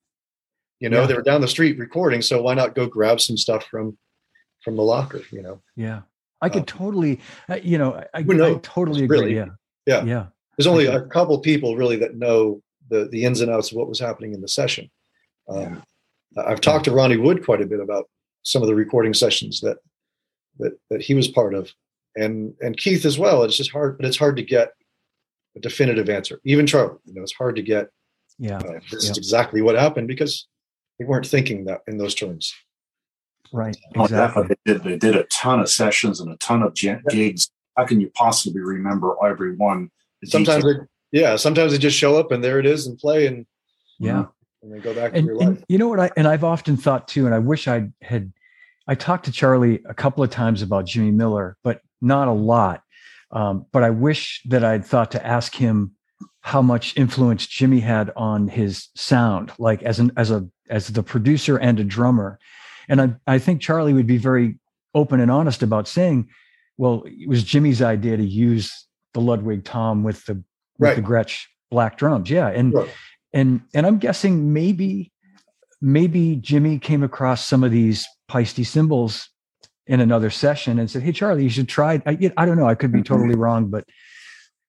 you 0.80 0.88
know, 0.90 1.00
Yeah. 1.00 1.06
they 1.08 1.14
were 1.14 1.22
down 1.22 1.40
the 1.40 1.48
street 1.48 1.78
recording. 1.78 2.22
So 2.22 2.40
why 2.42 2.54
not 2.54 2.74
go 2.76 2.86
grab 2.86 3.20
some 3.20 3.36
stuff 3.36 3.64
from, 3.68 3.98
from 4.62 4.76
the 4.76 4.82
locker, 4.82 5.22
you 5.32 5.42
know? 5.42 5.60
Yeah, 5.76 6.02
I 6.40 6.48
could 6.48 6.60
Um, 6.60 6.66
totally, 6.66 7.20
uh, 7.48 7.58
you 7.62 7.78
know, 7.78 8.04
I, 8.14 8.22
who 8.22 8.44
I 8.44 8.58
totally 8.62 9.04
agree. 9.04 9.18
really? 9.18 9.34
Yeah, 9.34 9.46
Yeah. 9.86 10.04
yeah, 10.04 10.26
there's 10.58 10.66
only 10.66 10.88
Okay. 10.88 10.96
a 10.96 11.02
couple 11.08 11.38
people 11.38 11.76
really 11.76 11.96
that 11.96 12.16
know 12.16 12.60
the 12.90 13.08
the 13.08 13.24
ins 13.24 13.40
and 13.40 13.50
outs 13.50 13.70
of 13.70 13.76
what 13.78 13.88
was 13.88 14.00
happening 14.00 14.34
in 14.34 14.40
the 14.40 14.48
session. 14.48 14.90
Um, 15.48 15.82
I've 16.36 16.60
talked 16.60 16.84
to 16.86 16.90
Ronnie 16.92 17.16
Wood 17.16 17.44
quite 17.44 17.62
a 17.62 17.66
bit 17.66 17.80
about 17.80 18.08
some 18.42 18.60
of 18.62 18.68
the 18.68 18.74
recording 18.74 19.14
sessions 19.14 19.60
that 19.60 19.78
that 20.58 20.72
that 20.90 21.00
he 21.00 21.14
was 21.14 21.28
part 21.28 21.54
of, 21.54 21.72
and 22.16 22.54
and 22.60 22.76
Keith 22.76 23.04
as 23.06 23.18
well. 23.18 23.44
It's 23.44 23.56
just 23.56 23.70
hard, 23.70 23.96
but 23.96 24.04
it's 24.06 24.16
hard 24.18 24.36
to 24.36 24.42
get 24.42 24.72
a 25.56 25.60
definitive 25.60 26.10
answer. 26.10 26.40
Even 26.44 26.66
Charlie, 26.66 26.98
you 27.04 27.14
know, 27.14 27.22
it's 27.22 27.32
hard 27.32 27.54
to 27.56 27.62
get 27.62 27.88
yeah. 28.38 28.58
uh, 28.58 28.80
this 28.90 29.04
Yeah. 29.04 29.10
is 29.12 29.18
exactly 29.18 29.62
what 29.62 29.76
happened 29.76 30.08
because 30.08 30.46
they 30.98 31.04
weren't 31.04 31.26
thinking 31.26 31.64
that 31.66 31.82
in 31.86 31.98
those 31.98 32.14
terms. 32.16 32.52
Right, 33.52 33.76
Oh, 33.96 34.04
exactly. 34.04 34.42
definitely. 34.42 34.56
They 34.66 34.72
did, 34.72 34.82
they 34.84 34.98
did 34.98 35.16
a 35.16 35.24
ton 35.24 35.60
of 35.60 35.70
sessions 35.70 36.20
and 36.20 36.30
a 36.30 36.36
ton 36.36 36.62
of 36.62 36.74
gigs. 36.74 37.50
How 37.76 37.86
can 37.86 37.98
you 38.00 38.10
possibly 38.10 38.60
remember 38.60 39.14
every 39.24 39.56
one? 39.56 39.90
The 40.22 40.28
Sometimes, 40.28 40.64
detail- 40.64 40.86
they, 41.12 41.20
yeah, 41.20 41.36
sometimes 41.36 41.72
they 41.72 41.78
just 41.78 41.96
show 41.96 42.18
up 42.18 42.32
and 42.32 42.42
there 42.42 42.58
it 42.58 42.66
is 42.66 42.86
and 42.86 42.98
play 42.98 43.26
and 43.26 43.46
Yeah. 43.98 44.26
and 44.62 44.72
they 44.72 44.78
go 44.80 44.94
back 44.94 45.12
to 45.12 45.18
and, 45.18 45.26
your 45.26 45.36
life. 45.36 45.62
you 45.68 45.78
know 45.78 45.88
what 45.88 46.00
I 46.00 46.10
and 46.16 46.26
I've 46.26 46.44
often 46.44 46.76
thought 46.76 47.08
too, 47.08 47.26
and 47.26 47.34
I 47.34 47.38
wish 47.38 47.68
I 47.68 47.88
had 48.02 48.32
I 48.86 48.94
talked 48.94 49.26
to 49.26 49.32
Charlie 49.32 49.80
a 49.88 49.94
couple 49.94 50.24
of 50.24 50.30
times 50.30 50.62
about 50.62 50.86
Jimmy 50.86 51.10
Miller, 51.10 51.56
but 51.62 51.82
not 52.00 52.26
a 52.28 52.32
lot. 52.32 52.82
Um, 53.30 53.66
but 53.72 53.82
I 53.84 53.90
wish 53.90 54.40
that 54.46 54.64
I'd 54.64 54.84
thought 54.86 55.10
to 55.10 55.26
ask 55.26 55.54
him 55.54 55.92
how 56.40 56.62
much 56.62 56.96
influence 56.96 57.46
Jimmy 57.46 57.80
had 57.80 58.10
on 58.16 58.48
his 58.48 58.88
sound, 58.96 59.52
like 59.58 59.82
as 59.82 59.98
an 60.00 60.12
as 60.16 60.30
a 60.30 60.48
as 60.70 60.88
the 60.88 61.02
producer 61.02 61.58
and 61.58 61.78
a 61.78 61.84
drummer. 61.84 62.38
And 62.88 63.00
I, 63.02 63.14
I 63.26 63.38
think 63.38 63.60
Charlie 63.60 63.92
would 63.92 64.06
be 64.06 64.16
very 64.16 64.58
open 64.94 65.20
and 65.20 65.30
honest 65.30 65.62
about 65.62 65.86
saying, 65.86 66.28
well, 66.78 67.02
it 67.06 67.28
was 67.28 67.44
Jimmy's 67.44 67.82
idea 67.82 68.16
to 68.16 68.24
use 68.24 68.86
the 69.18 69.24
Ludwig 69.24 69.64
Tom 69.64 70.02
with 70.04 70.24
the 70.26 70.34
with 70.34 70.44
Right. 70.90 70.96
the 70.96 71.02
Gretsch 71.02 71.46
black 71.70 71.98
drums. 71.98 72.30
Yeah. 72.30 72.48
And 72.48 72.72
Right. 72.72 72.88
and 73.32 73.60
and 73.74 73.86
I'm 73.86 73.98
guessing 73.98 74.52
maybe 74.52 75.12
maybe 75.80 76.36
Jimmy 76.36 76.78
came 76.78 77.02
across 77.02 77.44
some 77.44 77.64
of 77.64 77.70
these 77.70 78.06
Paiste 78.28 78.64
cymbals 78.64 79.28
in 79.86 80.00
another 80.00 80.30
session 80.30 80.78
and 80.78 80.90
said, 80.90 81.02
"Hey, 81.02 81.12
Charlie, 81.12 81.44
you 81.44 81.48
should 81.50 81.68
try." 81.68 82.00
I, 82.06 82.30
I 82.36 82.46
don't 82.46 82.58
know. 82.58 82.68
I 82.68 82.74
could 82.74 82.92
be 82.92 83.00
Mhm. 83.00 83.04
totally 83.06 83.34
wrong, 83.34 83.70
but 83.70 83.84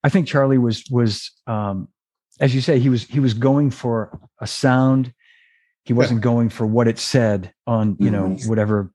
I 0.04 0.10
think 0.10 0.28
Charlie 0.28 0.58
was 0.58 0.84
was 0.90 1.32
um, 1.46 1.90
as 2.40 2.56
you 2.56 2.62
say 2.62 2.80
he 2.80 2.90
was 2.90 3.04
he 3.04 3.20
was 3.20 3.34
going 3.34 3.70
for 3.72 4.20
a 4.40 4.48
sound. 4.48 5.14
He 5.84 5.94
wasn't 5.94 6.22
going 6.22 6.50
for 6.50 6.66
what 6.66 6.88
it 6.88 6.98
said 7.00 7.54
on 7.68 7.98
you 8.00 8.10
know 8.12 8.30
Mhm. 8.30 8.48
whatever 8.48 8.92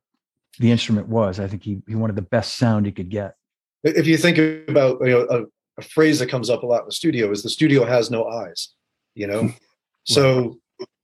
the 0.58 0.70
instrument 0.70 1.08
was. 1.08 1.38
I 1.40 1.46
think 1.48 1.62
he 1.62 1.82
he 1.86 1.94
wanted 1.94 2.16
the 2.16 2.22
best 2.22 2.56
sound 2.56 2.86
he 2.86 2.92
could 2.92 3.10
get. 3.10 3.34
If 3.84 4.06
you 4.06 4.16
think 4.16 4.68
about 4.68 4.98
you 5.02 5.10
know 5.10 5.26
a, 5.30 5.80
a 5.80 5.82
phrase 5.82 6.18
that 6.18 6.28
comes 6.28 6.50
up 6.50 6.62
a 6.62 6.66
lot 6.66 6.80
in 6.80 6.86
the 6.86 6.92
studio 6.92 7.30
is 7.30 7.42
the 7.42 7.50
studio 7.50 7.84
has 7.84 8.10
no 8.10 8.26
eyes, 8.28 8.70
you 9.14 9.26
know. 9.26 9.50
so 10.04 10.58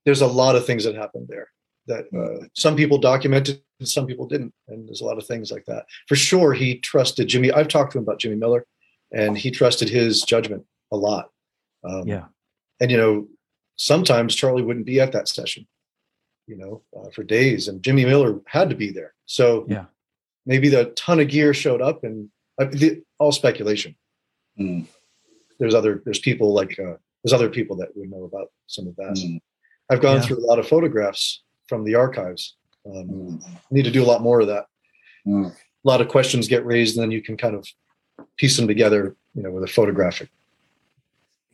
there's 0.05 0.21
a 0.21 0.27
lot 0.27 0.55
of 0.55 0.65
things 0.65 0.83
that 0.83 0.95
happened 0.95 1.27
there 1.29 1.47
that 1.87 2.05
uh, 2.15 2.45
some 2.53 2.75
people 2.75 2.97
documented 2.97 3.61
and 3.79 3.87
some 3.87 4.05
people 4.05 4.27
didn't, 4.27 4.53
and 4.67 4.87
there's 4.87 5.01
a 5.01 5.05
lot 5.05 5.17
of 5.17 5.25
things 5.25 5.51
like 5.51 5.65
that. 5.65 5.85
For 6.07 6.15
sure, 6.15 6.53
he 6.53 6.77
trusted 6.79 7.27
Jimmy. 7.27 7.51
I've 7.51 7.67
talked 7.67 7.91
to 7.93 7.97
him 7.97 8.03
about 8.03 8.19
Jimmy 8.19 8.35
Miller, 8.35 8.65
and 9.11 9.37
he 9.37 9.49
trusted 9.51 9.89
his 9.89 10.21
judgment 10.23 10.65
a 10.91 10.97
lot. 10.97 11.29
Um, 11.83 12.07
Yeah. 12.07 12.25
and 12.79 12.91
you 12.91 12.97
know 12.97 13.27
sometimes 13.75 14.35
charlie 14.35 14.61
wouldn't 14.61 14.85
be 14.85 14.99
at 14.99 15.11
that 15.13 15.27
session 15.27 15.65
you 16.45 16.55
know 16.55 16.83
uh, 16.95 17.09
for 17.09 17.23
days 17.23 17.67
and 17.67 17.81
jimmy 17.81 18.05
miller 18.05 18.39
had 18.45 18.69
to 18.69 18.75
be 18.75 18.91
there 18.91 19.15
so 19.25 19.65
Yeah. 19.67 19.85
maybe 20.45 20.69
the 20.69 20.85
ton 20.95 21.19
of 21.19 21.27
gear 21.29 21.53
showed 21.55 21.81
up 21.81 22.03
and 22.03 22.29
uh, 22.61 22.65
the, 22.71 23.01
all 23.19 23.31
speculation 23.31 23.95
Mm. 24.59 24.85
there's 25.59 25.73
other 25.73 26.01
there's 26.03 26.19
people 26.19 26.53
like 26.53 26.77
uh, 26.77 26.95
there's 27.23 27.31
other 27.33 27.49
people 27.49 27.77
that 27.77 27.89
would 27.95 28.09
know 28.11 28.23
about 28.25 28.47
some 28.67 28.85
of 28.87 28.95
that 28.97 29.13
Mm. 29.15 29.39
i've 29.89 30.01
gone 30.01 30.17
Yeah. 30.17 30.21
through 30.23 30.39
a 30.45 30.47
lot 30.51 30.59
of 30.59 30.67
photographs 30.67 31.41
from 31.69 31.83
the 31.85 31.95
archives 31.95 32.57
um, 32.85 33.07
Mm. 33.09 33.43
need 33.71 33.83
to 33.85 33.91
do 33.91 34.03
a 34.03 34.09
lot 34.11 34.21
more 34.21 34.41
of 34.41 34.47
that 34.47 34.65
Mm. 35.25 35.51
a 35.51 35.87
lot 35.87 36.01
of 36.01 36.07
questions 36.09 36.47
get 36.49 36.65
raised 36.65 36.95
and 36.97 37.03
then 37.03 37.11
you 37.11 37.21
can 37.21 37.37
kind 37.37 37.55
of 37.55 37.65
piece 38.37 38.57
them 38.57 38.67
together 38.67 39.15
you 39.35 39.41
know 39.43 39.51
with 39.51 39.63
a 39.63 39.67
photographic 39.67 40.29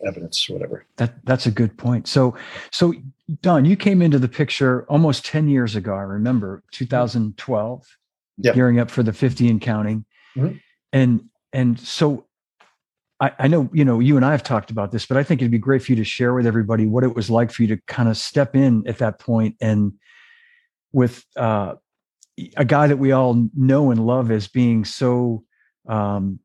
evidence 0.05 0.49
or 0.49 0.53
whatever 0.53 0.85
That 0.97 1.13
that's 1.25 1.45
a 1.47 1.51
good 1.51 1.77
point. 1.77 2.07
So 2.07 2.35
so 2.71 2.93
Don, 3.41 3.65
you 3.65 3.75
came 3.75 4.01
into 4.01 4.19
the 4.19 4.29
picture 4.29 4.83
almost 4.89 5.25
10 5.25 5.49
years 5.49 5.75
ago, 5.75 5.93
I 5.93 6.01
remember, 6.03 6.63
2012. 6.71 7.97
Yeah. 8.39 8.53
Gearing 8.53 8.79
up 8.79 8.89
for 8.91 9.03
the 9.03 9.11
50 9.11 9.49
and 9.49 9.59
counting. 9.59 10.05
Mhm. 10.37 10.61
And 10.93 11.25
and 11.53 11.79
so 11.79 12.25
I, 13.19 13.31
I 13.39 13.47
know, 13.47 13.69
you 13.73 13.83
know, 13.83 13.99
you 13.99 14.15
and 14.15 14.25
I 14.25 14.31
have 14.31 14.43
talked 14.43 14.69
about 14.69 14.91
this, 14.91 15.05
but 15.05 15.17
I 15.17 15.23
think 15.23 15.41
it'd 15.41 15.51
be 15.51 15.57
great 15.57 15.81
for 15.81 15.91
you 15.91 15.95
to 15.95 16.03
share 16.03 16.33
with 16.33 16.45
everybody 16.45 16.85
what 16.85 17.03
it 17.03 17.15
was 17.15 17.29
like 17.29 17.51
for 17.51 17.63
you 17.63 17.67
to 17.69 17.81
kind 17.87 18.09
of 18.09 18.17
step 18.17 18.55
in 18.55 18.87
at 18.87 18.99
that 18.99 19.19
point 19.19 19.55
and 19.59 19.93
with 20.91 21.25
uh, 21.35 21.75
a 22.55 22.65
guy 22.65 22.87
that 22.87 22.97
we 22.97 23.11
all 23.11 23.47
know 23.55 23.91
and 23.91 24.05
love 24.05 24.29
as 24.29 24.47
being 24.47 24.85
so 24.85 25.43
um, 25.87 26.39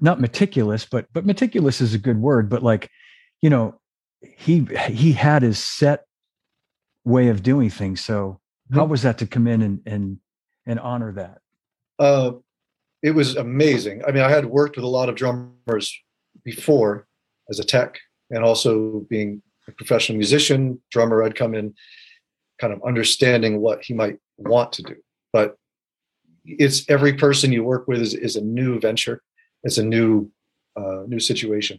not 0.00 0.20
meticulous, 0.20 0.84
but 0.84 1.06
but 1.12 1.26
meticulous 1.26 1.80
is 1.80 1.94
a 1.94 1.98
good 1.98 2.20
word, 2.20 2.48
but 2.48 2.62
like, 2.62 2.90
you 3.42 3.50
know, 3.50 3.80
he 4.22 4.66
he 4.88 5.12
had 5.12 5.42
his 5.42 5.58
set 5.58 6.04
way 7.04 7.28
of 7.28 7.42
doing 7.42 7.70
things. 7.70 8.04
So 8.04 8.40
how 8.72 8.84
was 8.84 9.02
that 9.02 9.18
to 9.18 9.26
come 9.26 9.46
in 9.46 9.62
and 9.62 9.80
and 9.86 10.18
and 10.66 10.80
honor 10.80 11.12
that? 11.12 11.38
Uh, 11.98 12.32
it 13.06 13.14
was 13.14 13.36
amazing. 13.36 14.02
I 14.04 14.10
mean, 14.10 14.24
I 14.24 14.30
had 14.30 14.46
worked 14.46 14.74
with 14.74 14.84
a 14.84 14.88
lot 14.88 15.08
of 15.08 15.14
drummers 15.14 15.96
before 16.42 17.06
as 17.48 17.60
a 17.60 17.64
tech, 17.64 18.00
and 18.30 18.42
also 18.42 19.06
being 19.08 19.42
a 19.68 19.72
professional 19.72 20.18
musician, 20.18 20.80
drummer. 20.90 21.22
I'd 21.22 21.36
come 21.36 21.54
in 21.54 21.72
kind 22.60 22.72
of 22.72 22.82
understanding 22.84 23.60
what 23.60 23.84
he 23.84 23.94
might 23.94 24.18
want 24.38 24.72
to 24.72 24.82
do, 24.82 24.96
but 25.32 25.56
it's 26.44 26.90
every 26.90 27.12
person 27.12 27.52
you 27.52 27.62
work 27.62 27.86
with 27.86 28.00
is, 28.00 28.12
is 28.12 28.34
a 28.34 28.40
new 28.40 28.80
venture. 28.80 29.22
It's 29.62 29.78
a 29.78 29.84
new 29.84 30.28
uh, 30.76 31.04
new 31.06 31.20
situation. 31.20 31.78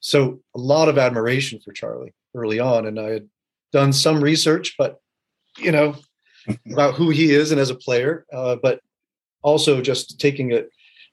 So 0.00 0.40
a 0.56 0.58
lot 0.58 0.88
of 0.88 0.98
admiration 0.98 1.60
for 1.64 1.72
Charlie 1.72 2.14
early 2.34 2.58
on, 2.58 2.86
and 2.86 2.98
I 2.98 3.10
had 3.10 3.28
done 3.72 3.92
some 3.92 4.20
research, 4.20 4.74
but 4.76 4.98
you 5.56 5.70
know 5.70 5.94
about 6.72 6.94
who 6.94 7.10
he 7.10 7.30
is 7.30 7.52
and 7.52 7.60
as 7.60 7.70
a 7.70 7.76
player, 7.76 8.26
uh, 8.32 8.56
but 8.60 8.80
also 9.42 9.80
just 9.80 10.18
taking 10.20 10.52
it 10.52 10.70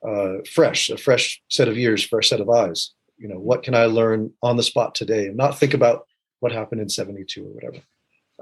uh, 0.07 0.37
fresh, 0.51 0.89
a 0.89 0.97
fresh 0.97 1.41
set 1.49 1.67
of 1.67 1.77
ears, 1.77 2.03
fresh 2.03 2.29
set 2.29 2.41
of 2.41 2.49
eyes. 2.49 2.91
You 3.17 3.27
know, 3.27 3.39
what 3.39 3.63
can 3.63 3.75
I 3.75 3.85
learn 3.85 4.31
on 4.41 4.57
the 4.57 4.63
spot 4.63 4.95
today, 4.95 5.27
and 5.27 5.37
not 5.37 5.57
think 5.57 5.73
about 5.73 6.07
what 6.39 6.51
happened 6.51 6.81
in 6.81 6.89
'72 6.89 7.41
or 7.41 7.49
whatever. 7.49 7.77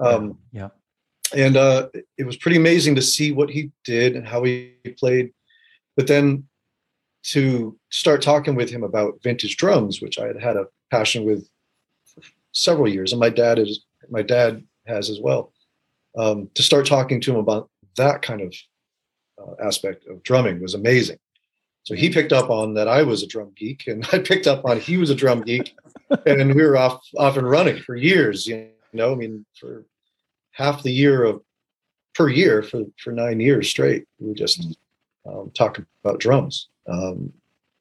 Um, 0.00 0.38
yeah. 0.52 0.68
and 1.36 1.56
uh, 1.56 1.88
it 2.18 2.24
was 2.24 2.36
pretty 2.36 2.56
amazing 2.56 2.94
to 2.96 3.02
see 3.02 3.30
what 3.30 3.50
he 3.50 3.70
did 3.84 4.16
and 4.16 4.26
how 4.26 4.42
he 4.42 4.72
played. 4.98 5.32
But 5.96 6.06
then 6.06 6.48
to 7.24 7.78
start 7.90 8.22
talking 8.22 8.54
with 8.54 8.70
him 8.70 8.82
about 8.82 9.22
vintage 9.22 9.56
drums, 9.56 10.00
which 10.00 10.18
I 10.18 10.26
had 10.26 10.40
had 10.40 10.56
a 10.56 10.66
passion 10.90 11.24
with 11.24 11.48
for 12.06 12.22
several 12.52 12.88
years, 12.88 13.12
and 13.12 13.20
my 13.20 13.30
dad 13.30 13.58
is 13.58 13.84
my 14.10 14.22
dad 14.22 14.64
has 14.86 15.08
as 15.10 15.20
well. 15.20 15.52
Um, 16.16 16.50
to 16.54 16.62
start 16.62 16.86
talking 16.86 17.20
to 17.20 17.32
him 17.32 17.38
about 17.38 17.70
that 17.96 18.22
kind 18.22 18.40
of 18.40 18.54
uh, 19.42 19.54
aspect 19.64 20.06
of 20.06 20.22
drumming 20.22 20.60
was 20.60 20.74
amazing. 20.74 21.18
So 21.84 21.94
he 21.94 22.10
picked 22.10 22.32
up 22.32 22.48
on 22.50 22.74
that 22.74 22.86
I 22.86 23.02
was 23.02 23.22
a 23.22 23.26
drum 23.26 23.52
geek, 23.56 23.86
and 23.86 24.06
I 24.12 24.18
picked 24.18 24.46
up 24.46 24.64
on 24.64 24.80
he 24.80 24.96
was 24.96 25.10
a 25.10 25.14
drum 25.14 25.42
geek, 25.42 25.74
and 26.26 26.54
we 26.54 26.62
were 26.62 26.76
off 26.76 27.02
off 27.16 27.36
and 27.36 27.48
running 27.48 27.78
for 27.82 27.96
years. 27.96 28.46
You 28.46 28.68
know, 28.92 29.12
I 29.12 29.16
mean, 29.16 29.44
for 29.58 29.84
half 30.52 30.82
the 30.82 30.92
year 30.92 31.24
of 31.24 31.42
per 32.14 32.28
year 32.28 32.62
for 32.62 32.84
for 33.02 33.12
nine 33.12 33.40
years 33.40 33.68
straight, 33.68 34.04
we 34.18 34.28
were 34.28 34.34
just 34.34 34.76
um, 35.26 35.50
talking 35.54 35.86
about 36.04 36.20
drums. 36.20 36.68
Um, 36.88 37.32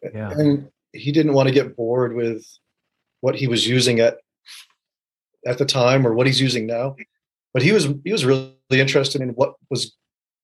Yeah. 0.04 0.32
and 0.32 0.70
he 0.94 1.12
didn't 1.12 1.34
want 1.34 1.48
to 1.48 1.54
get 1.54 1.76
bored 1.76 2.14
with 2.16 2.46
what 3.22 3.36
he 3.36 3.48
was 3.48 3.68
using 3.68 4.00
at 4.00 4.18
at 5.46 5.58
the 5.58 5.66
time 5.66 6.06
or 6.06 6.14
what 6.14 6.28
he's 6.28 6.42
using 6.42 6.66
now 6.68 6.96
but 7.54 7.62
he 7.62 7.72
was 7.72 7.86
he 8.04 8.12
was 8.12 8.26
really 8.26 8.54
interested 8.72 9.22
in 9.22 9.30
what 9.30 9.56
was 9.70 9.96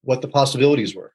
what 0.03 0.21
the 0.21 0.27
possibilities 0.27 0.95
were. 0.95 1.13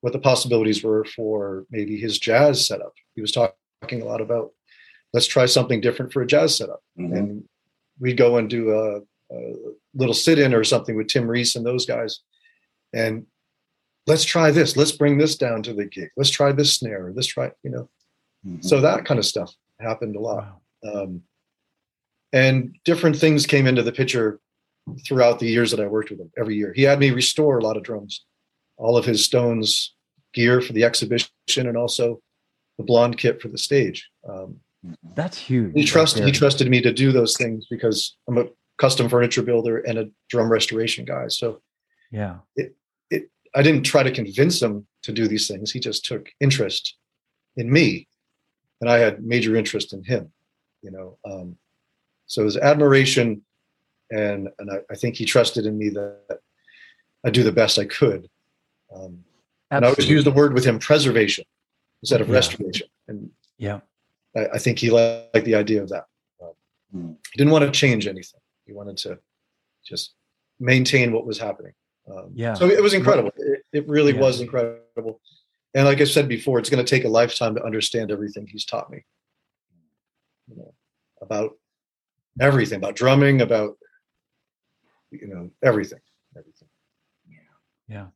What 0.00 0.12
the 0.12 0.18
possibilities 0.18 0.82
were 0.82 1.04
for 1.04 1.64
maybe 1.70 1.96
his 1.96 2.18
jazz 2.18 2.66
setup. 2.66 2.94
He 3.14 3.20
was 3.20 3.32
talk, 3.32 3.54
talking 3.80 4.02
a 4.02 4.04
lot 4.04 4.20
about 4.20 4.52
let's 5.12 5.26
try 5.26 5.46
something 5.46 5.80
different 5.80 6.12
for 6.12 6.22
a 6.22 6.26
jazz 6.26 6.56
setup. 6.56 6.82
Mhm. 6.98 7.16
and 7.16 7.44
we'd 8.00 8.16
go 8.16 8.36
and 8.38 8.48
do 8.50 8.70
a, 8.72 9.00
a 9.34 9.54
little 9.94 10.14
sit-in 10.14 10.54
or 10.54 10.64
something 10.64 10.96
with 10.96 11.06
tim 11.08 11.26
ries 11.28 11.54
and 11.56 11.64
those 11.64 11.86
guys 11.86 12.20
and 12.92 13.26
let's 14.06 14.24
try 14.24 14.50
this. 14.50 14.76
Let's 14.76 14.92
bring 14.92 15.16
this 15.18 15.36
down 15.36 15.62
to 15.62 15.72
the 15.72 15.84
gig. 15.86 16.10
Let's 16.16 16.30
try 16.30 16.50
this 16.52 16.74
snare. 16.76 17.12
Let's 17.14 17.28
try 17.28 17.50
you 17.62 17.70
know? 17.70 17.88
Mhm. 18.46 18.64
so 18.64 18.80
that 18.80 19.04
kind 19.04 19.18
of 19.20 19.26
stuff 19.26 19.54
happened 19.78 20.16
a 20.16 20.20
lot. 20.20 20.60
Wow. 20.82 21.02
um, 21.02 21.22
and 22.32 22.74
different 22.84 23.16
things 23.16 23.46
came 23.46 23.66
into 23.66 23.82
the 23.82 23.92
picture 23.92 24.40
throughout 25.06 25.38
the 25.38 25.46
years 25.46 25.70
that 25.70 25.80
I 25.80 25.86
worked 25.86 26.10
with 26.10 26.20
him. 26.20 26.30
Every 26.38 26.56
year, 26.56 26.72
he 26.74 26.82
had 26.82 26.98
me 26.98 27.10
restore 27.10 27.58
a 27.58 27.62
lot 27.62 27.76
of 27.76 27.82
drums, 27.82 28.24
all 28.76 28.96
of 28.96 29.04
his 29.04 29.24
Stones 29.24 29.94
gear 30.34 30.60
for 30.60 30.72
the 30.72 30.84
exhibition, 30.84 31.28
and 31.56 31.76
also 31.76 32.20
the 32.78 32.84
blonde 32.84 33.18
kit 33.18 33.40
for 33.40 33.48
the 33.48 33.58
stage. 33.58 34.08
Um, 34.28 34.60
That's 35.14 35.38
huge. 35.38 35.72
he 35.74 35.84
trusted 35.84 36.24
he 36.24 36.32
trusted 36.32 36.68
me 36.68 36.80
to 36.80 36.92
do 36.92 37.12
those 37.12 37.36
things 37.36 37.66
because 37.70 38.16
I'm 38.28 38.38
a 38.38 38.46
custom 38.78 39.08
furniture 39.08 39.42
builder 39.42 39.78
and 39.78 39.98
a 39.98 40.08
drum 40.28 40.50
restoration 40.50 41.04
guy. 41.04 41.28
So 41.28 41.60
Yeah. 42.10 42.38
it 42.56 42.74
I 43.54 43.62
didn't 43.62 43.82
try 43.82 44.02
to 44.02 44.10
convince 44.10 44.62
him 44.62 44.86
to 45.02 45.12
do 45.12 45.28
these 45.28 45.46
things. 45.46 45.70
He 45.70 45.78
just 45.78 46.04
took 46.06 46.30
interest 46.40 46.96
in 47.56 47.70
me, 47.70 48.08
and 48.80 48.88
I 48.88 48.98
had 48.98 49.22
major 49.22 49.56
interest 49.56 49.92
in 49.92 50.02
him. 50.04 50.32
You 50.82 50.90
know, 50.90 51.18
um, 51.30 51.56
so 52.26 52.44
his 52.44 52.56
admiration, 52.56 53.42
and 54.12 54.48
and 54.58 54.70
I, 54.70 54.76
I 54.90 54.94
think 54.96 55.16
he 55.16 55.24
trusted 55.24 55.66
in 55.66 55.76
me 55.78 55.88
that 55.90 56.40
I 57.24 57.30
do 57.30 57.42
the 57.42 57.52
best 57.52 57.78
I 57.78 57.84
could. 57.86 58.28
Um, 58.94 59.24
and 59.70 59.84
I 59.84 59.88
always 59.88 60.08
use 60.08 60.24
the 60.24 60.30
word 60.30 60.52
with 60.54 60.64
him 60.64 60.78
preservation 60.78 61.44
instead 62.02 62.20
of 62.20 62.28
Yeah. 62.28 62.34
restoration, 62.34 62.88
and 63.08 63.30
Yeah. 63.58 63.80
I, 64.36 64.46
I 64.54 64.58
think 64.58 64.78
he 64.78 64.90
liked 64.90 65.44
the 65.44 65.54
idea 65.54 65.82
of 65.82 65.88
that. 65.90 66.06
Um, 66.42 66.52
Mm. 66.94 67.16
He 67.32 67.38
didn't 67.38 67.52
want 67.52 67.64
to 67.64 67.70
change 67.70 68.06
anything. 68.06 68.40
He 68.66 68.72
wanted 68.74 68.98
to 68.98 69.18
just 69.82 70.12
maintain 70.60 71.10
what 71.12 71.24
was 71.26 71.38
happening. 71.38 71.72
Um, 72.06 72.32
Yeah. 72.34 72.52
So 72.54 72.68
it 72.68 72.82
was 72.82 72.92
incredible. 72.92 73.30
It, 73.36 73.62
it 73.72 73.88
really 73.88 74.12
Yeah. 74.14 74.20
was 74.20 74.40
incredible. 74.42 75.20
And 75.74 75.86
like 75.86 76.02
I 76.02 76.04
said 76.04 76.28
before, 76.28 76.58
it's 76.58 76.68
going 76.68 76.84
to 76.84 76.90
take 76.94 77.04
a 77.06 77.08
lifetime 77.08 77.54
to 77.54 77.64
understand 77.64 78.10
everything 78.10 78.46
he's 78.46 78.66
taught 78.66 78.90
me. 78.90 79.04
you 80.48 80.56
know, 80.56 80.74
about 81.22 81.56
everything, 82.40 82.76
about 82.76 82.96
drumming, 82.96 83.40
about 83.40 83.78
you 85.12 85.28
know 85.28 85.50
everything, 85.62 86.00
everything. 86.36 86.68
Yeah. 87.88 88.06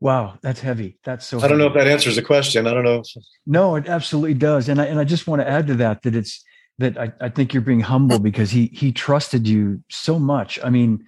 Wow, 0.00 0.38
that's 0.42 0.60
heavy. 0.60 0.98
That's 1.04 1.26
so. 1.26 1.40
I 1.40 1.48
don't 1.48 1.58
know 1.58 1.66
if 1.66 1.74
that 1.74 1.88
answers 1.88 2.16
the 2.16 2.22
question. 2.22 2.66
I 2.66 2.74
don't 2.74 2.84
know. 2.84 3.02
No, 3.46 3.74
it 3.74 3.88
absolutely 3.88 4.34
does, 4.34 4.68
and 4.68 4.80
I 4.80 4.84
and 4.84 4.98
I 4.98 5.04
just 5.04 5.26
want 5.26 5.42
to 5.42 5.48
add 5.48 5.66
to 5.68 5.74
that 5.74 6.02
that 6.02 6.14
it's 6.14 6.44
that 6.78 6.96
I, 6.96 7.12
I 7.20 7.28
think 7.28 7.52
you're 7.52 7.62
being 7.62 7.80
humble 7.80 8.20
because 8.20 8.50
he 8.50 8.66
he 8.66 8.92
trusted 8.92 9.48
you 9.48 9.82
so 9.90 10.18
much. 10.18 10.58
I 10.62 10.70
mean, 10.70 11.04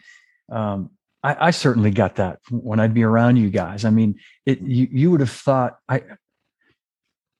um, 0.50 0.90
I, 1.22 1.48
I 1.48 1.50
certainly 1.52 1.92
got 1.92 2.16
that 2.16 2.40
when 2.50 2.80
I'd 2.80 2.94
be 2.94 3.04
around 3.04 3.36
you 3.36 3.50
guys. 3.50 3.84
I 3.84 3.90
mean, 3.90 4.18
it 4.44 4.60
you 4.60 4.88
you 4.90 5.10
would 5.12 5.20
have 5.20 5.30
thought 5.30 5.78
I. 5.88 6.02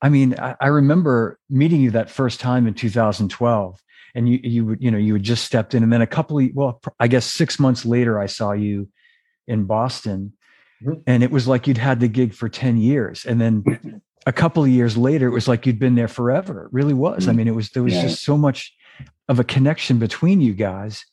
I 0.02 0.08
mean, 0.08 0.38
I, 0.38 0.54
I 0.60 0.68
remember 0.68 1.38
meeting 1.50 1.82
you 1.82 1.90
that 1.90 2.08
first 2.08 2.40
time 2.40 2.66
in 2.66 2.72
2012, 2.72 3.82
and 4.14 4.28
you 4.28 4.38
you 4.42 4.64
would 4.66 4.82
you 4.82 4.90
know 4.90 4.98
you 4.98 5.14
had 5.14 5.22
just 5.22 5.44
stepped 5.44 5.74
in, 5.74 5.82
and 5.82 5.92
then 5.92 6.02
a 6.02 6.06
couple 6.06 6.38
of 6.38 6.48
well, 6.54 6.80
I 6.98 7.08
guess 7.08 7.24
six 7.26 7.58
months 7.58 7.84
later, 7.84 8.18
I 8.18 8.26
saw 8.26 8.52
you 8.52 8.88
in 9.46 9.64
Boston, 9.64 10.32
Mhm. 10.84 11.02
and 11.06 11.22
it 11.22 11.30
was 11.30 11.46
like 11.48 11.66
you'd 11.66 11.78
had 11.78 12.00
the 12.00 12.08
gig 12.08 12.34
for 12.34 12.48
10 12.48 12.76
years, 12.78 13.24
and 13.24 13.40
then 13.40 14.02
a 14.26 14.32
couple 14.32 14.62
of 14.62 14.68
years 14.70 14.96
later, 14.96 15.26
it 15.28 15.32
was 15.32 15.48
like 15.48 15.66
you'd 15.66 15.78
been 15.78 15.94
there 15.94 16.08
forever. 16.08 16.64
It 16.66 16.72
really 16.72 16.94
was. 16.94 17.28
I 17.28 17.32
Mm. 17.32 17.36
mean, 17.36 17.48
it 17.48 17.54
was 17.54 17.70
there 17.70 17.82
was 17.82 17.94
Yeah. 17.94 18.02
just 18.02 18.22
so 18.22 18.36
much 18.36 18.72
of 19.28 19.38
a 19.38 19.44
connection 19.44 19.98
between 19.98 20.40
you 20.40 20.54
guys, 20.54 21.04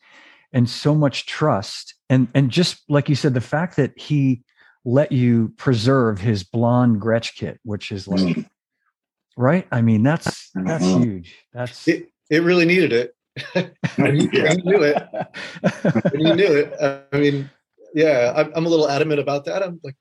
and 0.54 0.70
so 0.70 0.95
much 0.95 1.26
trust, 1.26 1.95
and 2.10 2.28
and 2.34 2.50
just 2.52 2.84
like 2.89 3.10
you 3.10 3.16
said, 3.16 3.34
the 3.34 3.41
fact 3.41 3.76
that 3.78 3.91
he 4.00 4.43
let 4.86 5.12
you 5.12 5.54
preserve 5.58 6.20
his 6.22 6.43
blonde 6.43 7.02
Gretsch 7.02 7.36
kit, 7.36 7.60
which 7.64 7.91
is 7.91 8.08
like 8.08 8.22
Mm. 8.38 8.45
right. 9.36 9.68
I 9.72 9.82
mean, 9.82 10.04
that's 10.04 10.50
that's 10.56 10.86
Mhm. 10.86 11.04
huge. 11.04 11.36
That's 11.54 11.88
It 11.88 12.10
it 12.30 12.44
really 12.44 12.66
needed 12.66 12.94
it. 12.94 13.14
You, 13.98 14.14
knew 14.64 14.84
it, 14.84 14.98
you 16.14 16.34
knew 16.36 16.54
it. 16.54 16.74
I 17.12 17.18
mean, 17.18 17.50
yeah, 17.96 18.34
I'm, 18.36 18.52
I'm 18.56 18.66
a 18.66 18.70
little 18.70 18.88
adamant 18.90 19.20
about 19.20 19.46
that. 19.46 19.64
I'm 19.64 19.80
like, 19.84 19.96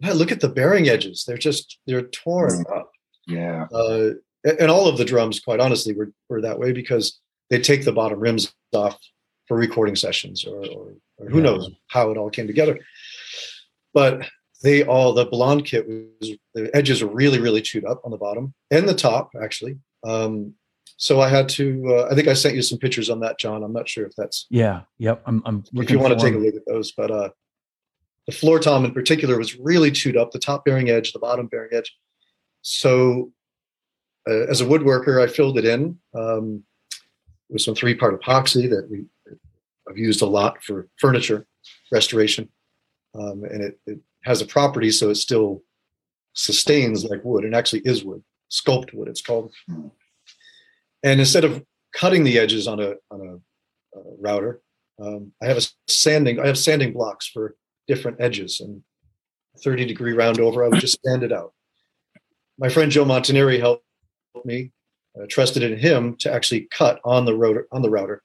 man, 0.00 0.14
look 0.14 0.32
at 0.32 0.40
the 0.40 0.48
bearing 0.48 0.88
edges. 0.88 1.24
They're 1.26 1.36
just 1.38 1.78
they're 1.86 2.02
torn 2.02 2.64
up. 2.74 2.90
yeah. 3.26 3.66
Uh, 3.72 4.10
and 4.44 4.58
and 4.60 4.70
all 4.70 4.86
of 4.88 4.98
the 4.98 5.04
drums, 5.04 5.40
quite 5.40 5.60
honestly, 5.60 5.94
were 5.94 6.12
were 6.28 6.40
that 6.42 6.58
way 6.58 6.72
because 6.72 7.20
they 7.50 7.60
take 7.60 7.84
the 7.84 7.92
bottom 7.92 8.18
rims 8.20 8.52
off 8.74 8.98
for 9.48 9.56
recording 9.56 9.94
sessions, 9.96 10.44
or, 10.44 10.56
or, 10.66 10.92
or 11.18 11.28
who 11.28 11.38
Yeah. 11.38 11.44
knows 11.44 11.70
how 11.88 12.10
it 12.10 12.16
all 12.16 12.30
came 12.30 12.46
together. 12.48 12.78
But 13.94 14.28
they 14.62 14.84
all 14.84 15.12
the 15.12 15.24
blonde 15.26 15.64
kit 15.66 15.86
was 15.88 16.32
the 16.54 16.70
edges 16.74 17.02
were 17.02 17.12
really 17.12 17.38
really 17.40 17.62
chewed 17.62 17.84
up 17.84 18.00
on 18.04 18.10
the 18.10 18.16
bottom 18.18 18.54
and 18.70 18.88
the 18.88 18.94
top 18.94 19.30
actually. 19.40 19.78
Um, 20.06 20.54
so 20.96 21.20
I 21.20 21.28
had 21.28 21.48
to. 21.50 21.94
Uh, 21.94 22.08
I 22.10 22.14
think 22.14 22.28
I 22.28 22.32
sent 22.32 22.54
you 22.54 22.62
some 22.62 22.78
pictures 22.78 23.10
on 23.10 23.20
that, 23.20 23.38
John. 23.38 23.62
I'm 23.62 23.72
not 23.72 23.88
sure 23.88 24.06
if 24.06 24.14
that's 24.16 24.46
yeah. 24.48 24.82
Yep. 24.98 25.22
I'm. 25.26 25.42
I'm 25.44 25.64
if 25.74 25.90
you 25.90 25.98
want 25.98 26.18
to 26.18 26.24
take 26.24 26.34
a 26.34 26.38
look 26.38 26.54
at 26.54 26.66
those. 26.66 26.92
But 26.92 27.10
uh, 27.10 27.30
the 28.26 28.32
floor 28.32 28.58
tom 28.58 28.84
in 28.84 28.92
particular 28.92 29.38
was 29.38 29.56
really 29.56 29.90
chewed 29.90 30.16
up, 30.16 30.30
the 30.30 30.38
top 30.38 30.64
bearing 30.64 30.88
edge, 30.88 31.12
the 31.12 31.18
bottom 31.18 31.46
bearing 31.48 31.70
edge. 31.72 31.94
So 32.62 33.30
uh, 34.28 34.46
as 34.48 34.60
a 34.60 34.64
woodworker, 34.64 35.22
I 35.22 35.30
filled 35.30 35.58
it 35.58 35.66
in 35.66 35.98
um, 36.14 36.64
with 37.50 37.60
some 37.60 37.74
three 37.74 37.94
part 37.94 38.18
epoxy 38.20 38.68
that 38.70 38.88
we 38.90 39.04
I've 39.88 39.98
used 39.98 40.22
a 40.22 40.26
lot 40.26 40.64
for 40.64 40.88
furniture 40.98 41.46
restoration, 41.92 42.48
um, 43.14 43.44
and 43.44 43.62
it, 43.62 43.78
it 43.86 44.00
has 44.24 44.40
a 44.40 44.46
property 44.46 44.90
so 44.90 45.10
it 45.10 45.16
still 45.16 45.62
sustains 46.32 47.04
like 47.04 47.22
wood 47.22 47.44
and 47.44 47.54
actually 47.54 47.82
is 47.84 48.02
wood, 48.02 48.22
sculpt 48.50 48.94
wood. 48.94 49.08
It's 49.08 49.20
called. 49.22 49.52
And 51.06 51.20
instead 51.20 51.44
of 51.44 51.64
cutting 51.92 52.24
the 52.24 52.36
edges 52.36 52.66
on 52.66 52.80
a 52.80 52.94
on 53.12 53.20
a, 53.28 53.98
uh 53.98 54.02
router, 54.18 54.60
um, 55.00 55.32
I 55.40 55.46
have 55.46 55.56
a 55.56 55.62
sanding. 55.86 56.40
I 56.40 56.46
have 56.48 56.58
sanding 56.58 56.92
blocks 56.92 57.28
for 57.28 57.54
different 57.86 58.20
edges, 58.20 58.60
and 58.60 58.82
30 59.62 59.86
degree 59.86 60.12
round 60.12 60.40
over. 60.40 60.64
I 60.64 60.68
would 60.68 60.80
just 60.80 60.98
sand 61.04 61.22
it 61.22 61.32
out. 61.32 61.52
My 62.58 62.68
friend 62.68 62.90
Joe 62.90 63.04
Montaneri 63.04 63.60
helped 63.60 63.84
me. 64.44 64.72
I 65.20 65.26
trusted 65.26 65.62
in 65.62 65.78
him 65.78 66.16
to 66.16 66.32
actually 66.32 66.62
cut 66.72 67.00
on 67.04 67.24
the 67.24 67.36
router 67.36 67.68
on 67.70 67.82
the 67.82 67.90
router 67.90 68.24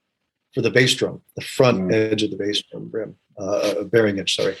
for 0.52 0.60
the 0.60 0.70
bass 0.70 0.92
drum, 0.94 1.22
the 1.36 1.42
front 1.42 1.78
Mm. 1.82 1.94
edge 1.94 2.24
of 2.24 2.32
the 2.32 2.36
bass 2.36 2.62
drum 2.68 2.88
brim, 2.88 3.14
uh, 3.38 3.84
bearing 3.84 4.18
edge. 4.18 4.34
Sorry. 4.34 4.56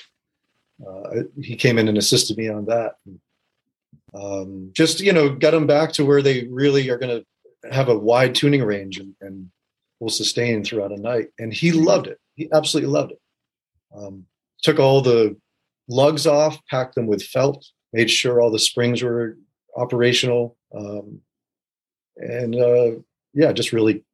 Uh, 0.86 1.24
he 1.40 1.56
came 1.56 1.76
in 1.76 1.88
and 1.88 1.98
assisted 1.98 2.36
me 2.38 2.48
on 2.48 2.66
that. 2.66 2.94
Um, 4.14 4.70
just 4.72 5.00
you 5.00 5.12
know, 5.12 5.34
got 5.34 5.50
them 5.50 5.66
back 5.66 5.92
to 5.94 6.04
where 6.04 6.22
they 6.22 6.46
really 6.46 6.88
are 6.88 6.98
going 6.98 7.18
to 7.18 7.26
have 7.70 7.88
a 7.88 7.98
wide 7.98 8.34
tuning 8.34 8.62
range 8.62 8.98
and, 8.98 9.14
and 9.20 9.50
will 10.00 10.08
sustain 10.08 10.64
throughout 10.64 10.92
a 10.92 11.00
night. 11.00 11.28
And 11.38 11.52
he 11.52 11.72
loved 11.72 12.06
it. 12.06 12.18
He 12.34 12.48
absolutely 12.52 12.90
loved 12.90 13.12
it. 13.12 13.20
Um, 13.96 14.26
took 14.62 14.78
all 14.78 15.00
the 15.00 15.36
lugs 15.88 16.26
off, 16.26 16.58
packed 16.70 16.94
them 16.94 17.06
with 17.06 17.22
felt, 17.22 17.66
made 17.92 18.10
sure 18.10 18.40
all 18.40 18.50
the 18.50 18.58
springs 18.58 19.02
were 19.02 19.36
operational, 19.76 20.56
um, 20.74 21.20
and 22.16 22.54
uh, 22.54 22.90
yeah, 23.34 23.52
just 23.52 23.72
really 23.72 24.04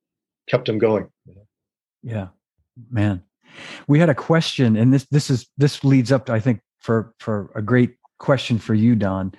kept 0.49 0.67
them 0.67 0.79
going. 0.79 1.09
Yeah, 2.03 2.29
man. 2.91 3.23
We 3.87 3.99
had 3.99 4.09
a 4.09 4.15
question, 4.15 4.77
and 4.77 4.93
this 4.93 5.07
this 5.11 5.31
is 5.31 5.49
this 5.57 5.85
leads 5.85 6.13
up, 6.13 6.27
to, 6.27 6.33
I 6.33 6.41
think, 6.41 6.61
for 6.81 7.15
for 7.19 7.51
a 7.55 7.63
great 7.63 7.97
question 8.19 8.59
for 8.59 8.75
you, 8.75 8.95
Don. 8.95 9.33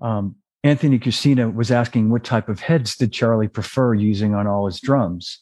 Um, 0.00 0.36
Anthony 0.64 0.98
Cucina 0.98 1.54
was 1.54 1.70
asking 1.70 2.08
what 2.08 2.24
type 2.24 2.48
of 2.48 2.58
heads 2.58 2.96
did 2.96 3.12
Charlie 3.12 3.48
prefer 3.48 3.92
using 3.92 4.34
on 4.34 4.46
all 4.46 4.64
his 4.64 4.80
drums, 4.80 5.38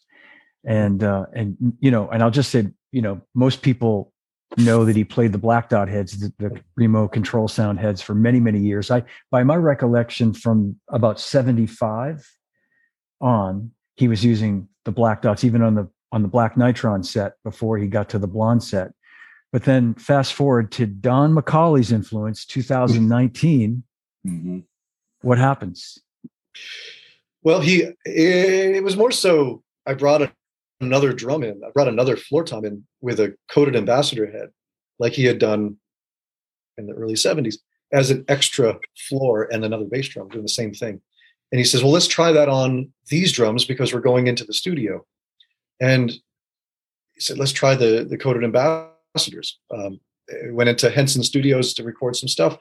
and 0.67 1.03
uh, 1.05 1.27
and 1.33 1.57
you 1.79 1.93
know, 1.93 2.09
and 2.11 2.25
I'll 2.25 2.33
just 2.33 2.51
say, 2.51 2.67
you 2.91 3.01
know, 3.01 3.23
most 3.33 3.63
people 3.63 4.13
know 4.57 4.85
that 4.85 4.97
he 4.97 5.05
played 5.05 5.31
the 5.31 5.39
black 5.39 5.69
dot 5.69 5.89
heads, 5.89 6.19
the, 6.19 6.33
the 6.39 6.61
Remo 6.77 7.07
control 7.07 7.47
sound 7.47 7.79
heads 7.79 8.03
for 8.03 8.17
many 8.17 8.41
many 8.41 8.59
years. 8.59 8.91
I, 8.91 9.05
by 9.31 9.45
my 9.45 9.55
recollection, 9.55 10.35
from 10.35 10.75
about 10.89 11.21
seventy 11.21 11.67
five 11.67 12.29
on, 13.21 13.71
he 13.95 14.09
was 14.09 14.25
using 14.25 14.69
the 14.85 14.93
black 14.93 15.23
dots, 15.23 15.45
even 15.45 15.63
on 15.63 15.77
the 15.77 15.89
on 16.11 16.23
the 16.23 16.29
black 16.29 16.57
nitron 16.57 17.07
set 17.07 17.35
before 17.45 17.79
he 17.79 17.87
got 17.87 18.09
to 18.09 18.19
the 18.19 18.27
blonde 18.27 18.65
set. 18.65 18.91
But 19.53 19.65
then 19.65 19.95
fast 19.95 20.35
forward 20.35 20.73
to 20.73 20.87
Don 20.87 21.33
McCauley's 21.33 21.93
influence, 21.93 22.45
2019. 22.45 23.85
hmm 24.25 24.59
What 25.23 25.39
happens? 25.39 25.99
Well, 27.43 27.61
he 27.61 27.89
it 28.05 28.85
was 28.85 28.97
more 28.97 29.11
so. 29.11 29.63
I 29.87 29.95
brought 29.95 30.33
another 30.81 31.13
drum 31.13 31.43
in. 31.43 31.61
I 31.67 31.71
brought 31.71 31.89
another 31.89 32.17
floor 32.17 32.45
tom 32.45 32.65
in 32.65 32.85
with 33.01 33.19
a 33.21 33.35
coated 33.49 33.77
ambassador 33.77 34.31
head, 34.31 34.51
like 34.99 35.13
he 35.13 35.25
had 35.25 35.39
done 35.39 35.77
in 36.79 36.87
the 36.87 36.93
early 36.93 37.15
'70s, 37.15 37.57
as 37.93 38.11
an 38.11 38.25
extra 38.29 38.79
floor 39.09 39.49
and 39.51 39.65
another 39.65 39.85
bass 39.85 40.09
drum 40.09 40.29
doing 40.29 40.45
the 40.45 40.49
same 40.49 40.73
thing. 40.73 41.01
And 41.51 41.59
he 41.59 41.65
says, 41.65 41.83
"Well, 41.83 41.93
let's 41.93 42.09
try 42.09 42.33
that 42.33 42.49
on 42.49 42.93
these 43.09 43.33
drums 43.33 43.65
because 43.65 43.93
we're 43.93 44.01
going 44.01 44.27
into 44.27 44.45
the 44.45 44.55
studio." 44.55 45.05
And 45.81 46.11
he 47.13 47.21
said, 47.21 47.39
"Let's 47.39 47.53
try 47.53 47.75
the 47.75 48.05
the 48.09 48.19
coated 48.19 48.45
ambassadors." 48.45 49.59
Um, 49.71 50.01
went 50.47 50.71
into 50.71 50.91
Henson 50.91 51.23
Studios 51.23 51.75
to 51.75 51.83
record 51.83 52.17
some 52.17 52.29
stuff, 52.29 52.57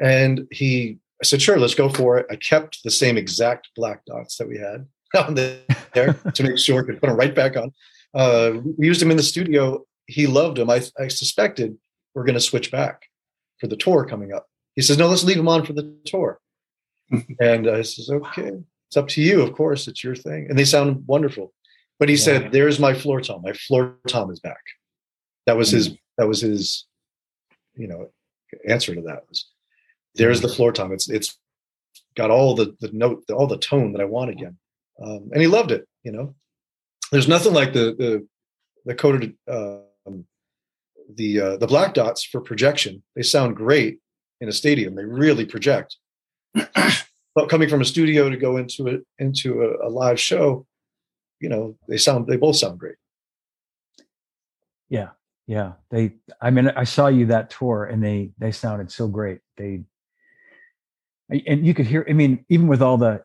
and 0.00 0.46
he 0.50 0.98
I 1.22 1.26
said, 1.26 1.42
sure, 1.42 1.58
let's 1.58 1.74
go 1.74 1.88
for 1.88 2.18
it. 2.18 2.26
I 2.30 2.36
kept 2.36 2.82
the 2.82 2.90
same 2.90 3.18
exact 3.18 3.68
black 3.76 4.04
dots 4.06 4.36
that 4.38 4.48
we 4.48 4.58
had 4.58 4.86
on 5.26 5.34
there 5.34 6.14
to 6.34 6.42
make 6.42 6.58
sure 6.58 6.82
I 6.82 6.86
could 6.86 7.00
put 7.00 7.08
them 7.08 7.16
right 7.16 7.34
back 7.34 7.56
on. 7.56 7.72
Uh, 8.14 8.60
we 8.78 8.86
used 8.86 9.00
them 9.00 9.10
in 9.10 9.16
the 9.16 9.22
studio. 9.22 9.84
He 10.06 10.26
loved 10.26 10.56
them. 10.56 10.70
I, 10.70 10.82
I 10.98 11.08
suspected 11.08 11.76
we're 12.14 12.24
going 12.24 12.34
to 12.34 12.40
switch 12.40 12.70
back 12.72 13.02
for 13.60 13.66
the 13.66 13.76
tour 13.76 14.04
coming 14.04 14.32
up. 14.32 14.46
He 14.74 14.82
says, 14.82 14.98
no, 14.98 15.08
let's 15.08 15.24
leave 15.24 15.36
them 15.36 15.48
on 15.48 15.64
for 15.64 15.72
the 15.72 15.94
tour. 16.06 16.40
and 17.40 17.68
I 17.68 17.82
says, 17.82 18.08
okay, 18.10 18.52
it's 18.88 18.96
up 18.96 19.08
to 19.08 19.22
you. 19.22 19.42
Of 19.42 19.52
course, 19.52 19.86
it's 19.88 20.02
your 20.02 20.16
thing. 20.16 20.46
And 20.48 20.58
they 20.58 20.64
sound 20.64 21.04
wonderful. 21.06 21.52
But 21.98 22.08
he 22.08 22.14
Yeah. 22.14 22.22
said, 22.22 22.52
there's 22.52 22.80
my 22.80 22.94
floor 22.94 23.20
tom. 23.20 23.42
My 23.42 23.52
floor 23.52 23.96
tom 24.08 24.30
is 24.30 24.40
back. 24.40 24.62
That 25.46 25.56
was 25.56 25.70
his, 25.70 25.90
that 26.18 26.26
was 26.26 26.40
his, 26.40 26.86
you 27.74 27.86
know, 27.88 28.10
answer 28.66 28.94
to 28.94 29.02
that 29.02 29.24
was, 29.28 29.50
there's 30.14 30.40
the 30.40 30.48
floor 30.48 30.72
tom. 30.72 30.92
It's 30.92 31.08
it's 31.08 31.38
got 32.16 32.30
all 32.30 32.54
the 32.54 32.74
the 32.80 32.90
note, 32.92 33.24
all 33.30 33.46
the 33.46 33.58
tone 33.58 33.92
that 33.92 34.00
I 34.00 34.06
want 34.06 34.30
again, 34.30 34.56
um, 35.02 35.30
and 35.32 35.40
he 35.40 35.46
loved 35.46 35.70
it. 35.70 35.86
You 36.02 36.12
know, 36.12 36.34
there's 37.12 37.28
nothing 37.28 37.52
like 37.52 37.72
the 37.72 37.94
the 37.96 38.26
the 38.84 38.94
coded 38.94 39.36
um, 39.48 40.24
the 41.16 41.40
uh, 41.40 41.56
the 41.56 41.66
black 41.66 41.94
dots 41.94 42.24
for 42.24 42.40
projection. 42.40 43.02
They 43.16 43.22
sound 43.22 43.56
great 43.56 43.98
in 44.40 44.48
a 44.48 44.52
stadium. 44.52 44.94
They 44.94 45.04
really 45.04 45.44
project. 45.44 45.96
but 46.54 47.48
coming 47.48 47.68
from 47.68 47.80
a 47.80 47.84
studio 47.84 48.28
to 48.28 48.36
go 48.36 48.56
into 48.56 48.86
it 48.86 49.02
into 49.18 49.62
a, 49.62 49.88
a 49.88 49.90
live 49.90 50.18
show, 50.18 50.66
you 51.40 51.48
know, 51.48 51.76
they 51.88 51.96
sound 51.96 52.26
they 52.26 52.36
both 52.36 52.56
sound 52.56 52.78
great. 52.78 52.96
Yeah, 54.88 55.10
yeah. 55.46 55.72
They, 55.90 56.14
I 56.40 56.50
mean, 56.50 56.68
I 56.68 56.84
saw 56.84 57.06
you 57.06 57.26
that 57.26 57.50
tour, 57.50 57.84
and 57.84 58.02
they 58.02 58.30
they 58.38 58.52
sounded 58.52 58.90
so 58.90 59.08
great. 59.08 59.40
They, 59.56 59.82
and 61.46 61.66
you 61.66 61.74
could 61.74 61.86
hear. 61.86 62.04
I 62.08 62.12
mean, 62.12 62.44
even 62.48 62.66
with 62.66 62.82
all 62.82 62.98
the 62.98 63.22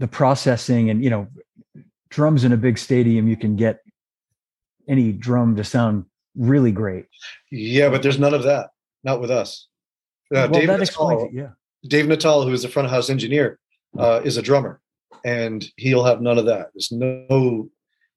the 0.00 0.08
processing 0.08 0.90
and 0.90 1.04
you 1.04 1.10
know 1.10 1.28
drums 2.08 2.42
in 2.42 2.52
a 2.52 2.56
big 2.56 2.76
stadium 2.76 3.28
you 3.28 3.36
can 3.36 3.54
get 3.54 3.80
any 4.88 5.12
drum 5.12 5.54
to 5.54 5.62
sound 5.62 6.06
really 6.34 6.72
great. 6.72 7.04
Yeah 7.52 7.90
but 7.90 8.02
there's 8.02 8.18
none 8.18 8.34
of 8.34 8.42
that. 8.42 8.70
Not 9.04 9.20
with 9.20 9.30
us. 9.30 9.68
Uh, 10.34 10.48
well, 10.50 10.60
Dave 10.60 10.68
that 10.68 10.80
Natal, 10.80 11.26
it, 11.26 11.32
yeah. 11.32 11.50
Dave 11.86 12.08
Natal 12.08 12.44
who 12.44 12.52
is 12.52 12.62
the 12.62 12.68
front 12.68 12.86
of 12.86 12.92
house 12.92 13.10
engineer 13.10 13.58
uh, 13.98 14.20
is 14.24 14.36
a 14.36 14.42
drummer 14.42 14.80
and 15.24 15.66
he'll 15.76 16.04
have 16.04 16.20
none 16.20 16.38
of 16.38 16.46
that. 16.46 16.70
There's 16.74 16.90
no 16.90 17.68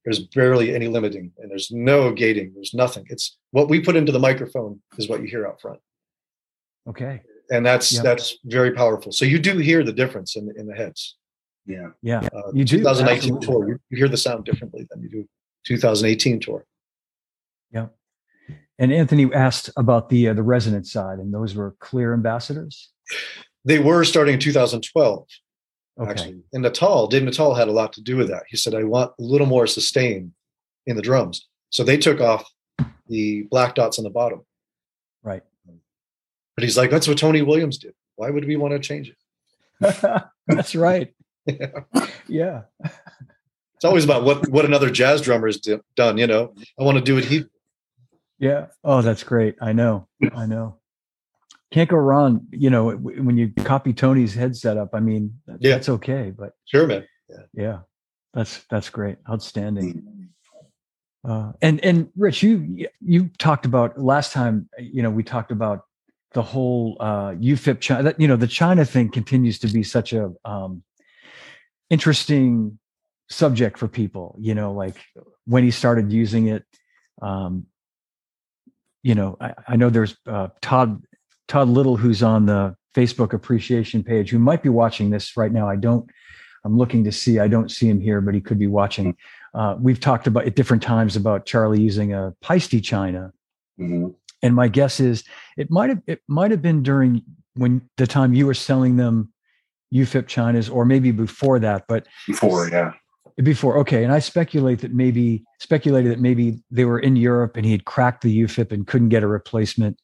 there's 0.06 0.20
barely 0.20 0.74
any 0.74 0.88
limiting 0.88 1.34
and 1.38 1.52
there's 1.52 1.70
no 1.70 2.14
gating. 2.14 2.54
There's 2.56 2.74
nothing. 2.74 3.06
It's 3.10 3.38
what 3.52 3.70
we 3.70 3.82
put 3.82 3.98
into 3.98 4.12
the 4.14 4.20
microphone 4.20 4.82
is 4.98 5.10
what 5.10 5.22
you 5.22 5.28
hear 5.28 5.46
out 5.46 5.60
front. 5.60 5.80
Okay 6.88 7.22
and 7.52 7.66
that's 7.66 7.94
yep. 7.94 8.04
that's 8.04 8.38
very 8.46 8.72
powerful 8.72 9.12
so 9.12 9.26
you 9.26 9.40
do 9.40 9.58
hear 9.58 9.84
the 9.84 9.94
difference 9.94 10.36
in, 10.36 10.52
in 10.58 10.68
the 10.68 10.74
heads 10.74 11.18
yeah 11.66 11.90
yeah 12.02 12.28
uh, 12.36 12.52
you 12.54 12.66
2019 12.66 13.40
do, 13.40 13.46
tour 13.46 13.68
you, 13.68 13.80
you, 13.90 13.98
hear 13.98 14.08
the 14.08 14.18
sound 14.18 14.46
differently 14.46 14.86
than 14.90 15.02
you 15.02 15.10
do 15.10 15.28
2018 15.66 16.40
tour 16.40 16.66
yeah 17.72 17.88
and 18.80 18.92
anthony 18.92 19.32
asked 19.34 19.70
about 19.78 20.10
the 20.10 20.30
uh, 20.30 20.34
the 20.34 20.44
resonance 20.44 20.92
side 20.92 21.20
and 21.20 21.34
those 21.34 21.56
were 21.56 21.76
clear 21.80 22.14
ambassadors 22.14 22.92
they 23.66 23.80
were 23.80 24.04
starting 24.04 24.36
in 24.36 24.40
2012 24.40 25.28
okay. 26.00 26.12
actually. 26.12 26.42
And 26.54 26.64
Natal, 26.64 27.08
Dave 27.08 27.24
Natal 27.24 27.54
had 27.54 27.68
a 27.68 27.72
lot 27.72 27.94
to 27.94 28.02
do 28.02 28.18
with 28.18 28.28
that. 28.30 28.44
He 28.50 28.58
said, 28.58 28.76
I 28.76 28.84
want 28.84 29.12
a 29.20 29.24
little 29.24 29.48
more 29.48 29.68
sustain 29.68 30.34
in 30.86 30.96
the 30.96 31.02
drums. 31.02 31.48
So 31.70 31.84
they 31.84 31.98
took 31.98 32.22
off 32.22 32.50
the 33.08 33.44
black 33.44 33.76
dots 33.76 33.98
on 33.98 34.04
the 34.04 34.10
bottom. 34.10 34.46
But 36.56 36.64
he's 36.64 36.78
like, 36.78 36.90
that's 36.90 37.08
what 37.08 37.18
Tony 37.18 37.42
Williams 37.42 37.78
did. 37.78 37.94
Why 38.16 38.30
would 38.30 38.46
we 38.46 38.56
want 38.56 38.74
to 38.74 38.80
change 38.80 39.10
it? 39.10 40.24
that's 40.48 40.76
right. 40.76 41.14
yeah. 41.46 41.68
yeah. 42.28 42.62
It's 43.76 43.90
always 43.90 44.06
about 44.06 44.24
what, 44.24 44.48
what 44.48 44.64
another 44.64 44.90
jazz 44.90 45.20
drummer 45.20 45.48
has 45.48 45.58
done. 45.98 46.18
You 46.18 46.26
know, 46.26 46.56
I 46.80 46.84
want 46.84 47.00
to 47.00 47.04
do 47.04 47.18
it. 47.18 47.26
He, 47.26 47.44
yeah. 48.40 48.68
Oh, 48.82 49.02
that's 49.02 49.26
great. 49.26 49.56
I 49.60 49.74
know. 49.74 50.08
I 50.34 50.46
know 50.46 50.78
can't 51.74 51.90
go 51.90 51.98
wrong. 51.98 52.46
You 52.52 52.70
know, 52.70 52.92
when 52.92 53.36
you 53.36 53.52
copy 53.64 53.94
Tony's 53.94 54.34
head 54.34 54.56
setup, 54.56 54.92
I 54.94 55.00
mean, 55.00 55.34
yeah. 55.60 55.72
that's 55.72 55.90
okay. 55.90 56.32
But 56.36 56.54
sure, 56.66 56.86
man. 56.86 57.06
Yeah. 57.28 57.38
yeah, 57.54 57.80
that's 58.34 58.64
that's 58.70 58.90
great, 58.90 59.18
outstanding. 59.28 60.30
Uh, 61.28 61.54
and 61.62 61.84
and 61.84 62.10
Rich, 62.16 62.44
you 62.44 62.88
you 63.02 63.30
talked 63.40 63.66
about 63.66 63.98
last 63.98 64.34
time. 64.34 64.70
You 64.78 65.02
know, 65.02 65.10
we 65.10 65.24
talked 65.24 65.52
about 65.52 65.86
the 66.34 66.42
whole 66.42 66.98
uh, 67.00 67.32
UFIP 67.32 67.80
China. 67.80 68.14
You 68.18 68.28
know, 68.28 68.36
the 68.36 68.48
China 68.48 68.86
thing 68.86 69.10
continues 69.10 69.60
to 69.60 69.68
be 69.68 69.84
such 69.84 70.14
a 70.14 70.32
um, 70.46 70.84
interesting 71.90 72.80
subject 73.30 73.78
for 73.78 73.88
people. 73.88 74.36
You 74.40 74.56
know, 74.56 74.74
like 74.74 74.96
when 75.46 75.64
he 75.64 75.72
started 75.72 76.12
using 76.12 76.48
it. 76.48 76.64
Um, 77.22 77.68
you 79.04 79.16
know, 79.16 79.38
I, 79.40 79.54
I 79.68 79.76
know 79.76 79.90
there's 79.90 80.16
uh, 80.26 80.48
Todd 80.62 81.04
Todd 81.48 81.68
Little, 81.68 81.98
who's 81.98 82.24
on 82.24 82.46
the 82.46 82.76
Facebook 82.96 83.34
appreciation 83.34 84.04
page, 84.04 84.30
who 84.30 84.40
might 84.40 84.64
be 84.64 84.70
watching 84.70 85.10
this 85.10 85.36
right 85.36 85.52
now. 85.52 85.68
I 85.68 85.76
don't, 85.76 86.10
I'm 86.64 86.78
looking 86.78 87.04
to 87.04 87.12
see, 87.12 87.40
I 87.40 87.48
don't 87.48 87.70
see 87.70 87.90
him 87.90 88.00
here, 88.00 88.22
but 88.22 88.34
he 88.34 88.42
could 88.42 88.60
be 88.60 88.68
watching. 88.68 89.18
Uh, 89.54 89.76
we've 89.80 90.00
talked 90.00 90.28
about 90.28 90.46
at 90.46 90.56
different 90.56 90.82
times 90.82 91.16
about 91.16 91.46
Charlie 91.46 91.82
using 91.82 92.14
a 92.14 92.34
Paiste 92.42 92.82
China. 92.84 93.34
Mm-hmm. 93.80 94.10
And 94.44 94.56
my 94.56 94.68
guess 94.68 95.00
is 95.00 95.24
it 95.58 95.72
might 95.72 95.90
have 95.90 96.02
it 96.06 96.22
might 96.28 96.52
have 96.52 96.62
been 96.62 96.84
during 96.84 97.24
when 97.56 97.82
the 97.98 98.06
time 98.06 98.34
you 98.34 98.46
were 98.46 98.54
selling 98.54 98.98
them 98.98 99.34
UFIP 99.94 100.26
Chinas, 100.26 100.72
or 100.72 100.86
maybe 100.86 101.12
before 101.12 101.60
that, 101.60 101.86
but 101.88 102.08
before, 102.28 102.70
yeah. 102.70 102.94
Before, 103.38 103.78
okay. 103.80 104.04
And 104.04 104.14
I 104.14 104.20
speculate 104.20 104.80
that 104.82 104.94
maybe 104.94 105.44
speculated 105.60 106.12
that 106.12 106.20
maybe 106.20 106.62
they 106.70 106.86
were 106.86 107.00
in 107.00 107.16
Europe 107.16 107.58
and 107.58 107.66
he 107.66 107.72
had 107.72 107.86
cracked 107.86 108.22
the 108.22 108.44
UFIP 108.44 108.72
and 108.72 108.86
couldn't 108.86 109.10
get 109.10 109.24
a 109.24 109.28
replacement 109.28 110.00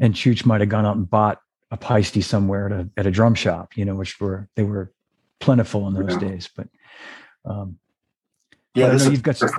and 0.00 0.14
Chooch 0.14 0.44
might 0.44 0.60
have 0.60 0.70
gone 0.70 0.86
out 0.86 0.96
and 0.96 1.08
bought 1.08 1.40
a 1.70 1.76
Paiste 1.76 2.22
somewhere 2.22 2.66
at 2.66 2.72
a, 2.72 2.90
at 2.96 3.06
a 3.06 3.10
drum 3.10 3.34
shop, 3.34 3.76
you 3.76 3.84
know, 3.84 3.94
which 3.94 4.20
were 4.20 4.48
they 4.56 4.62
were 4.62 4.92
plentiful 5.40 5.86
in 5.88 5.94
those 5.94 6.12
yeah. 6.12 6.28
days. 6.28 6.48
But 6.54 6.68
um, 7.44 7.78
yeah, 8.74 8.88
this 8.88 9.08
you've 9.08 9.22
got 9.22 9.36
some... 9.36 9.50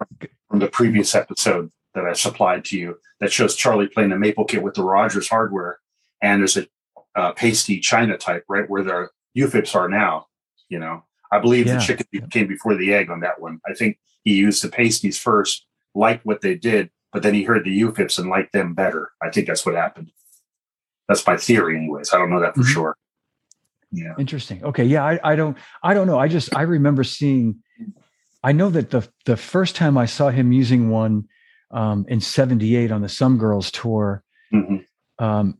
from 0.49 0.59
the 0.59 0.67
previous 0.67 1.13
episode 1.13 1.71
that 1.99 2.09
I 2.09 2.13
supplied 2.13 2.65
to 2.65 2.77
you 2.77 2.97
that 3.19 3.31
shows 3.31 3.55
Charlie 3.55 3.87
playing 3.87 4.11
a 4.11 4.19
maple 4.19 4.45
kit 4.45 4.63
with 4.63 4.75
the 4.75 4.83
Rogers 4.83 5.29
hardware, 5.29 5.79
and 6.21 6.41
there's 6.41 6.57
a 6.57 6.67
uh, 7.15 7.31
Paiste 7.33 7.81
China 7.81 8.17
type 8.17 8.45
right 8.47 8.69
where 8.69 8.83
the 8.83 9.09
UFIPs 9.37 9.75
are 9.75 9.89
now. 9.89 10.27
You 10.69 10.79
know, 10.79 11.03
I 11.31 11.39
believe 11.39 11.67
yeah. 11.67 11.75
the 11.75 11.81
chicken 11.81 12.29
came 12.29 12.47
before 12.47 12.75
the 12.75 12.93
egg 12.93 13.09
on 13.09 13.21
that 13.21 13.41
one. 13.41 13.59
I 13.67 13.73
think 13.73 13.99
he 14.23 14.35
used 14.35 14.63
the 14.63 14.69
Paistes 14.69 15.17
first, 15.17 15.65
liked 15.95 16.25
what 16.25 16.41
they 16.41 16.55
did, 16.55 16.89
but 17.11 17.23
then 17.23 17.33
he 17.33 17.43
heard 17.43 17.65
the 17.65 17.81
UFIPs 17.81 18.19
and 18.19 18.29
liked 18.29 18.53
them 18.53 18.73
better. 18.73 19.11
I 19.21 19.29
think 19.29 19.47
that's 19.47 19.65
what 19.65 19.75
happened. 19.75 20.11
That's 21.07 21.25
my 21.25 21.37
theory, 21.37 21.77
anyways. 21.77 22.13
I 22.13 22.17
don't 22.17 22.29
know 22.29 22.39
that 22.39 22.55
for 22.55 22.61
mm-hmm. 22.61 22.71
sure. 22.71 22.97
Yeah. 23.91 24.13
Interesting. 24.19 24.63
Okay. 24.63 24.83
Yeah. 24.83 25.03
I, 25.03 25.19
I 25.23 25.35
don't, 25.35 25.57
I 25.81 25.95
don't 25.95 26.05
know. 26.05 26.19
I 26.19 26.27
just, 26.27 26.55
I 26.55 26.61
remember 26.61 27.03
seeing, 27.03 27.63
I 28.43 28.51
know 28.51 28.69
that 28.69 28.91
the, 28.91 29.07
the 29.25 29.35
first 29.35 29.75
time 29.75 29.97
I 29.97 30.05
saw 30.05 30.29
him 30.29 30.51
using 30.51 30.89
one 30.89 31.27
um, 31.71 32.05
in 32.07 32.19
78 32.21 32.91
on 32.91 33.01
the 33.01 33.09
Some 33.09 33.37
Girls 33.37 33.71
tour, 33.71 34.23
mm-hmm. 34.53 34.77
um, 35.23 35.57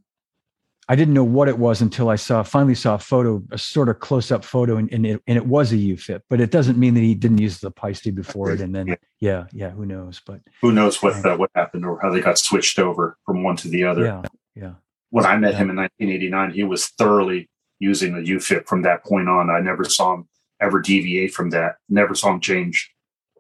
I 0.88 0.95
didn't 0.95 1.14
know 1.14 1.24
what 1.24 1.47
it 1.47 1.60
was 1.60 1.82
until 1.82 2.10
I 2.10 2.16
saw, 2.16 2.41
finally 2.41 2.74
saw 2.74 2.95
a 2.95 2.99
photo, 2.99 3.43
a 3.51 3.60
sort 3.60 3.89
of 3.89 3.99
close 3.99 4.32
up 4.32 4.43
photo 4.43 4.78
and, 4.78 4.91
and 4.91 5.05
it, 5.05 5.22
and 5.28 5.38
it 5.38 5.45
was 5.45 5.72
a 5.72 5.76
UFIP, 5.76 6.22
but 6.30 6.41
it 6.41 6.49
doesn't 6.49 6.80
mean 6.80 6.95
that 6.95 7.01
he 7.01 7.14
didn't 7.14 7.38
use 7.38 7.60
the 7.60 7.70
Paiste 7.70 8.16
before 8.16 8.51
it. 8.51 8.60
And 8.60 8.74
then, 8.74 8.88
yeah, 8.88 8.95
yeah, 9.20 9.45
yeah 9.53 9.70
who 9.70 9.86
knows, 9.86 10.20
but 10.26 10.41
who 10.62 10.72
knows 10.72 11.01
what, 11.03 11.24
uh, 11.24 11.38
what 11.38 11.51
happened 11.53 11.86
or 11.86 11.99
how 12.01 12.10
they 12.10 12.22
got 12.22 12.39
switched 12.39 12.80
over 12.80 13.18
from 13.24 13.43
one 13.43 13.55
to 13.57 13.68
the 13.68 13.84
other. 13.84 14.03
Yeah. 14.03 14.22
Yeah 14.55 14.74
when 15.10 15.26
I 15.26 15.38
met 15.38 15.53
yeah. 15.53 15.60
him 15.60 15.70
in 15.70 15.76
1989, 15.76 16.51
he 16.51 16.64
was 16.64 16.88
thoroughly 16.88 17.49
using 17.80 18.14
the 18.14 18.22
UFIP 18.22 18.68
from 18.68 18.84
that 18.84 19.03
point 19.03 19.30
on. 19.30 19.49
I 19.49 19.60
never 19.60 19.84
saw 19.84 20.16
him 20.16 20.28
ever 20.62 20.82
deviate 20.82 21.34
from 21.34 21.49
that. 21.51 21.76
Never 21.88 22.14
saw 22.14 22.34
him 22.34 22.39
change. 22.39 22.91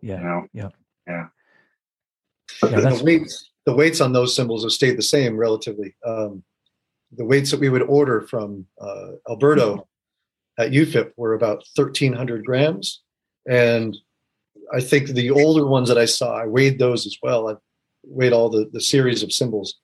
Yeah. 0.01 0.17
You 0.17 0.23
know? 0.23 0.47
Yeah. 0.53 0.69
Yeah. 1.07 1.27
But 2.61 2.71
yeah, 2.71 2.81
the, 2.81 2.89
the, 2.95 3.03
weights, 3.03 3.49
the 3.65 3.73
weights 3.73 4.01
on 4.01 4.13
those 4.13 4.35
cymbals 4.35 4.63
have 4.63 4.71
stayed 4.71 4.97
the 4.97 5.03
same 5.03 5.37
relatively. 5.37 5.95
Um, 6.05 6.43
the 7.11 7.25
weights 7.25 7.51
that 7.51 7.59
we 7.59 7.69
would 7.69 7.83
order 7.83 8.21
from 8.21 8.65
uh, 8.79 9.11
Alberto 9.27 9.87
at 10.57 10.71
UFIP 10.71 11.11
were 11.15 11.33
about 11.33 11.63
1,300 11.75 12.45
grams. 12.45 13.01
And 13.47 13.97
I 14.73 14.81
think 14.81 15.07
the 15.07 15.31
older 15.31 15.65
ones 15.65 15.87
that 15.87 15.97
I 15.97 16.05
saw, 16.05 16.35
I 16.35 16.45
weighed 16.45 16.77
those 16.77 17.05
as 17.07 17.17
well. 17.23 17.49
I 17.49 17.55
weighed 18.03 18.33
all 18.33 18.49
the, 18.49 18.69
the 18.71 18.81
series 18.81 19.23
of 19.23 19.33
cymbals, 19.33 19.75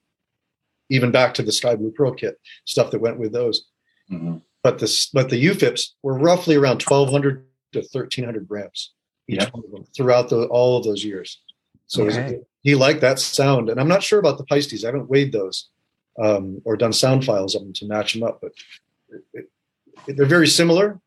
even 0.90 1.12
back 1.12 1.34
to 1.36 1.44
the 1.44 1.52
Sky 1.52 1.76
Blue 1.76 1.92
Pearl 1.92 2.14
kit 2.14 2.40
stuff 2.66 2.92
that 2.92 3.02
went 3.02 3.18
with 3.18 3.32
those. 3.32 3.66
Mm-hmm. 4.12 4.38
But 4.62 4.80
the 4.80 5.08
but 5.14 5.30
the 5.30 5.46
UFIPs 5.46 5.92
were 6.04 6.18
roughly 6.18 6.56
around 6.56 6.82
1,200 6.82 7.46
to 7.74 7.80
1,300 7.80 8.48
grams 8.48 8.92
each 9.28 9.42
yep. 9.42 9.54
one 9.54 9.64
of 9.66 9.72
them 9.72 9.86
throughout 9.96 10.30
the, 10.30 10.46
all 10.48 10.78
of 10.78 10.84
those 10.84 11.04
years. 11.04 11.42
So 11.88 12.06
okay. 12.06 12.40
he 12.64 12.76
liked 12.76 13.02
that 13.02 13.20
sound, 13.20 13.70
and 13.70 13.80
I'm 13.80 13.88
not 13.88 14.04
sure 14.04 14.20
about 14.20 14.38
the 14.38 14.46
Paistes. 14.46 14.84
I 14.84 14.88
haven't 14.88 15.10
weighed 15.10 15.32
those 15.32 15.70
um, 16.22 16.62
or 16.66 16.78
done 16.78 16.94
sound 16.94 17.26
files 17.26 17.56
of 17.56 17.62
them 17.62 17.74
to 17.74 17.88
match 17.88 18.14
them 18.14 18.24
up, 18.24 18.40
but 18.42 18.52
it, 19.34 19.50
it, 20.08 20.18
they're 20.18 20.26
very 20.26 20.48
similar. 20.48 21.00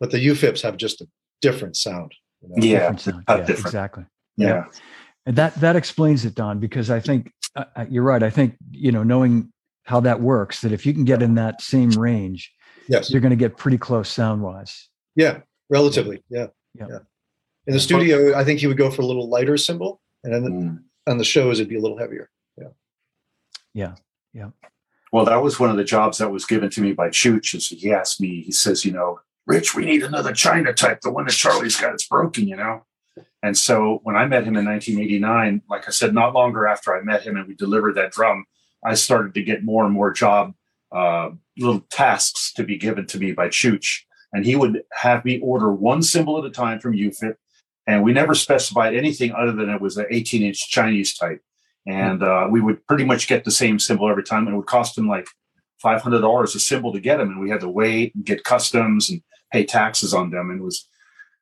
But 0.00 0.12
the 0.12 0.24
UFIPs 0.24 0.62
have 0.62 0.76
just 0.76 1.00
a 1.00 1.08
different 1.40 1.76
sound. 1.76 2.14
You 2.42 2.48
know? 2.48 2.54
Yeah, 2.58 2.92
different 2.92 3.24
yeah 3.28 3.36
different. 3.38 3.60
exactly. 3.60 4.04
Yeah. 4.36 4.46
yeah. 4.46 4.64
And 5.26 5.36
that 5.36 5.54
that 5.56 5.76
explains 5.76 6.24
it, 6.24 6.34
Don, 6.34 6.60
because 6.60 6.90
I 6.90 7.00
think 7.00 7.32
uh, 7.56 7.64
uh, 7.76 7.86
you're 7.90 8.04
right. 8.04 8.22
I 8.22 8.30
think 8.30 8.56
you 8.70 8.92
know 8.92 9.02
knowing 9.02 9.52
how 9.82 10.00
that 10.00 10.20
works, 10.20 10.60
that 10.60 10.72
if 10.72 10.86
you 10.86 10.94
can 10.94 11.04
get 11.04 11.22
in 11.22 11.34
that 11.34 11.60
same 11.60 11.90
range, 11.90 12.52
yes, 12.88 13.10
you're 13.10 13.20
going 13.20 13.30
to 13.30 13.36
get 13.36 13.56
pretty 13.56 13.78
close 13.78 14.08
sound 14.08 14.42
wise. 14.42 14.88
Yeah, 15.16 15.40
relatively. 15.68 16.22
Yeah. 16.30 16.46
yeah. 16.74 16.86
yeah. 16.88 16.98
In 17.68 17.74
the 17.74 17.80
studio, 17.80 18.34
I 18.34 18.44
think 18.44 18.60
he 18.60 18.66
would 18.66 18.78
go 18.78 18.90
for 18.90 19.02
a 19.02 19.06
little 19.06 19.28
lighter 19.28 19.56
cymbal, 19.58 20.00
and 20.24 20.32
then 20.32 20.42
mm. 20.42 21.10
on 21.10 21.18
the 21.18 21.24
shows 21.24 21.60
it'd 21.60 21.68
be 21.68 21.76
a 21.76 21.80
little 21.80 21.98
heavier. 21.98 22.30
Yeah. 22.56 22.68
Yeah. 23.74 23.94
Yeah. 24.32 24.50
Well, 25.12 25.26
that 25.26 25.42
was 25.42 25.60
one 25.60 25.70
of 25.70 25.76
the 25.76 25.84
jobs 25.84 26.18
that 26.18 26.30
was 26.30 26.44
given 26.44 26.70
to 26.70 26.80
me 26.80 26.92
by 26.92 27.08
Chooch. 27.10 27.54
Is 27.54 27.68
he 27.68 27.92
asked 27.92 28.20
me, 28.20 28.42
he 28.42 28.52
says, 28.52 28.84
you 28.84 28.92
know, 28.92 29.20
Rich, 29.46 29.74
we 29.74 29.84
need 29.84 30.02
another 30.02 30.32
China 30.32 30.72
type, 30.72 31.00
the 31.02 31.10
one 31.10 31.26
that 31.26 31.32
Charlie's 31.32 31.76
got. 31.76 31.94
It's 31.94 32.06
broken, 32.06 32.48
you 32.48 32.56
know. 32.56 32.84
And 33.42 33.56
so 33.56 34.00
when 34.02 34.16
I 34.16 34.26
met 34.26 34.44
him 34.44 34.56
in 34.56 34.64
1989, 34.64 35.62
like 35.70 35.86
I 35.86 35.90
said, 35.90 36.12
not 36.12 36.34
longer 36.34 36.66
after 36.66 36.96
I 36.96 37.02
met 37.02 37.22
him 37.22 37.36
and 37.36 37.46
we 37.46 37.54
delivered 37.54 37.94
that 37.94 38.12
drum, 38.12 38.44
I 38.84 38.94
started 38.94 39.34
to 39.34 39.42
get 39.42 39.64
more 39.64 39.84
and 39.84 39.92
more 39.92 40.12
job 40.12 40.54
uh, 40.90 41.30
little 41.56 41.80
tasks 41.90 42.52
to 42.54 42.64
be 42.64 42.76
given 42.76 43.06
to 43.06 43.18
me 43.18 43.32
by 43.32 43.48
Chooch. 43.48 44.00
And 44.32 44.44
he 44.44 44.56
would 44.56 44.82
have 44.92 45.24
me 45.24 45.40
order 45.40 45.72
one 45.72 46.02
cymbal 46.02 46.38
at 46.38 46.44
a 46.44 46.50
time 46.50 46.80
from 46.80 46.94
UFIP. 46.94 47.36
And 47.88 48.04
we 48.04 48.12
never 48.12 48.36
specified 48.36 48.94
anything 48.94 49.32
other 49.32 49.52
than 49.52 49.68
it 49.68 49.80
was 49.80 49.96
an 49.96 50.06
18 50.08 50.42
inch 50.42 50.70
Chinese 50.70 51.16
type. 51.16 51.42
And 51.86 52.22
uh, 52.22 52.46
we 52.48 52.60
would 52.60 52.86
pretty 52.86 53.04
much 53.04 53.26
get 53.26 53.44
the 53.44 53.50
same 53.50 53.80
cymbal 53.80 54.08
every 54.08 54.22
time. 54.22 54.46
And 54.46 54.54
it 54.54 54.56
would 54.56 54.66
cost 54.66 54.96
him 54.96 55.08
like 55.08 55.26
$500 55.82 56.42
a 56.42 56.60
cymbal 56.60 56.92
to 56.92 57.00
get 57.00 57.16
them. 57.16 57.30
And 57.30 57.40
we 57.40 57.50
had 57.50 57.60
to 57.60 57.68
wait 57.68 58.14
and 58.14 58.24
get 58.24 58.44
customs 58.44 59.10
and 59.10 59.22
pay 59.52 59.64
taxes 59.64 60.14
on 60.14 60.30
them, 60.30 60.50
and 60.50 60.60
it 60.60 60.64
was 60.64 60.88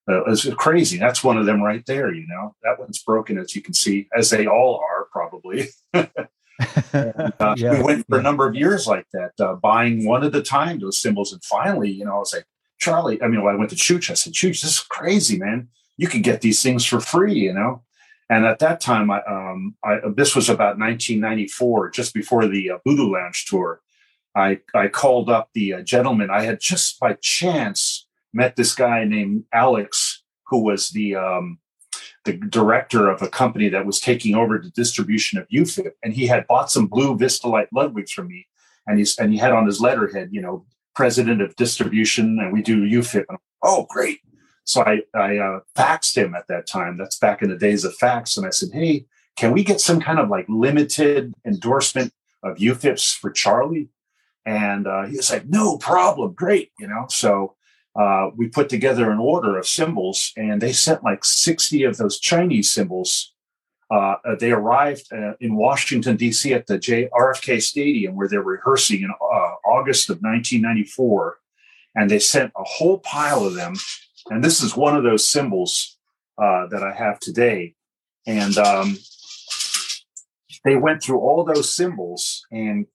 uh, 0.09 0.22
it 0.24 0.28
was 0.28 0.49
crazy. 0.57 0.99
That's 0.99 1.24
one 1.24 1.36
of 1.36 1.47
them 1.47 1.62
right 1.62 1.84
there. 1.86 2.12
You 2.12 2.26
know, 2.28 2.55
that 2.62 2.78
one's 2.78 3.03
broken 3.03 3.38
as 3.38 3.57
you 3.57 3.62
can 3.62 3.74
see, 3.74 4.09
as 4.16 4.30
they 4.30 4.47
all 4.47 4.80
are 4.88 5.07
probably. 5.11 5.68
and, 5.92 6.11
uh, 7.40 7.55
yeah, 7.59 7.78
we 7.78 7.82
went 7.82 8.07
for 8.09 8.18
a 8.18 8.22
number 8.22 8.49
of 8.49 8.55
years 8.55 8.86
like 8.86 9.07
that, 9.12 9.32
uh, 9.40 9.55
buying 9.55 10.07
one 10.07 10.24
at 10.24 10.34
a 10.34 10.42
time 10.42 10.78
those 10.78 11.01
cymbals, 11.01 11.32
and 11.32 11.42
finally, 11.44 11.90
you 11.90 12.05
know, 12.05 12.16
I 12.16 12.18
was 12.18 12.34
like, 12.34 12.47
Charlie. 12.78 13.20
I 13.22 13.28
mean, 13.28 13.42
when 13.42 13.55
I 13.55 13.59
went 13.59 13.70
to 13.70 13.76
Chooch, 13.76 14.11
I 14.11 14.14
said, 14.14 14.32
Chooch, 14.32 14.62
this 14.62 14.64
is 14.64 14.80
crazy, 14.80 15.38
man. 15.38 15.68
You 15.97 16.09
can 16.09 16.22
get 16.22 16.40
these 16.40 16.62
things 16.62 16.84
for 16.84 17.01
free, 17.01 17.34
you 17.34 17.53
know. 17.53 17.82
And 18.28 18.44
at 18.44 18.59
that 18.59 18.80
time, 18.80 19.11
I, 19.11 19.22
um, 19.22 19.76
I, 19.84 20.01
this 20.14 20.34
was 20.34 20.49
about 20.49 20.78
1994, 20.78 21.90
just 21.90 22.12
before 22.12 22.47
the 22.47 22.72
uh, 22.72 22.78
Voodoo 22.84 23.12
Lounge 23.12 23.47
tour. 23.47 23.80
I, 24.34 24.61
I 24.74 24.88
called 24.88 25.30
up 25.30 25.51
the 25.55 25.74
uh, 25.74 25.80
gentleman. 25.82 26.28
I 26.30 26.42
had 26.42 26.61
just 26.61 26.99
by 26.99 27.16
chance 27.20 28.07
met 28.34 28.57
this 28.57 28.74
guy 28.74 29.05
named 29.05 29.44
Alex, 29.53 30.22
who 30.49 30.62
was 30.62 30.90
the 30.90 31.16
um, 31.16 31.59
the 32.24 32.34
director 32.34 33.09
of 33.09 33.22
a 33.22 33.28
company 33.28 33.68
that 33.68 33.86
was 33.86 34.01
taking 34.01 34.34
over 34.34 34.59
the 34.59 34.70
distribution 34.70 35.38
of 35.38 35.49
UFIP, 35.49 35.92
and 36.03 36.12
he 36.12 36.26
had 36.26 36.47
bought 36.49 36.70
some 36.70 36.86
blue 36.86 37.16
Vistalite 37.16 37.68
Ludwigs 37.74 38.11
from 38.11 38.28
me, 38.28 38.47
and 38.86 38.99
he's 38.99 39.16
and 39.18 39.32
he 39.32 39.38
had 39.38 39.53
on 39.53 39.66
his 39.66 39.80
letterhead, 39.80 40.28
you 40.32 40.42
know, 40.42 40.66
president 40.94 41.40
of 41.40 41.57
distribution, 41.57 42.38
and 42.40 42.53
we 42.53 42.61
do 42.61 42.84
UFIP. 42.84 43.24
And, 43.28 43.38
oh, 43.62 43.86
great! 43.88 44.20
So 44.67 44.83
I, 44.83 45.03
I 45.14 45.39
uh, 45.39 45.61
faxed 45.77 46.17
him 46.17 46.35
at 46.35 46.49
that 46.49 46.67
time. 46.67 46.99
That's 46.99 47.19
back 47.19 47.41
in 47.41 47.49
the 47.49 47.57
days 47.57 47.85
of 47.85 47.95
fax. 47.95 48.37
And 48.37 48.45
I 48.45 48.51
said, 48.51 48.71
hey, 48.73 49.07
can 49.37 49.53
we 49.53 49.62
get 49.62 49.81
some 49.81 50.01
kind 50.01 50.19
of 50.19 50.29
like 50.29 50.45
limited 50.49 51.33
endorsement 51.47 52.12
of 52.43 52.57
UFIPs 52.57 53.17
for 53.17 53.31
Charlie? 53.31 53.89
And 54.45 54.89
uh, 54.89 55.07
he 55.07 55.17
was 55.17 55.31
like, 55.31 55.47
no 55.47 55.79
problem. 55.79 56.33
Great. 56.33 56.73
You 56.81 56.89
know, 56.89 57.07
so 57.09 57.55
uh, 57.95 58.31
we 58.37 58.49
put 58.49 58.69
together 58.69 59.11
an 59.11 59.19
order 59.19 59.57
of 59.57 59.69
cymbals 59.69 60.33
and 60.37 60.61
they 60.61 60.73
sent 60.73 61.05
like 61.05 61.25
60 61.25 61.85
of 61.85 61.97
those 61.97 62.19
Chinese 62.19 62.71
cymbals. 62.71 63.33
Uh, 63.89 64.17
they 64.41 64.51
arrived 64.51 65.12
uh, 65.12 65.35
in 65.41 65.55
Washington, 65.55 66.17
D.C. 66.17 66.53
at 66.53 66.67
the 66.67 66.77
J- 66.77 67.09
RFK 67.12 67.62
Stadium 67.62 68.17
where 68.17 68.27
they're 68.27 68.43
rehearsing 68.43 69.03
in 69.03 69.11
uh, 69.11 69.55
August 69.64 70.11
of 70.11 70.17
1994. 70.17 71.39
And 71.95 72.11
they 72.11 72.19
sent 72.19 72.53
a 72.57 72.64
whole 72.64 72.99
pile 72.99 73.45
of 73.45 73.55
them 73.55 73.77
and 74.31 74.43
this 74.43 74.62
is 74.62 74.77
one 74.77 74.97
of 74.97 75.05
those 75.05 75.29
cymbals 75.29 75.99
uh, 76.41 76.66
that 76.68 76.83
I 76.83 76.93
have 76.93 77.18
today. 77.20 77.74
And 78.27 78.59
um, 78.59 78.99
they 80.64 80.77
went 80.77 81.03
through 81.03 81.20
all 81.20 81.45
those 81.45 81.72
cymbals, 81.72 82.45
and 82.51 82.87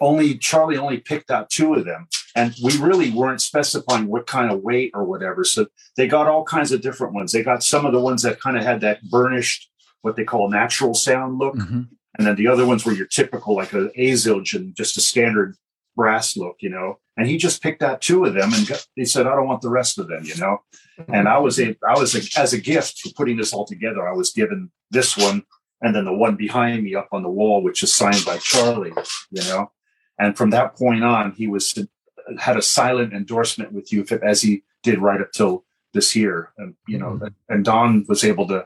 only 0.00 0.36
Charlie 0.36 0.76
only 0.76 0.98
picked 0.98 1.30
out 1.30 1.48
two 1.48 1.74
of 1.74 1.84
them. 1.84 2.08
And 2.36 2.54
we 2.62 2.76
really 2.76 3.10
weren't 3.10 3.40
specifying 3.40 4.06
what 4.06 4.26
kind 4.26 4.52
of 4.52 4.60
weight 4.60 4.90
or 4.94 5.04
whatever. 5.04 5.42
So 5.44 5.66
they 5.96 6.06
got 6.06 6.28
all 6.28 6.44
kinds 6.44 6.70
of 6.70 6.82
different 6.82 7.14
ones. 7.14 7.32
They 7.32 7.42
got 7.42 7.62
some 7.62 7.86
of 7.86 7.92
the 7.92 8.00
ones 8.00 8.22
that 8.22 8.40
kind 8.40 8.56
of 8.56 8.62
had 8.62 8.82
that 8.82 9.02
burnished, 9.10 9.70
what 10.02 10.16
they 10.16 10.24
call 10.24 10.50
natural 10.50 10.94
sound 10.94 11.38
look. 11.38 11.56
Mm-hmm. 11.56 11.82
And 12.18 12.26
then 12.26 12.36
the 12.36 12.46
other 12.46 12.66
ones 12.66 12.84
were 12.84 12.92
your 12.92 13.06
typical, 13.06 13.56
like 13.56 13.72
a 13.72 13.86
A 14.00 14.12
Zildjian, 14.12 14.76
just 14.76 14.98
a 14.98 15.00
standard 15.00 15.56
brass 15.96 16.36
look, 16.36 16.56
you 16.60 16.68
know. 16.68 16.98
And 17.18 17.26
he 17.26 17.36
just 17.36 17.62
picked 17.62 17.82
out 17.82 18.00
two 18.00 18.24
of 18.24 18.34
them, 18.34 18.54
and 18.54 18.66
got, 18.66 18.86
he 18.94 19.04
said, 19.04 19.26
"I 19.26 19.34
don't 19.34 19.48
want 19.48 19.60
the 19.60 19.68
rest 19.68 19.98
of 19.98 20.06
them," 20.06 20.24
you 20.24 20.36
know. 20.36 20.62
And 21.08 21.28
I 21.28 21.38
was 21.38 21.58
a, 21.58 21.76
I 21.86 21.98
was 21.98 22.14
a, 22.14 22.40
as 22.40 22.52
a 22.52 22.60
gift 22.60 23.00
for 23.00 23.10
putting 23.16 23.36
this 23.36 23.52
all 23.52 23.66
together. 23.66 24.08
I 24.08 24.12
was 24.12 24.30
given 24.30 24.70
this 24.92 25.16
one, 25.16 25.42
and 25.82 25.94
then 25.94 26.04
the 26.04 26.14
one 26.14 26.36
behind 26.36 26.84
me 26.84 26.94
up 26.94 27.08
on 27.12 27.24
the 27.24 27.28
wall, 27.28 27.62
which 27.62 27.82
is 27.82 27.94
signed 27.94 28.24
by 28.24 28.38
Charlie, 28.38 28.92
you 29.30 29.42
know. 29.42 29.72
And 30.18 30.36
from 30.36 30.50
that 30.50 30.76
point 30.76 31.02
on, 31.02 31.32
he 31.32 31.48
was 31.48 31.76
had 32.38 32.56
a 32.56 32.62
silent 32.62 33.12
endorsement 33.12 33.72
with 33.72 33.92
you 33.92 34.06
as 34.22 34.42
he 34.42 34.62
did 34.84 35.00
right 35.00 35.20
up 35.20 35.32
till 35.32 35.64
this 35.92 36.14
year, 36.14 36.52
and 36.56 36.74
you 36.86 36.98
know. 36.98 37.10
Mm-hmm. 37.10 37.26
And 37.48 37.64
Don 37.64 38.06
was 38.08 38.22
able 38.22 38.46
to 38.48 38.64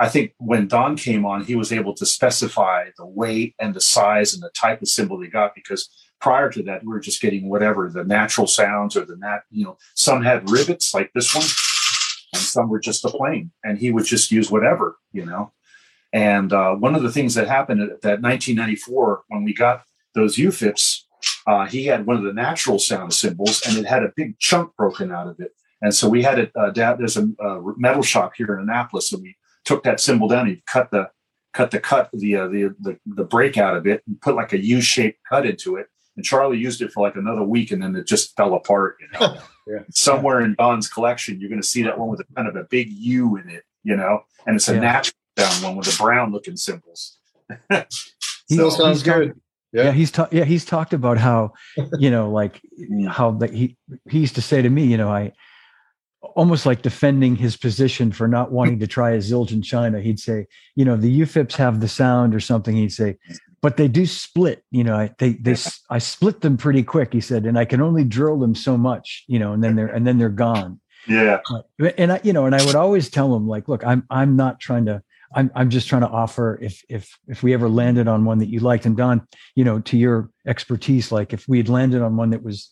I 0.00 0.08
think 0.08 0.32
when 0.38 0.66
Don 0.66 0.96
came 0.96 1.26
on, 1.26 1.44
he 1.44 1.54
was 1.54 1.72
able 1.72 1.94
to 1.96 2.06
specify 2.06 2.86
the 2.96 3.04
weight 3.04 3.54
and 3.58 3.74
the 3.74 3.82
size 3.82 4.32
and 4.32 4.42
the 4.42 4.48
type 4.50 4.80
of 4.80 4.88
cymbal 4.88 5.18
they 5.18 5.26
got 5.26 5.54
because 5.54 5.90
prior 6.20 6.50
to 6.50 6.62
that, 6.64 6.82
we 6.82 6.88
were 6.88 7.00
just 7.00 7.20
getting 7.20 7.48
whatever 7.48 7.88
the 7.88 8.04
natural 8.04 8.46
sounds 8.46 8.96
or 8.96 9.04
the 9.04 9.16
nat, 9.16 9.40
you 9.50 9.64
know, 9.64 9.78
some 9.94 10.22
had 10.22 10.48
rivets 10.50 10.94
like 10.94 11.10
this 11.14 11.34
one, 11.34 11.44
and 12.34 12.42
some 12.42 12.68
were 12.68 12.78
just 12.78 13.04
a 13.04 13.08
plain, 13.08 13.50
and 13.64 13.78
he 13.78 13.90
would 13.90 14.04
just 14.04 14.30
use 14.30 14.50
whatever, 14.50 14.98
you 15.12 15.24
know. 15.24 15.52
And 16.12 16.52
uh, 16.52 16.74
one 16.74 16.94
of 16.94 17.02
the 17.02 17.12
things 17.12 17.34
that 17.34 17.48
happened 17.48 17.82
at 17.82 18.02
that 18.02 18.20
1994 18.20 19.24
when 19.28 19.44
we 19.44 19.54
got 19.54 19.84
those 20.14 20.36
UFIPs, 20.36 21.02
uh, 21.46 21.66
he 21.66 21.86
had 21.86 22.06
one 22.06 22.16
of 22.16 22.24
the 22.24 22.32
natural 22.32 22.78
sound 22.78 23.14
cymbals, 23.14 23.62
and 23.66 23.78
it 23.78 23.86
had 23.86 24.02
a 24.02 24.12
big 24.14 24.38
chunk 24.38 24.74
broken 24.76 25.12
out 25.12 25.28
of 25.28 25.40
it. 25.40 25.52
And 25.82 25.94
so 25.94 26.08
we 26.08 26.22
had 26.22 26.38
it 26.38 26.52
uh, 26.54 26.70
down. 26.70 26.98
There's 26.98 27.16
a, 27.16 27.28
a 27.40 27.60
metal 27.78 28.02
shop 28.02 28.32
here 28.36 28.54
in 28.54 28.60
Annapolis, 28.60 29.12
and 29.12 29.22
we 29.22 29.36
took 29.64 29.82
that 29.84 30.00
cymbal 30.00 30.28
down. 30.28 30.46
He 30.46 30.62
cut 30.66 30.90
the 30.90 31.10
cut 31.52 31.70
the 31.70 31.80
cut 31.80 32.10
the 32.12 32.36
uh, 32.36 32.48
the, 32.48 32.74
the 32.80 32.98
the 33.06 33.24
break 33.24 33.56
out 33.56 33.76
of 33.76 33.86
it 33.86 34.02
and 34.06 34.20
put 34.20 34.34
like 34.34 34.52
a 34.52 34.62
U-shaped 34.62 35.18
cut 35.28 35.46
into 35.46 35.76
it 35.76 35.86
and 36.20 36.24
Charlie 36.26 36.58
used 36.58 36.82
it 36.82 36.92
for 36.92 37.02
like 37.02 37.16
another 37.16 37.42
week, 37.42 37.70
and 37.70 37.82
then 37.82 37.96
it 37.96 38.06
just 38.06 38.36
fell 38.36 38.52
apart. 38.52 38.98
You 39.00 39.08
know, 39.18 39.38
yeah. 39.66 39.78
somewhere 39.90 40.42
in 40.42 40.54
Don's 40.54 40.86
collection, 40.86 41.40
you're 41.40 41.48
going 41.48 41.62
to 41.62 41.66
see 41.66 41.82
that 41.84 41.98
one 41.98 42.10
with 42.10 42.20
a 42.20 42.24
kind 42.36 42.46
of 42.46 42.56
a 42.56 42.64
big 42.64 42.90
U 42.90 43.36
in 43.36 43.48
it. 43.48 43.64
You 43.82 43.96
know, 43.96 44.24
and 44.46 44.56
it's 44.56 44.68
a 44.68 44.74
yeah. 44.74 44.80
natural 44.80 45.14
sound 45.38 45.64
one 45.64 45.76
with 45.76 45.86
the 45.86 45.96
brown 45.98 46.30
looking 46.30 46.58
cymbals. 46.58 47.16
Still 48.50 48.70
sounds 48.70 49.02
good. 49.02 49.40
Yeah. 49.72 49.84
yeah, 49.84 49.92
he's 49.92 50.10
talked. 50.10 50.34
Yeah, 50.34 50.44
he's 50.44 50.66
talked 50.66 50.92
about 50.92 51.16
how, 51.16 51.54
you 51.98 52.10
know, 52.10 52.30
like 52.30 52.60
how 53.08 53.30
that 53.30 53.54
he 53.54 53.78
he 54.10 54.18
used 54.18 54.34
to 54.34 54.42
say 54.42 54.60
to 54.60 54.68
me, 54.68 54.84
you 54.84 54.98
know, 54.98 55.08
I 55.08 55.32
almost 56.36 56.66
like 56.66 56.82
defending 56.82 57.34
his 57.34 57.56
position 57.56 58.12
for 58.12 58.28
not 58.28 58.52
wanting 58.52 58.78
to 58.80 58.86
try 58.86 59.12
a 59.12 59.18
Zildjian 59.18 59.64
China. 59.64 60.00
He'd 60.00 60.20
say, 60.20 60.46
you 60.76 60.84
know, 60.84 60.96
the 60.96 61.20
UFIPs 61.22 61.56
have 61.56 61.80
the 61.80 61.88
sound 61.88 62.34
or 62.34 62.40
something. 62.40 62.76
He'd 62.76 62.92
say, 62.92 63.16
but 63.62 63.76
they 63.76 63.88
do 63.88 64.06
split 64.06 64.64
you 64.70 64.84
know 64.84 64.94
I, 64.94 65.10
they 65.18 65.34
they 65.34 65.56
i 65.90 65.98
split 65.98 66.40
them 66.40 66.56
pretty 66.56 66.82
quick 66.82 67.12
he 67.12 67.20
said 67.20 67.44
and 67.44 67.58
i 67.58 67.64
can 67.64 67.80
only 67.80 68.04
drill 68.04 68.38
them 68.38 68.54
so 68.54 68.76
much 68.76 69.24
you 69.26 69.38
know 69.38 69.52
and 69.52 69.62
then 69.62 69.76
they're 69.76 69.88
and 69.88 70.06
then 70.06 70.18
they're 70.18 70.28
gone. 70.28 70.80
Yeah. 71.08 71.38
And 71.96 72.12
i 72.12 72.20
you 72.22 72.32
know 72.32 72.44
and 72.46 72.54
i 72.54 72.64
would 72.64 72.74
always 72.74 73.08
tell 73.08 73.32
them 73.32 73.48
like 73.48 73.68
look 73.68 73.84
i'm 73.84 74.04
i'm 74.10 74.36
not 74.36 74.60
trying 74.60 74.84
to 74.84 75.02
i'm 75.34 75.50
i'm 75.54 75.70
just 75.70 75.88
trying 75.88 76.02
to 76.02 76.08
offer 76.08 76.58
if 76.60 76.82
if 76.90 77.18
if 77.26 77.42
we 77.42 77.54
ever 77.54 77.68
landed 77.68 78.06
on 78.06 78.24
one 78.24 78.38
that 78.38 78.48
you 78.48 78.60
liked. 78.60 78.84
And 78.84 78.96
don 78.96 79.26
you 79.54 79.64
know 79.64 79.80
to 79.80 79.96
your 79.96 80.30
expertise 80.46 81.10
like 81.10 81.32
if 81.32 81.48
we 81.48 81.56
had 81.56 81.70
landed 81.70 82.02
on 82.02 82.16
one 82.16 82.30
that 82.30 82.42
was 82.42 82.70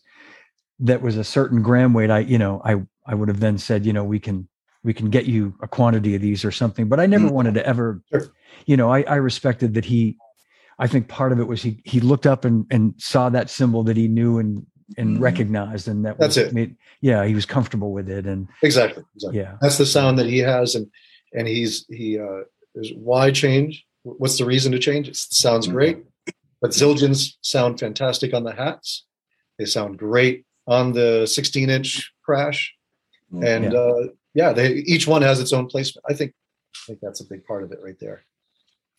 that 0.80 1.00
was 1.00 1.16
a 1.16 1.24
certain 1.24 1.62
gram 1.62 1.94
weight 1.94 2.10
i 2.10 2.18
you 2.18 2.38
know 2.38 2.60
i 2.64 2.76
i 3.06 3.14
would 3.14 3.28
have 3.28 3.40
then 3.40 3.56
said 3.56 3.86
you 3.86 3.94
know 3.94 4.04
we 4.04 4.20
can 4.20 4.46
we 4.84 4.92
can 4.92 5.08
get 5.08 5.24
you 5.24 5.54
a 5.62 5.66
quantity 5.66 6.14
of 6.14 6.20
these 6.20 6.44
or 6.44 6.52
something 6.52 6.86
but 6.86 7.00
i 7.00 7.06
never 7.06 7.24
mm-hmm. 7.24 7.34
wanted 7.34 7.54
to 7.54 7.66
ever 7.66 8.02
you 8.66 8.76
know 8.76 8.92
I, 8.92 9.02
I 9.02 9.16
respected 9.16 9.74
that 9.74 9.86
he 9.86 10.18
I 10.78 10.86
think 10.86 11.08
part 11.08 11.32
of 11.32 11.40
it 11.40 11.48
was 11.48 11.62
he 11.62 11.80
he 11.84 12.00
looked 12.00 12.26
up 12.26 12.44
and 12.44 12.66
and 12.70 12.94
saw 12.98 13.28
that 13.30 13.50
cymbal 13.50 13.82
that 13.84 13.96
he 13.96 14.08
knew 14.08 14.38
and 14.38 14.66
and 14.96 15.14
mm-hmm. 15.14 15.22
recognized, 15.22 15.88
and 15.88 16.04
that 16.04 16.18
that's 16.18 16.36
was, 16.36 16.46
it. 16.46 16.54
Made, 16.54 16.76
yeah, 17.00 17.24
he 17.24 17.34
was 17.34 17.44
comfortable 17.44 17.92
with 17.92 18.08
it, 18.08 18.26
and 18.26 18.48
exactly, 18.62 19.04
exactly. 19.14 19.40
Yeah, 19.40 19.56
that's 19.60 19.78
the 19.78 19.86
sound 19.86 20.18
that 20.18 20.26
he 20.26 20.38
has, 20.38 20.74
and 20.74 20.86
and 21.34 21.46
he's 21.46 21.84
he 21.88 22.18
uh, 22.18 22.42
is 22.74 22.92
why 22.94 23.30
change? 23.30 23.84
What's 24.04 24.38
the 24.38 24.44
reason 24.44 24.72
to 24.72 24.78
change? 24.78 25.08
It 25.08 25.16
sounds 25.16 25.66
mm-hmm. 25.66 25.74
great, 25.74 25.98
but 26.60 26.70
Zildjians 26.70 27.34
sound 27.42 27.80
fantastic 27.80 28.32
on 28.32 28.44
the 28.44 28.54
hats. 28.54 29.04
They 29.58 29.64
sound 29.64 29.98
great 29.98 30.46
on 30.66 30.92
the 30.92 31.26
16 31.26 31.68
inch 31.68 32.12
crash, 32.24 32.74
mm-hmm. 33.32 33.44
and 33.44 33.72
yeah. 33.72 33.78
Uh, 33.78 34.06
yeah, 34.34 34.52
they 34.52 34.74
each 34.74 35.06
one 35.06 35.22
has 35.22 35.40
its 35.40 35.52
own 35.52 35.66
placement. 35.66 36.04
I 36.08 36.14
think 36.14 36.32
I 36.76 36.80
think 36.86 37.00
that's 37.02 37.20
a 37.20 37.26
big 37.26 37.44
part 37.44 37.64
of 37.64 37.72
it 37.72 37.80
right 37.82 37.98
there. 38.00 38.24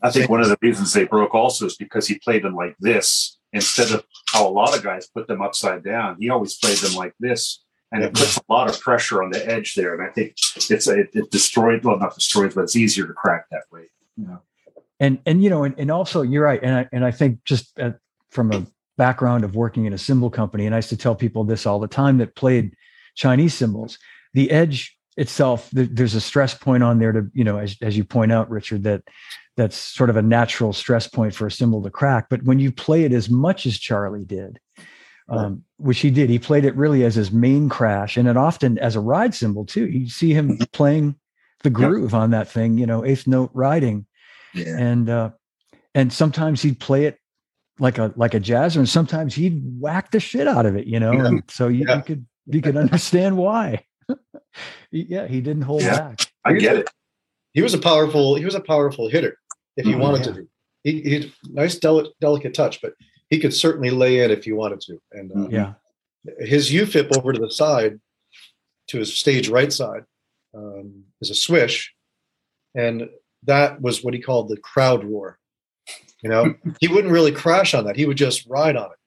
I 0.02 0.12
think 0.12 0.30
one 0.30 0.42
of 0.42 0.50
the 0.50 0.58
reasons 0.62 0.94
they 0.94 1.06
broke 1.06 1.36
also 1.36 1.66
is 1.66 1.76
because 1.76 2.08
he 2.08 2.20
played 2.20 2.44
them 2.44 2.56
like 2.56 2.76
this 2.80 3.38
instead 3.52 3.92
of 3.92 4.06
how 4.28 4.48
a 4.48 4.50
lot 4.50 4.76
of 4.76 4.84
guys 4.84 5.08
put 5.08 5.28
them 5.28 5.42
upside 5.42 5.84
down. 5.84 6.18
He 6.20 6.30
always 6.30 6.58
played 6.58 6.78
them 6.78 6.94
like 6.96 7.14
this, 7.20 7.64
and 7.92 8.04
it 8.04 8.14
puts 8.14 8.38
a 8.38 8.42
lot 8.50 8.70
of 8.70 8.80
pressure 8.80 9.24
on 9.24 9.32
the 9.32 9.46
edge 9.46 9.76
there. 9.76 9.94
And 9.94 10.08
I 10.08 10.12
think 10.12 10.36
it's 10.56 10.88
it, 10.88 11.10
it 11.14 11.32
destroyed 11.32 11.84
well, 11.84 12.00
not 12.00 12.16
destroyed, 12.16 12.54
but 12.56 12.62
it's 12.62 12.76
easier 12.76 13.08
to 13.08 13.14
crack 13.14 13.46
that 13.52 13.64
way. 13.72 13.90
You 14.16 14.28
know? 14.28 14.42
And 15.00 15.20
and 15.26 15.44
you 15.44 15.50
know, 15.50 15.64
and, 15.64 15.76
and 15.78 15.92
also 15.92 16.22
you're 16.22 16.44
right, 16.44 16.62
and 16.62 16.76
I 16.76 16.90
and 16.92 17.04
I 17.04 17.12
think 17.12 17.44
just 17.44 17.78
uh, 17.80 17.92
from 18.30 18.52
a 18.52 18.66
background 18.98 19.44
of 19.44 19.56
working 19.56 19.86
in 19.86 19.94
a 19.94 19.98
cymbal 19.98 20.30
company, 20.30 20.66
and 20.66 20.76
I 20.76 20.80
used 20.80 20.90
to 20.90 20.98
tell 20.98 21.16
people 21.16 21.44
this 21.44 21.66
all 21.66 21.80
the 21.80 21.88
time 21.88 22.18
that 22.20 22.36
played 22.36 22.76
Chinese 23.16 23.54
cymbals, 23.54 23.98
the 24.34 24.52
edge 24.52 24.96
itself 25.18 25.70
there's 25.74 26.16
a 26.16 26.22
stress 26.22 26.54
point 26.54 26.82
on 26.82 26.98
there 26.98 27.12
to 27.12 27.30
you 27.34 27.44
know 27.44 27.58
as, 27.58 27.76
as 27.82 27.98
you 27.98 28.06
point 28.06 28.32
out 28.32 28.50
richard 28.50 28.84
that 28.84 29.04
that's 29.60 29.76
sort 29.76 30.10
of 30.10 30.16
a 30.16 30.22
natural 30.22 30.72
stress 30.72 31.06
point 31.06 31.36
for 31.36 31.46
a 31.46 31.52
cymbal 31.52 31.84
to 31.84 31.90
crack. 31.90 32.28
But 32.30 32.44
when 32.44 32.60
you 32.60 32.72
play 32.72 33.04
it 33.04 33.12
as 33.12 33.30
much 33.30 33.66
as 33.66 33.78
Charlie 33.78 34.24
did, 34.24 34.58
um, 35.28 35.64
which 35.76 36.00
he 36.00 36.10
did, 36.10 36.30
he 36.30 36.40
played 36.40 36.64
it 36.64 36.76
really 36.78 37.04
as 37.04 37.14
his 37.14 37.30
main 37.30 37.68
crash, 37.68 38.16
and 38.16 38.28
it 38.28 38.38
often 38.38 38.80
as 38.80 38.96
a 38.96 39.02
ride 39.02 39.36
cymbal 39.36 39.66
too. 39.66 39.88
You 39.88 40.10
see 40.10 40.34
him 40.34 40.52
mm-hmm. 40.52 40.64
playing 40.72 41.16
the 41.62 41.70
groove 41.70 42.14
on 42.14 42.32
that 42.32 42.50
thing, 42.50 42.78
you 42.78 42.88
know, 42.88 43.04
eighth 43.04 43.28
note 43.28 43.52
riding, 43.54 44.06
yeah. 44.54 44.78
and 44.78 45.10
uh, 45.10 45.32
and 45.94 46.12
sometimes 46.12 46.62
he'd 46.62 46.80
play 46.80 47.06
it 47.06 47.18
like 47.80 47.98
a 47.98 48.14
like 48.16 48.34
a 48.34 48.40
jazzer, 48.40 48.78
and 48.78 48.90
sometimes 48.90 49.36
he'd 49.36 49.62
whack 49.80 50.12
the 50.12 50.22
shit 50.22 50.48
out 50.48 50.66
of 50.66 50.78
it, 50.78 50.88
you 50.88 51.02
know. 51.02 51.12
Yeah. 51.12 51.26
And 51.26 51.44
so 51.50 51.68
you, 51.68 51.86
yeah. 51.86 51.98
you 51.98 52.04
could 52.04 52.26
you 52.48 52.62
can 52.62 52.78
understand 52.78 53.38
why. 53.38 53.84
yeah, 54.92 55.28
he 55.28 55.42
didn't 55.42 55.64
hold 55.64 55.82
yeah, 55.82 56.00
back. 56.00 56.22
I 56.46 56.54
get 56.54 56.78
it. 56.78 56.90
He 57.52 57.62
was 57.62 57.74
a 57.74 57.80
powerful. 57.80 58.36
He 58.36 58.46
was 58.46 58.56
a 58.56 58.62
powerful 58.62 59.10
hitter 59.10 59.38
if 59.80 59.86
he 59.86 59.94
mm-hmm, 59.94 60.02
wanted 60.02 60.26
yeah. 60.26 60.34
to. 60.34 60.48
He, 60.84 61.02
he 61.02 61.34
nice, 61.50 61.76
delicate, 61.78 62.14
delicate 62.20 62.54
touch, 62.54 62.82
but 62.82 62.94
he 63.30 63.40
could 63.40 63.54
certainly 63.54 63.90
lay 63.90 64.24
in 64.24 64.30
if 64.30 64.44
he 64.44 64.52
wanted 64.52 64.82
to. 64.82 65.02
And 65.14 65.32
uh, 65.32 65.48
yeah, 65.50 65.74
his 66.40 66.70
UFIP 66.70 67.18
over 67.18 67.32
to 67.34 67.40
the 67.40 67.50
side, 67.50 68.00
to 68.88 69.00
his 69.00 69.16
stage 69.16 69.50
right 69.50 69.72
side, 69.72 70.04
um, 70.54 71.06
is 71.22 71.30
a 71.30 71.36
swish, 71.36 71.94
and 72.76 73.10
that 73.44 73.82
was 73.82 74.04
what 74.04 74.14
he 74.14 74.20
called 74.20 74.50
the 74.50 74.58
crowd 74.58 75.04
roar. 75.04 75.40
You 76.22 76.30
know, 76.30 76.56
he 76.82 76.90
wouldn't 76.90 77.14
really 77.14 77.32
crash 77.32 77.74
on 77.74 77.86
that; 77.86 77.96
he 77.96 78.06
would 78.06 78.18
just 78.18 78.46
ride 78.48 78.76
on 78.76 78.92
it, 78.92 79.00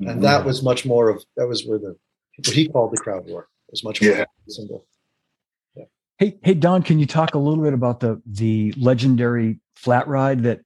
and 0.00 0.08
mm-hmm. 0.08 0.22
that 0.22 0.44
was 0.44 0.62
much 0.62 0.86
more 0.86 1.08
of 1.08 1.24
that 1.36 1.48
was 1.48 1.66
where 1.66 1.78
the 1.78 1.96
what 2.36 2.54
he 2.54 2.68
called 2.68 2.92
the 2.92 2.98
crowd 2.98 3.28
roar 3.28 3.48
was 3.68 3.82
much 3.82 4.00
more 4.00 4.12
yeah. 4.12 4.24
cymbal. 4.48 4.86
Hey, 6.20 6.38
hey, 6.42 6.52
Don, 6.52 6.82
can 6.82 6.98
you 6.98 7.06
talk 7.06 7.32
a 7.32 7.38
little 7.38 7.64
bit 7.64 7.72
about 7.72 8.00
the 8.00 8.20
the 8.26 8.74
legendary 8.76 9.58
flat 9.74 10.06
ride 10.06 10.42
that 10.42 10.60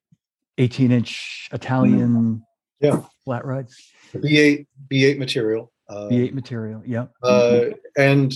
18 0.58 0.90
inch 0.90 1.48
Italian 1.52 2.44
yeah 2.80 3.00
flat 3.24 3.44
rides? 3.44 3.80
B8 4.14 4.66
B8 4.90 5.16
material. 5.16 5.72
Uh, 5.88 6.08
B8 6.08 6.32
material, 6.32 6.82
yeah. 6.84 7.06
Uh, 7.22 7.66
and 7.96 8.34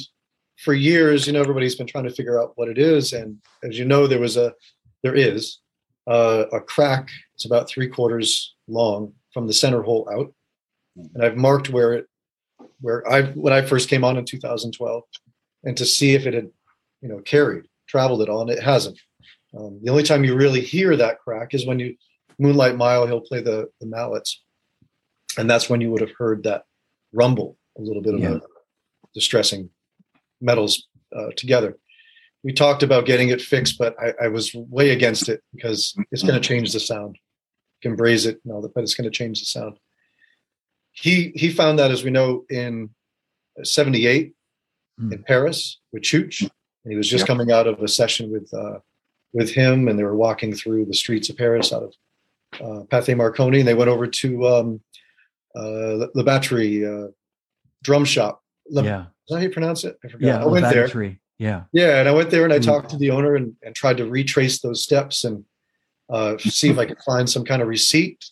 for 0.59 0.75
years, 0.75 1.27
you 1.27 1.33
know, 1.33 1.41
everybody's 1.41 1.75
been 1.75 1.89
trying 1.89 2.05
to 2.05 2.11
figure 2.11 2.41
out 2.41 2.53
what 2.55 2.69
it 2.69 2.79
is. 2.79 3.13
And 3.13 3.39
as 3.65 3.77
you 3.77 3.85
know, 3.85 4.07
there 4.07 4.21
was 4.21 4.37
a, 4.37 4.55
there 5.03 5.17
is 5.17 5.59
uh, 6.07 6.45
a 6.53 6.61
crack. 6.61 7.09
It's 7.35 7.47
about 7.47 7.69
three 7.69 7.89
quarters 7.89 8.55
long 8.69 9.13
from 9.35 9.49
the 9.49 9.53
center 9.53 9.83
hole 9.83 10.09
out, 10.13 10.33
and 11.15 11.25
I've 11.25 11.37
marked 11.37 11.69
where 11.71 11.95
it, 11.95 12.07
where 12.81 13.11
I 13.11 13.23
when 13.23 13.53
I 13.53 13.63
first 13.63 13.89
came 13.89 14.05
on 14.05 14.17
in 14.17 14.25
2012, 14.25 15.03
and 15.65 15.77
to 15.77 15.85
see 15.85 16.15
if 16.15 16.25
it 16.25 16.35
had, 16.35 16.51
you 17.01 17.09
know, 17.09 17.21
carried, 17.21 17.65
traveled 17.89 18.23
it 18.23 18.29
on. 18.29 18.49
it 18.49 18.63
hasn't. 18.63 18.99
Um, 19.57 19.81
the 19.83 19.91
only 19.91 20.03
time 20.03 20.25
you 20.25 20.35
really 20.35 20.61
hear 20.61 20.97
that 20.97 21.21
crack 21.21 21.55
is 21.55 21.67
when 21.67 21.79
you 21.79 21.97
Moonlight 22.39 22.77
Mile. 22.77 23.07
He'll 23.07 23.21
play 23.21 23.41
the 23.41 23.69
the 23.81 23.87
mallets, 23.87 24.43
and 25.37 25.51
that's 25.51 25.69
when 25.69 25.81
you 25.81 25.91
would 25.91 26.01
have 26.01 26.13
heard 26.17 26.45
that 26.45 26.65
rumble, 27.13 27.57
a 27.77 27.83
little 27.83 28.03
bit 28.03 28.15
of 28.15 28.21
yeah. 28.21 28.35
a 28.35 28.41
distressing 29.15 29.71
metals 30.41 30.87
uh, 31.17 31.31
together. 31.37 31.77
We 32.45 32.53
talked 32.53 32.83
about 32.83 33.07
getting 33.07 33.31
it 33.31 33.43
fixed, 33.43 33.79
but 33.79 33.97
I, 34.01 34.27
I 34.27 34.29
was 34.29 34.55
way 34.55 34.91
against 34.91 35.29
it 35.29 35.43
because 35.55 35.95
it's 36.13 36.23
going 36.23 36.41
to 36.41 36.49
change 36.49 36.73
the 36.73 36.81
sound. 36.81 37.19
You 37.83 37.91
can 37.91 37.97
braze 37.97 38.27
it, 38.27 38.41
no, 38.45 38.61
but 38.73 38.85
it's 38.85 38.95
going 38.95 39.11
to 39.11 39.17
change 39.17 39.41
the 39.41 39.47
sound. 39.47 39.79
He 40.93 41.33
he 41.35 41.51
found 41.51 41.79
that, 41.79 41.91
as 41.91 42.05
we 42.05 42.11
know, 42.11 42.45
in 42.49 42.91
'78 43.63 44.33
mm. 45.01 45.13
in 45.13 45.23
Paris 45.25 45.81
with 45.93 46.03
Chooch, 46.03 46.49
and 46.89 46.93
he 46.95 46.97
was 46.97 47.09
just 47.09 47.23
yep. 47.23 47.29
coming 47.29 47.53
out 47.53 47.67
of 47.67 47.83
a 47.83 47.89
session 47.89 48.33
with 48.33 48.53
uh, 48.55 48.79
with 49.35 49.51
him, 49.51 49.89
and 49.89 49.99
they 49.99 50.05
were 50.05 50.17
walking 50.17 50.55
through 50.55 50.87
the 50.87 50.95
streets 50.95 51.29
of 51.29 51.37
Paris 51.37 51.71
out 51.71 51.83
of 51.83 51.93
uh, 52.55 52.85
Pathé 52.85 53.15
Marconi, 53.15 53.59
and 53.59 53.69
they 53.69 53.75
went 53.75 53.91
over 53.91 54.07
to 54.07 54.47
um, 54.49 54.81
uh, 55.55 56.07
the 56.15 56.23
battery 56.25 56.87
uh, 56.87 57.09
drum 57.83 58.07
shop. 58.07 58.43
Le, 58.71 58.83
yeah. 58.83 59.03
Is 59.03 59.07
that 59.29 59.37
how 59.37 59.43
you 59.43 59.51
pronounce 59.51 59.85
it? 59.85 59.99
I 60.03 60.09
forgot. 60.09 60.27
Yeah, 60.27 60.43
I 60.43 60.47
went 60.47 60.73
there. 60.73 60.89
Yeah. 61.39 61.65
Yeah. 61.73 62.01
And 62.01 62.09
I 62.09 62.13
went 62.13 62.31
there 62.31 62.45
and 62.45 62.53
I 62.53 62.59
talked 62.59 62.91
to 62.91 62.97
the 62.97 63.11
owner 63.11 63.37
and, 63.37 63.55
and 63.63 63.75
tried 63.75 63.99
to 63.99 64.07
retrace 64.07 64.61
those 64.61 64.83
steps 64.83 65.25
and 65.25 65.45
uh, 66.11 66.39
see 66.39 66.71
if 66.71 66.79
I 66.79 66.87
could 66.87 66.99
find 67.07 67.29
some 67.31 67.45
kind 67.45 67.63
of 67.63 67.69
receipt 67.69 68.25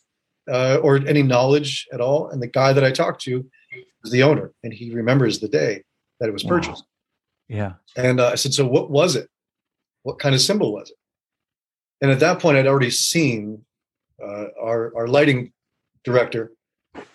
uh, 0.50 0.78
or 0.82 0.96
any 0.96 1.22
knowledge 1.22 1.86
at 1.92 2.00
all. 2.00 2.30
And 2.30 2.42
the 2.42 2.48
guy 2.48 2.72
that 2.72 2.82
I 2.82 2.90
talked 2.90 3.20
to 3.22 3.46
was 4.02 4.10
the 4.10 4.22
owner 4.22 4.52
and 4.64 4.72
he 4.72 4.92
remembers 4.92 5.38
the 5.38 5.48
day 5.48 5.84
that 6.18 6.28
it 6.28 6.32
was 6.32 6.42
purchased. 6.42 6.84
Wow. 7.48 7.56
Yeah. 7.56 7.72
And 7.96 8.20
uh, 8.20 8.28
I 8.28 8.34
said, 8.34 8.54
So 8.54 8.66
what 8.66 8.90
was 8.90 9.16
it? 9.16 9.28
What 10.02 10.18
kind 10.18 10.34
of 10.34 10.40
cymbal 10.40 10.72
was 10.72 10.90
it? 10.90 10.96
And 12.00 12.10
at 12.10 12.20
that 12.20 12.40
point, 12.40 12.58
I'd 12.58 12.66
already 12.66 12.90
seen 12.90 13.64
uh, 14.22 14.46
our, 14.60 14.92
our 14.96 15.08
lighting 15.08 15.52
director 16.04 16.52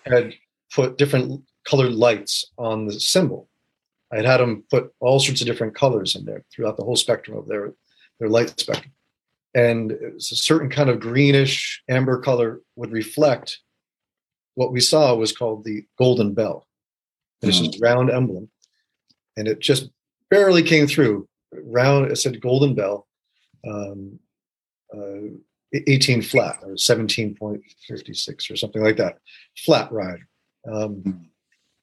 had 0.04 0.34
put 0.72 0.98
different 0.98 1.42
colored 1.64 1.92
lights 1.92 2.44
on 2.58 2.86
the 2.86 2.98
cymbal. 2.98 3.48
I 4.12 4.16
had 4.16 4.24
had 4.24 4.40
them 4.40 4.64
put 4.70 4.92
all 5.00 5.20
sorts 5.20 5.40
of 5.40 5.46
different 5.46 5.74
colors 5.74 6.14
in 6.14 6.24
there 6.24 6.44
throughout 6.52 6.76
the 6.76 6.84
whole 6.84 6.96
spectrum 6.96 7.36
of 7.36 7.48
their 7.48 7.72
their 8.20 8.28
light 8.28 8.60
spectrum, 8.60 8.92
and 9.54 9.90
it 9.90 10.14
was 10.14 10.30
a 10.30 10.36
certain 10.36 10.68
kind 10.68 10.90
of 10.90 11.00
greenish 11.00 11.82
amber 11.88 12.20
color 12.20 12.60
would 12.76 12.92
reflect 12.92 13.58
what 14.54 14.70
we 14.70 14.80
saw 14.80 15.14
was 15.14 15.32
called 15.32 15.64
the 15.64 15.84
golden 15.98 16.34
bell. 16.34 16.68
And 17.40 17.48
it's 17.48 17.58
just 17.58 17.82
round 17.82 18.10
emblem, 18.10 18.50
and 19.36 19.48
it 19.48 19.60
just 19.60 19.90
barely 20.32 20.62
came 20.62 20.86
through. 20.86 21.28
Round, 21.52 22.10
it 22.10 22.16
said 22.16 22.40
golden 22.40 22.74
bell, 22.74 23.06
um, 23.68 24.18
uh, 24.92 25.28
18 25.86 26.22
flat 26.22 26.58
or 26.62 26.72
17.56 26.72 28.50
or 28.50 28.56
something 28.56 28.82
like 28.82 28.96
that, 28.96 29.18
flat 29.58 29.92
ride 29.92 30.20
um, 30.72 30.94
hmm. 30.94 31.10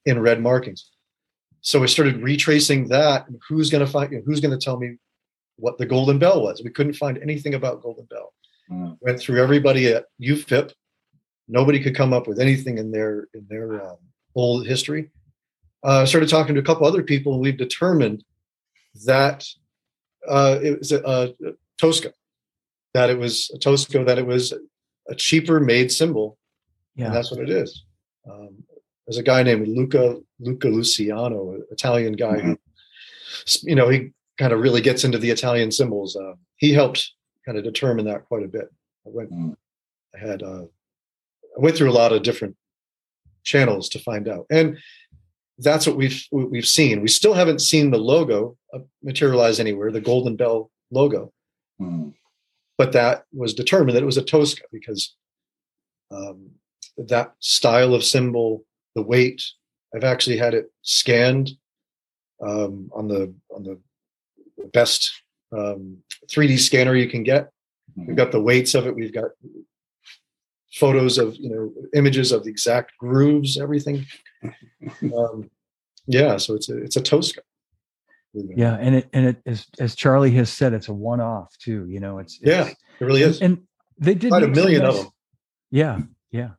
in 0.05 0.19
red 0.19 0.41
markings. 0.41 0.89
So 1.61 1.83
I 1.83 1.85
started 1.85 2.23
retracing 2.23 2.87
that. 2.87 3.27
And 3.27 3.39
who's 3.47 3.69
going 3.69 3.85
to 3.85 3.91
find? 3.91 4.11
You 4.11 4.17
know, 4.17 4.23
who's 4.25 4.39
going 4.39 4.57
to 4.57 4.65
tell 4.65 4.79
me 4.79 4.97
what 5.57 5.77
the 5.77 5.85
Golden 5.85 6.17
Bell 6.17 6.41
was? 6.41 6.63
We 6.63 6.71
couldn't 6.71 6.93
find 6.93 7.19
anything 7.19 7.53
about 7.53 7.83
Golden 7.83 8.05
Bell. 8.05 8.33
Mm. 8.71 8.97
Went 9.01 9.19
through 9.19 9.43
everybody 9.43 9.87
at 9.89 10.05
UFIP. 10.21 10.71
Nobody 11.47 11.79
could 11.79 11.95
come 11.95 12.13
up 12.13 12.27
with 12.27 12.39
anything 12.39 12.79
in 12.79 12.91
their 12.91 13.27
in 13.33 13.45
their 13.49 13.85
um, 13.85 13.97
old 14.35 14.65
history. 14.65 15.11
Uh, 15.83 16.01
I 16.01 16.05
started 16.05 16.29
talking 16.29 16.55
to 16.55 16.61
a 16.61 16.63
couple 16.63 16.87
other 16.87 17.03
people, 17.03 17.33
and 17.33 17.41
we've 17.41 17.57
determined 17.57 18.23
that 19.05 19.45
uh, 20.27 20.59
it 20.61 20.79
was 20.79 20.91
a, 20.91 21.01
a 21.05 21.53
Tosca 21.79 22.13
that 22.93 23.09
it 23.09 23.17
was 23.17 23.51
a 23.53 23.59
Tosco, 23.59 24.05
that 24.05 24.17
it 24.17 24.25
was 24.25 24.53
a 25.07 25.15
cheaper 25.15 25.59
made 25.59 25.91
cymbal. 25.91 26.37
Yeah. 26.95 27.07
And 27.07 27.15
that's 27.15 27.31
what 27.31 27.41
it 27.41 27.49
is. 27.49 27.85
Um, 28.29 28.63
there's 29.05 29.17
a 29.17 29.23
guy 29.23 29.43
named 29.43 29.67
Luca 29.67 30.17
Luca 30.39 30.67
Luciano, 30.67 31.53
an 31.53 31.63
Italian 31.71 32.13
guy 32.13 32.37
mm-hmm. 32.37 32.51
who, 32.51 32.57
you 33.63 33.75
know, 33.75 33.89
he 33.89 34.11
kind 34.37 34.53
of 34.53 34.59
really 34.59 34.81
gets 34.81 35.03
into 35.03 35.17
the 35.17 35.29
Italian 35.29 35.71
cymbals. 35.71 36.15
Uh, 36.15 36.33
he 36.57 36.73
helped 36.73 37.11
kind 37.45 37.57
of 37.57 37.63
determine 37.63 38.05
that 38.05 38.25
quite 38.25 38.43
a 38.43 38.47
bit. 38.47 38.69
I 39.05 39.09
went, 39.09 39.31
mm. 39.31 39.55
I 40.15 40.19
had, 40.19 40.43
uh, 40.43 40.63
I 40.63 41.59
went 41.59 41.75
through 41.75 41.89
a 41.89 41.91
lot 41.91 42.13
of 42.13 42.23
different 42.23 42.55
channels 43.43 43.89
to 43.89 43.99
find 43.99 44.27
out, 44.27 44.45
and 44.51 44.77
that's 45.57 45.87
what 45.87 45.95
we've 45.95 46.23
we've 46.31 46.67
seen. 46.67 47.01
We 47.01 47.07
still 47.07 47.33
haven't 47.33 47.59
seen 47.59 47.91
the 47.91 47.97
logo 47.97 48.57
materialize 49.03 49.59
anywhere, 49.59 49.91
the 49.91 50.01
Golden 50.01 50.35
Bell 50.35 50.71
logo. 50.91 51.31
Mm 51.81 52.13
but 52.79 52.93
that 52.93 53.25
was 53.33 53.53
determined 53.53 53.95
that 53.95 54.01
it 54.01 54.05
was 54.05 54.17
a 54.17 54.23
Tosca 54.23 54.63
because 54.71 55.13
um, 56.11 56.49
that 56.97 57.33
style 57.39 57.93
of 57.93 58.05
cymbal, 58.05 58.63
the 58.95 59.01
weight, 59.01 59.43
I've 59.93 60.05
actually 60.05 60.37
had 60.37 60.53
it 60.53 60.71
scanned 60.81 61.51
um, 62.41 62.89
on 62.93 63.09
the 63.09 63.35
on 63.53 63.63
the 63.63 63.77
best 64.71 65.11
um, 65.51 65.97
3D 66.33 66.57
scanner 66.57 66.95
you 66.95 67.09
can 67.09 67.23
get. 67.23 67.49
We've 67.97 68.07
mm-hmm. 68.07 68.15
got 68.15 68.31
the 68.31 68.41
weights 68.41 68.75
of 68.75 68.87
it. 68.87 68.95
We've 68.95 69.13
got 69.13 69.31
photos 70.75 71.17
of 71.17 71.35
you 71.35 71.49
know 71.49 71.73
images 71.93 72.31
of 72.31 72.45
the 72.45 72.49
exact 72.49 72.93
grooves, 72.97 73.59
everything. 73.59 74.05
Um, 75.15 75.51
yeah, 76.07 76.37
so 76.37 76.55
it's 76.55 76.69
a 76.69 76.77
it's 76.77 76.95
a 76.95 77.01
Tosca 77.01 77.41
yeah 78.33 78.77
and 78.79 78.95
it 78.95 79.09
and 79.13 79.25
it 79.25 79.41
as 79.45 79.65
as 79.79 79.95
charlie 79.95 80.31
has 80.31 80.51
said 80.51 80.73
it's 80.73 80.87
a 80.87 80.93
one-off 80.93 81.55
too 81.57 81.87
you 81.89 81.99
know 81.99 82.19
it's, 82.19 82.35
it's 82.41 82.45
yeah 82.45 82.67
it 82.67 83.05
really 83.05 83.21
is. 83.21 83.41
and, 83.41 83.57
and 83.57 83.67
they 83.97 84.13
did 84.13 84.29
quite 84.29 84.43
a 84.43 84.47
million 84.47 84.83
nice, 84.83 84.93
of 84.93 85.03
them. 85.03 85.11
Yeah 85.71 85.99
yeah. 86.31 86.49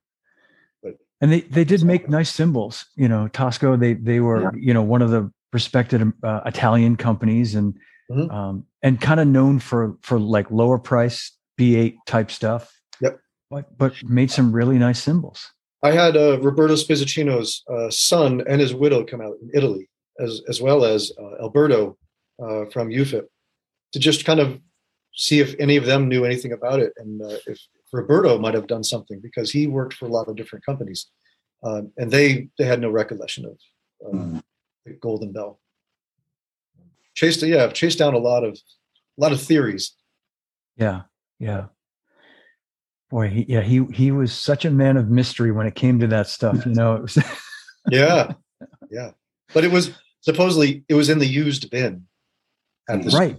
But, 0.82 0.94
and 1.20 1.32
they 1.32 1.40
they 1.42 1.64
did 1.64 1.84
make 1.84 2.08
nice 2.08 2.30
cymbals 2.30 2.86
you 2.96 3.08
know 3.08 3.28
tosco 3.28 3.78
they 3.78 3.94
they 3.94 4.20
were 4.20 4.42
yeah. 4.42 4.50
you 4.54 4.74
know 4.74 4.82
one 4.82 5.02
of 5.02 5.10
the 5.10 5.30
respected 5.52 6.12
uh, 6.22 6.40
italian 6.46 6.96
companies 6.96 7.54
and 7.54 7.74
mm-hmm. 8.10 8.30
um 8.30 8.66
and 8.82 9.00
kind 9.00 9.20
of 9.20 9.26
known 9.28 9.58
for 9.58 9.96
for 10.02 10.18
like 10.18 10.50
lower 10.50 10.78
price 10.78 11.32
b8 11.58 11.96
type 12.06 12.30
stuff. 12.30 12.72
Yep. 13.00 13.20
But 13.50 13.76
but 13.76 14.02
made 14.04 14.30
some 14.30 14.52
really 14.52 14.78
nice 14.78 15.02
cymbals. 15.02 15.50
I 15.82 15.92
had 15.92 16.16
uh, 16.16 16.38
roberto 16.40 16.74
spizzichino's 16.74 17.62
uh, 17.70 17.90
son 17.90 18.42
and 18.48 18.60
his 18.60 18.74
widow 18.74 19.04
come 19.04 19.20
out 19.20 19.36
in 19.40 19.50
italy 19.54 19.88
as, 20.18 20.42
as 20.48 20.60
well 20.60 20.84
as 20.84 21.12
uh, 21.20 21.42
Alberto 21.42 21.96
uh, 22.42 22.64
from 22.72 22.88
UFIP 22.88 23.24
to 23.92 23.98
just 23.98 24.24
kind 24.24 24.40
of 24.40 24.58
see 25.14 25.40
if 25.40 25.54
any 25.58 25.76
of 25.76 25.86
them 25.86 26.08
knew 26.08 26.24
anything 26.24 26.52
about 26.52 26.80
it 26.80 26.92
and 26.96 27.22
uh, 27.22 27.36
if 27.46 27.58
Roberto 27.92 28.38
might 28.38 28.54
have 28.54 28.66
done 28.66 28.84
something 28.84 29.20
because 29.20 29.50
he 29.50 29.66
worked 29.66 29.94
for 29.94 30.06
a 30.06 30.10
lot 30.10 30.28
of 30.28 30.36
different 30.36 30.64
companies 30.64 31.10
um, 31.62 31.92
and 31.96 32.10
they 32.10 32.48
they 32.58 32.64
had 32.64 32.80
no 32.80 32.90
recollection 32.90 33.44
of 33.44 33.58
mm. 34.14 34.42
the 34.84 34.92
Golden 34.94 35.32
Bell. 35.32 35.60
Chased 37.14 37.42
yeah, 37.42 37.64
i've 37.64 37.74
chased 37.74 37.98
down 37.98 38.14
a 38.14 38.18
lot 38.18 38.44
of 38.44 38.54
a 38.54 39.20
lot 39.20 39.32
of 39.32 39.40
theories. 39.40 39.92
Yeah, 40.76 41.02
yeah. 41.38 41.66
Boy, 43.10 43.28
he, 43.28 43.44
yeah, 43.48 43.60
he 43.60 43.84
he 43.92 44.10
was 44.10 44.32
such 44.32 44.64
a 44.64 44.70
man 44.70 44.96
of 44.96 45.10
mystery 45.10 45.52
when 45.52 45.66
it 45.66 45.74
came 45.74 45.98
to 46.00 46.06
that 46.08 46.28
stuff. 46.28 46.64
You 46.64 46.72
know, 46.74 46.94
it 46.94 47.02
was 47.02 47.18
yeah, 47.90 48.32
yeah. 48.90 49.10
But 49.52 49.64
it 49.64 49.70
was 49.70 49.92
supposedly 50.20 50.84
it 50.88 50.94
was 50.94 51.08
in 51.08 51.18
the 51.18 51.26
used 51.26 51.70
bin. 51.70 52.06
At 52.88 53.02
the 53.02 53.10
right. 53.10 53.36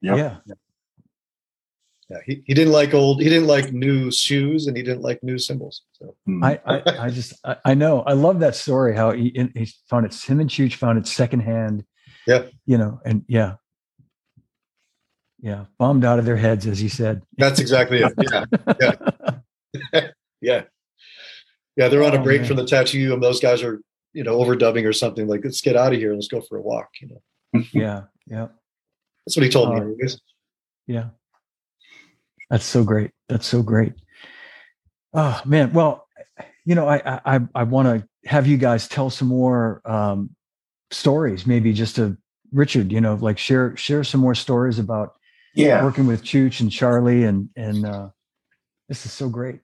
Yep. 0.00 0.16
Yeah. 0.16 0.36
Yeah. 0.46 2.18
He, 2.26 2.42
he 2.46 2.54
didn't 2.54 2.72
like 2.72 2.92
old. 2.94 3.22
He 3.22 3.28
didn't 3.28 3.46
like 3.46 3.72
new 3.72 4.10
shoes, 4.10 4.66
and 4.66 4.76
he 4.76 4.82
didn't 4.82 5.02
like 5.02 5.22
new 5.22 5.38
cymbals. 5.38 5.82
So 5.92 6.14
hmm. 6.26 6.44
I 6.44 6.60
I, 6.66 6.82
I 7.00 7.10
just 7.10 7.34
I, 7.44 7.56
I, 7.64 7.74
know 7.74 8.02
I 8.02 8.12
love 8.12 8.40
that 8.40 8.54
story. 8.54 8.94
How 8.94 9.12
he 9.12 9.50
he 9.54 9.72
found 9.88 10.06
it. 10.06 10.14
Him 10.14 10.40
and 10.40 10.50
Chooch 10.50 10.74
found 10.74 10.98
it 10.98 11.06
secondhand. 11.06 11.84
Yeah. 12.26 12.44
You 12.66 12.78
know, 12.78 13.00
and 13.04 13.24
yeah, 13.26 13.54
yeah, 15.44 15.66
bombed 15.78 16.06
out 16.06 16.18
of 16.18 16.24
their 16.24 16.38
heads, 16.38 16.66
as 16.66 16.78
he 16.78 16.88
said. 16.88 17.22
That's 17.36 17.60
exactly 17.60 18.02
it. 18.02 18.12
Yeah. 18.18 18.44
Yeah. 18.80 19.30
yeah. 20.40 20.62
Yeah. 21.76 21.88
They're 21.88 22.02
on 22.02 22.14
a 22.14 22.20
oh, 22.20 22.22
break 22.22 22.40
man. 22.40 22.48
from 22.48 22.56
the 22.56 22.64
tattoo, 22.64 23.12
and 23.12 23.22
those 23.22 23.40
guys 23.40 23.62
are, 23.62 23.82
you 24.14 24.24
know, 24.24 24.38
overdubbing 24.38 24.88
or 24.88 24.92
something. 24.92 25.26
Like, 25.26 25.42
let's 25.44 25.60
get 25.60 25.76
out 25.76 25.92
of 25.92 25.98
here. 25.98 26.14
Let's 26.14 26.28
go 26.28 26.40
for 26.40 26.56
a 26.56 26.62
walk. 26.62 26.88
You 27.00 27.08
know. 27.08 27.62
yeah. 27.72 28.02
Yeah. 28.26 28.48
That's 29.26 29.36
what 29.36 29.44
he 29.44 29.50
told 29.50 29.68
uh, 29.68 29.72
me. 29.72 29.80
Anyways. 29.80 30.20
Yeah. 30.86 31.08
That's 32.50 32.64
so 32.64 32.84
great. 32.84 33.10
That's 33.28 33.46
so 33.46 33.62
great. 33.62 33.94
Oh 35.12 35.40
man. 35.44 35.72
Well, 35.72 36.06
you 36.64 36.74
know, 36.74 36.88
I 36.88 37.20
I 37.24 37.40
I 37.54 37.62
want 37.64 37.88
to 37.88 38.28
have 38.28 38.46
you 38.46 38.56
guys 38.56 38.88
tell 38.88 39.10
some 39.10 39.28
more 39.28 39.82
um, 39.84 40.30
stories, 40.90 41.46
maybe 41.46 41.72
just 41.72 41.96
to 41.96 42.16
Richard, 42.52 42.92
you 42.92 43.00
know, 43.00 43.14
like 43.14 43.38
share 43.38 43.76
share 43.76 44.04
some 44.04 44.20
more 44.20 44.34
stories 44.34 44.78
about 44.78 45.14
yeah 45.54 45.82
working 45.82 46.06
with 46.06 46.22
Chooch 46.22 46.60
and 46.60 46.70
Charlie 46.70 47.24
and 47.24 47.48
and 47.56 47.86
uh, 47.86 48.08
this 48.88 49.06
is 49.06 49.12
so 49.12 49.28
great. 49.28 49.60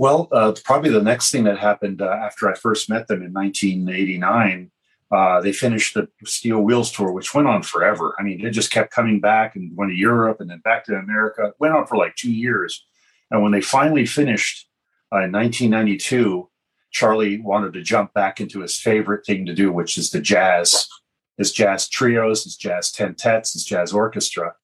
Well, 0.00 0.28
uh, 0.32 0.54
probably 0.64 0.88
the 0.88 1.02
next 1.02 1.30
thing 1.30 1.44
that 1.44 1.58
happened 1.58 2.00
uh, 2.00 2.06
after 2.06 2.50
I 2.50 2.54
first 2.54 2.88
met 2.88 3.06
them 3.06 3.20
in 3.22 3.34
1989, 3.34 4.70
uh, 5.12 5.42
they 5.42 5.52
finished 5.52 5.92
the 5.92 6.08
Steel 6.24 6.62
Wheels 6.62 6.90
tour, 6.90 7.12
which 7.12 7.34
went 7.34 7.46
on 7.46 7.62
forever. 7.62 8.16
I 8.18 8.22
mean, 8.22 8.42
they 8.42 8.48
just 8.48 8.70
kept 8.70 8.94
coming 8.94 9.20
back 9.20 9.56
and 9.56 9.76
went 9.76 9.90
to 9.90 9.94
Europe 9.94 10.40
and 10.40 10.48
then 10.48 10.60
back 10.60 10.86
to 10.86 10.94
America. 10.94 11.48
It 11.48 11.54
went 11.58 11.74
on 11.74 11.86
for 11.86 11.98
like 11.98 12.16
two 12.16 12.32
years, 12.32 12.82
and 13.30 13.42
when 13.42 13.52
they 13.52 13.60
finally 13.60 14.06
finished 14.06 14.70
uh, 15.12 15.20
in 15.24 15.32
1992, 15.32 16.48
Charlie 16.90 17.38
wanted 17.38 17.74
to 17.74 17.82
jump 17.82 18.14
back 18.14 18.40
into 18.40 18.60
his 18.60 18.78
favorite 18.78 19.26
thing 19.26 19.44
to 19.44 19.54
do, 19.54 19.70
which 19.70 19.98
is 19.98 20.08
the 20.08 20.20
jazz, 20.22 20.88
his 21.36 21.52
jazz 21.52 21.90
trios, 21.90 22.44
his 22.44 22.56
jazz 22.56 22.90
tentets, 22.90 23.52
his 23.52 23.66
jazz 23.66 23.92
orchestra. 23.92 24.54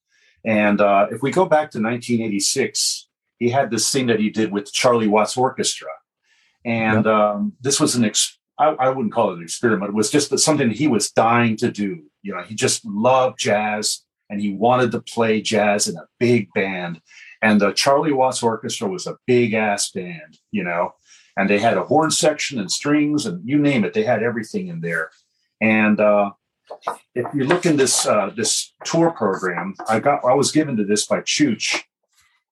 And 0.43 0.81
uh, 0.81 1.05
if 1.11 1.21
we 1.21 1.29
go 1.29 1.45
back 1.45 1.69
to 1.73 1.79
1986, 1.79 3.06
he 3.39 3.49
had 3.49 3.69
this 3.69 3.91
thing 3.91 4.07
that 4.07 4.19
he 4.19 4.29
did 4.29 4.51
with 4.51 4.71
Charlie 4.71 5.07
Watts 5.07 5.37
Orchestra. 5.37 5.89
And 6.65 7.05
yep. 7.05 7.13
um, 7.13 7.53
this 7.61 7.79
was 7.79 7.95
an, 7.95 8.05
ex- 8.05 8.37
I, 8.57 8.69
I, 8.69 8.89
wouldn't 8.89 9.13
call 9.13 9.31
it 9.31 9.37
an 9.37 9.43
experiment. 9.43 9.89
It 9.89 9.95
was 9.95 10.11
just 10.11 10.37
something 10.39 10.69
he 10.69 10.87
was 10.87 11.11
dying 11.11 11.55
to 11.57 11.71
do. 11.71 12.03
You 12.23 12.35
know, 12.35 12.43
he 12.43 12.55
just 12.55 12.83
loved 12.85 13.39
jazz 13.39 14.01
and 14.29 14.41
he 14.41 14.53
wanted 14.53 14.91
to 14.91 15.01
play 15.01 15.41
jazz 15.41 15.87
in 15.87 15.95
a 15.95 16.07
big 16.19 16.49
band. 16.53 16.99
And 17.41 17.61
the 17.61 17.71
Charlie 17.71 18.11
Watts 18.11 18.43
Orchestra 18.43 18.87
was 18.87 19.07
a 19.07 19.17
big 19.27 19.53
ass 19.53 19.91
band, 19.91 20.39
you 20.51 20.63
know, 20.63 20.93
and 21.37 21.49
they 21.49 21.59
had 21.59 21.77
a 21.77 21.85
horn 21.85 22.11
section 22.11 22.59
and 22.59 22.71
strings 22.71 23.25
and 23.25 23.47
you 23.47 23.59
name 23.59 23.85
it, 23.85 23.93
they 23.93 24.03
had 24.03 24.23
everything 24.23 24.67
in 24.67 24.81
there. 24.81 25.11
And 25.61 25.99
uh, 25.99 26.31
if 27.15 27.25
you 27.33 27.45
look 27.45 27.65
in 27.65 27.77
this 27.77 28.05
uh, 28.05 28.31
this 28.35 28.73
tour 28.83 29.11
program, 29.11 29.75
I 29.87 29.99
got 29.99 30.23
I 30.25 30.33
was 30.33 30.51
given 30.51 30.77
to 30.77 30.83
this 30.83 31.05
by 31.05 31.21
Chooch. 31.21 31.83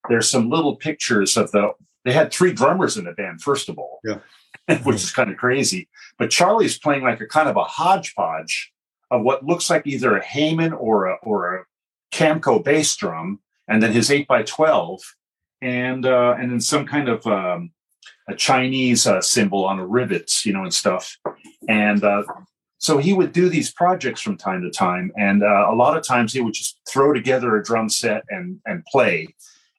There's 0.09 0.29
some 0.29 0.49
little 0.49 0.75
pictures 0.75 1.37
of 1.37 1.51
the. 1.51 1.71
They 2.03 2.13
had 2.13 2.31
three 2.31 2.53
drummers 2.53 2.97
in 2.97 3.05
the 3.05 3.13
band, 3.13 3.41
first 3.41 3.67
of 3.67 3.79
all, 3.79 3.99
yeah, 4.03 4.19
which 4.83 4.97
is 4.97 5.11
kind 5.11 5.31
of 5.31 5.37
crazy. 5.37 5.89
But 6.17 6.29
Charlie's 6.29 6.77
playing 6.77 7.03
like 7.03 7.21
a 7.21 7.27
kind 7.27 7.49
of 7.49 7.55
a 7.55 7.63
hodgepodge 7.63 8.71
of 9.11 9.23
what 9.23 9.45
looks 9.45 9.69
like 9.69 9.87
either 9.87 10.15
a 10.15 10.23
Hayman 10.23 10.73
or 10.73 11.07
a 11.07 11.15
or 11.23 11.55
a 11.55 11.63
Camco 12.11 12.63
bass 12.63 12.95
drum, 12.95 13.39
and 13.67 13.81
then 13.81 13.91
his 13.91 14.11
eight 14.11 14.27
by 14.27 14.43
twelve, 14.43 15.01
and 15.61 16.05
uh, 16.05 16.35
and 16.39 16.51
then 16.51 16.61
some 16.61 16.85
kind 16.85 17.09
of 17.09 17.25
um, 17.25 17.71
a 18.27 18.35
Chinese 18.35 19.05
uh, 19.07 19.21
cymbal 19.21 19.65
on 19.65 19.79
a 19.79 19.85
rivets, 19.85 20.45
you 20.45 20.53
know, 20.53 20.63
and 20.63 20.73
stuff. 20.73 21.17
And 21.67 22.03
uh, 22.03 22.23
so 22.77 22.97
he 22.97 23.13
would 23.13 23.31
do 23.31 23.49
these 23.49 23.71
projects 23.71 24.21
from 24.21 24.37
time 24.37 24.61
to 24.61 24.69
time, 24.69 25.11
and 25.17 25.43
uh, 25.43 25.67
a 25.69 25.75
lot 25.75 25.97
of 25.97 26.05
times 26.05 26.33
he 26.33 26.41
would 26.41 26.53
just 26.53 26.79
throw 26.87 27.13
together 27.13 27.55
a 27.55 27.63
drum 27.63 27.89
set 27.89 28.23
and 28.29 28.59
and 28.65 28.83
play. 28.85 29.27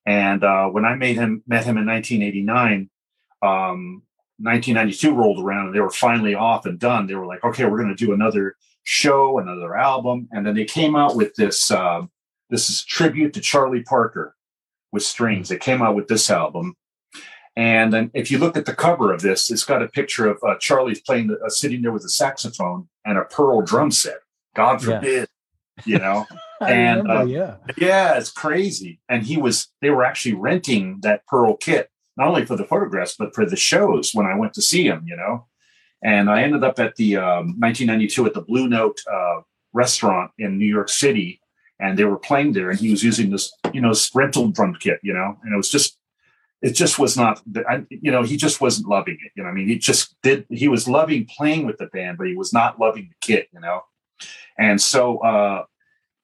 And 0.06 0.44
uh, 0.44 0.68
when 0.68 0.84
I 0.84 0.94
made 0.94 1.16
him 1.16 1.42
met 1.46 1.64
him 1.64 1.76
in 1.76 1.86
1989, 1.86 2.88
um, 3.42 4.02
1992 4.38 5.14
rolled 5.14 5.42
around, 5.42 5.66
and 5.66 5.74
they 5.74 5.80
were 5.80 5.90
finally 5.90 6.34
off 6.34 6.66
and 6.66 6.78
done. 6.78 7.06
They 7.06 7.14
were 7.14 7.26
like, 7.26 7.42
okay, 7.42 7.64
we're 7.64 7.82
going 7.82 7.94
to 7.94 8.06
do 8.06 8.12
another 8.12 8.56
show, 8.84 9.38
another 9.38 9.76
album, 9.76 10.28
and 10.30 10.46
then 10.46 10.54
they 10.54 10.64
came 10.64 10.94
out 10.94 11.16
with 11.16 11.34
this. 11.34 11.70
Uh, 11.70 12.02
this 12.50 12.70
is 12.70 12.84
tribute 12.84 13.34
to 13.34 13.40
Charlie 13.40 13.82
Parker 13.82 14.36
with 14.92 15.02
strings. 15.02 15.48
They 15.48 15.58
came 15.58 15.82
out 15.82 15.96
with 15.96 16.06
this 16.06 16.30
album, 16.30 16.76
and 17.56 17.92
then 17.92 18.10
if 18.12 18.30
you 18.30 18.38
look 18.38 18.56
at 18.56 18.66
the 18.66 18.74
cover 18.74 19.12
of 19.12 19.22
this, 19.22 19.50
it's 19.50 19.64
got 19.64 19.82
a 19.82 19.88
picture 19.88 20.28
of 20.28 20.38
uh, 20.46 20.56
Charlie's 20.60 21.00
playing, 21.00 21.34
uh, 21.44 21.48
sitting 21.48 21.82
there 21.82 21.92
with 21.92 22.04
a 22.04 22.10
saxophone 22.10 22.88
and 23.04 23.18
a 23.18 23.24
pearl 23.24 23.62
drum 23.62 23.90
set. 23.90 24.18
God 24.54 24.82
forbid, 24.82 25.28
you 25.84 25.98
know. 25.98 26.26
and 26.60 27.02
remember, 27.02 27.22
uh, 27.22 27.24
yeah, 27.24 27.56
yeah, 27.76 28.18
it's 28.18 28.30
crazy. 28.30 29.00
And 29.08 29.22
he 29.22 29.36
was, 29.36 29.68
they 29.82 29.90
were 29.90 30.04
actually 30.04 30.34
renting 30.34 31.00
that 31.02 31.26
pearl 31.26 31.56
kit 31.56 31.90
not 32.16 32.28
only 32.28 32.46
for 32.46 32.56
the 32.56 32.64
photographs 32.64 33.14
but 33.18 33.34
for 33.34 33.44
the 33.44 33.56
shows 33.56 34.12
when 34.14 34.26
I 34.26 34.34
went 34.34 34.54
to 34.54 34.62
see 34.62 34.86
him, 34.86 35.04
you 35.06 35.16
know. 35.16 35.46
And 36.02 36.30
I 36.30 36.42
ended 36.42 36.62
up 36.62 36.78
at 36.78 36.96
the 36.96 37.16
um, 37.16 37.58
1992 37.58 38.26
at 38.26 38.34
the 38.34 38.42
Blue 38.42 38.68
Note 38.68 38.98
uh, 39.12 39.40
restaurant 39.72 40.30
in 40.38 40.58
New 40.58 40.66
York 40.66 40.88
City, 40.88 41.40
and 41.80 41.98
they 41.98 42.04
were 42.04 42.18
playing 42.18 42.52
there, 42.52 42.70
and 42.70 42.78
he 42.78 42.90
was 42.90 43.02
using 43.02 43.30
this, 43.30 43.52
you 43.72 43.80
know, 43.80 43.92
rental 44.14 44.48
drum 44.48 44.76
kit, 44.78 45.00
you 45.02 45.12
know, 45.12 45.36
and 45.42 45.52
it 45.52 45.56
was 45.56 45.68
just 45.68 45.98
it 46.62 46.72
just 46.72 46.98
was 46.98 47.16
not 47.16 47.42
I, 47.68 47.84
you 47.90 48.10
know 48.10 48.22
he 48.22 48.36
just 48.36 48.62
wasn't 48.62 48.88
loving 48.88 49.18
it 49.22 49.30
you 49.36 49.42
know 49.42 49.50
i 49.50 49.52
mean 49.52 49.68
he 49.68 49.78
just 49.78 50.16
did 50.22 50.46
he 50.48 50.68
was 50.68 50.88
loving 50.88 51.26
playing 51.26 51.66
with 51.66 51.76
the 51.76 51.86
band 51.86 52.16
but 52.16 52.28
he 52.28 52.34
was 52.34 52.50
not 52.50 52.80
loving 52.80 53.10
the 53.10 53.14
kit 53.20 53.48
you 53.52 53.60
know 53.60 53.82
and 54.58 54.80
so 54.80 55.18
uh 55.18 55.64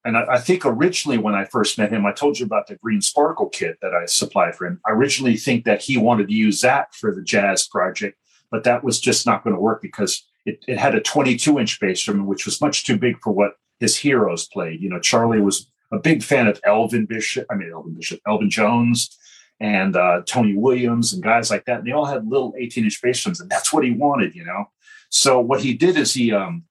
and 0.05 0.16
I, 0.16 0.24
I, 0.33 0.39
think 0.39 0.64
originally 0.66 1.18
when 1.18 1.35
i 1.35 1.45
first 1.45 1.78
met 1.78 1.93
him 1.93 2.07
i 2.07 2.12
told 2.12 2.39
you 2.39 2.47
about 2.47 2.66
the 2.66 2.76
green 2.76 3.01
sparkle 3.01 3.49
kit 3.49 3.78
that 3.83 3.95
i 3.95 4.07
supplied 4.07 4.55
for 4.55 4.66
him 4.66 4.80
i 4.87 4.91
originally 4.91 5.37
think 5.37 5.64
that 5.64 5.83
he 5.83 5.97
wanted 5.97 6.28
to 6.28 6.35
use 6.35 6.61
that 6.61 6.95
for 6.95 7.14
the 7.14 7.22
jazz 7.22 7.66
project 7.66 8.18
but 8.51 8.64
that 8.64 8.85
was 8.85 9.01
just 9.01 9.26
not 9.26 9.43
going 9.45 9.55
to 9.55 9.61
work 9.61 9.80
because 9.80 10.26
it, 10.45 10.64
it 10.66 10.78
had 10.78 10.95
a 10.95 11.01
22 11.01 11.59
inch 11.59 11.80
bass 11.80 12.03
drum 12.03 12.26
which 12.26 12.47
was 12.47 12.61
much 12.61 12.85
too 12.85 12.97
big 12.97 13.18
for 13.22 13.33
what 13.33 13.53
his 13.80 13.97
heroes 13.97 14.47
played 14.49 14.80
you 14.80 14.89
know 14.89 15.01
charlie 15.01 15.41
was 15.41 15.66
a 15.93 15.99
big 15.99 16.22
fan 16.22 16.47
of 16.47 16.61
elvin 16.64 17.07
bishop 17.07 17.47
i 17.51 17.55
mean 17.55 17.70
elvin 17.70 17.95
bishop 17.95 18.20
elvin 18.26 18.51
jones 18.51 19.16
and 19.62 19.95
uh, 19.95 20.22
Tony 20.26 20.57
Williams 20.57 21.12
and 21.12 21.22
guys 21.22 21.49
like 21.49 21.64
that. 21.66 21.78
And 21.78 21.87
they 21.87 21.93
all 21.93 22.05
had 22.05 22.28
little 22.28 22.53
18 22.59 22.85
inch 22.85 23.01
bass 23.01 23.22
drums, 23.22 23.41
and 23.41 23.49
that's 23.49 23.72
what 23.72 23.85
he 23.85 23.93
wanted, 23.93 24.35
you 24.35 24.45
know. 24.45 24.64
So 25.09 25.39
what 25.39 25.61
he 25.61 25.74
did 25.74 25.97
is 25.97 26.12
he 26.12 26.33
um 26.33 26.64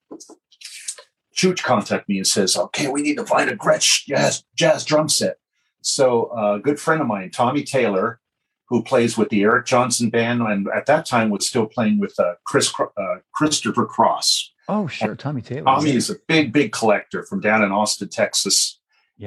Chooch 1.42 1.62
contacted 1.62 2.08
me 2.08 2.18
and 2.18 2.26
says, 2.26 2.56
"Okay, 2.56 2.88
we 2.88 3.02
need 3.02 3.16
to 3.16 3.26
find 3.26 3.50
a 3.50 3.56
Gretsch 3.56 4.06
jazz 4.06 4.44
jazz 4.54 4.84
drum 4.84 5.08
set." 5.08 5.38
So 5.82 6.30
uh, 6.36 6.54
a 6.54 6.60
good 6.60 6.78
friend 6.78 7.00
of 7.00 7.08
mine, 7.08 7.30
Tommy 7.30 7.64
Taylor, 7.64 8.20
who 8.68 8.82
plays 8.82 9.18
with 9.18 9.28
the 9.30 9.42
Eric 9.42 9.66
Johnson 9.66 10.08
band, 10.08 10.42
and 10.42 10.68
at 10.74 10.86
that 10.86 11.04
time 11.04 11.30
was 11.30 11.46
still 11.48 11.66
playing 11.66 11.98
with 11.98 12.18
uh, 12.20 12.34
Chris 12.46 12.72
uh, 12.78 13.16
Christopher 13.34 13.86
Cross. 13.86 14.52
Oh, 14.68 14.86
sure, 14.86 15.16
Tommy 15.16 15.42
Taylor. 15.42 15.64
Tommy 15.64 15.96
is 15.96 16.08
a 16.08 16.14
big, 16.28 16.52
big 16.52 16.70
collector 16.70 17.24
from 17.24 17.40
down 17.40 17.64
in 17.64 17.72
Austin, 17.72 18.08
Texas. 18.08 18.78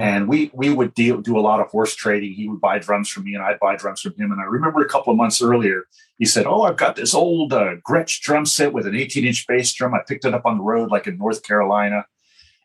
And 0.02 0.28
we 0.28 0.52
we 0.54 0.74
would 0.74 0.94
deal 0.94 1.22
do 1.22 1.38
a 1.38 1.42
lot 1.42 1.62
of 1.62 1.68
horse 1.68 1.96
trading. 1.96 2.34
He 2.34 2.50
would 2.50 2.60
buy 2.60 2.80
drums 2.80 3.10
from 3.10 3.24
me, 3.24 3.34
and 3.34 3.44
I'd 3.44 3.60
buy 3.60 3.76
drums 3.78 4.02
from 4.02 4.14
him. 4.16 4.32
And 4.32 4.42
I 4.42 4.44
remember 4.44 4.82
a 4.82 4.90
couple 4.90 5.12
of 5.12 5.18
months 5.18 5.42
earlier, 5.42 5.84
he 6.18 6.26
said, 6.26 6.46
"Oh, 6.46 6.64
I've 6.64 6.78
got 6.78 6.96
this 6.96 7.14
old 7.14 7.54
uh, 7.54 7.76
Gretsch 7.88 8.20
drum 8.22 8.46
set 8.46 8.74
with 8.74 8.88
an 8.88 8.96
18 8.96 9.26
inch 9.26 9.48
bass 9.48 9.74
drum. 9.74 9.94
I 9.94 10.00
picked 10.06 10.26
it 10.26 10.34
up 10.34 10.46
on 10.46 10.58
the 10.58 10.64
road, 10.64 10.92
like 10.92 11.08
in 11.08 11.18
North 11.18 11.44
Carolina." 11.44 12.06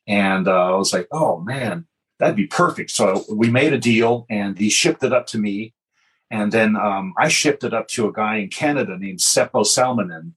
And 0.07 0.49
uh, 0.49 0.73
I 0.73 0.77
was 0.77 0.93
like, 0.93 1.07
"Oh 1.13 1.41
man, 1.41 1.87
that'd 2.19 2.37
be 2.37 2.47
perfect." 2.47 2.91
So 2.91 3.25
we 3.31 3.49
made 3.49 3.73
a 3.73 3.79
deal, 3.79 4.27
and 4.29 4.59
he 4.59 4.69
shipped 4.69 5.05
it 5.05 5.13
up 5.13 5.27
to 5.29 5.39
me, 5.39 5.75
and 6.31 6.51
then 6.51 6.75
um, 6.75 7.15
I 7.17 7.29
shipped 7.29 7.63
it 7.63 7.75
up 7.75 7.87
to 7.89 8.09
a 8.09 8.13
guy 8.13 8.37
in 8.37 8.49
Canada 8.49 8.97
named 8.99 9.21
Seppo 9.21 9.65
Salminen, 9.65 10.33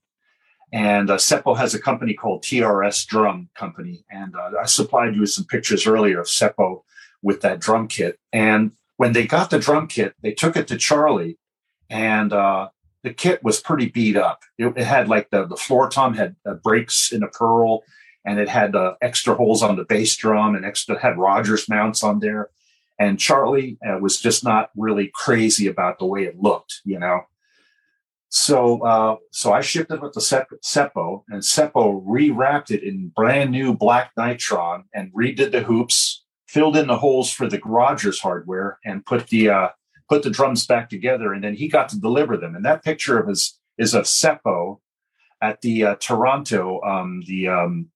and 0.74 1.08
uh, 1.08 1.16
Seppo 1.18 1.56
has 1.56 1.72
a 1.72 1.78
company 1.78 2.14
called 2.14 2.42
TRS 2.42 3.06
Drum 3.06 3.48
Company. 3.54 4.04
And 4.10 4.34
uh, 4.34 4.50
I 4.60 4.66
supplied 4.66 5.14
you 5.14 5.20
with 5.20 5.30
some 5.30 5.44
pictures 5.44 5.86
earlier 5.86 6.18
of 6.18 6.26
Seppo 6.26 6.82
with 7.22 7.42
that 7.42 7.60
drum 7.60 7.86
kit. 7.86 8.18
And 8.32 8.72
when 8.96 9.12
they 9.12 9.24
got 9.24 9.50
the 9.50 9.60
drum 9.60 9.86
kit, 9.86 10.14
they 10.20 10.32
took 10.32 10.56
it 10.56 10.66
to 10.68 10.76
Charlie, 10.76 11.38
and 11.88 12.32
uh, 12.32 12.70
the 13.04 13.14
kit 13.14 13.44
was 13.44 13.60
pretty 13.60 13.86
beat 13.86 14.16
up. 14.16 14.42
It, 14.58 14.76
it 14.76 14.84
had 14.84 15.08
like 15.08 15.30
the, 15.30 15.46
the 15.46 15.56
floor 15.56 15.88
tom 15.88 16.14
had 16.14 16.34
uh, 16.44 16.54
breaks 16.54 17.12
in 17.12 17.22
a 17.22 17.28
pearl, 17.28 17.84
and 18.24 18.40
it 18.40 18.48
had 18.48 18.74
uh, 18.74 18.94
extra 19.00 19.36
holes 19.36 19.62
on 19.62 19.76
the 19.76 19.84
bass 19.84 20.16
drum 20.16 20.56
and 20.56 20.64
extra 20.64 21.00
had 21.00 21.18
Rogers 21.18 21.68
mounts 21.68 22.02
on 22.02 22.18
there. 22.18 22.50
And 22.98 23.20
Charlie 23.20 23.78
uh, 23.88 23.98
was 23.98 24.20
just 24.20 24.42
not 24.42 24.70
really 24.76 25.12
crazy 25.14 25.68
about 25.68 26.00
the 26.00 26.06
way 26.06 26.24
it 26.24 26.40
looked, 26.40 26.80
you 26.84 26.98
know. 26.98 27.26
So, 28.36 28.84
uh, 28.84 29.16
so 29.30 29.52
I 29.52 29.60
shipped 29.60 29.92
it 29.92 30.02
with 30.02 30.12
the 30.12 30.20
Seppo, 30.20 31.22
and 31.28 31.40
Seppo 31.40 32.04
rewrapped 32.04 32.72
it 32.72 32.82
in 32.82 33.12
brand 33.14 33.52
new 33.52 33.76
black 33.76 34.10
nitron 34.18 34.86
and 34.92 35.12
redid 35.14 35.52
the 35.52 35.62
hoops, 35.62 36.24
filled 36.48 36.76
in 36.76 36.88
the 36.88 36.98
holes 36.98 37.30
for 37.30 37.48
the 37.48 37.60
Rogers 37.64 38.18
hardware, 38.18 38.80
and 38.84 39.06
put 39.06 39.28
the 39.28 39.50
uh, 39.50 39.68
put 40.08 40.24
the 40.24 40.30
drums 40.30 40.66
back 40.66 40.90
together. 40.90 41.32
And 41.32 41.44
then 41.44 41.54
he 41.54 41.68
got 41.68 41.88
to 41.90 42.00
deliver 42.00 42.36
them. 42.36 42.56
And 42.56 42.64
that 42.64 42.82
picture 42.82 43.20
of 43.20 43.28
his 43.28 43.56
is 43.78 43.94
of 43.94 44.02
Seppo 44.02 44.80
at 45.40 45.60
the 45.60 45.84
uh, 45.84 45.94
Toronto, 46.00 46.80
um, 46.82 47.22
the 47.28 47.46
um, 47.46 47.88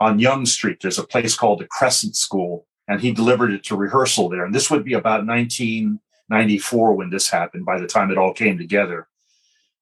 on 0.00 0.18
Yonge 0.18 0.48
Street. 0.48 0.78
There's 0.82 0.98
a 0.98 1.06
place 1.06 1.36
called 1.36 1.60
the 1.60 1.68
Crescent 1.68 2.16
School, 2.16 2.66
and 2.88 3.00
he 3.00 3.12
delivered 3.12 3.52
it 3.52 3.62
to 3.66 3.76
rehearsal 3.76 4.30
there. 4.30 4.44
And 4.44 4.52
this 4.52 4.68
would 4.68 4.82
be 4.84 4.94
about 4.94 5.24
1994 5.24 6.94
when 6.94 7.10
this 7.10 7.30
happened. 7.30 7.64
By 7.64 7.78
the 7.78 7.86
time 7.86 8.10
it 8.10 8.18
all 8.18 8.34
came 8.34 8.58
together, 8.58 9.06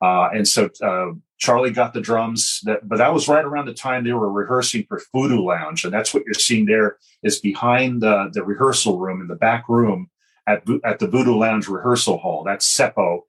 uh, 0.03 0.29
and 0.35 0.47
so 0.47 0.69
uh, 0.83 1.13
Charlie 1.39 1.71
got 1.71 1.95
the 1.95 2.01
drums. 2.01 2.61
That, 2.65 2.89
but 2.89 2.99
that 2.99 3.13
was 3.13 3.29
right 3.29 3.45
around 3.45 3.67
the 3.67 3.75
time 3.75 4.05
they 4.05 4.13
were 4.13 4.31
rehearsing 4.31 4.85
for 4.89 5.01
Voodoo 5.13 5.41
Lounge, 5.41 5.85
and 5.85 5.93
that's 5.93 6.13
what 6.13 6.25
you're 6.25 6.35
seeing 6.35 6.67
there 6.67 6.99
is 7.23 7.39
behind 7.39 8.03
the 8.03 8.31
the 8.33 8.45
rehearsal 8.45 8.99
room 8.99 9.21
in 9.21 9.29
the 9.29 9.37
back 9.37 9.69
room 9.69 10.11
at 10.47 10.65
at 10.85 10.99
the 10.99 11.09
Voodoo 11.09 11.35
Lounge 11.35 11.69
rehearsal 11.69 12.19
hall. 12.19 12.45
That's 12.45 12.71
Seppo. 12.71 13.21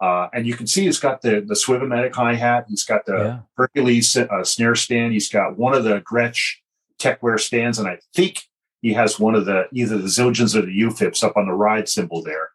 Uh, 0.00 0.28
and 0.34 0.48
you 0.48 0.54
can 0.54 0.66
see 0.66 0.84
he's 0.84 0.98
got 0.98 1.22
the 1.22 1.40
the 1.46 1.54
Swivomatic 1.54 2.14
hi 2.14 2.34
hat. 2.34 2.66
He's 2.68 2.84
got 2.84 3.06
the 3.06 3.16
yeah. 3.16 3.38
Hercules 3.56 4.16
uh, 4.16 4.42
snare 4.42 4.74
stand. 4.74 5.12
He's 5.12 5.28
got 5.28 5.56
one 5.56 5.74
of 5.74 5.84
the 5.84 6.00
Gretsch 6.00 6.56
Techware 6.98 7.38
stands, 7.38 7.78
and 7.78 7.86
I 7.86 7.98
think 8.14 8.42
he 8.80 8.92
has 8.94 9.20
one 9.20 9.36
of 9.36 9.46
the 9.46 9.68
either 9.72 9.98
the 9.98 10.08
Zildjians 10.08 10.56
or 10.56 10.62
the 10.62 10.80
UFIPs 10.80 11.22
up 11.22 11.36
on 11.36 11.46
the 11.46 11.54
ride 11.54 11.88
cymbal 11.88 12.22
there. 12.22 12.50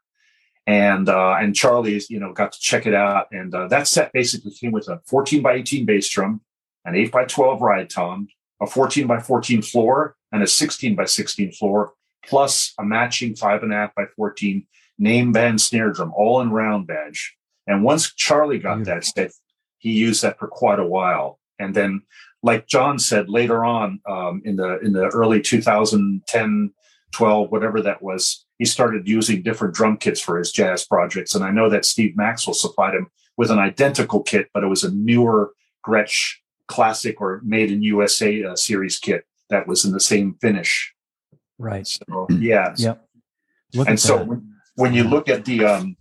And 0.67 1.07
uh, 1.07 1.37
and 1.39 1.55
Charlie's 1.55 2.09
you 2.09 2.19
know 2.19 2.33
got 2.33 2.51
to 2.51 2.59
check 2.59 2.85
it 2.85 2.93
out, 2.93 3.27
and 3.31 3.55
uh, 3.55 3.67
that 3.69 3.87
set 3.87 4.11
basically 4.11 4.51
came 4.51 4.73
with 4.73 4.89
a 4.89 5.01
14 5.07 5.41
by 5.41 5.53
18 5.53 5.85
bass 5.85 6.09
drum, 6.09 6.41
an 6.83 6.93
8 6.93 7.11
by 7.11 7.23
12 7.23 7.61
ride 7.61 7.89
tom, 7.89 8.27
a 8.61 8.67
14 8.67 9.07
by 9.07 9.19
14 9.21 9.61
floor, 9.61 10.17
and 10.31 10.43
a 10.43 10.47
16 10.47 10.93
by 10.93 11.05
16 11.05 11.53
floor, 11.53 11.93
plus 12.25 12.73
a 12.77 12.83
matching 12.83 13.33
five 13.33 13.63
and 13.63 13.71
a 13.71 13.75
half 13.77 13.95
by 13.95 14.03
14 14.17 14.67
name 14.99 15.31
band 15.31 15.61
snare 15.61 15.91
drum, 15.91 16.11
all 16.15 16.41
in 16.41 16.51
round 16.51 16.85
badge. 16.85 17.37
And 17.65 17.83
once 17.83 18.13
Charlie 18.13 18.59
got 18.59 18.77
Beautiful. 18.77 18.95
that 18.95 19.05
set, 19.05 19.31
he 19.77 19.91
used 19.91 20.21
that 20.23 20.39
for 20.39 20.47
quite 20.47 20.79
a 20.79 20.85
while. 20.85 21.39
And 21.59 21.75
then, 21.75 22.01
like 22.43 22.67
John 22.67 22.99
said 22.99 23.29
later 23.29 23.63
on 23.65 23.99
um, 24.07 24.41
in 24.45 24.57
the 24.57 24.79
in 24.79 24.93
the 24.93 25.07
early 25.07 25.41
2010, 25.41 26.73
12, 27.11 27.51
whatever 27.51 27.81
that 27.81 28.01
was, 28.01 28.45
he 28.57 28.65
started 28.65 29.07
using 29.07 29.41
different 29.41 29.73
drum 29.73 29.97
kits 29.97 30.19
for 30.19 30.37
his 30.37 30.51
jazz 30.51 30.85
projects. 30.85 31.35
And 31.35 31.43
I 31.43 31.51
know 31.51 31.69
that 31.69 31.85
Steve 31.85 32.15
Maxwell 32.17 32.53
supplied 32.53 32.95
him 32.95 33.07
with 33.37 33.51
an 33.51 33.59
identical 33.59 34.21
kit, 34.23 34.49
but 34.53 34.63
it 34.63 34.67
was 34.67 34.83
a 34.83 34.91
newer 34.91 35.53
Gretsch 35.85 36.35
classic 36.67 37.21
or 37.21 37.41
made 37.43 37.71
in 37.71 37.81
USA 37.81 38.43
uh, 38.43 38.55
series 38.55 38.99
kit 38.99 39.25
that 39.49 39.67
was 39.67 39.85
in 39.85 39.91
the 39.91 39.99
same 39.99 40.35
finish. 40.41 40.93
Right. 41.57 41.87
So, 41.87 42.27
yeah. 42.29 42.73
Yep. 42.77 43.03
Look 43.73 43.87
and 43.87 43.99
so 43.99 44.23
when, 44.23 44.55
when, 44.75 44.93
you 44.93 45.03
look 45.03 45.27
at 45.27 45.45
the 45.45 45.65
um, 45.65 45.97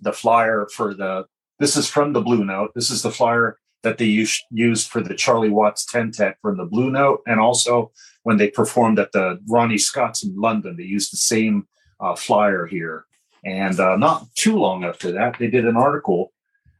the 0.00 0.12
flyer 0.12 0.68
for 0.72 0.94
the 0.94 1.26
this 1.58 1.76
is 1.76 1.88
from 1.88 2.12
the 2.12 2.20
Blue 2.20 2.44
Note. 2.44 2.72
This 2.74 2.90
is 2.90 3.02
the 3.02 3.10
flyer 3.10 3.58
that 3.82 3.98
they 3.98 4.04
used 4.04 4.42
used 4.50 4.88
for 4.88 5.00
the 5.00 5.14
Charlie 5.14 5.48
Watts 5.48 5.86
Tentet 5.86 6.36
from 6.42 6.56
the 6.56 6.66
Blue 6.66 6.90
Note, 6.90 7.22
and 7.26 7.40
also 7.40 7.90
when 8.22 8.36
they 8.36 8.50
performed 8.50 8.98
at 8.98 9.12
the 9.12 9.38
Ronnie 9.48 9.78
Scott's 9.78 10.22
in 10.24 10.36
London, 10.36 10.76
they 10.76 10.84
used 10.84 11.12
the 11.12 11.16
same 11.16 11.66
uh, 12.00 12.14
flyer 12.14 12.66
here. 12.66 13.06
And 13.44 13.78
uh, 13.78 13.96
not 13.96 14.26
too 14.34 14.56
long 14.56 14.84
after 14.84 15.12
that, 15.12 15.38
they 15.38 15.48
did 15.48 15.64
an 15.64 15.76
article 15.76 16.32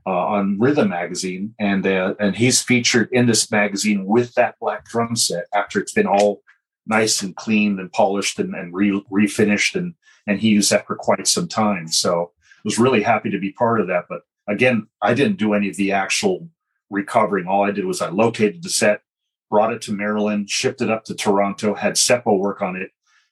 uh, 0.06 0.10
on 0.10 0.58
Rhythm 0.58 0.88
Magazine, 0.88 1.54
and 1.58 1.86
uh, 1.86 2.14
and 2.18 2.34
he's 2.34 2.62
featured 2.62 3.10
in 3.12 3.26
this 3.26 3.50
magazine 3.50 4.06
with 4.06 4.32
that 4.34 4.56
black 4.58 4.86
drum 4.86 5.14
set 5.14 5.44
after 5.52 5.78
it's 5.80 5.92
been 5.92 6.06
all 6.06 6.42
nice 6.86 7.20
and 7.22 7.36
cleaned 7.36 7.78
and 7.78 7.92
polished 7.92 8.38
and, 8.38 8.54
and 8.54 8.72
re- 8.74 9.04
refinished, 9.12 9.74
and 9.74 9.94
and 10.26 10.40
he 10.40 10.48
used 10.48 10.70
that 10.70 10.86
for 10.86 10.96
quite 10.96 11.28
some 11.28 11.46
time. 11.46 11.88
So 11.88 12.32
I 12.40 12.60
was 12.64 12.78
really 12.78 13.02
happy 13.02 13.30
to 13.30 13.38
be 13.38 13.52
part 13.52 13.80
of 13.80 13.86
that. 13.88 14.06
But 14.08 14.22
again, 14.48 14.86
I 15.02 15.12
didn't 15.12 15.38
do 15.38 15.52
any 15.52 15.68
of 15.68 15.76
the 15.76 15.92
actual 15.92 16.48
recovering. 16.90 17.46
All 17.46 17.64
I 17.64 17.70
did 17.70 17.84
was 17.84 18.00
I 18.00 18.08
located 18.08 18.62
the 18.62 18.70
set, 18.70 19.02
brought 19.50 19.72
it 19.72 19.82
to 19.82 19.92
Maryland, 19.92 20.50
shipped 20.50 20.80
it 20.80 20.90
up 20.90 21.04
to 21.04 21.14
Toronto, 21.14 21.74
had 21.74 21.94
Seppo 21.94 22.38
work 22.38 22.62
on 22.62 22.76
it. 22.76 22.90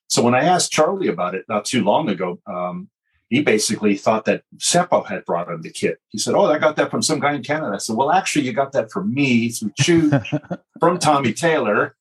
So 0.09 0.23
when 0.23 0.35
I 0.35 0.45
asked 0.45 0.73
Charlie 0.73 1.09
about 1.09 1.35
it 1.35 1.45
not 1.49 1.65
too 1.65 1.83
long 1.83 2.09
ago, 2.09 2.41
um, 2.47 2.89
he 3.29 3.43
basically 3.43 3.97
thought 3.97 4.25
that 4.27 4.43
Seppo 4.59 5.05
had 5.05 5.25
brought 5.25 5.51
him 5.51 5.63
the 5.63 5.71
kit. 5.71 5.99
He 6.09 6.19
said, 6.19 6.35
"Oh, 6.35 6.47
I 6.47 6.59
got 6.59 6.77
that 6.77 6.91
from 6.91 7.03
some 7.03 7.19
guy 7.19 7.35
in 7.35 7.43
Canada." 7.43 7.75
I 7.75 7.79
said, 7.79 7.97
"Well, 7.97 8.13
actually, 8.13 8.45
you 8.45 8.53
got 8.53 8.73
that 8.73 8.93
from 8.93 9.13
me 9.13 9.49
through 9.49 9.73
Chew 9.81 10.13
from 10.79 10.99
Tommy 10.99 11.33
Taylor." 11.33 11.97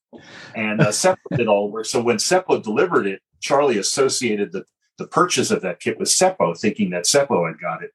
And 0.54 0.80
uh, 0.80 0.88
Seppo 0.88 1.36
did 1.36 1.48
all 1.48 1.70
work. 1.70 1.86
So 1.86 2.00
when 2.00 2.18
Seppo 2.18 2.62
delivered 2.62 3.06
it, 3.06 3.22
Charlie 3.40 3.78
associated 3.78 4.52
the 4.52 4.64
the 4.98 5.06
purchase 5.06 5.50
of 5.50 5.62
that 5.62 5.80
kit 5.80 5.98
with 5.98 6.08
Seppo, 6.08 6.58
thinking 6.58 6.90
that 6.90 7.04
Seppo 7.04 7.46
had 7.46 7.60
got 7.60 7.82
it. 7.82 7.90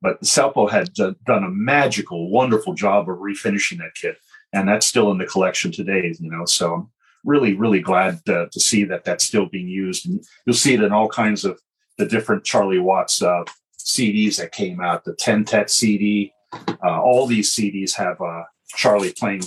But 0.00 0.20
Seppo 0.22 0.70
had 0.70 0.92
done 0.92 1.44
a 1.44 1.50
magical, 1.50 2.30
wonderful 2.30 2.74
job 2.74 3.08
of 3.08 3.18
refinishing 3.18 3.78
that 3.78 3.94
kit. 3.94 4.18
And 4.54 4.68
that's 4.68 4.86
still 4.86 5.10
in 5.10 5.18
the 5.18 5.26
collection 5.26 5.72
today, 5.72 6.14
you 6.18 6.30
know. 6.30 6.44
So 6.46 6.74
I'm 6.74 6.90
really, 7.24 7.54
really 7.54 7.80
glad 7.80 8.24
to 8.26 8.48
see 8.52 8.84
that 8.84 9.04
that's 9.04 9.24
still 9.24 9.46
being 9.46 9.68
used. 9.68 10.08
And 10.08 10.24
you'll 10.46 10.54
see 10.54 10.74
it 10.74 10.82
in 10.82 10.92
all 10.92 11.08
kinds 11.08 11.44
of 11.44 11.60
the 11.98 12.06
different 12.06 12.44
Charlie 12.44 12.78
Watts 12.78 13.20
uh, 13.20 13.44
CDs 13.78 14.36
that 14.38 14.52
came 14.52 14.80
out, 14.80 15.04
the 15.04 15.14
Tentet 15.14 15.70
CD. 15.70 16.32
Uh, 16.52 17.02
all 17.02 17.26
these 17.26 17.54
CDs 17.54 17.94
have 17.96 18.20
uh, 18.20 18.44
Charlie 18.68 19.12
playing 19.12 19.42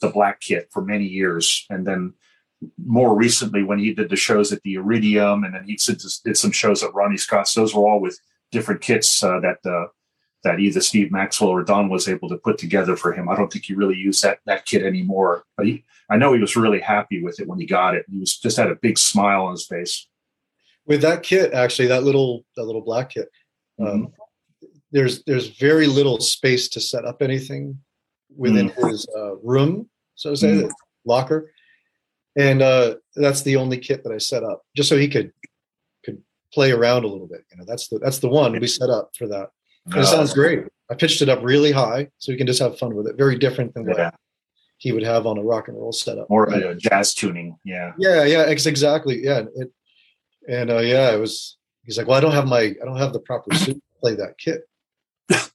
the 0.00 0.08
black 0.08 0.40
kit 0.40 0.68
for 0.70 0.82
many 0.82 1.04
years. 1.04 1.66
And 1.68 1.86
then 1.86 2.14
more 2.84 3.16
recently 3.16 3.62
when 3.62 3.78
he 3.78 3.92
did 3.92 4.10
the 4.10 4.16
shows 4.16 4.52
at 4.52 4.62
the 4.62 4.74
Iridium, 4.74 5.44
and 5.44 5.54
then 5.54 5.64
he 5.64 5.76
did 6.24 6.36
some 6.36 6.52
shows 6.52 6.82
at 6.82 6.94
Ronnie 6.94 7.16
Scott's. 7.16 7.54
Those 7.54 7.74
were 7.74 7.88
all 7.88 8.00
with 8.00 8.18
different 8.50 8.80
kits 8.80 9.22
uh, 9.24 9.40
that 9.40 9.58
uh, 9.64 9.86
that 10.44 10.60
either 10.60 10.80
Steve 10.80 11.12
Maxwell 11.12 11.50
or 11.50 11.62
Don 11.62 11.88
was 11.88 12.08
able 12.08 12.28
to 12.28 12.36
put 12.36 12.58
together 12.58 12.96
for 12.96 13.12
him. 13.12 13.28
I 13.28 13.36
don't 13.36 13.52
think 13.52 13.64
he 13.64 13.74
really 13.74 13.96
used 13.96 14.22
that 14.22 14.40
that 14.46 14.66
kit 14.66 14.82
anymore, 14.82 15.44
but 15.56 15.66
he, 15.66 15.84
I 16.10 16.16
know 16.16 16.32
he 16.32 16.40
was 16.40 16.56
really 16.56 16.80
happy 16.80 17.22
with 17.22 17.40
it 17.40 17.48
when 17.48 17.58
he 17.58 17.66
got 17.66 17.94
it. 17.94 18.06
He 18.10 18.18
was 18.18 18.36
just 18.36 18.56
had 18.56 18.70
a 18.70 18.76
big 18.76 18.98
smile 18.98 19.46
on 19.46 19.52
his 19.52 19.66
face. 19.66 20.08
With 20.86 21.02
that 21.02 21.22
kit, 21.22 21.52
actually, 21.52 21.88
that 21.88 22.02
little 22.02 22.44
that 22.56 22.64
little 22.64 22.82
black 22.82 23.10
kit, 23.10 23.28
um, 23.80 23.86
mm-hmm. 23.86 24.04
um, 24.04 24.12
there's 24.90 25.22
there's 25.24 25.48
very 25.58 25.86
little 25.86 26.20
space 26.20 26.68
to 26.70 26.80
set 26.80 27.04
up 27.04 27.22
anything 27.22 27.78
within 28.36 28.70
mm-hmm. 28.70 28.88
his 28.88 29.06
uh, 29.16 29.36
room, 29.36 29.88
so 30.14 30.30
to 30.30 30.36
say, 30.36 30.48
mm-hmm. 30.48 30.68
locker 31.04 31.52
and 32.36 32.62
uh, 32.62 32.96
that's 33.14 33.42
the 33.42 33.56
only 33.56 33.78
kit 33.78 34.02
that 34.04 34.12
I 34.12 34.18
set 34.18 34.42
up 34.42 34.62
just 34.74 34.88
so 34.88 34.96
he 34.96 35.08
could 35.08 35.32
could 36.04 36.22
play 36.52 36.72
around 36.72 37.04
a 37.04 37.08
little 37.08 37.26
bit. 37.26 37.44
You 37.50 37.58
know, 37.58 37.64
that's 37.66 37.88
the 37.88 37.98
that's 37.98 38.18
the 38.18 38.28
one 38.28 38.58
we 38.58 38.66
set 38.66 38.90
up 38.90 39.10
for 39.16 39.26
that. 39.28 39.50
It 39.86 40.06
sounds 40.06 40.34
great. 40.34 40.64
I 40.90 40.94
pitched 40.94 41.22
it 41.22 41.28
up 41.28 41.40
really 41.42 41.72
high 41.72 42.08
so 42.18 42.32
he 42.32 42.38
can 42.38 42.46
just 42.46 42.60
have 42.60 42.78
fun 42.78 42.94
with 42.94 43.06
it. 43.06 43.16
Very 43.16 43.38
different 43.38 43.74
than 43.74 43.86
what 43.86 43.96
yeah. 43.96 44.10
he 44.76 44.92
would 44.92 45.02
have 45.02 45.26
on 45.26 45.38
a 45.38 45.42
rock 45.42 45.68
and 45.68 45.76
roll 45.76 45.92
setup. 45.92 46.28
More 46.28 46.44
of 46.44 46.52
a 46.52 46.74
jazz 46.74 47.14
tuning. 47.14 47.56
Yeah. 47.64 47.92
Yeah, 47.98 48.24
yeah, 48.24 48.42
exactly. 48.42 49.24
Yeah. 49.24 49.44
It, 49.54 49.72
and 50.48 50.70
uh, 50.70 50.78
yeah, 50.78 51.12
it 51.12 51.18
was. 51.18 51.56
He's 51.84 51.98
like, 51.98 52.06
well, 52.06 52.16
I 52.16 52.20
don't 52.20 52.32
have 52.32 52.46
my, 52.46 52.60
I 52.60 52.84
don't 52.84 52.98
have 52.98 53.12
the 53.12 53.20
proper 53.20 53.54
suit 53.56 53.74
to 53.74 54.00
play 54.00 54.14
that 54.14 54.38
kit. 54.38 54.62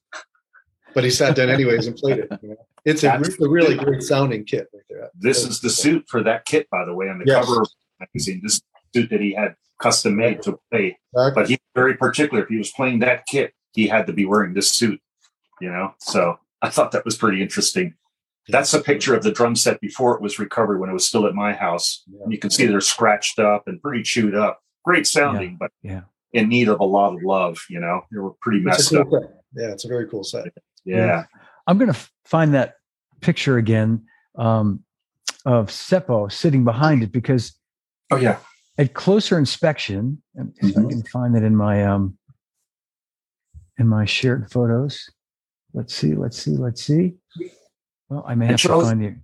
but 0.94 1.04
he 1.04 1.10
sat 1.10 1.36
down 1.36 1.48
anyways 1.48 1.86
and 1.86 1.96
played 1.96 2.18
it. 2.18 2.28
You 2.42 2.50
know? 2.50 2.56
It's 2.84 3.02
a, 3.02 3.14
a, 3.14 3.48
really 3.48 3.76
great 3.76 4.02
sounding 4.02 4.44
kit 4.44 4.68
right 4.74 4.82
there. 4.90 5.10
This 5.18 5.46
is 5.46 5.60
the 5.60 5.70
suit 5.70 6.04
for 6.08 6.22
that 6.24 6.44
kit, 6.44 6.68
by 6.70 6.84
the 6.84 6.94
way, 6.94 7.08
on 7.08 7.18
the 7.18 7.24
yes. 7.26 7.44
cover 7.44 7.62
of 7.62 7.68
the 7.68 8.06
magazine. 8.06 8.40
This 8.42 8.60
suit 8.94 9.08
that 9.10 9.20
he 9.20 9.32
had 9.32 9.54
custom 9.80 10.16
made 10.16 10.42
to 10.42 10.58
play. 10.70 10.98
Exactly. 11.14 11.42
But 11.42 11.48
he's 11.48 11.58
very 11.74 11.96
particular. 11.96 12.42
If 12.42 12.48
he 12.48 12.58
was 12.58 12.70
playing 12.72 12.98
that 12.98 13.26
kit, 13.26 13.54
he 13.72 13.86
had 13.86 14.06
to 14.06 14.12
be 14.12 14.24
wearing 14.24 14.54
this 14.54 14.70
suit, 14.70 15.00
you 15.60 15.70
know? 15.70 15.94
So 15.98 16.38
I 16.62 16.70
thought 16.70 16.92
that 16.92 17.04
was 17.04 17.16
pretty 17.16 17.42
interesting. 17.42 17.94
That's 18.50 18.72
a 18.72 18.80
picture 18.80 19.14
of 19.14 19.22
the 19.22 19.30
drum 19.30 19.54
set 19.56 19.78
before 19.80 20.14
it 20.14 20.22
was 20.22 20.38
recovered 20.38 20.78
when 20.78 20.88
it 20.88 20.94
was 20.94 21.06
still 21.06 21.26
at 21.26 21.34
my 21.34 21.52
house. 21.52 22.02
Yeah. 22.10 22.26
You 22.28 22.38
can 22.38 22.48
see 22.48 22.64
they're 22.64 22.80
scratched 22.80 23.38
up 23.38 23.68
and 23.68 23.80
pretty 23.80 24.02
chewed 24.02 24.34
up. 24.34 24.62
Great 24.84 25.06
sounding, 25.06 25.50
yeah. 25.50 25.56
but 25.60 25.70
yeah. 25.82 26.00
in 26.32 26.48
need 26.48 26.68
of 26.68 26.80
a 26.80 26.84
lot 26.84 27.14
of 27.14 27.22
love, 27.22 27.58
you 27.68 27.78
know? 27.78 28.00
They 28.10 28.18
were 28.18 28.30
pretty 28.40 28.60
messed 28.60 28.90
cool 28.90 29.00
up. 29.00 29.08
Set. 29.10 29.30
Yeah, 29.54 29.72
it's 29.72 29.84
a 29.84 29.88
very 29.88 30.08
cool 30.08 30.24
set. 30.24 30.46
Yeah. 30.84 30.96
yeah. 30.96 31.24
I'm 31.66 31.76
going 31.76 31.92
to 31.92 32.00
find 32.24 32.54
that 32.54 32.76
picture 33.20 33.58
again 33.58 34.06
um, 34.36 34.82
of 35.44 35.66
Seppo 35.68 36.30
sitting 36.30 36.64
behind 36.64 37.02
it 37.02 37.12
because 37.12 37.54
oh 38.10 38.16
yeah 38.16 38.38
at 38.76 38.94
closer 38.94 39.38
inspection 39.38 40.22
if 40.34 40.74
mm-hmm. 40.74 40.86
I 40.86 40.88
can 40.88 41.02
find 41.04 41.34
that 41.34 41.42
in 41.42 41.56
my 41.56 41.84
um 41.84 42.16
in 43.78 43.86
my 43.86 44.04
shared 44.04 44.50
photos 44.50 45.10
let's 45.74 45.94
see 45.94 46.14
let's 46.14 46.36
see 46.36 46.56
let's 46.56 46.82
see 46.82 47.14
well 48.08 48.24
I 48.26 48.34
may 48.34 48.46
have 48.46 48.58
Charlie, 48.58 48.84
to 48.84 48.88
find 48.88 49.02
you 49.02 49.16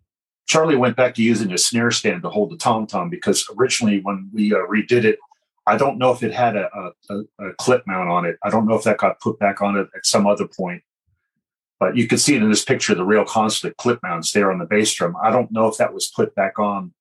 Charlie 0.46 0.76
went 0.76 0.96
back 0.96 1.14
to 1.14 1.22
using 1.22 1.52
a 1.52 1.59
snare 1.59 1.90
stand 1.90 2.22
to 2.22 2.30
hold 2.30 2.50
the 2.50 2.57
tom 2.57 2.86
tom 2.86 3.11
because 3.11 3.46
originally 3.59 4.00
when 4.00 4.30
we 4.32 4.52
uh, 4.52 4.59
redid 4.59 5.05
it 5.05 5.18
I 5.66 5.78
don't 5.78 5.96
know 5.96 6.12
if 6.12 6.22
it 6.22 6.32
had 6.32 6.57
a, 6.57 6.68
a, 7.09 7.20
a, 7.40 7.55
clip 7.55 7.84
mount 7.86 8.11
on 8.11 8.26
it. 8.26 8.36
I 8.42 8.50
don't 8.50 8.68
know 8.68 8.74
if 8.74 8.84
that 8.84 8.98
got 8.98 9.18
put 9.20 9.38
back 9.38 9.62
on 9.62 9.78
it 9.78 9.88
at 9.96 10.05
some 10.05 10.26
other 10.26 10.46
point 10.46 10.82
but 11.80 11.96
you 11.96 12.07
can 12.07 12.18
see 12.18 12.34
it 12.34 12.42
in 12.42 12.48
this 12.48 12.64
picture 12.64 12.94
the 12.94 13.05
real 13.05 13.24
constant 13.24 13.76
clip 13.76 13.98
mounts 14.02 14.32
there 14.32 14.50
on 14.50 14.59
the 14.59 14.64
bass 14.64 14.92
drum. 14.94 15.14
I 15.22 15.30
don't 15.30 15.50
know 15.52 15.66
if 15.66 15.76
that 15.76 15.92
was 15.92 16.11
put 16.14 16.34
back 16.34 16.59
on 16.59 16.94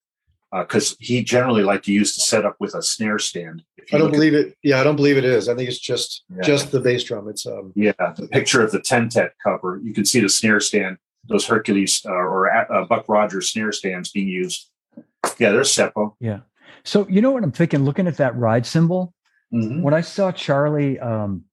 because 0.61 0.93
uh, 0.93 0.95
he 0.99 1.23
generally 1.23 1.63
liked 1.63 1.85
to 1.85 1.91
use 1.91 2.13
the 2.15 2.21
setup 2.21 2.55
with 2.59 2.75
a 2.75 2.83
snare 2.83 3.17
stand. 3.19 3.63
I 3.91 3.97
don't 3.97 4.11
believe 4.11 4.33
it. 4.33 4.55
Yeah, 4.63 4.79
I 4.79 4.83
don't 4.83 4.95
believe 4.95 5.17
it 5.17 5.25
is. 5.25 5.49
I 5.49 5.55
think 5.55 5.67
it's 5.67 5.79
just 5.79 6.23
yeah. 6.33 6.41
just 6.43 6.71
the 6.71 6.79
bass 6.79 7.03
drum. 7.03 7.27
It's 7.27 7.45
um 7.45 7.73
yeah. 7.75 7.93
The 8.15 8.27
picture 8.27 8.63
of 8.63 8.71
the 8.71 8.79
Ten-Tet 8.79 9.33
cover, 9.43 9.79
you 9.83 9.93
can 9.93 10.05
see 10.05 10.19
the 10.19 10.29
snare 10.29 10.59
stand, 10.59 10.97
those 11.27 11.45
Hercules 11.45 12.01
uh, 12.05 12.11
or 12.11 12.51
uh, 12.51 12.85
Buck 12.85 13.05
Rogers 13.09 13.49
snare 13.49 13.71
stands 13.71 14.11
being 14.11 14.27
used. 14.27 14.69
Yeah, 15.39 15.51
there's 15.51 15.73
Seppo. 15.73 16.15
Yeah. 16.19 16.41
So 16.85 17.07
you 17.09 17.21
know 17.21 17.31
what 17.31 17.43
I'm 17.43 17.51
thinking? 17.51 17.83
Looking 17.83 18.07
at 18.07 18.17
that 18.17 18.35
ride 18.35 18.65
cymbal, 18.65 19.13
mm-hmm. 19.53 19.81
when 19.81 19.93
I 19.93 20.01
saw 20.01 20.31
Charlie 20.31 20.99
um, 20.99 21.45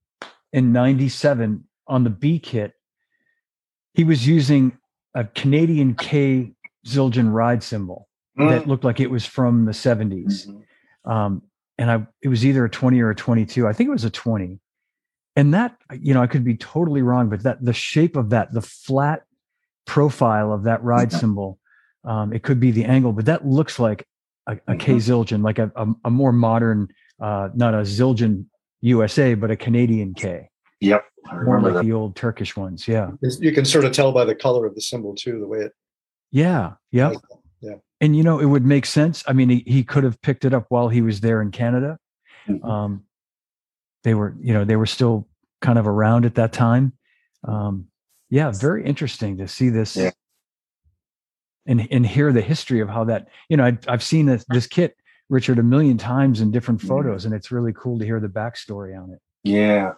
in 0.53 0.73
'97 0.73 1.65
on 1.87 2.05
the 2.05 2.11
B 2.11 2.39
kit, 2.39 2.75
he 3.95 4.05
was 4.05 4.27
using 4.27 4.77
a 5.15 5.25
Canadian 5.25 5.95
K 5.95 6.53
Zildjian 6.87 7.33
ride 7.33 7.63
cymbal 7.63 8.09
mm. 8.39 8.49
that 8.51 8.67
looked 8.67 8.85
like 8.85 9.01
it 9.01 9.11
was 9.11 9.27
from 9.27 9.65
the 9.65 9.73
70s. 9.73 10.47
Mm-hmm. 10.47 11.11
Um, 11.11 11.43
and 11.79 11.91
I 11.91 12.07
it 12.21 12.29
was 12.29 12.45
either 12.45 12.65
a 12.65 12.71
20 12.71 13.01
or 13.01 13.11
a 13.11 13.15
22. 13.15 13.67
I 13.67 13.73
think 13.73 13.89
it 13.89 13.93
was 13.93 14.05
a 14.05 14.11
20. 14.11 14.61
And 15.37 15.55
that, 15.55 15.77
you 15.99 16.13
know, 16.13 16.23
I 16.23 16.27
could 16.27 16.45
be 16.45 16.57
totally 16.57 17.03
wrong, 17.03 17.31
but 17.31 17.43
that 17.45 17.65
the 17.65 17.73
shape 17.73 18.17
of 18.17 18.31
that, 18.31 18.53
the 18.53 18.61
flat 18.61 19.23
profile 19.87 20.53
of 20.53 20.65
that 20.65 20.83
ride 20.83 21.13
cymbal, 21.13 21.59
um, 22.05 22.33
it 22.33 22.43
could 22.43 22.61
be 22.61 22.71
the 22.71 22.85
angle, 22.85 23.13
but 23.13 23.27
that 23.27 23.47
looks 23.47 23.79
like 23.79 24.07
a, 24.47 24.53
a 24.53 24.57
mm-hmm. 24.57 24.79
K 24.79 24.95
Zildjian, 24.97 25.43
like 25.43 25.59
a, 25.59 25.73
a, 25.77 25.87
a 26.05 26.11
more 26.11 26.33
modern, 26.33 26.89
uh, 27.21 27.49
not 27.55 27.75
a 27.75 27.79
Zildjian 27.79 28.47
USA, 28.83 29.35
but 29.35 29.51
a 29.51 29.57
Canadian 29.57 30.15
K. 30.15 30.51
Yep. 30.81 31.05
More 31.45 31.61
like 31.61 31.75
that. 31.75 31.85
the 31.85 31.93
old 31.93 32.17
Turkish 32.17 32.57
ones. 32.57 32.89
Yeah. 32.89 33.11
You 33.41 33.53
can 33.53 33.65
sort 33.65 33.85
of 33.85 33.93
tell 33.93 34.13
by 34.13 34.25
the 34.25 34.35
color 34.35 34.67
of 34.67 34.75
the 34.75 34.81
cymbal 34.81 35.15
too, 35.15 35.39
the 35.39 35.47
way 35.47 35.59
it. 35.59 35.73
Yeah. 36.31 36.73
Yep. 36.93 37.17
Yeah. 37.61 37.77
And 38.01 38.17
you 38.17 38.23
know, 38.23 38.39
it 38.39 38.47
would 38.47 38.65
make 38.65 38.87
sense. 38.87 39.23
I 39.27 39.33
mean, 39.33 39.49
he, 39.51 39.65
he 39.67 39.85
could 39.85 40.05
have 40.05 40.21
picked 40.23 40.45
it 40.45 40.55
up 40.55 40.67
while 40.69 40.89
he 40.89 41.03
was 41.03 41.21
there 41.21 41.43
in 41.43 41.51
Canada. 41.51 41.99
Mm-hmm. 42.49 42.65
Um, 42.65 43.05
they 44.05 44.15
were, 44.15 44.35
you 44.41 44.55
know, 44.55 44.65
they 44.65 44.77
were 44.77 44.87
still 44.87 45.29
kind 45.61 45.79
of 45.79 45.87
around 45.87 46.25
at 46.25 46.37
that 46.37 46.53
time. 46.53 46.95
Um, 47.45 47.87
yeah, 48.31 48.51
very 48.51 48.85
interesting 48.85 49.39
to 49.39 49.49
see 49.49 49.69
this 49.69 49.97
yeah. 49.97 50.11
and 51.67 51.87
and 51.91 52.07
hear 52.07 52.33
the 52.33 52.41
history 52.41 52.81
of 52.81 52.89
how 52.89 53.05
that. 53.05 53.29
You 53.49 53.57
know, 53.57 53.65
I, 53.67 53.79
have 53.89 54.03
seen 54.03 54.27
this, 54.27 54.45
this 54.49 54.67
kit, 54.67 54.97
Richard, 55.29 55.59
a 55.59 55.63
million 55.63 55.99
times 55.99 56.41
in 56.41 56.51
different 56.51 56.81
mm-hmm. 56.81 56.89
photos, 56.89 57.23
mm-hmm. 57.23 57.33
and 57.33 57.39
it's 57.39 57.51
really 57.51 57.73
cool 57.75 57.99
to 57.99 58.05
hear 58.05 58.21
the 58.21 58.29
backstory 58.29 58.99
on 58.99 59.11
it. 59.11 59.19
Yeah, 59.43 59.95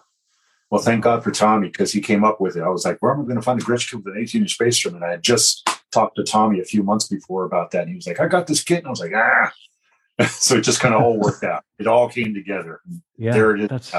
well, 0.73 0.81
thank 0.81 1.03
God 1.03 1.23
for 1.23 1.29
Tommy 1.29 1.67
because 1.67 1.91
he 1.91 2.01
came 2.01 2.23
up 2.23 2.41
with 2.41 2.57
it. 2.57 2.63
I 2.63 2.69
was 2.69 2.83
like, 2.83 2.97
where 2.99 3.13
am 3.13 3.21
I 3.21 3.23
going 3.25 3.35
to 3.35 3.43
find 3.43 3.61
a 3.61 3.63
Gretsch 3.63 3.91
kit 3.91 4.03
with 4.03 4.15
an 4.15 4.19
18 4.19 4.41
inch 4.41 4.57
bass 4.57 4.75
drum? 4.79 4.95
And 4.95 5.05
I 5.05 5.11
had 5.11 5.21
just 5.21 5.69
talked 5.93 6.15
to 6.17 6.23
Tommy 6.23 6.59
a 6.59 6.65
few 6.65 6.83
months 6.83 7.07
before 7.07 7.45
about 7.45 7.71
that. 7.71 7.81
And 7.81 7.89
he 7.89 7.95
was 7.95 8.07
like, 8.07 8.19
I 8.19 8.27
got 8.27 8.47
this 8.47 8.63
kit. 8.63 8.79
And 8.79 8.87
I 8.87 8.89
was 8.89 8.99
like, 8.99 9.13
ah. 9.15 9.53
so 10.27 10.57
it 10.57 10.61
just 10.61 10.79
kind 10.79 10.93
of 10.93 11.01
all 11.01 11.17
worked 11.17 11.43
out. 11.43 11.63
It 11.79 11.87
all 11.87 12.09
came 12.09 12.33
together. 12.33 12.81
Yeah. 13.17 13.33
There 13.33 13.55
it 13.55 13.61
is. 13.61 13.69
That's, 13.69 13.93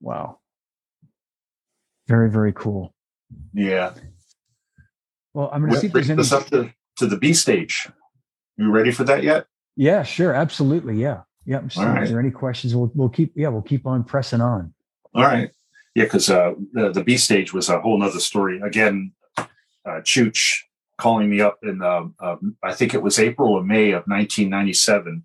wow. 0.00 0.38
Very, 2.06 2.30
very 2.30 2.52
cool. 2.52 2.94
Yeah. 3.52 3.94
Well, 5.32 5.50
I'm 5.52 5.62
going 5.62 5.72
to 5.72 5.80
see 5.80 5.86
if 5.88 5.92
there's 5.92 6.10
any. 6.10 6.18
This 6.18 6.32
up 6.32 6.46
to, 6.50 6.72
to 6.98 7.06
the 7.06 7.16
B 7.16 7.32
stage. 7.32 7.88
You 8.56 8.70
ready 8.70 8.92
for 8.92 9.04
that 9.04 9.22
yet? 9.22 9.46
Yeah, 9.76 10.04
sure. 10.04 10.32
Absolutely. 10.32 10.96
Yeah. 11.00 11.22
Yeah. 11.44 11.62
Right. 11.76 12.04
Is 12.04 12.10
there 12.10 12.20
any 12.20 12.30
questions? 12.30 12.74
We'll, 12.74 12.92
we'll 12.94 13.08
keep, 13.08 13.32
yeah, 13.34 13.48
we'll 13.48 13.62
keep 13.62 13.86
on 13.86 14.04
pressing 14.04 14.40
on. 14.40 14.72
All 15.14 15.22
right. 15.22 15.50
Yeah, 15.94 16.04
because 16.04 16.28
uh, 16.28 16.54
the, 16.72 16.90
the 16.90 17.04
B 17.04 17.16
stage 17.16 17.52
was 17.52 17.68
a 17.68 17.80
whole 17.80 17.98
nother 17.98 18.20
story. 18.20 18.60
Again, 18.60 19.12
uh, 19.86 20.00
Chooch 20.00 20.62
calling 20.98 21.28
me 21.28 21.40
up 21.40 21.58
in, 21.62 21.82
uh, 21.82 22.04
uh, 22.20 22.36
I 22.62 22.74
think 22.74 22.94
it 22.94 23.02
was 23.02 23.18
April 23.18 23.52
or 23.52 23.62
May 23.62 23.90
of 23.90 24.04
1997. 24.06 25.24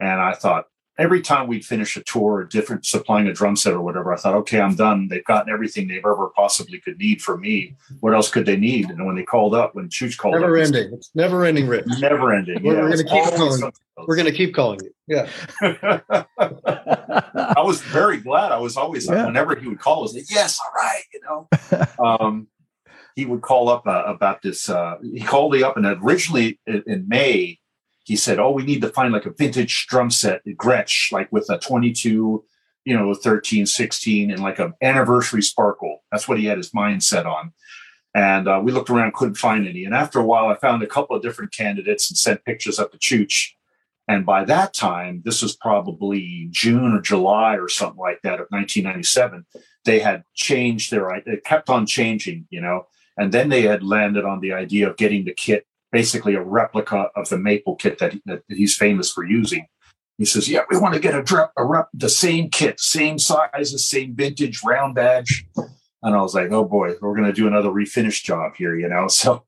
And 0.00 0.20
I 0.20 0.32
thought, 0.34 0.66
every 0.98 1.20
time 1.20 1.48
we'd 1.48 1.64
finish 1.64 1.96
a 1.96 2.02
tour, 2.02 2.42
a 2.42 2.48
different 2.48 2.86
supplying 2.86 3.26
a 3.26 3.32
drum 3.32 3.56
set 3.56 3.72
or 3.72 3.80
whatever, 3.80 4.12
I 4.12 4.16
thought, 4.16 4.34
okay, 4.34 4.60
I'm 4.60 4.74
done. 4.74 5.08
They've 5.08 5.24
gotten 5.24 5.52
everything 5.52 5.88
they've 5.88 6.04
ever 6.04 6.30
possibly 6.34 6.78
could 6.78 6.98
need 6.98 7.20
from 7.20 7.40
me. 7.40 7.76
What 8.00 8.14
else 8.14 8.30
could 8.30 8.46
they 8.46 8.56
need? 8.56 8.90
And 8.90 9.04
when 9.06 9.16
they 9.16 9.24
called 9.24 9.54
up, 9.54 9.74
when 9.74 9.88
Chooch 9.88 10.16
called 10.16 10.34
never 10.34 10.58
up, 10.58 10.66
ending. 10.66 10.92
It's 10.92 11.10
never 11.14 11.44
ending, 11.44 11.66
Rich. 11.66 11.86
Never 11.98 12.32
ending. 12.32 12.62
We're, 12.62 12.74
yeah, 12.74 12.82
we're 12.82 12.90
going 12.90 13.06
to 13.06 13.12
keep 13.12 13.36
calling. 13.36 13.72
We're 14.06 14.16
going 14.16 14.26
to 14.26 14.32
keep 14.32 14.54
calling 14.54 14.80
you. 14.82 14.94
Yeah. 15.06 15.28
I 17.34 17.62
was 17.62 17.80
very 17.82 18.18
glad. 18.18 18.52
I 18.52 18.58
was 18.58 18.76
always 18.76 19.08
yeah. 19.08 19.26
whenever 19.26 19.54
he 19.56 19.68
would 19.68 19.78
call, 19.78 19.98
I 19.98 20.02
was 20.02 20.14
like, 20.14 20.30
yes, 20.30 20.58
all 20.64 20.72
right, 20.74 21.02
you 21.12 21.20
know. 21.22 21.48
Um, 21.98 22.48
he 23.14 23.24
would 23.24 23.42
call 23.42 23.68
up 23.68 23.86
uh, 23.86 24.02
about 24.06 24.42
this. 24.42 24.68
Uh, 24.68 24.96
he 25.02 25.20
called 25.20 25.52
me 25.52 25.62
up, 25.62 25.76
and 25.76 25.86
originally 25.86 26.58
in, 26.66 27.04
May, 27.06 27.58
he 28.04 28.16
said, 28.16 28.38
"Oh, 28.38 28.50
we 28.50 28.64
need 28.64 28.82
to 28.82 28.88
find 28.88 29.12
like 29.12 29.26
a 29.26 29.30
vintage 29.30 29.86
drum 29.86 30.10
set, 30.10 30.42
Gretsch, 30.46 31.12
like 31.12 31.30
with 31.30 31.48
a 31.48 31.58
22, 31.58 32.44
you 32.84 32.96
know, 32.96 33.14
13, 33.14 33.66
16, 33.66 34.30
and 34.30 34.42
like 34.42 34.58
an 34.58 34.74
anniversary 34.82 35.42
sparkle." 35.42 36.02
That's 36.10 36.28
what 36.28 36.38
he 36.38 36.46
had 36.46 36.58
his 36.58 36.74
mind 36.74 37.04
set 37.04 37.26
on. 37.26 37.52
And 38.14 38.46
uh, 38.46 38.60
we 38.62 38.70
looked 38.70 38.90
around, 38.90 39.14
couldn't 39.14 39.34
find 39.36 39.66
any. 39.66 39.84
And 39.84 39.94
after 39.94 40.20
a 40.20 40.24
while, 40.24 40.46
I 40.46 40.54
found 40.54 40.82
a 40.82 40.86
couple 40.86 41.16
of 41.16 41.22
different 41.22 41.52
candidates 41.52 42.08
and 42.08 42.16
sent 42.16 42.44
pictures 42.44 42.78
up 42.78 42.92
to 42.92 42.98
Chooch. 42.98 43.50
And 44.06 44.24
by 44.24 44.44
that 44.44 44.74
time, 44.74 45.22
this 45.24 45.42
was 45.42 45.56
probably 45.56 46.48
June 46.50 46.94
or 46.94 47.00
July 47.00 47.56
or 47.56 47.68
something 47.68 47.98
like 47.98 48.20
that 48.22 48.34
of 48.34 48.46
1997. 48.50 49.46
They 49.84 49.98
had 49.98 50.24
changed 50.34 50.92
their, 50.92 51.10
it 51.10 51.44
kept 51.44 51.70
on 51.70 51.86
changing, 51.86 52.46
you 52.50 52.60
know. 52.60 52.86
And 53.16 53.32
then 53.32 53.48
they 53.48 53.62
had 53.62 53.82
landed 53.82 54.24
on 54.24 54.40
the 54.40 54.52
idea 54.52 54.88
of 54.88 54.96
getting 54.96 55.24
the 55.24 55.34
kit 55.34 55.66
basically 55.94 56.34
a 56.34 56.42
replica 56.42 57.08
of 57.14 57.28
the 57.28 57.38
maple 57.38 57.76
kit 57.76 57.98
that, 57.98 58.14
that 58.26 58.42
he's 58.48 58.76
famous 58.76 59.12
for 59.12 59.24
using. 59.24 59.64
He 60.18 60.24
says, 60.24 60.48
"Yeah, 60.48 60.62
we 60.68 60.76
want 60.76 60.94
to 60.94 61.00
get 61.00 61.14
a, 61.14 61.22
drep, 61.22 61.52
a 61.56 61.64
rep, 61.64 61.88
the 61.94 62.08
same 62.08 62.50
kit, 62.50 62.80
same 62.80 63.18
sizes, 63.18 63.88
same 63.88 64.14
vintage, 64.14 64.60
round 64.64 64.96
badge." 64.96 65.46
And 66.02 66.14
I 66.14 66.20
was 66.20 66.34
like, 66.34 66.50
"Oh 66.50 66.64
boy, 66.64 66.94
we're 67.00 67.16
going 67.16 67.28
to 67.28 67.32
do 67.32 67.46
another 67.46 67.70
refinish 67.70 68.22
job 68.22 68.54
here," 68.56 68.76
you 68.76 68.88
know. 68.88 69.06
So, 69.20 69.44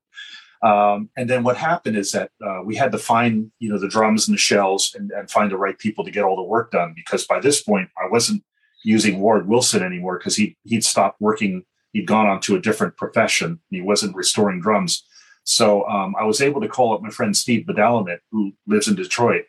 um, 0.63 1.09
and 1.15 1.29
then 1.29 1.43
what 1.43 1.57
happened 1.57 1.97
is 1.97 2.13
that 2.13 2.31
uh, 2.43 2.61
we 2.65 2.75
had 2.75 2.91
to 2.93 2.97
find, 2.97 3.51
you 3.59 3.69
know, 3.69 3.77
the 3.77 3.87
drums 3.87 4.27
and 4.27 4.33
the 4.33 4.39
shells 4.39 4.95
and, 4.97 5.11
and 5.11 5.29
find 5.29 5.51
the 5.51 5.57
right 5.57 5.77
people 5.77 6.03
to 6.03 6.11
get 6.11 6.23
all 6.23 6.35
the 6.35 6.41
work 6.41 6.71
done. 6.71 6.93
Because 6.95 7.27
by 7.27 7.39
this 7.39 7.61
point, 7.61 7.89
I 7.97 8.09
wasn't 8.09 8.43
using 8.83 9.19
Ward 9.19 9.47
Wilson 9.47 9.83
anymore 9.83 10.17
because 10.17 10.35
he 10.35 10.57
he'd 10.63 10.83
stopped 10.83 11.19
working. 11.21 11.63
He'd 11.97 12.05
gone 12.05 12.27
on 12.27 12.39
to 12.41 12.55
a 12.55 12.61
different 12.61 12.95
profession. 12.95 13.59
He 13.71 13.81
wasn't 13.81 14.15
restoring 14.15 14.61
drums. 14.61 15.03
So 15.45 15.83
um, 15.87 16.15
I 16.19 16.25
was 16.25 16.43
able 16.43 16.61
to 16.61 16.67
call 16.67 16.93
up 16.93 17.01
my 17.01 17.09
friend 17.09 17.35
Steve 17.35 17.65
Badalamet, 17.65 18.19
who 18.31 18.53
lives 18.67 18.87
in 18.87 18.93
Detroit, 18.93 19.45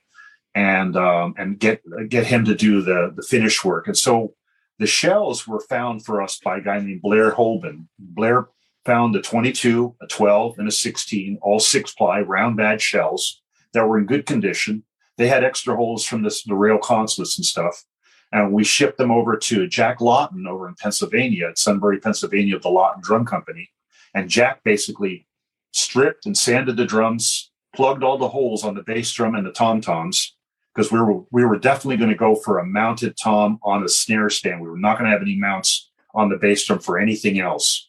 and 0.54 0.96
um, 0.96 1.34
and 1.36 1.58
get 1.58 1.82
get 2.08 2.26
him 2.26 2.46
to 2.46 2.54
do 2.54 2.80
the 2.80 3.12
the 3.14 3.22
finish 3.22 3.62
work. 3.62 3.86
And 3.86 3.98
so 3.98 4.32
the 4.78 4.86
shells 4.86 5.46
were 5.46 5.60
found 5.60 6.06
for 6.06 6.22
us 6.22 6.40
by 6.42 6.56
a 6.56 6.62
guy 6.62 6.80
named 6.80 7.02
Blair 7.02 7.32
Holben. 7.32 7.86
Blair 7.98 8.48
found 8.86 9.14
a 9.14 9.20
22, 9.20 9.96
a 10.00 10.06
12, 10.06 10.58
and 10.58 10.68
a 10.68 10.72
16, 10.72 11.38
all 11.42 11.60
six 11.60 11.92
ply 11.92 12.22
round 12.22 12.56
bad 12.56 12.80
shells 12.80 13.42
that 13.74 13.86
were 13.86 13.98
in 13.98 14.06
good 14.06 14.24
condition. 14.24 14.84
They 15.18 15.28
had 15.28 15.44
extra 15.44 15.76
holes 15.76 16.06
from 16.06 16.22
this, 16.22 16.44
the 16.44 16.54
rail 16.54 16.78
consolettes 16.78 17.36
and 17.36 17.44
stuff. 17.44 17.84
And 18.30 18.52
we 18.52 18.64
shipped 18.64 18.98
them 18.98 19.10
over 19.10 19.36
to 19.36 19.66
Jack 19.66 20.00
Lawton 20.00 20.46
over 20.46 20.68
in 20.68 20.74
Pennsylvania 20.74 21.48
at 21.48 21.58
Sunbury, 21.58 21.98
Pennsylvania, 21.98 22.56
of 22.56 22.62
the 22.62 22.68
Lawton 22.68 23.02
Drum 23.02 23.24
Company. 23.24 23.70
And 24.14 24.28
Jack 24.28 24.62
basically 24.64 25.26
stripped 25.72 26.26
and 26.26 26.36
sanded 26.36 26.76
the 26.76 26.84
drums, 26.84 27.50
plugged 27.74 28.02
all 28.02 28.18
the 28.18 28.28
holes 28.28 28.64
on 28.64 28.74
the 28.74 28.82
bass 28.82 29.12
drum 29.12 29.34
and 29.34 29.46
the 29.46 29.52
tom 29.52 29.80
toms 29.80 30.34
because 30.74 30.92
we 30.92 31.00
were 31.00 31.22
we 31.30 31.44
were 31.44 31.58
definitely 31.58 31.96
going 31.96 32.10
to 32.10 32.16
go 32.16 32.34
for 32.36 32.58
a 32.58 32.66
mounted 32.66 33.16
tom 33.22 33.58
on 33.62 33.82
a 33.82 33.88
snare 33.88 34.30
stand. 34.30 34.60
We 34.60 34.68
were 34.68 34.78
not 34.78 34.98
going 34.98 35.10
to 35.10 35.12
have 35.12 35.22
any 35.22 35.36
mounts 35.36 35.90
on 36.14 36.28
the 36.28 36.36
bass 36.36 36.64
drum 36.64 36.78
for 36.78 36.98
anything 36.98 37.40
else. 37.40 37.88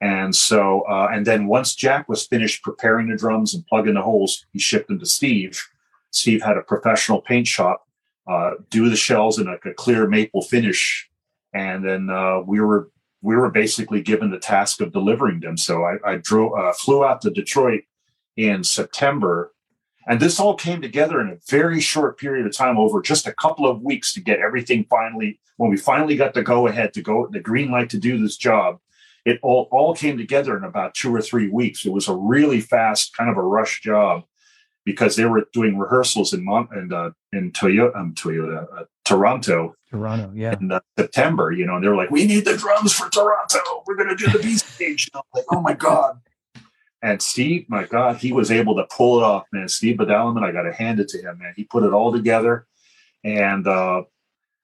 And 0.00 0.34
so, 0.34 0.82
uh, 0.82 1.08
and 1.12 1.24
then 1.24 1.46
once 1.46 1.74
Jack 1.74 2.08
was 2.08 2.26
finished 2.26 2.62
preparing 2.62 3.08
the 3.08 3.16
drums 3.16 3.54
and 3.54 3.66
plugging 3.66 3.94
the 3.94 4.02
holes, 4.02 4.44
he 4.52 4.58
shipped 4.58 4.88
them 4.88 4.98
to 4.98 5.06
Steve. 5.06 5.62
Steve 6.10 6.42
had 6.42 6.56
a 6.56 6.62
professional 6.62 7.20
paint 7.20 7.46
shop 7.46 7.83
uh, 8.26 8.52
do 8.70 8.88
the 8.88 8.96
shells 8.96 9.38
in 9.38 9.48
a, 9.48 9.56
a, 9.68 9.74
clear 9.74 10.08
maple 10.08 10.42
finish, 10.42 11.08
and 11.52 11.84
then 11.84 12.08
uh, 12.08 12.40
we 12.40 12.60
were 12.60 12.90
we 13.20 13.36
were 13.36 13.50
basically 13.50 14.02
given 14.02 14.30
the 14.30 14.38
task 14.38 14.80
of 14.80 14.92
delivering 14.92 15.40
them. 15.40 15.56
So 15.56 15.82
I, 15.82 15.96
I 16.04 16.16
drove, 16.16 16.52
uh, 16.58 16.72
flew 16.74 17.04
out 17.04 17.22
to 17.22 17.30
Detroit 17.30 17.84
in 18.36 18.64
September, 18.64 19.54
and 20.06 20.20
this 20.20 20.38
all 20.38 20.54
came 20.54 20.82
together 20.82 21.20
in 21.20 21.30
a 21.30 21.38
very 21.48 21.80
short 21.80 22.18
period 22.18 22.46
of 22.46 22.54
time, 22.54 22.76
over 22.76 23.00
just 23.00 23.26
a 23.26 23.32
couple 23.32 23.66
of 23.66 23.82
weeks, 23.82 24.12
to 24.14 24.20
get 24.20 24.40
everything 24.40 24.86
finally. 24.88 25.40
When 25.56 25.70
we 25.70 25.76
finally 25.76 26.16
got 26.16 26.34
the 26.34 26.42
go 26.42 26.66
ahead 26.66 26.92
to 26.94 27.02
go, 27.02 27.28
the 27.30 27.40
green 27.40 27.70
light 27.70 27.90
to 27.90 27.98
do 27.98 28.18
this 28.18 28.36
job, 28.36 28.78
it 29.24 29.38
all 29.42 29.68
all 29.70 29.94
came 29.94 30.16
together 30.18 30.56
in 30.56 30.64
about 30.64 30.94
two 30.94 31.14
or 31.14 31.22
three 31.22 31.48
weeks. 31.48 31.84
It 31.84 31.92
was 31.92 32.08
a 32.08 32.14
really 32.14 32.60
fast, 32.60 33.16
kind 33.16 33.30
of 33.30 33.36
a 33.36 33.42
rush 33.42 33.80
job 33.82 34.24
because 34.84 35.16
they 35.16 35.24
were 35.24 35.48
doing 35.52 35.78
rehearsals 35.78 36.32
in 36.32 36.44
Mont 36.44 36.68
and 36.72 36.92
uh, 36.92 37.10
in 37.32 37.52
Toyota, 37.52 37.96
um, 37.96 38.14
Toyota 38.14 38.66
uh, 38.72 38.84
Toronto, 39.04 39.74
Toronto, 39.90 40.30
yeah. 40.34 40.54
In 40.58 40.72
uh, 40.72 40.80
September, 40.98 41.52
you 41.52 41.66
know, 41.66 41.76
and 41.76 41.84
they're 41.84 41.96
like, 41.96 42.10
"We 42.10 42.26
need 42.26 42.44
the 42.44 42.56
drums 42.56 42.92
for 42.92 43.08
Toronto. 43.08 43.60
We're 43.86 43.96
going 43.96 44.08
to 44.08 44.16
do 44.16 44.30
the 44.30 44.38
B 44.38 44.54
stage." 44.56 45.10
And 45.12 45.20
I'm 45.20 45.40
like, 45.40 45.44
"Oh 45.50 45.60
my 45.60 45.74
god!" 45.74 46.20
And 47.02 47.20
Steve, 47.20 47.66
my 47.68 47.84
God, 47.84 48.16
he 48.16 48.32
was 48.32 48.50
able 48.50 48.76
to 48.76 48.84
pull 48.84 49.18
it 49.18 49.24
off, 49.24 49.44
man. 49.52 49.68
Steve 49.68 49.98
Badalman, 49.98 50.42
I 50.42 50.52
got 50.52 50.62
to 50.62 50.72
hand 50.72 51.00
it 51.00 51.08
to 51.08 51.18
him, 51.18 51.38
man. 51.38 51.52
He 51.56 51.64
put 51.64 51.84
it 51.84 51.92
all 51.92 52.12
together, 52.12 52.66
and 53.22 53.66
uh, 53.66 54.04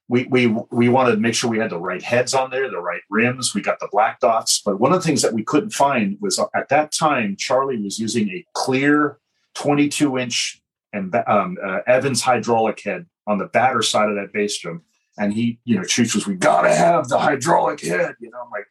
we 0.08 0.24
we 0.24 0.48
we 0.72 0.88
wanted 0.88 1.12
to 1.12 1.18
make 1.18 1.34
sure 1.34 1.48
we 1.48 1.58
had 1.58 1.70
the 1.70 1.78
right 1.78 2.02
heads 2.02 2.34
on 2.34 2.50
there, 2.50 2.68
the 2.68 2.80
right 2.80 3.02
rims. 3.08 3.54
We 3.54 3.62
got 3.62 3.78
the 3.78 3.88
black 3.92 4.18
dots, 4.18 4.60
but 4.60 4.80
one 4.80 4.92
of 4.92 5.00
the 5.00 5.06
things 5.06 5.22
that 5.22 5.32
we 5.32 5.44
couldn't 5.44 5.70
find 5.70 6.18
was 6.20 6.38
uh, 6.38 6.46
at 6.52 6.68
that 6.70 6.90
time 6.90 7.36
Charlie 7.38 7.80
was 7.80 8.00
using 8.00 8.28
a 8.30 8.44
clear 8.54 9.19
22 9.60 10.18
inch 10.18 10.62
and 10.92 11.14
um, 11.26 11.56
uh, 11.64 11.80
Evans 11.86 12.22
hydraulic 12.22 12.82
head 12.82 13.06
on 13.26 13.38
the 13.38 13.46
batter 13.46 13.82
side 13.82 14.08
of 14.08 14.16
that 14.16 14.32
bass 14.32 14.58
drum, 14.58 14.82
and 15.18 15.32
he, 15.32 15.60
you 15.64 15.76
know, 15.76 15.82
Chooch 15.82 16.14
was, 16.14 16.26
we 16.26 16.34
gotta 16.34 16.74
have 16.74 17.08
the 17.08 17.18
hydraulic 17.18 17.80
head, 17.80 18.14
you 18.20 18.30
know, 18.30 18.38
I'm 18.44 18.50
like 18.50 18.66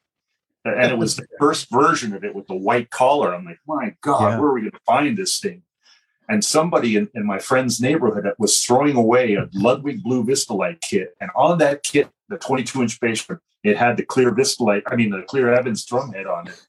and 0.65 0.91
it 0.91 0.97
was 0.97 1.15
the 1.15 1.25
first 1.39 1.69
version 1.69 2.13
of 2.13 2.23
it 2.23 2.35
with 2.35 2.47
the 2.47 2.55
white 2.55 2.89
collar. 2.89 3.33
I'm 3.33 3.45
like, 3.45 3.59
my 3.65 3.95
God, 4.01 4.31
yeah. 4.31 4.39
where 4.39 4.49
are 4.49 4.53
we 4.53 4.61
going 4.61 4.71
to 4.71 4.79
find 4.85 5.17
this 5.17 5.39
thing? 5.39 5.63
And 6.27 6.43
somebody 6.43 6.95
in, 6.95 7.09
in, 7.15 7.25
my 7.25 7.39
friend's 7.39 7.81
neighborhood 7.81 8.31
was 8.37 8.63
throwing 8.63 8.95
away 8.95 9.33
a 9.33 9.49
Ludwig 9.53 10.03
Blue 10.03 10.23
Vistalite 10.23 10.81
kit. 10.81 11.15
And 11.19 11.31
on 11.35 11.57
that 11.59 11.83
kit, 11.83 12.09
the 12.27 12.37
22 12.37 12.81
inch 12.81 12.99
bass 12.99 13.25
drum, 13.25 13.39
it 13.63 13.77
had 13.77 13.97
the 13.97 14.03
clear 14.03 14.31
Vistalite, 14.31 14.83
I 14.87 14.95
mean, 14.95 15.09
the 15.09 15.23
clear 15.23 15.51
Evans 15.51 15.85
drum 15.85 16.11
head 16.11 16.27
on 16.27 16.47
it. 16.47 16.67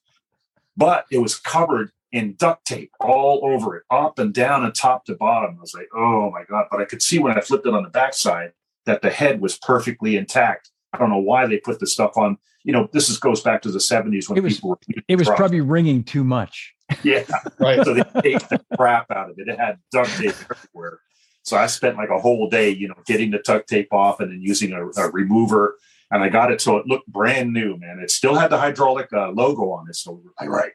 But 0.77 1.05
it 1.11 1.19
was 1.19 1.37
covered 1.37 1.91
in 2.13 2.35
duct 2.35 2.67
tape 2.67 2.91
all 3.01 3.41
over 3.45 3.77
it, 3.77 3.85
up 3.91 4.19
and 4.19 4.35
down 4.35 4.65
and 4.65 4.75
top 4.75 5.05
to 5.07 5.15
bottom. 5.15 5.57
I 5.57 5.61
was 5.61 5.75
like, 5.75 5.89
oh 5.95 6.31
my 6.31 6.45
God. 6.45 6.67
But 6.71 6.81
I 6.81 6.85
could 6.85 7.03
see 7.03 7.19
when 7.19 7.37
I 7.37 7.41
flipped 7.41 7.67
it 7.67 7.75
on 7.75 7.83
the 7.83 7.91
backside 7.91 8.53
that 8.87 9.03
the 9.03 9.11
head 9.11 9.41
was 9.41 9.59
perfectly 9.59 10.17
intact. 10.17 10.71
I 10.93 10.99
don't 10.99 11.11
know 11.11 11.19
why 11.19 11.47
they 11.47 11.59
put 11.59 11.79
the 11.79 11.87
stuff 11.87 12.17
on 12.17 12.39
you 12.65 12.73
know, 12.73 12.89
this 12.93 13.09
is 13.09 13.19
goes 13.19 13.43
back 13.43 13.63
to 13.63 13.71
the 13.71 13.79
70s 13.79 14.29
when 14.29 14.39
it 14.39 14.45
was, 14.45 14.57
people 14.57 14.71
were. 14.71 14.79
It 15.09 15.17
was 15.17 15.29
probably 15.29 15.61
ringing 15.61 16.05
too 16.05 16.25
much. 16.25 16.75
Yeah, 17.05 17.23
right. 17.61 17.85
so 17.85 17.95
they 17.95 18.03
take 18.21 18.49
the 18.49 18.61
crap 18.77 19.13
out 19.13 19.31
of 19.31 19.39
it. 19.39 19.47
It 19.47 19.57
had 19.61 19.79
duct 19.93 20.11
tape 20.19 20.35
everywhere. 20.51 20.99
So 21.45 21.57
I 21.57 21.69
spent 21.69 21.97
like 21.97 22.11
a 22.11 22.19
whole 22.19 22.51
day, 22.51 22.71
you 22.71 22.89
know, 22.89 22.97
getting 23.07 23.31
the 23.31 23.39
duct 23.39 23.69
tape 23.69 23.93
off 23.93 24.19
and 24.19 24.33
then 24.33 24.43
using 24.43 24.73
a, 24.73 24.89
a 25.01 25.09
remover. 25.09 25.77
And 26.11 26.21
I 26.21 26.29
got 26.29 26.51
it 26.51 26.61
so 26.61 26.79
it 26.79 26.89
looked 26.89 27.07
brand 27.07 27.53
new, 27.53 27.77
man. 27.79 28.01
It 28.01 28.11
still 28.11 28.35
had 28.35 28.51
the 28.51 28.59
hydraulic 28.59 29.13
uh, 29.13 29.31
logo 29.31 29.71
on 29.71 29.89
it. 29.89 29.95
So 29.95 30.11
we 30.11 30.23
were 30.25 30.33
like, 30.41 30.49
right. 30.49 30.73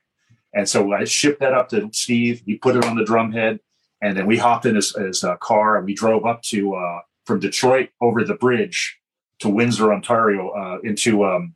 And 0.55 0.67
so 0.67 0.93
I 0.93 1.03
shipped 1.03 1.41
that 1.41 1.53
up 1.53 1.69
to 1.69 1.89
Steve. 1.91 2.41
He 2.45 2.55
put 2.55 2.77
it 2.77 2.85
on 2.85 2.95
the 2.95 3.03
drum 3.03 3.33
head. 3.33 3.59
And 4.01 4.17
then 4.17 4.25
we 4.25 4.37
hopped 4.37 4.65
in 4.65 4.75
his, 4.75 4.95
his 4.95 5.23
uh, 5.23 5.35
car 5.37 5.77
and 5.77 5.85
we 5.85 5.93
drove 5.93 6.25
up 6.25 6.41
to, 6.43 6.75
uh, 6.75 7.01
from 7.25 7.39
Detroit 7.39 7.89
over 8.01 8.23
the 8.23 8.35
bridge 8.35 8.97
to 9.39 9.49
Windsor, 9.49 9.93
Ontario, 9.93 10.49
uh, 10.49 10.79
into 10.83 11.25
um, 11.25 11.55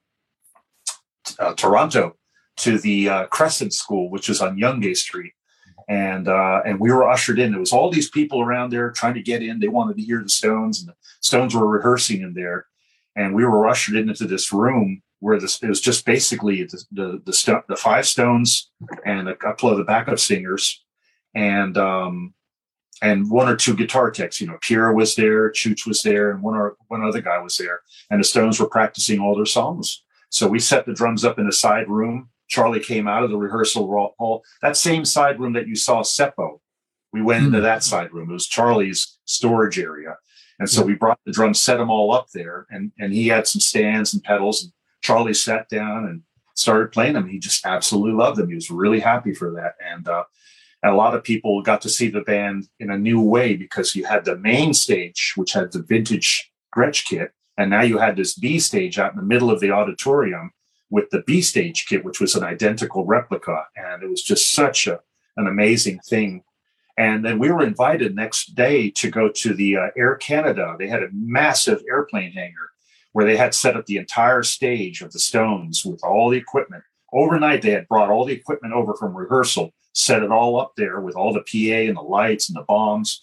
uh, 1.40 1.54
Toronto 1.54 2.18
to 2.58 2.78
the 2.78 3.10
uh, 3.10 3.26
Crescent 3.28 3.74
School, 3.74 4.10
which 4.10 4.30
is 4.30 4.42
on 4.42 4.58
Yonge 4.58 4.96
Street. 4.96 5.34
And 5.88 6.28
uh, 6.28 6.62
and 6.66 6.80
we 6.80 6.92
were 6.92 7.10
ushered 7.10 7.40
in. 7.40 7.52
There 7.52 7.60
was 7.60 7.74
all 7.74 7.90
these 7.90 8.12
people 8.12 8.42
around 8.42 8.72
there 8.72 8.92
trying 8.92 9.16
to 9.16 9.24
get 9.24 9.42
in. 9.42 9.60
They 9.60 9.70
wanted 9.70 9.98
to 9.98 10.04
hear 10.04 10.22
the 10.22 10.30
Stones, 10.30 10.80
and 10.80 10.90
the 10.90 10.96
Stones 11.20 11.56
were 11.56 11.66
rehearsing 11.66 12.22
in 12.22 12.36
there. 12.36 12.68
And 13.16 13.34
we 13.34 13.44
were 13.44 13.68
ushered 13.68 13.96
into 13.96 14.26
this 14.26 14.54
room 14.54 15.02
where 15.20 15.40
this 15.40 15.62
it 15.62 15.68
was 15.68 15.82
just 15.82 16.06
basically 16.06 16.64
the 16.64 16.84
the 16.92 17.22
the, 17.26 17.34
st- 17.34 17.68
the 17.68 17.76
five 17.76 18.08
Stones 18.08 18.72
and 19.06 19.30
a 19.30 19.36
couple 19.36 19.70
of 19.70 19.78
the 19.78 19.84
backup 19.84 20.20
singers, 20.20 20.84
and 21.36 21.78
um, 21.78 22.34
and 23.02 23.30
one 23.30 23.50
or 23.50 23.56
two 23.56 23.76
guitar 23.76 24.12
techs. 24.12 24.42
You 24.42 24.48
know, 24.48 24.58
Pierre 24.62 24.94
was 24.94 25.16
there, 25.16 25.52
Chooch 25.52 25.86
was 25.86 26.02
there, 26.04 26.32
and 26.32 26.42
one 26.42 26.56
or 26.56 26.76
one 26.88 27.04
other 27.04 27.22
guy 27.22 27.40
was 27.40 27.58
there. 27.58 27.82
And 28.10 28.20
the 28.20 28.26
Stones 28.26 28.60
were 28.60 28.70
practicing 28.70 29.20
all 29.20 29.36
their 29.36 29.46
songs. 29.46 30.04
So 30.30 30.48
we 30.48 30.60
set 30.60 30.86
the 30.86 30.94
drums 30.94 31.26
up 31.26 31.40
in 31.40 31.48
a 31.48 31.52
side 31.52 31.90
room. 31.90 32.30
Charlie 32.48 32.80
came 32.80 33.08
out 33.08 33.24
of 33.24 33.30
the 33.30 33.38
rehearsal 33.38 33.88
hall. 34.18 34.44
That 34.62 34.78
same 34.78 35.06
side 35.06 35.40
room 35.40 35.54
that 35.54 35.68
you 35.68 35.76
saw 35.76 36.02
Seppo, 36.02 36.60
we 37.14 37.22
went 37.22 37.44
mm. 37.44 37.48
into 37.48 37.60
hmm. 37.60 37.64
that 37.64 37.84
side 37.84 38.12
room. 38.12 38.30
It 38.30 38.34
was 38.34 38.48
Charlie's 38.48 39.18
storage 39.26 39.80
area. 39.80 40.18
And 40.60 40.70
so 40.70 40.84
we 40.84 40.94
brought 40.94 41.20
the 41.26 41.32
drums, 41.32 41.60
set 41.60 41.78
them 41.78 41.90
all 41.90 42.12
up 42.12 42.28
there, 42.34 42.68
and, 42.70 42.92
and 43.00 43.14
he 43.14 43.28
had 43.28 43.48
some 43.48 43.62
stands 43.62 44.14
and 44.14 44.22
pedals. 44.22 44.64
And 44.64 44.74
Charlie 45.02 45.34
sat 45.34 45.70
down 45.70 46.06
and 46.06 46.22
started 46.56 46.92
playing 46.92 47.14
them. 47.14 47.28
He 47.28 47.40
just 47.40 47.66
absolutely 47.66 48.14
loved 48.14 48.38
them. 48.38 48.50
He 48.50 48.56
was 48.56 48.70
really 48.70 49.00
happy 49.00 49.34
for 49.34 49.52
that. 49.52 49.76
And, 49.84 50.08
uh, 50.08 50.26
and 50.84 50.92
a 50.92 50.96
lot 50.96 51.16
of 51.16 51.24
people 51.24 51.62
got 51.62 51.82
to 51.82 51.90
see 51.90 52.10
the 52.10 52.22
band 52.22 52.68
in 52.80 52.90
a 52.90 52.98
new 52.98 53.22
way 53.22 53.56
because 53.56 53.96
you 53.96 54.06
had 54.06 54.26
the 54.26 54.38
main 54.38 54.74
stage, 54.74 55.34
which 55.36 55.54
had 55.54 55.72
the 55.72 55.82
vintage 55.82 56.52
Gretsch 56.76 57.06
kit, 57.06 57.32
and 57.58 57.70
now 57.70 57.82
you 57.82 57.98
had 57.98 58.16
this 58.16 58.36
B 58.36 58.60
stage 58.60 59.00
out 59.00 59.12
in 59.12 59.18
the 59.18 59.26
middle 59.26 59.52
of 59.52 59.60
the 59.60 59.72
auditorium 59.72 60.52
with 60.90 61.10
the 61.10 61.22
B 61.24 61.42
stage 61.42 61.86
kit, 61.88 62.06
which 62.06 62.22
was 62.22 62.36
an 62.36 62.44
identical 62.44 63.06
replica. 63.06 63.66
And 63.76 64.02
it 64.02 64.10
was 64.10 64.24
just 64.24 64.52
such 64.52 64.88
a, 64.88 65.00
an 65.38 65.48
amazing 65.48 66.00
thing. 66.00 66.44
And 66.98 67.24
then 67.24 67.40
we 67.40 67.52
were 67.52 67.64
invited 67.64 68.16
next 68.16 68.56
day 68.56 68.90
to 68.92 69.10
go 69.10 69.30
to 69.30 69.54
the 69.54 69.78
uh, 69.78 69.88
Air 69.98 70.16
Canada. 70.16 70.76
They 70.78 70.88
had 70.88 71.04
a 71.04 71.10
massive 71.14 71.82
airplane 71.90 72.32
hangar 72.32 72.72
where 73.14 73.26
they 73.26 73.38
had 73.38 73.54
set 73.54 73.76
up 73.76 73.86
the 73.86 73.98
entire 73.98 74.44
stage 74.44 75.02
of 75.02 75.12
the 75.12 75.20
Stones 75.20 75.84
with 75.84 76.04
all 76.04 76.30
the 76.30 76.38
equipment. 76.38 76.84
Overnight, 77.12 77.62
they 77.62 77.72
had 77.72 77.88
brought 77.88 78.10
all 78.10 78.26
the 78.26 78.34
equipment 78.34 78.74
over 78.74 78.94
from 78.94 79.16
rehearsal, 79.16 79.74
set 79.94 80.22
it 80.22 80.32
all 80.32 80.60
up 80.60 80.74
there 80.78 81.00
with 81.02 81.16
all 81.16 81.34
the 81.34 81.40
PA 81.40 81.90
and 81.90 81.98
the 81.98 82.02
lights 82.02 82.50
and 82.50 82.56
the 82.56 82.64
bombs. 82.64 83.22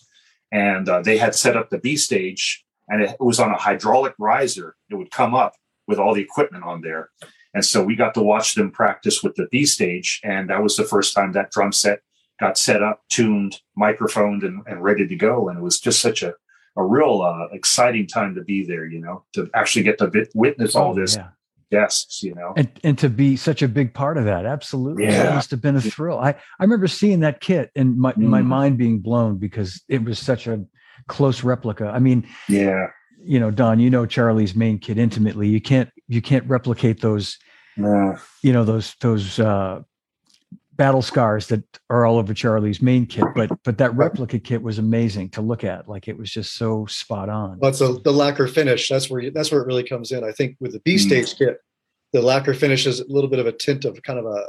And 0.50 0.88
uh, 0.88 1.02
they 1.02 1.18
had 1.18 1.34
set 1.34 1.56
up 1.56 1.70
the 1.70 1.78
B 1.78 1.96
stage 1.96 2.64
and 2.88 3.02
it 3.02 3.16
was 3.20 3.40
on 3.40 3.50
a 3.50 3.58
hydraulic 3.58 4.14
riser. 4.18 4.76
It 4.90 4.94
would 4.94 5.10
come 5.10 5.34
up 5.34 5.54
with 5.86 5.98
all 5.98 6.14
the 6.14 6.22
equipment 6.22 6.64
on 6.64 6.82
there. 6.82 7.10
And 7.54 7.64
so 7.64 7.82
we 7.82 7.96
got 7.96 8.14
to 8.14 8.22
watch 8.22 8.54
them 8.54 8.70
practice 8.70 9.22
with 9.22 9.34
the 9.34 9.48
B 9.50 9.64
stage. 9.64 10.20
And 10.22 10.50
that 10.50 10.62
was 10.62 10.76
the 10.76 10.84
first 10.84 11.14
time 11.14 11.32
that 11.32 11.50
drum 11.50 11.72
set 11.72 12.00
got 12.38 12.58
set 12.58 12.82
up, 12.82 13.02
tuned, 13.08 13.60
microphoned, 13.76 14.42
and, 14.42 14.62
and 14.66 14.82
ready 14.82 15.06
to 15.06 15.16
go. 15.16 15.48
And 15.48 15.58
it 15.58 15.62
was 15.62 15.80
just 15.80 16.00
such 16.00 16.22
a, 16.22 16.34
a 16.76 16.84
real 16.84 17.22
uh, 17.22 17.46
exciting 17.52 18.06
time 18.06 18.34
to 18.34 18.42
be 18.42 18.64
there, 18.64 18.86
you 18.86 19.00
know, 19.00 19.24
to 19.34 19.48
actually 19.54 19.82
get 19.82 19.98
to 19.98 20.28
witness 20.34 20.74
all 20.74 20.92
oh, 20.92 20.94
this. 20.94 21.16
Yeah. 21.16 21.28
Guests, 21.72 22.22
you 22.22 22.32
know, 22.32 22.52
and 22.56 22.70
and 22.84 22.96
to 22.98 23.08
be 23.08 23.34
such 23.34 23.60
a 23.60 23.66
big 23.66 23.92
part 23.92 24.18
of 24.18 24.24
that, 24.26 24.46
absolutely, 24.46 25.02
yeah. 25.02 25.24
that 25.24 25.34
must 25.34 25.50
have 25.50 25.60
been 25.60 25.74
a 25.74 25.80
thrill. 25.80 26.16
I 26.16 26.30
I 26.30 26.62
remember 26.62 26.86
seeing 26.86 27.18
that 27.20 27.40
kit 27.40 27.72
and 27.74 27.98
my 27.98 28.12
mm. 28.12 28.18
my 28.18 28.40
mind 28.40 28.78
being 28.78 29.00
blown 29.00 29.38
because 29.38 29.82
it 29.88 30.04
was 30.04 30.20
such 30.20 30.46
a 30.46 30.64
close 31.08 31.42
replica. 31.42 31.88
I 31.88 31.98
mean, 31.98 32.24
yeah, 32.48 32.86
you 33.20 33.40
know, 33.40 33.50
Don, 33.50 33.80
you 33.80 33.90
know 33.90 34.06
Charlie's 34.06 34.54
main 34.54 34.78
kit 34.78 34.96
intimately. 34.96 35.48
You 35.48 35.60
can't 35.60 35.90
you 36.06 36.22
can't 36.22 36.46
replicate 36.48 37.00
those, 37.00 37.36
you 37.76 38.52
know, 38.52 38.64
those 38.64 38.94
those 39.00 39.40
uh, 39.40 39.80
battle 40.76 41.02
scars 41.02 41.46
that 41.48 41.62
are 41.90 42.04
all 42.04 42.18
over 42.18 42.34
Charlie's 42.34 42.82
main 42.82 43.06
kit. 43.06 43.24
But 43.34 43.50
but 43.64 43.78
that 43.78 43.94
replica 43.94 44.38
kit 44.38 44.62
was 44.62 44.78
amazing 44.78 45.30
to 45.30 45.42
look 45.42 45.62
at. 45.64 45.88
Like 45.88 46.08
it 46.08 46.16
was 46.16 46.30
just 46.30 46.54
so 46.54 46.86
spot 46.86 47.28
on. 47.28 47.58
That's 47.60 47.80
the 47.80 48.00
the 48.02 48.12
lacquer 48.12 48.46
finish. 48.46 48.88
That's 48.88 49.10
where 49.10 49.20
you, 49.20 49.30
that's 49.30 49.52
where 49.52 49.60
it 49.60 49.66
really 49.66 49.84
comes 49.84 50.12
in. 50.12 50.24
I 50.24 50.32
think 50.32 50.56
with 50.60 50.72
the 50.72 50.80
B 50.80 50.96
stage 50.96 51.34
mm. 51.34 51.38
kit, 51.38 51.58
the 52.12 52.22
lacquer 52.22 52.54
finish 52.54 52.86
is 52.86 53.00
a 53.00 53.06
little 53.08 53.28
bit 53.28 53.38
of 53.38 53.46
a 53.46 53.52
tint 53.52 53.84
of 53.84 54.02
kind 54.02 54.18
of 54.18 54.26
a 54.26 54.44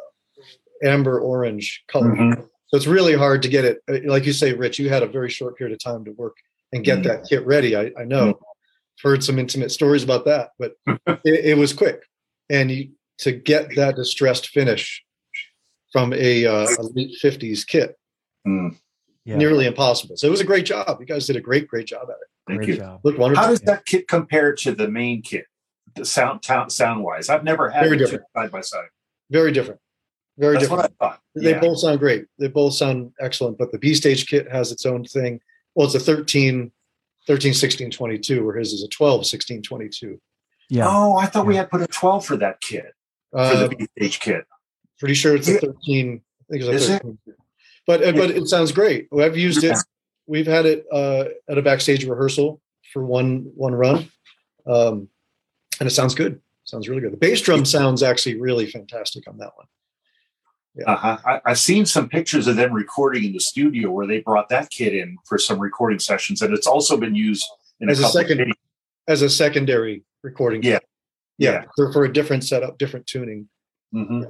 amber 0.83 1.19
orange 1.19 1.83
color. 1.87 2.11
Mm-hmm. 2.11 2.41
So 2.41 2.77
it's 2.77 2.87
really 2.87 3.15
hard 3.15 3.41
to 3.43 3.49
get 3.49 3.65
it. 3.65 3.79
Uh, 3.89 3.99
like 4.05 4.25
you 4.25 4.33
say, 4.33 4.53
Rich, 4.53 4.79
you 4.79 4.89
had 4.89 5.03
a 5.03 5.07
very 5.07 5.29
short 5.29 5.57
period 5.57 5.73
of 5.73 5.83
time 5.83 6.05
to 6.05 6.11
work 6.11 6.37
and 6.73 6.83
get 6.83 6.99
mm-hmm. 6.99 7.07
that 7.07 7.27
kit 7.27 7.45
ready. 7.45 7.75
I, 7.75 7.91
I 7.97 8.03
know. 8.03 8.33
Mm-hmm. 8.33 9.07
Heard 9.07 9.23
some 9.23 9.37
intimate 9.37 9.71
stories 9.71 10.03
about 10.03 10.25
that, 10.25 10.49
but 10.57 10.73
it, 10.87 11.45
it, 11.45 11.57
was 11.57 11.71
quick. 11.71 12.01
And 12.49 12.71
you, 12.71 12.89
to 13.19 13.31
get 13.31 13.75
that 13.75 13.95
distressed 13.95 14.49
finish 14.49 15.03
from 15.97 16.13
a, 16.13 16.45
uh, 16.45 16.67
late 16.93 17.17
50s 17.19 17.65
kit, 17.65 17.97
mm. 18.47 18.77
yeah. 19.25 19.35
nearly 19.35 19.65
impossible. 19.65 20.15
So 20.15 20.27
it 20.27 20.29
was 20.29 20.41
a 20.41 20.45
great 20.45 20.63
job. 20.63 20.95
You 20.99 21.07
guys 21.07 21.25
did 21.25 21.35
a 21.35 21.41
great, 21.41 21.67
great 21.67 21.87
job 21.87 22.03
at 22.03 22.17
it. 22.21 22.27
Thank 22.45 22.59
great 22.59 22.69
you. 22.69 22.77
Job. 22.77 23.01
Look 23.03 23.17
wonderful. 23.17 23.43
How 23.43 23.49
does 23.49 23.61
that 23.61 23.87
kit 23.87 24.07
compare 24.07 24.53
to 24.53 24.73
the 24.73 24.87
main 24.87 25.23
kit, 25.23 25.45
the 25.95 26.05
sound 26.05 26.45
sound 26.45 27.03
wise? 27.03 27.29
I've 27.29 27.43
never 27.43 27.71
had 27.71 27.83
Very 27.83 27.97
different. 27.97 28.25
side 28.35 28.51
by 28.51 28.61
side. 28.61 28.89
Very 29.31 29.51
different. 29.51 29.79
Very 30.37 30.59
That's 30.59 30.69
different. 30.69 30.93
They 31.33 31.49
yeah. 31.49 31.59
both 31.59 31.79
sound 31.79 31.97
great. 31.97 32.25
They 32.37 32.47
both 32.47 32.75
sound 32.75 33.11
excellent, 33.19 33.57
but 33.57 33.71
the 33.71 33.79
B 33.79 33.95
stage 33.95 34.27
kit 34.27 34.47
has 34.51 34.71
its 34.71 34.85
own 34.85 35.03
thing. 35.03 35.41
Well, 35.73 35.87
it's 35.87 35.95
a 35.95 35.99
13, 35.99 36.71
13, 37.25 37.53
16, 37.55 37.89
22, 37.89 38.45
where 38.45 38.55
his 38.55 38.71
is 38.71 38.83
a 38.83 38.87
12, 38.89 39.25
16, 39.25 39.63
22. 39.63 40.21
Yeah. 40.69 40.85
Oh, 40.87 41.17
I 41.17 41.25
thought 41.25 41.45
yeah. 41.45 41.47
we 41.47 41.55
had 41.55 41.71
put 41.71 41.81
a 41.81 41.87
12 41.87 42.23
for 42.23 42.37
that 42.37 42.61
kit, 42.61 42.93
for 43.31 43.39
uh, 43.39 43.67
the 43.67 43.75
B 43.75 43.87
stage 43.97 44.19
kit. 44.19 44.45
Pretty 44.99 45.13
sure 45.13 45.35
it's 45.35 45.47
a 45.47 45.59
13. 45.59 46.21
I 46.49 46.53
think 46.53 46.63
it's 46.63 46.85
a 46.85 46.97
13. 46.99 47.19
It? 47.27 47.35
But, 47.85 48.03
uh, 48.03 48.11
but 48.11 48.31
it 48.31 48.47
sounds 48.47 48.71
great. 48.71 49.07
I've 49.17 49.37
used 49.37 49.63
it. 49.63 49.77
We've 50.25 50.47
had 50.47 50.65
it 50.65 50.85
uh, 50.91 51.25
at 51.49 51.57
a 51.57 51.61
backstage 51.61 52.05
rehearsal 52.05 52.61
for 52.91 53.05
one 53.05 53.51
one 53.55 53.73
run. 53.73 54.09
Um, 54.65 55.07
and 55.79 55.87
it 55.87 55.91
sounds 55.91 56.15
good. 56.15 56.41
Sounds 56.65 56.89
really 56.89 57.01
good. 57.01 57.13
The 57.13 57.17
bass 57.17 57.39
drum 57.39 57.63
sounds 57.63 58.03
actually 58.03 58.39
really 58.39 58.65
fantastic 58.65 59.27
on 59.27 59.37
that 59.37 59.51
one. 59.55 59.67
Yeah. 60.75 60.91
Uh-huh. 60.91 61.39
I, 61.45 61.49
have 61.49 61.59
seen 61.59 61.85
some 61.85 62.09
pictures 62.09 62.45
of 62.45 62.55
them 62.57 62.73
recording 62.73 63.23
in 63.23 63.33
the 63.33 63.39
studio 63.39 63.89
where 63.89 64.05
they 64.05 64.19
brought 64.19 64.49
that 64.49 64.69
kit 64.69 64.93
in 64.93 65.17
for 65.25 65.37
some 65.37 65.59
recording 65.59 65.97
sessions, 65.97 66.41
and 66.41 66.53
it's 66.53 66.67
also 66.67 66.97
been 66.97 67.15
used 67.15 67.45
in 67.79 67.89
as 67.89 68.01
a, 68.01 68.05
a 68.05 68.09
second 68.09 68.53
as 69.07 69.21
a 69.21 69.29
secondary 69.29 70.03
recording. 70.23 70.61
Yeah. 70.61 70.79
Yeah. 71.37 71.51
Yeah. 71.51 71.63
For, 71.75 71.93
for 71.93 72.03
a 72.03 72.11
different 72.11 72.43
setup, 72.43 72.77
different 72.77 73.07
tuning. 73.07 73.47
hmm 73.93 74.23
Yeah. 74.23 74.27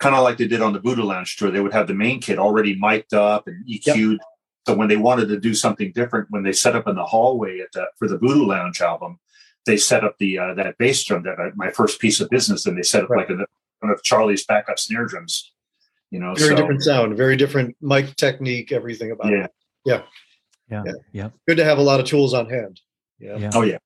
Kind 0.00 0.14
of 0.14 0.22
like 0.24 0.38
they 0.38 0.48
did 0.48 0.62
on 0.62 0.72
the 0.72 0.80
Voodoo 0.80 1.02
Lounge 1.02 1.36
tour. 1.36 1.50
They 1.50 1.60
would 1.60 1.72
have 1.74 1.86
the 1.86 1.94
main 1.94 2.20
kit 2.20 2.38
already 2.38 2.74
mic'd 2.78 3.12
up 3.14 3.46
and 3.46 3.64
EQ'd. 3.68 4.18
So 4.66 4.74
when 4.74 4.88
they 4.88 4.96
wanted 4.96 5.28
to 5.28 5.38
do 5.38 5.54
something 5.54 5.92
different, 5.92 6.26
when 6.30 6.42
they 6.42 6.52
set 6.52 6.74
up 6.76 6.88
in 6.88 6.94
the 6.96 7.04
hallway 7.04 7.60
at 7.60 7.68
the, 7.72 7.86
for 7.98 8.08
the 8.08 8.16
Voodoo 8.18 8.46
Lounge 8.46 8.80
album, 8.80 9.18
they 9.66 9.76
set 9.76 10.02
up 10.04 10.16
the 10.18 10.38
uh, 10.38 10.54
that 10.54 10.78
bass 10.78 11.04
drum 11.04 11.22
that 11.24 11.38
uh, 11.38 11.50
my 11.54 11.70
first 11.70 12.00
piece 12.00 12.18
of 12.20 12.30
business, 12.30 12.64
and 12.66 12.76
they 12.78 12.82
set 12.82 13.04
up 13.04 13.10
Right. 13.10 13.28
like 13.28 13.38
a, 13.38 13.44
one 13.80 13.92
of 13.92 14.02
Charlie's 14.02 14.44
backup 14.44 14.78
snare 14.78 15.04
drums. 15.06 15.52
You 16.10 16.18
know, 16.18 16.34
Very 16.34 16.50
so 16.50 16.56
different 16.56 16.82
sound, 16.82 17.16
very 17.16 17.36
different 17.36 17.76
mic 17.80 18.16
technique, 18.16 18.72
everything 18.72 19.10
about 19.12 19.30
Yeah. 19.30 19.44
it. 19.44 19.50
Yeah. 19.84 20.02
Yeah. 20.70 20.92
Yeah. 21.12 21.28
Good 21.46 21.56
to 21.58 21.64
have 21.64 21.78
a 21.78 21.82
lot 21.82 22.00
of 22.00 22.06
tools 22.06 22.32
on 22.34 22.48
hand. 22.48 22.80
Yeah. 23.18 23.36
Yeah. 23.36 23.50
oh 23.54 23.62
yeah, 23.62 23.78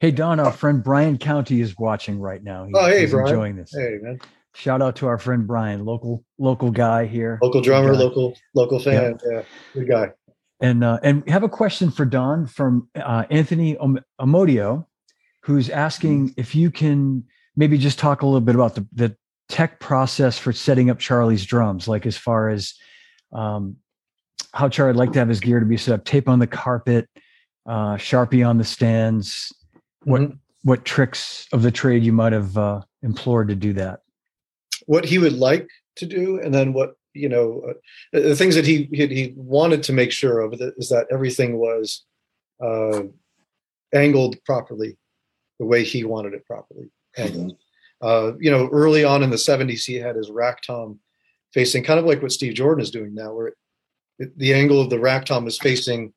Hey, 0.00 0.10
Don, 0.10 0.40
our 0.40 0.52
friend 0.52 0.82
Brian 0.82 1.18
County 1.18 1.60
is 1.60 1.76
watching 1.78 2.18
right 2.18 2.42
now. 2.42 2.64
He- 2.64 2.72
Oh, 2.74 2.86
hey, 2.86 3.00
he's 3.02 3.10
Brian. 3.12 3.28
enjoying 3.28 3.56
this. 3.56 3.72
Hey, 3.76 3.98
man. 4.00 4.20
Shout 4.54 4.80
out 4.80 4.96
to 4.96 5.06
our 5.06 5.18
friend 5.18 5.46
Brian, 5.46 5.84
local 5.84 6.24
local 6.38 6.70
guy 6.70 7.06
here. 7.06 7.38
Local 7.42 7.60
drummer, 7.60 7.92
guy. 7.92 7.98
local 7.98 8.36
local 8.54 8.78
fan. 8.78 9.18
Yeah. 9.28 9.42
Good 9.74 9.88
guy. 9.88 10.12
And 10.60 10.84
uh, 10.84 11.00
and 11.02 11.28
have 11.28 11.42
a 11.42 11.48
question 11.48 11.90
for 11.90 12.04
Don 12.04 12.46
from 12.46 12.88
uh, 12.94 13.24
Anthony 13.30 13.76
Amodio, 14.20 14.86
who's 15.42 15.68
asking 15.70 16.34
if 16.36 16.54
you 16.54 16.70
can 16.70 17.24
maybe 17.56 17.76
just 17.78 17.98
talk 17.98 18.22
a 18.22 18.26
little 18.26 18.40
bit 18.40 18.54
about 18.54 18.76
the, 18.76 18.86
the 18.92 19.16
tech 19.48 19.80
process 19.80 20.38
for 20.38 20.52
setting 20.52 20.88
up 20.88 20.98
Charlie's 21.00 21.44
drums, 21.44 21.88
like 21.88 22.06
as 22.06 22.16
far 22.16 22.48
as 22.48 22.74
um, 23.32 23.76
how 24.52 24.68
Charlie 24.68 24.90
would 24.92 24.96
like 24.98 25.12
to 25.12 25.18
have 25.18 25.28
his 25.28 25.40
gear 25.40 25.58
to 25.60 25.66
be 25.66 25.76
set 25.76 25.94
up, 25.94 26.04
tape 26.04 26.28
on 26.28 26.38
the 26.38 26.46
carpet, 26.46 27.08
uh, 27.66 27.96
Sharpie 27.96 28.48
on 28.48 28.58
the 28.58 28.64
stands. 28.64 29.52
What 30.04 30.20
Mhm. 30.20 30.38
what 30.62 30.84
tricks 30.84 31.48
of 31.52 31.62
the 31.62 31.72
trade 31.72 32.04
you 32.04 32.12
might 32.12 32.32
have 32.32 32.56
uh, 32.56 32.82
implored 33.02 33.48
to 33.48 33.56
do 33.56 33.72
that? 33.74 34.00
What 34.86 35.04
he 35.04 35.18
would 35.18 35.34
like 35.34 35.68
to 35.96 36.06
do, 36.06 36.40
and 36.40 36.52
then 36.52 36.72
what 36.72 36.94
you 37.14 37.28
know, 37.28 37.62
uh, 37.68 37.72
the 38.12 38.36
things 38.36 38.54
that 38.56 38.66
he, 38.66 38.88
he 38.92 39.06
he 39.06 39.34
wanted 39.36 39.82
to 39.84 39.92
make 39.92 40.10
sure 40.10 40.40
of 40.40 40.54
is 40.54 40.88
that 40.88 41.06
everything 41.10 41.58
was 41.58 42.04
uh, 42.62 43.02
angled 43.94 44.36
properly, 44.44 44.96
the 45.58 45.66
way 45.66 45.84
he 45.84 46.04
wanted 46.04 46.34
it 46.34 46.46
properly 46.46 46.90
angled. 47.16 47.56
Uh, 48.02 48.32
you 48.38 48.50
know, 48.50 48.68
early 48.72 49.04
on 49.04 49.22
in 49.22 49.30
the 49.30 49.36
'70s, 49.36 49.84
he 49.84 49.94
had 49.94 50.16
his 50.16 50.30
rack 50.30 50.60
tom 50.62 50.98
facing 51.52 51.84
kind 51.84 52.00
of 52.00 52.04
like 52.04 52.20
what 52.20 52.32
Steve 52.32 52.54
Jordan 52.54 52.82
is 52.82 52.90
doing 52.90 53.14
now, 53.14 53.32
where 53.32 53.54
it, 54.18 54.36
the 54.36 54.52
angle 54.52 54.80
of 54.80 54.90
the 54.90 54.98
rack 54.98 55.24
tom 55.24 55.46
is 55.46 55.58
facing 55.58 56.12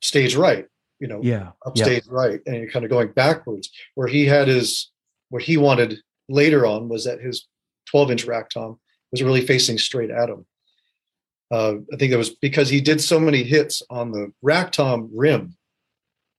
stage 0.00 0.34
right. 0.34 0.66
You 1.00 1.06
know, 1.06 1.20
Yeah, 1.22 1.38
yeah, 1.38 1.50
upstage 1.64 2.06
right 2.08 2.40
and 2.46 2.56
you're 2.56 2.70
kind 2.70 2.84
of 2.84 2.90
going 2.90 3.12
backwards 3.12 3.70
where 3.94 4.08
he 4.08 4.26
had 4.26 4.48
his 4.48 4.90
what 5.28 5.42
he 5.42 5.56
wanted 5.56 6.00
later 6.28 6.66
on 6.66 6.88
was 6.88 7.04
that 7.04 7.20
his 7.20 7.46
12 7.90 8.10
inch 8.12 8.24
rack 8.24 8.50
tom 8.50 8.78
was 9.10 9.22
really 9.22 9.44
facing 9.46 9.78
straight 9.78 10.10
at 10.10 10.28
him 10.28 10.46
uh, 11.50 11.74
i 11.92 11.96
think 11.96 12.10
that 12.10 12.18
was 12.18 12.30
because 12.30 12.68
he 12.68 12.80
did 12.80 13.00
so 13.00 13.18
many 13.18 13.42
hits 13.42 13.82
on 13.90 14.12
the 14.12 14.32
rack 14.42 14.72
tom 14.72 15.10
rim 15.14 15.54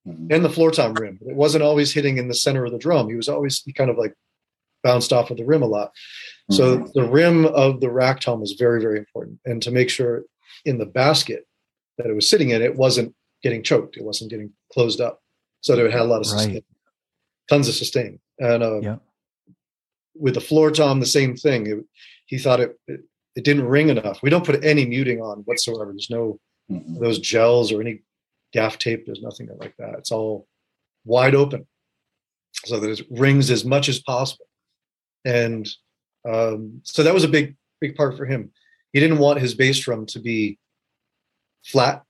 Mhm. 0.08 0.34
and 0.34 0.46
the 0.46 0.50
floor 0.50 0.72
tom 0.72 0.94
rim 0.94 1.20
it 1.28 1.36
wasn't 1.36 1.64
always 1.64 1.92
hitting 1.94 2.18
in 2.18 2.30
the 2.30 2.34
center 2.34 2.64
of 2.66 2.72
the 2.72 2.78
drum 2.78 3.10
he 3.10 3.16
was 3.16 3.28
always 3.28 3.62
he 3.66 3.74
kind 3.74 3.90
of 3.90 3.98
like 3.98 4.14
bounced 4.82 5.12
off 5.12 5.30
of 5.30 5.36
the 5.38 5.44
rim 5.46 5.62
a 5.62 5.68
lot 5.68 5.92
so 6.50 6.78
Mhm. 6.80 6.94
the 6.94 7.04
rim 7.04 7.46
of 7.46 7.82
the 7.82 7.92
rack 7.92 8.22
tom 8.22 8.40
was 8.40 8.54
very 8.54 8.82
very 8.82 8.98
important 8.98 9.40
and 9.46 9.62
to 9.64 9.72
make 9.72 9.90
sure 9.90 10.24
in 10.64 10.78
the 10.78 10.86
basket 10.86 11.46
that 11.98 12.08
it 12.08 12.14
was 12.14 12.30
sitting 12.30 12.52
in 12.52 12.62
it 12.62 12.76
wasn't 12.76 13.14
getting 13.44 13.62
choked 13.62 13.98
it 13.98 14.04
wasn't 14.06 14.30
getting 14.32 14.54
closed 14.72 15.02
up 15.02 15.22
so 15.62 15.76
that 15.76 15.86
it 15.86 15.92
had 15.92 16.02
a 16.02 16.06
lot 16.06 16.22
of 16.26 16.28
Right. 16.32 16.44
sustain, 16.44 16.64
tons 17.50 17.68
of 17.68 17.76
sustain 17.76 18.20
and 18.40 18.64
uh, 18.64 18.80
Yeah. 18.82 18.98
With 20.20 20.34
the 20.36 20.42
floor 20.42 20.70
tom 20.72 21.00
the 21.00 21.06
same 21.06 21.36
thing. 21.36 21.68
It, 21.68 21.80
he 22.26 22.38
thought 22.38 22.60
it, 22.60 22.78
it 22.88 23.02
it 23.36 23.44
didn't 23.44 23.66
ring 23.68 23.90
enough. 23.90 24.22
We 24.22 24.30
don't 24.30 24.46
put 24.46 24.64
any 24.66 24.86
muting 24.86 25.22
on 25.22 25.40
whatsoever. 25.40 25.92
There's 25.92 26.10
no 26.10 26.40
Mhm. 26.70 27.00
those 27.00 27.18
gels 27.20 27.72
or 27.72 27.82
any 27.82 28.04
gaff 28.54 28.78
tape. 28.78 29.06
There's 29.06 29.22
nothing 29.24 29.50
like 29.58 29.76
that. 29.78 29.96
It's 29.98 30.12
all 30.12 30.48
wide 31.06 31.34
open. 31.34 31.66
So 32.66 32.80
that 32.80 32.90
it 33.00 33.08
rings 33.10 33.50
as 33.50 33.64
much 33.66 33.90
as 33.90 34.00
possible. 34.00 34.46
And 35.26 35.68
um, 36.28 36.82
so 36.84 37.02
that 37.04 37.14
was 37.14 37.24
a 37.24 37.28
big 37.30 37.56
big 37.82 37.96
part 37.96 38.18
for 38.18 38.26
him. 38.26 38.52
He 38.94 39.00
didn't 39.00 39.20
want 39.20 39.40
his 39.40 39.54
bass 39.56 39.80
drum 39.80 40.06
to 40.08 40.20
be 40.20 40.60
flat. 41.64 42.04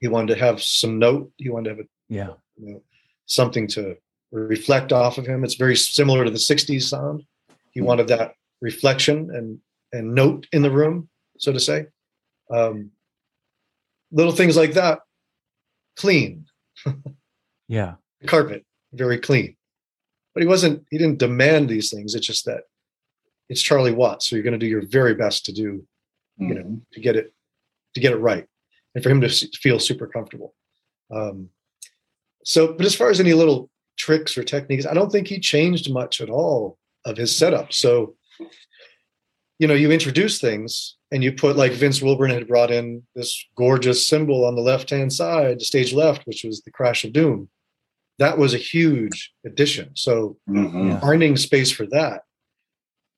He 0.00 0.08
wanted 0.08 0.34
to 0.34 0.40
have 0.40 0.62
some 0.62 0.98
note. 0.98 1.32
He 1.36 1.48
wanted 1.50 1.70
to 1.70 1.76
have 1.76 1.84
a, 1.84 1.88
yeah, 2.08 2.32
you 2.56 2.72
know, 2.74 2.82
something 3.26 3.66
to 3.68 3.96
reflect 4.30 4.92
off 4.92 5.18
of 5.18 5.26
him. 5.26 5.44
It's 5.44 5.54
very 5.54 5.76
similar 5.76 6.24
to 6.24 6.30
the 6.30 6.36
60s 6.38 6.82
sound. 6.82 7.24
He 7.70 7.80
wanted 7.80 8.08
that 8.08 8.34
reflection 8.60 9.30
and 9.34 9.60
and 9.92 10.14
note 10.14 10.46
in 10.52 10.62
the 10.62 10.70
room 10.70 11.08
so 11.38 11.52
to 11.52 11.60
say. 11.60 11.86
Um, 12.50 12.90
little 14.10 14.32
things 14.32 14.56
like 14.56 14.72
that. 14.74 15.00
Clean. 15.96 16.44
Yeah, 17.70 17.96
carpet 18.26 18.64
very 18.94 19.18
clean. 19.18 19.54
But 20.32 20.42
he 20.42 20.46
wasn't 20.48 20.86
he 20.90 20.96
didn't 20.96 21.18
demand 21.18 21.68
these 21.68 21.90
things. 21.90 22.14
It's 22.14 22.26
just 22.26 22.46
that 22.46 22.62
it's 23.50 23.60
charlie 23.60 23.92
watts 23.92 24.26
so 24.26 24.34
you're 24.36 24.42
going 24.42 24.58
to 24.58 24.58
do 24.58 24.66
your 24.66 24.86
very 24.86 25.14
best 25.14 25.44
to 25.46 25.52
do 25.52 25.86
you 26.38 26.54
know 26.54 26.62
Mhm. 26.62 26.80
to 26.92 27.00
get 27.00 27.16
it 27.16 27.34
to 27.94 28.00
get 28.00 28.12
it 28.12 28.16
right 28.16 28.46
and 28.94 29.04
for 29.04 29.10
him 29.10 29.20
to 29.20 29.28
feel 29.28 29.78
super 29.78 30.06
comfortable. 30.06 30.54
Um, 31.10 31.50
so 32.42 32.72
but 32.72 32.86
as 32.86 32.94
far 32.94 33.10
as 33.10 33.20
any 33.20 33.34
little 33.34 33.68
tricks 33.98 34.38
or 34.38 34.44
techniques 34.44 34.86
i 34.86 34.94
don't 34.94 35.10
think 35.10 35.26
he 35.26 35.38
changed 35.38 35.92
much 35.92 36.20
at 36.20 36.30
all 36.30 36.78
of 37.04 37.16
his 37.16 37.36
setup 37.36 37.72
so 37.72 38.14
you 39.58 39.66
know 39.66 39.74
you 39.74 39.90
introduce 39.90 40.40
things 40.40 40.96
and 41.10 41.24
you 41.24 41.32
put 41.32 41.56
like 41.56 41.72
vince 41.72 42.00
wilburn 42.00 42.30
had 42.30 42.46
brought 42.48 42.70
in 42.70 43.02
this 43.14 43.44
gorgeous 43.56 44.06
cymbal 44.06 44.44
on 44.44 44.54
the 44.54 44.62
left 44.62 44.90
hand 44.90 45.12
side 45.12 45.58
the 45.60 45.64
stage 45.64 45.92
left 45.92 46.26
which 46.26 46.44
was 46.44 46.62
the 46.62 46.70
crash 46.70 47.04
of 47.04 47.12
doom 47.12 47.48
that 48.18 48.38
was 48.38 48.54
a 48.54 48.58
huge 48.58 49.32
addition 49.44 49.90
so 49.94 50.36
Mhm. 50.48 50.88
Yeah. 50.90 51.00
finding 51.00 51.36
space 51.36 51.70
for 51.70 51.86
that 51.86 52.22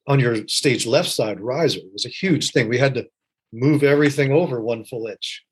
on 0.06 0.18
your 0.18 0.48
stage 0.48 0.86
left 0.86 1.08
side 1.10 1.40
riser 1.40 1.80
was 1.92 2.04
a 2.04 2.08
huge 2.08 2.50
thing. 2.50 2.68
We 2.68 2.78
had 2.78 2.94
to 2.94 3.06
move 3.52 3.82
everything 3.84 4.32
over 4.32 4.60
one 4.60 4.84
full 4.84 5.06
inch 5.06 5.44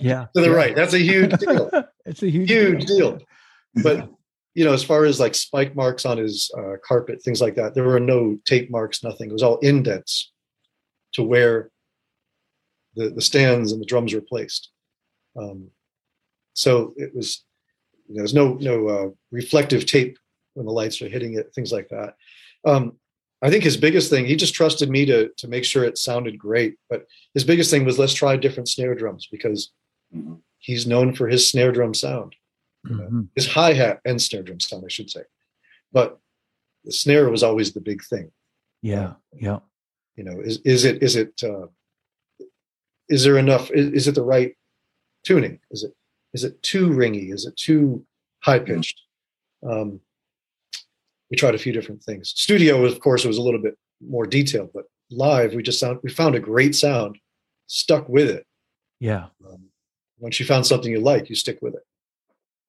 yeah. 0.00 0.26
to 0.34 0.40
the 0.40 0.48
yeah. 0.48 0.54
right. 0.56 0.74
That's 0.74 0.94
a 0.94 0.98
huge 0.98 1.32
deal. 1.38 1.70
it's 2.06 2.22
a 2.22 2.30
huge, 2.30 2.50
huge 2.50 2.86
deal. 2.86 3.12
Mm-hmm. 3.12 3.24
But 3.74 4.10
you 4.54 4.64
know, 4.64 4.72
as 4.72 4.82
far 4.82 5.04
as 5.04 5.20
like 5.20 5.34
spike 5.34 5.76
marks 5.76 6.04
on 6.04 6.18
his 6.18 6.50
uh, 6.58 6.76
carpet, 6.84 7.22
things 7.22 7.40
like 7.40 7.54
that, 7.56 7.74
there 7.74 7.84
were 7.84 8.00
no 8.00 8.38
tape 8.44 8.70
marks, 8.70 9.04
nothing. 9.04 9.30
It 9.30 9.32
was 9.32 9.42
all 9.42 9.58
indents 9.58 10.32
to 11.12 11.22
where 11.22 11.70
the 12.94 13.10
the 13.10 13.20
stands 13.22 13.72
and 13.72 13.80
the 13.80 13.86
drums 13.86 14.14
were 14.14 14.20
placed. 14.20 14.70
Um, 15.36 15.70
so 16.54 16.94
it 16.96 17.14
was 17.14 17.44
you 18.08 18.14
know, 18.16 18.20
there's 18.22 18.34
no 18.34 18.54
no 18.54 18.88
uh, 18.88 19.08
reflective 19.30 19.86
tape 19.86 20.18
when 20.54 20.66
the 20.66 20.72
lights 20.72 21.00
are 21.02 21.08
hitting 21.08 21.34
it, 21.34 21.52
things 21.54 21.70
like 21.70 21.88
that. 21.90 22.14
Um, 22.64 22.94
I 23.40 23.50
think 23.50 23.62
his 23.62 23.76
biggest 23.76 24.10
thing, 24.10 24.26
he 24.26 24.34
just 24.34 24.54
trusted 24.54 24.90
me 24.90 25.04
to 25.06 25.28
to 25.36 25.46
make 25.46 25.64
sure 25.64 25.84
it 25.84 25.98
sounded 25.98 26.36
great. 26.38 26.76
But 26.90 27.04
his 27.34 27.44
biggest 27.44 27.70
thing 27.70 27.84
was 27.84 27.98
let's 27.98 28.14
try 28.14 28.36
different 28.36 28.68
snare 28.68 28.94
drums 28.96 29.28
because 29.30 29.70
Mhm. 30.16 30.40
he's 30.58 30.86
known 30.86 31.14
for 31.14 31.28
his 31.28 31.48
snare 31.48 31.70
drum 31.70 31.94
sound, 31.94 32.34
Mhm. 32.86 33.28
his 33.34 33.46
hi 33.46 33.72
hat 33.72 34.00
and 34.04 34.20
snare 34.22 34.42
drum 34.42 34.60
sound, 34.60 34.84
I 34.84 34.88
should 34.88 35.10
say. 35.10 35.22
But 35.92 36.18
the 36.84 36.92
snare 36.92 37.28
was 37.30 37.42
always 37.42 37.72
the 37.72 37.80
big 37.80 38.02
thing. 38.04 38.30
Yeah, 38.82 39.14
yeah, 39.34 39.58
You 40.16 40.24
know, 40.24 40.40
is 40.40 40.58
is 40.64 40.84
it 40.84 41.02
is 41.02 41.16
it 41.16 41.42
uh, 41.42 41.66
is 43.08 43.24
there 43.24 43.38
enough? 43.38 43.70
Is, 43.72 43.92
is 43.92 44.08
it 44.08 44.14
the 44.14 44.22
right 44.22 44.56
tuning? 45.24 45.58
Is 45.70 45.82
it 45.82 45.92
is 46.34 46.44
it 46.44 46.62
too 46.62 46.88
ringy? 46.88 47.32
Is 47.32 47.46
it 47.46 47.56
too 47.56 48.06
high 48.40 48.58
pitched? 48.60 49.00
Um, 49.62 50.00
we 51.30 51.36
tried 51.36 51.54
a 51.54 51.58
few 51.58 51.72
different 51.72 52.02
things. 52.02 52.30
Studio, 52.36 52.84
of 52.84 53.00
course, 53.00 53.24
was 53.24 53.38
a 53.38 53.42
little 53.42 53.60
bit 53.60 53.76
more 54.00 54.26
detailed, 54.26 54.70
but 54.72 54.84
live, 55.10 55.54
we 55.54 55.62
just 55.62 55.80
sound 55.80 55.98
we 56.02 56.10
found 56.10 56.34
a 56.36 56.40
great 56.40 56.74
sound, 56.76 57.18
stuck 57.66 58.08
with 58.08 58.28
it. 58.30 58.46
yeah, 59.00 59.26
Um, 59.46 59.68
once 60.18 60.38
you 60.40 60.46
found 60.46 60.66
something 60.66 60.90
you 60.90 61.00
like, 61.00 61.28
you 61.28 61.34
stick 61.34 61.58
with 61.62 61.74
it. 61.74 61.82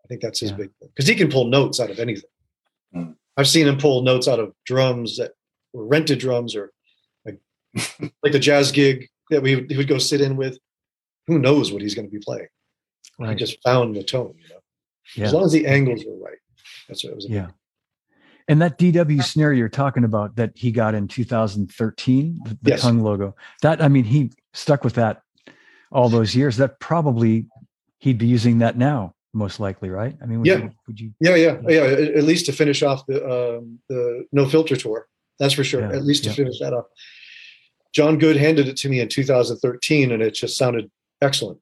I 0.10 0.14
think 0.14 0.22
that's 0.22 0.40
his 0.40 0.52
Yeah. 0.52 0.58
big 0.58 0.72
thing 0.80 0.90
because 0.96 1.08
he 1.08 1.14
can 1.16 1.30
pull 1.30 1.46
notes 1.46 1.80
out 1.80 1.92
of 1.92 2.00
anything. 2.00 2.30
Mm. 2.96 3.16
I've 3.38 3.48
seen 3.48 3.68
him 3.68 3.78
pull 3.78 4.02
notes 4.02 4.28
out 4.28 4.40
of 4.40 4.54
drums 4.66 5.18
that 5.18 5.34
were 5.72 5.86
rented 5.86 6.18
drums 6.20 6.56
or 6.56 6.72
like, 7.26 7.40
like 8.24 8.32
the 8.32 8.40
jazz 8.40 8.72
gig 8.72 9.08
that 9.30 9.44
we 9.44 9.66
he 9.70 9.78
would 9.78 9.88
go 9.88 10.00
sit 10.00 10.22
in 10.22 10.36
with. 10.36 10.58
Who 11.28 11.38
knows 11.38 11.72
what 11.72 11.84
he's 11.84 11.94
going 11.94 12.08
to 12.08 12.12
be 12.12 12.20
playing? 12.24 12.48
He 13.20 13.36
just 13.36 13.62
found 13.62 13.96
the 13.96 14.04
tone. 14.04 14.34
You 14.42 14.50
know, 14.50 14.60
Yeah. 15.16 15.26
as 15.28 15.34
long 15.34 15.44
as 15.44 15.52
the 15.52 15.68
angles 15.68 16.04
were 16.08 16.18
right. 16.18 16.38
That's 16.88 17.04
what 17.04 17.12
it 17.12 17.16
was. 17.18 17.28
Yeah. 17.30 17.50
And 18.48 18.60
that 18.64 18.80
DW 18.80 19.22
snare 19.24 19.54
you're 19.54 19.70
talking 19.70 20.04
about 20.06 20.38
that 20.38 20.54
he 20.56 20.72
got 20.72 20.96
in 20.96 21.08
2013, 21.08 22.40
the, 22.46 22.58
the 22.64 22.70
Yes. 22.72 22.82
tongue 22.82 23.02
logo, 23.04 23.36
that, 23.62 23.80
I 23.80 23.90
mean, 23.90 24.06
he 24.06 24.32
stuck 24.54 24.84
with 24.84 24.96
that 24.96 25.22
all 25.92 26.10
those 26.10 26.36
years. 26.36 26.58
That 26.58 26.80
probably 26.80 27.46
he'd 28.00 28.18
be 28.18 28.26
using 28.26 28.58
that 28.60 28.76
now 28.76 29.14
most 29.34 29.60
likely, 29.60 29.90
right? 29.90 30.16
I 30.22 30.26
mean, 30.26 30.40
would 30.40 30.48
Yeah. 30.48 30.58
you, 30.58 30.72
would 30.88 31.00
you 31.00 31.14
Yeah, 31.20 31.36
yeah, 31.36 31.60
yeah. 31.68 31.82
At 32.18 32.24
least 32.24 32.46
to 32.48 32.52
finish 32.52 32.82
off 32.84 33.06
the 33.06 33.24
um, 33.24 33.80
the 33.90 34.26
no 34.32 34.48
filter 34.48 34.76
tour. 34.76 35.08
That's 35.40 35.54
for 35.54 35.64
sure. 35.64 35.82
Yeah, 35.82 35.96
At 35.96 36.04
least 36.04 36.24
to 36.24 36.30
yeah. 36.30 36.36
finish 36.36 36.60
that 36.60 36.74
off. 36.74 36.86
John 37.94 38.18
Good 38.18 38.36
handed 38.38 38.68
it 38.68 38.78
to 38.78 38.90
me 38.90 39.00
in 39.00 39.08
2013, 39.08 40.12
and 40.12 40.22
it 40.22 40.32
just 40.36 40.58
sounded 40.58 40.92
excellent 41.22 41.60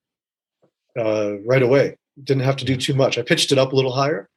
uh, 0.98 1.40
right 1.46 1.62
away. 1.62 1.98
Didn't 2.24 2.44
have 2.44 2.58
to 2.58 2.66
do 2.66 2.76
too 2.76 2.94
much. 2.96 3.18
I 3.18 3.22
pitched 3.22 3.52
it 3.52 3.58
up 3.58 3.72
a 3.72 3.76
little 3.76 3.94
higher, 3.94 4.30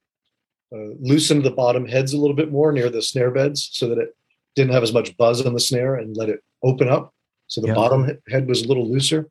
uh, 0.75 0.95
loosened 1.01 1.45
the 1.45 1.51
bottom 1.51 1.87
heads 1.87 2.13
a 2.13 2.19
little 2.19 2.37
bit 2.37 2.51
more 2.53 2.71
near 2.73 2.91
the 2.91 3.03
snare 3.03 3.31
beds, 3.31 3.71
so 3.73 3.89
that 3.89 3.99
it 3.99 4.15
didn't 4.55 4.73
have 4.73 4.83
as 4.83 4.93
much 4.93 5.17
buzz 5.17 5.45
on 5.45 5.55
the 5.55 5.61
snare, 5.61 5.95
and 5.97 6.17
let 6.17 6.29
it 6.29 6.41
open 6.63 6.89
up. 6.89 7.15
So 7.47 7.61
the 7.61 7.69
Yeah. 7.69 7.75
bottom 7.75 8.19
head 8.29 8.47
was 8.49 8.63
a 8.63 8.69
little 8.69 8.89
looser 8.89 9.29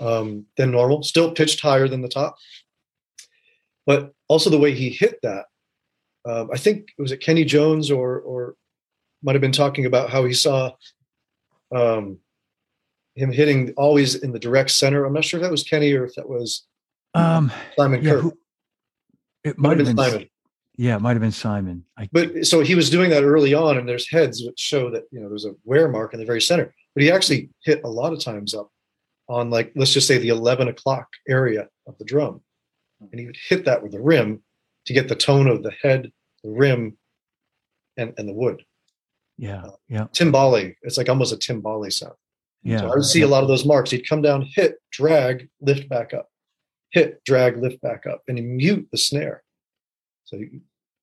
um, 0.00 0.46
than 0.56 0.70
normal. 0.72 1.02
Still 1.02 1.32
pitched 1.32 1.60
higher 1.60 1.86
than 1.88 2.02
the 2.02 2.08
top, 2.08 2.36
but 3.86 4.12
also 4.28 4.50
the 4.50 4.58
way 4.58 4.74
he 4.74 4.90
hit 4.90 5.18
that 5.22 5.46
um, 6.24 6.50
I 6.52 6.56
think 6.56 6.90
it 6.96 7.02
was 7.02 7.12
it 7.12 7.18
Kenny 7.18 7.44
Jones 7.44 7.90
or 7.90 8.20
or 8.20 8.54
might 9.22 9.34
have 9.34 9.40
been 9.40 9.52
talking 9.52 9.86
about 9.86 10.10
how 10.10 10.24
he 10.24 10.34
saw 10.34 10.72
um, 11.74 12.18
him 13.14 13.32
hitting 13.32 13.72
always 13.76 14.16
in 14.16 14.32
the 14.32 14.38
direct 14.38 14.70
center. 14.70 15.04
I'm 15.04 15.12
not 15.12 15.24
sure 15.24 15.38
if 15.38 15.42
that 15.42 15.50
was 15.50 15.64
Kenny 15.64 15.92
or 15.92 16.04
if 16.04 16.14
that 16.14 16.28
was 16.28 16.66
um 17.14 17.52
Simon 17.76 18.02
yeah, 18.02 18.12
Kirke. 18.12 18.20
who, 18.20 18.38
it 19.44 19.58
might 19.58 19.70
might 19.70 19.78
have 19.78 19.86
have 19.88 19.96
been 19.96 19.96
been 19.96 20.12
Simon. 20.12 20.30
yeah, 20.76 20.96
it 20.96 21.00
might 21.00 21.12
have 21.12 21.20
been 21.20 21.32
Simon. 21.32 21.84
I, 21.98 22.08
But 22.12 22.46
so 22.46 22.60
he 22.60 22.74
was 22.74 22.88
doing 22.88 23.10
that 23.10 23.24
early 23.24 23.52
on, 23.54 23.76
and 23.76 23.88
there's 23.88 24.08
heads 24.08 24.42
which 24.44 24.58
show 24.58 24.90
that 24.90 25.04
you 25.10 25.20
know 25.20 25.28
there's 25.28 25.44
a 25.44 25.54
wear 25.64 25.88
mark 25.88 26.14
in 26.14 26.20
the 26.20 26.26
very 26.26 26.40
center. 26.40 26.72
But 26.94 27.02
he 27.02 27.10
actually 27.10 27.50
hit 27.64 27.80
a 27.84 27.88
lot 27.88 28.12
of 28.12 28.20
times 28.20 28.54
up 28.54 28.70
on 29.28 29.50
like 29.50 29.72
let's 29.74 29.92
just 29.92 30.06
say 30.06 30.18
the 30.18 30.28
11 30.28 30.68
o'clock 30.68 31.08
area 31.28 31.68
of 31.86 31.96
the 31.98 32.04
drum, 32.04 32.42
and 33.10 33.20
he 33.20 33.26
would 33.26 33.38
hit 33.48 33.64
that 33.64 33.82
with 33.82 33.92
the 33.92 34.00
rim 34.00 34.42
to 34.86 34.92
get 34.92 35.08
the 35.08 35.14
tone 35.16 35.46
of 35.48 35.62
the 35.62 35.72
head, 35.82 36.10
the 36.44 36.50
rim, 36.50 36.96
and 37.96 38.12
and 38.18 38.28
the 38.28 38.32
wood. 38.34 38.64
yeah, 39.38 39.62
uh, 39.64 39.70
yeah, 39.88 40.04
timbale. 40.12 40.74
It's 40.82 40.96
like 40.98 41.08
almost 41.08 41.32
a 41.32 41.36
timbale 41.36 41.92
sound. 41.92 42.14
yeah. 42.62 42.78
So 42.80 42.86
I 42.90 42.94
would 42.94 43.04
see 43.04 43.22
a 43.22 43.28
lot 43.28 43.42
of 43.42 43.48
those 43.48 43.64
marks. 43.64 43.90
He'd 43.90 44.08
come 44.08 44.22
down, 44.22 44.42
hit, 44.54 44.76
drag, 44.90 45.48
lift 45.60 45.88
back 45.88 46.14
up, 46.14 46.28
hit, 46.90 47.22
drag, 47.24 47.56
lift 47.58 47.80
back 47.80 48.06
up, 48.06 48.22
and 48.28 48.38
he 48.38 48.44
mute 48.44 48.88
the 48.92 48.98
snare. 48.98 49.42
So 50.24 50.36
you 50.36 50.60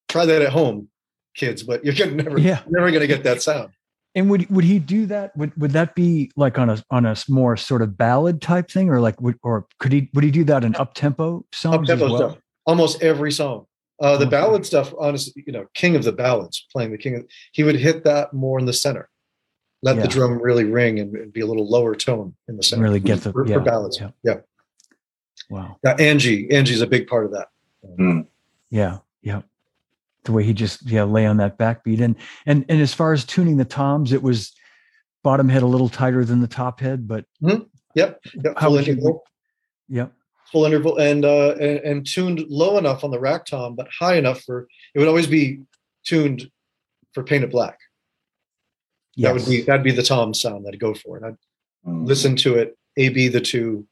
try 0.07 0.25
that 0.25 0.41
at 0.41 0.51
home, 0.51 0.89
kids, 1.35 1.61
but 1.63 1.83
you're 1.85 1.93
gonna 1.93 2.11
never, 2.23 2.39
Yeah. 2.39 2.63
never 2.69 2.91
gonna 2.91 3.07
get 3.07 3.23
that 3.23 3.41
sound. 3.41 3.71
And 4.15 4.29
would 4.29 4.49
would 4.49 4.63
he 4.63 4.79
do 4.79 5.05
that? 5.05 5.35
Would 5.37 5.55
would 5.61 5.71
that 5.71 5.93
be 5.93 6.31
like 6.35 6.57
on 6.57 6.69
a 6.69 6.83
on 6.89 7.05
a 7.05 7.15
more 7.29 7.55
sort 7.55 7.81
of 7.81 7.95
ballad 7.97 8.41
type 8.41 8.69
thing, 8.71 8.89
or 8.89 8.99
like 8.99 9.21
would 9.21 9.37
or 9.43 9.67
could 9.79 9.91
he 9.91 10.09
would 10.13 10.23
he 10.23 10.31
do 10.31 10.43
that 10.45 10.63
in 10.63 10.75
up 10.75 10.93
tempo 10.95 11.45
songs 11.53 11.89
Up-tempo 11.89 12.05
as 12.05 12.11
well? 12.11 12.29
stuff. 12.31 12.41
Almost 12.65 13.03
every 13.03 13.31
song. 13.31 13.65
Uh, 14.01 14.17
the 14.17 14.25
Okay. 14.25 14.31
ballad 14.31 14.65
stuff, 14.65 14.93
honestly, 14.97 15.43
you 15.45 15.51
know, 15.53 15.65
king 15.73 15.95
of 15.95 16.03
the 16.03 16.11
ballads, 16.11 16.65
playing 16.71 16.91
the 16.91 16.97
king 16.97 17.15
of, 17.15 17.25
he 17.51 17.63
would 17.63 17.75
hit 17.75 18.03
that 18.05 18.33
more 18.33 18.57
in 18.57 18.65
the 18.65 18.73
center. 18.73 19.09
Let 19.83 19.97
Yeah. 19.97 20.03
the 20.03 20.07
drum 20.07 20.41
really 20.41 20.63
ring 20.63 20.99
and, 20.99 21.13
and 21.15 21.33
be 21.33 21.41
a 21.41 21.45
little 21.45 21.69
lower 21.69 21.95
tone 21.95 22.33
in 22.47 22.55
the 22.57 22.63
center. 22.63 22.81
Really 22.83 22.99
get 23.01 23.21
the 23.21 23.31
for, 23.33 23.45
yeah, 23.45 23.55
for 23.55 23.59
ballads. 23.61 23.99
Yeah. 23.99 24.11
yeah. 24.23 24.37
Wow. 25.49 25.77
Yeah, 25.83 25.95
Angie. 25.99 26.49
Angie's 26.49 26.81
a 26.81 26.87
big 26.87 27.07
part 27.07 27.25
of 27.25 27.31
that. 27.33 27.49
Yeah, 28.69 28.99
yeah. 29.21 29.41
The 30.25 30.31
way 30.33 30.43
he 30.43 30.53
just 30.53 30.85
yeah 30.89 31.03
lay 31.03 31.25
on 31.25 31.37
that 31.37 31.57
backbeat 31.57 32.01
and 32.01 32.15
and 32.45 32.65
and 32.69 32.81
as 32.81 32.93
far 32.93 33.13
as 33.13 33.23
tuning 33.25 33.57
the 33.57 33.65
toms, 33.65 34.11
it 34.11 34.21
was 34.21 34.53
bottom 35.23 35.47
head 35.49 35.63
a 35.63 35.67
little 35.67 35.89
tighter 35.89 36.23
than 36.25 36.41
the 36.41 36.47
top 36.47 36.79
head, 36.81 37.07
but 37.07 37.25
Yep. 37.41 37.67
Yep. 37.95 38.19
How 38.57 38.67
full 38.67 38.71
would 38.73 38.87
you- 38.87 38.93
interval, 38.93 39.23
yeah, 39.87 40.07
full 40.51 40.65
interval, 40.65 40.97
and, 40.97 41.25
uh, 41.25 41.55
and 41.59 41.79
and 41.79 42.05
tuned 42.07 42.45
low 42.49 42.77
enough 42.77 43.03
on 43.03 43.11
the 43.11 43.19
rack 43.19 43.45
tom, 43.45 43.75
but 43.75 43.87
high 43.97 44.15
enough 44.15 44.41
for 44.41 44.67
it 44.93 44.99
would 44.99 45.07
always 45.07 45.27
be 45.27 45.61
tuned 46.05 46.49
for 47.13 47.23
Paint 47.23 47.43
It 47.45 47.51
Black. 47.51 47.79
That 49.17 49.33
would 49.33 49.45
be 49.45 49.61
that'd 49.61 49.83
be 49.83 49.91
the 49.91 50.03
tom 50.03 50.33
sound 50.33 50.65
that 50.65 50.73
I'd 50.73 50.79
go 50.79 50.93
for, 50.93 51.17
and 51.17 51.25
I'd 51.25 51.37
Mm. 51.87 52.05
listen 52.05 52.35
to 52.37 52.55
it. 52.57 52.77
A 52.97 53.07
B 53.09 53.29
the 53.29 53.39
two, 53.41 53.87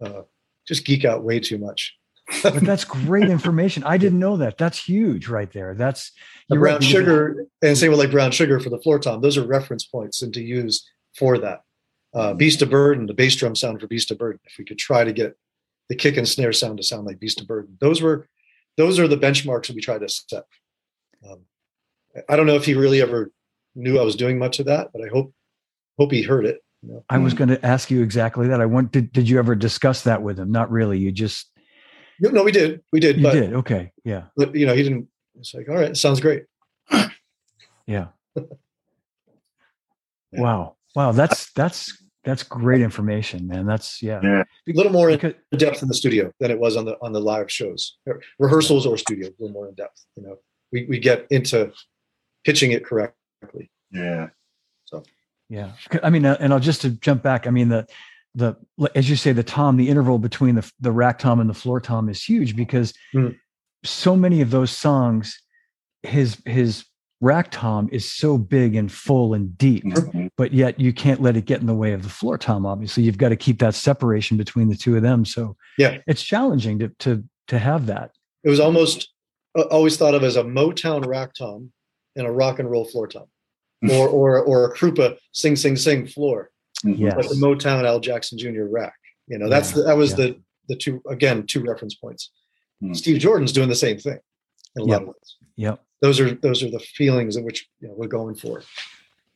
uh, 0.00 0.22
just 0.66 0.84
geek 0.84 1.04
out 1.04 1.24
way 1.24 1.40
too 1.40 1.58
much. 1.58 1.96
But 2.42 2.60
that's 2.60 2.84
great 2.84 3.28
information. 3.28 3.84
I 3.84 3.96
didn't 3.96 4.18
know 4.18 4.36
that. 4.38 4.58
That's 4.58 4.82
huge 4.82 5.28
right 5.28 5.52
there. 5.52 5.74
That's 5.74 6.12
The 6.48 6.54
you're 6.54 6.62
right, 6.62 6.70
brown 6.72 6.80
sugar 6.80 7.46
and 7.62 7.76
same 7.76 7.90
with 7.90 7.98
like 7.98 8.10
brown 8.10 8.30
sugar 8.30 8.60
for 8.60 8.70
the 8.70 8.78
floor 8.78 8.98
tom. 8.98 9.20
Those 9.20 9.36
are 9.36 9.44
reference 9.44 9.84
points 9.84 10.22
and 10.22 10.32
to 10.34 10.42
use 10.42 10.88
for 11.16 11.38
that. 11.38 11.62
Uh, 12.12 12.34
Beast 12.34 12.62
of 12.62 12.70
Burden, 12.70 13.06
the 13.06 13.14
bass 13.14 13.36
drum 13.36 13.54
sound 13.54 13.80
for 13.80 13.86
Beast 13.86 14.10
of 14.10 14.18
Burden. 14.18 14.40
If 14.44 14.58
we 14.58 14.64
could 14.64 14.78
try 14.78 15.04
to 15.04 15.12
get 15.12 15.36
the 15.88 15.94
kick 15.94 16.16
and 16.16 16.28
snare 16.28 16.52
sound 16.52 16.78
to 16.78 16.82
sound 16.82 17.06
like 17.06 17.20
Beast 17.20 17.40
of 17.40 17.46
Burden, 17.46 17.76
those 17.80 18.02
were 18.02 18.28
those 18.76 18.98
are 18.98 19.08
the 19.08 19.16
benchmarks 19.16 19.66
that 19.66 19.76
we 19.76 19.82
tried 19.82 20.00
to 20.00 20.08
set. 20.08 20.44
Um, 21.28 21.40
I 22.28 22.36
don't 22.36 22.46
know 22.46 22.56
if 22.56 22.64
he 22.64 22.74
really 22.74 23.00
ever 23.02 23.30
knew 23.74 23.98
I 23.98 24.02
was 24.02 24.16
doing 24.16 24.38
much 24.38 24.58
of 24.58 24.66
that, 24.66 24.90
but 24.92 25.02
I 25.02 25.08
hope 25.08 25.32
hope 25.98 26.12
he 26.12 26.22
heard 26.22 26.46
it. 26.46 26.60
You 26.82 26.94
know? 26.94 27.04
I 27.10 27.18
was 27.18 27.34
going 27.34 27.50
to 27.50 27.64
ask 27.64 27.90
you 27.90 28.02
exactly 28.02 28.48
that. 28.48 28.60
I 28.60 28.66
want 28.66 28.90
did 28.92 29.12
did 29.12 29.28
you 29.28 29.38
ever 29.38 29.54
discuss 29.54 30.02
that 30.02 30.22
with 30.22 30.38
him? 30.38 30.50
Not 30.50 30.70
really. 30.70 30.98
You 30.98 31.12
just 31.12 31.50
No, 32.20 32.42
we 32.42 32.52
did, 32.52 32.82
we 32.92 33.00
did, 33.00 33.16
you 33.16 33.22
but, 33.22 33.32
did. 33.32 33.54
Okay. 33.54 33.92
Yeah. 34.04 34.24
but 34.36 34.54
you 34.54 34.66
know 34.66 34.74
he 34.74 34.82
didn't. 34.82 35.08
It's 35.38 35.54
like, 35.54 35.68
all 35.68 35.76
right, 35.76 35.96
sounds 35.96 36.20
great. 36.20 36.44
Yeah. 37.86 38.08
Yeah. 40.32 40.42
Wow. 40.42 40.76
Wow. 40.94 41.10
That's 41.10 41.50
that's 41.54 42.04
that's 42.22 42.44
great 42.44 42.82
information, 42.82 43.48
man. 43.48 43.66
That's 43.66 44.00
yeah. 44.00 44.20
Yeah. 44.22 44.42
A 44.68 44.72
little 44.72 44.92
more 44.92 45.10
in 45.10 45.16
Because, 45.16 45.34
depth 45.56 45.82
in 45.82 45.88
the 45.88 45.94
studio 45.94 46.30
than 46.38 46.52
it 46.52 46.58
was 46.60 46.76
on 46.76 46.84
the 46.84 46.96
on 47.02 47.12
the 47.12 47.20
live 47.20 47.50
shows, 47.50 47.98
rehearsals 48.38 48.86
or 48.86 48.96
studio. 48.96 49.26
A 49.26 49.34
little 49.40 49.52
more 49.52 49.68
in 49.68 49.74
depth. 49.74 50.04
You 50.14 50.22
know, 50.22 50.38
we 50.70 50.86
we 50.88 51.00
get 51.00 51.26
into 51.30 51.72
pitching 52.44 52.70
it 52.70 52.84
correctly. 52.84 53.72
Yeah. 53.90 54.28
So. 54.84 55.02
Yeah. 55.48 55.72
I 56.04 56.10
mean, 56.10 56.24
uh, 56.24 56.36
and 56.38 56.52
I'll 56.52 56.60
just 56.60 56.82
to 56.82 56.90
jump 56.90 57.24
back. 57.24 57.48
I 57.48 57.50
mean, 57.50 57.68
the 57.70 57.88
the 58.34 58.56
as 58.94 59.10
you 59.10 59.16
say, 59.16 59.32
the 59.32 59.42
tom, 59.42 59.76
the 59.76 59.88
interval 59.88 60.18
between 60.18 60.54
the 60.54 60.72
the 60.80 60.92
rack 60.92 61.18
tom 61.18 61.40
and 61.40 61.50
the 61.50 61.54
floor 61.54 61.80
tom 61.80 62.08
is 62.08 62.22
huge 62.22 62.54
because 62.56 62.92
Mm. 63.14 63.36
so 63.84 64.14
many 64.16 64.40
of 64.40 64.50
those 64.50 64.70
songs, 64.70 65.38
his 66.02 66.36
his 66.46 66.84
rack 67.20 67.50
tom 67.50 67.88
is 67.92 68.10
so 68.10 68.38
big 68.38 68.74
and 68.76 68.90
full 68.90 69.34
and 69.34 69.58
deep. 69.58 69.84
Mhm. 69.84 70.30
but 70.38 70.54
yet 70.54 70.80
you 70.80 70.90
can't 70.92 71.20
let 71.20 71.36
it 71.36 71.44
get 71.44 71.60
in 71.60 71.66
the 71.66 71.74
way 71.74 71.92
of 71.92 72.02
the 72.02 72.08
floor 72.08 72.38
tom 72.38 72.64
obviously 72.64 73.02
you've 73.02 73.18
got 73.18 73.28
to 73.28 73.36
keep 73.36 73.58
that 73.58 73.74
separation 73.74 74.38
between 74.38 74.70
the 74.70 74.74
two 74.74 74.96
of 74.96 75.02
them 75.02 75.26
so 75.26 75.54
Yeah. 75.76 75.98
it's 76.06 76.22
challenging 76.22 76.78
to 76.78 76.88
to 77.00 77.22
to 77.48 77.58
have 77.58 77.84
that 77.86 78.12
It 78.42 78.48
was 78.48 78.58
almost 78.60 79.12
uh, 79.58 79.62
always 79.70 79.98
thought 79.98 80.14
of 80.14 80.22
as 80.24 80.36
a 80.36 80.42
Motown 80.44 81.04
rack 81.06 81.34
tom 81.34 81.70
and 82.16 82.26
a 82.26 82.30
rock 82.30 82.58
and 82.58 82.70
roll 82.70 82.86
floor 82.86 83.06
tom, 83.06 83.24
or 83.90 84.08
or 84.08 84.40
or 84.42 84.64
a 84.64 84.74
Krupa 84.74 85.18
sing 85.32 85.56
sing 85.56 85.76
sing 85.76 86.06
floor, 86.06 86.50
Mhm. 86.84 86.98
Yeah. 86.98 87.14
like 87.16 87.28
the 87.28 87.34
Motown 87.34 87.84
Al 87.84 88.00
Jackson 88.00 88.38
Jr. 88.38 88.64
rack. 88.64 88.94
You 89.26 89.38
know, 89.38 89.48
that's 89.48 89.70
Yeah, 89.70 89.76
the, 89.76 89.82
that 89.84 89.96
was 89.96 90.10
yeah. 90.10 90.16
the 90.16 90.40
the 90.68 90.76
two 90.76 91.02
again 91.08 91.46
two 91.46 91.62
reference 91.62 91.94
points. 91.94 92.30
Hmm. 92.80 92.94
Steve 92.94 93.20
Jordan's 93.20 93.52
doing 93.52 93.68
the 93.68 93.74
same 93.74 93.98
thing 93.98 94.18
in 94.76 94.82
a 94.82 94.86
Yeah. 94.86 94.92
lot 94.94 95.02
of 95.02 95.08
ways. 95.08 95.36
yep 95.56 95.80
Those 96.00 96.20
are 96.20 96.32
those 96.34 96.62
are 96.62 96.70
the 96.70 96.78
feelings 96.80 97.36
in 97.36 97.44
which 97.44 97.68
you 97.80 97.88
know, 97.88 97.94
we're 97.96 98.06
going 98.08 98.34
for 98.34 98.62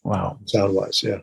wow 0.02 0.38
sound 0.46 0.74
wise. 0.74 1.02
Yeah. 1.02 1.18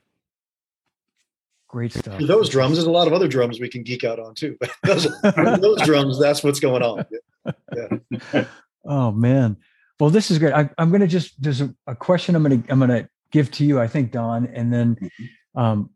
great 1.68 1.94
stuff 1.94 2.18
For 2.20 2.26
those 2.26 2.50
drums, 2.50 2.76
there's 2.76 2.86
a 2.88 2.92
lot 2.92 3.08
of 3.08 3.14
other 3.14 3.28
drums 3.28 3.60
we 3.60 3.70
can 3.70 3.84
geek 3.84 4.04
out 4.04 4.20
on 4.20 4.36
too. 4.36 4.58
those, 4.84 5.08
those 5.24 5.82
drums, 5.84 6.20
that's 6.20 6.44
what's 6.44 6.60
going 6.60 6.84
on. 6.84 7.06
Yeah. 7.76 8.46
Oh 8.84 9.12
man 9.12 9.58
well 10.00 10.10
this 10.10 10.32
is 10.32 10.40
great 10.40 10.54
I, 10.56 10.68
i'm 10.80 10.90
going 10.90 11.02
to 11.02 11.08
just 11.08 11.40
there's 11.40 11.62
a, 11.62 11.72
a 11.86 11.96
question 11.96 12.36
i'm 12.36 12.42
going 12.42 12.64
to 12.64 12.72
i'm 12.72 12.80
going 12.80 12.90
to 12.90 13.08
give 13.32 13.52
to 13.52 13.64
you 13.64 13.80
i 13.80 13.86
think 13.88 14.12
don 14.12 14.48
and 14.48 14.74
then 14.74 14.96
Mm-hmm. 14.96 15.60
um 15.62 15.90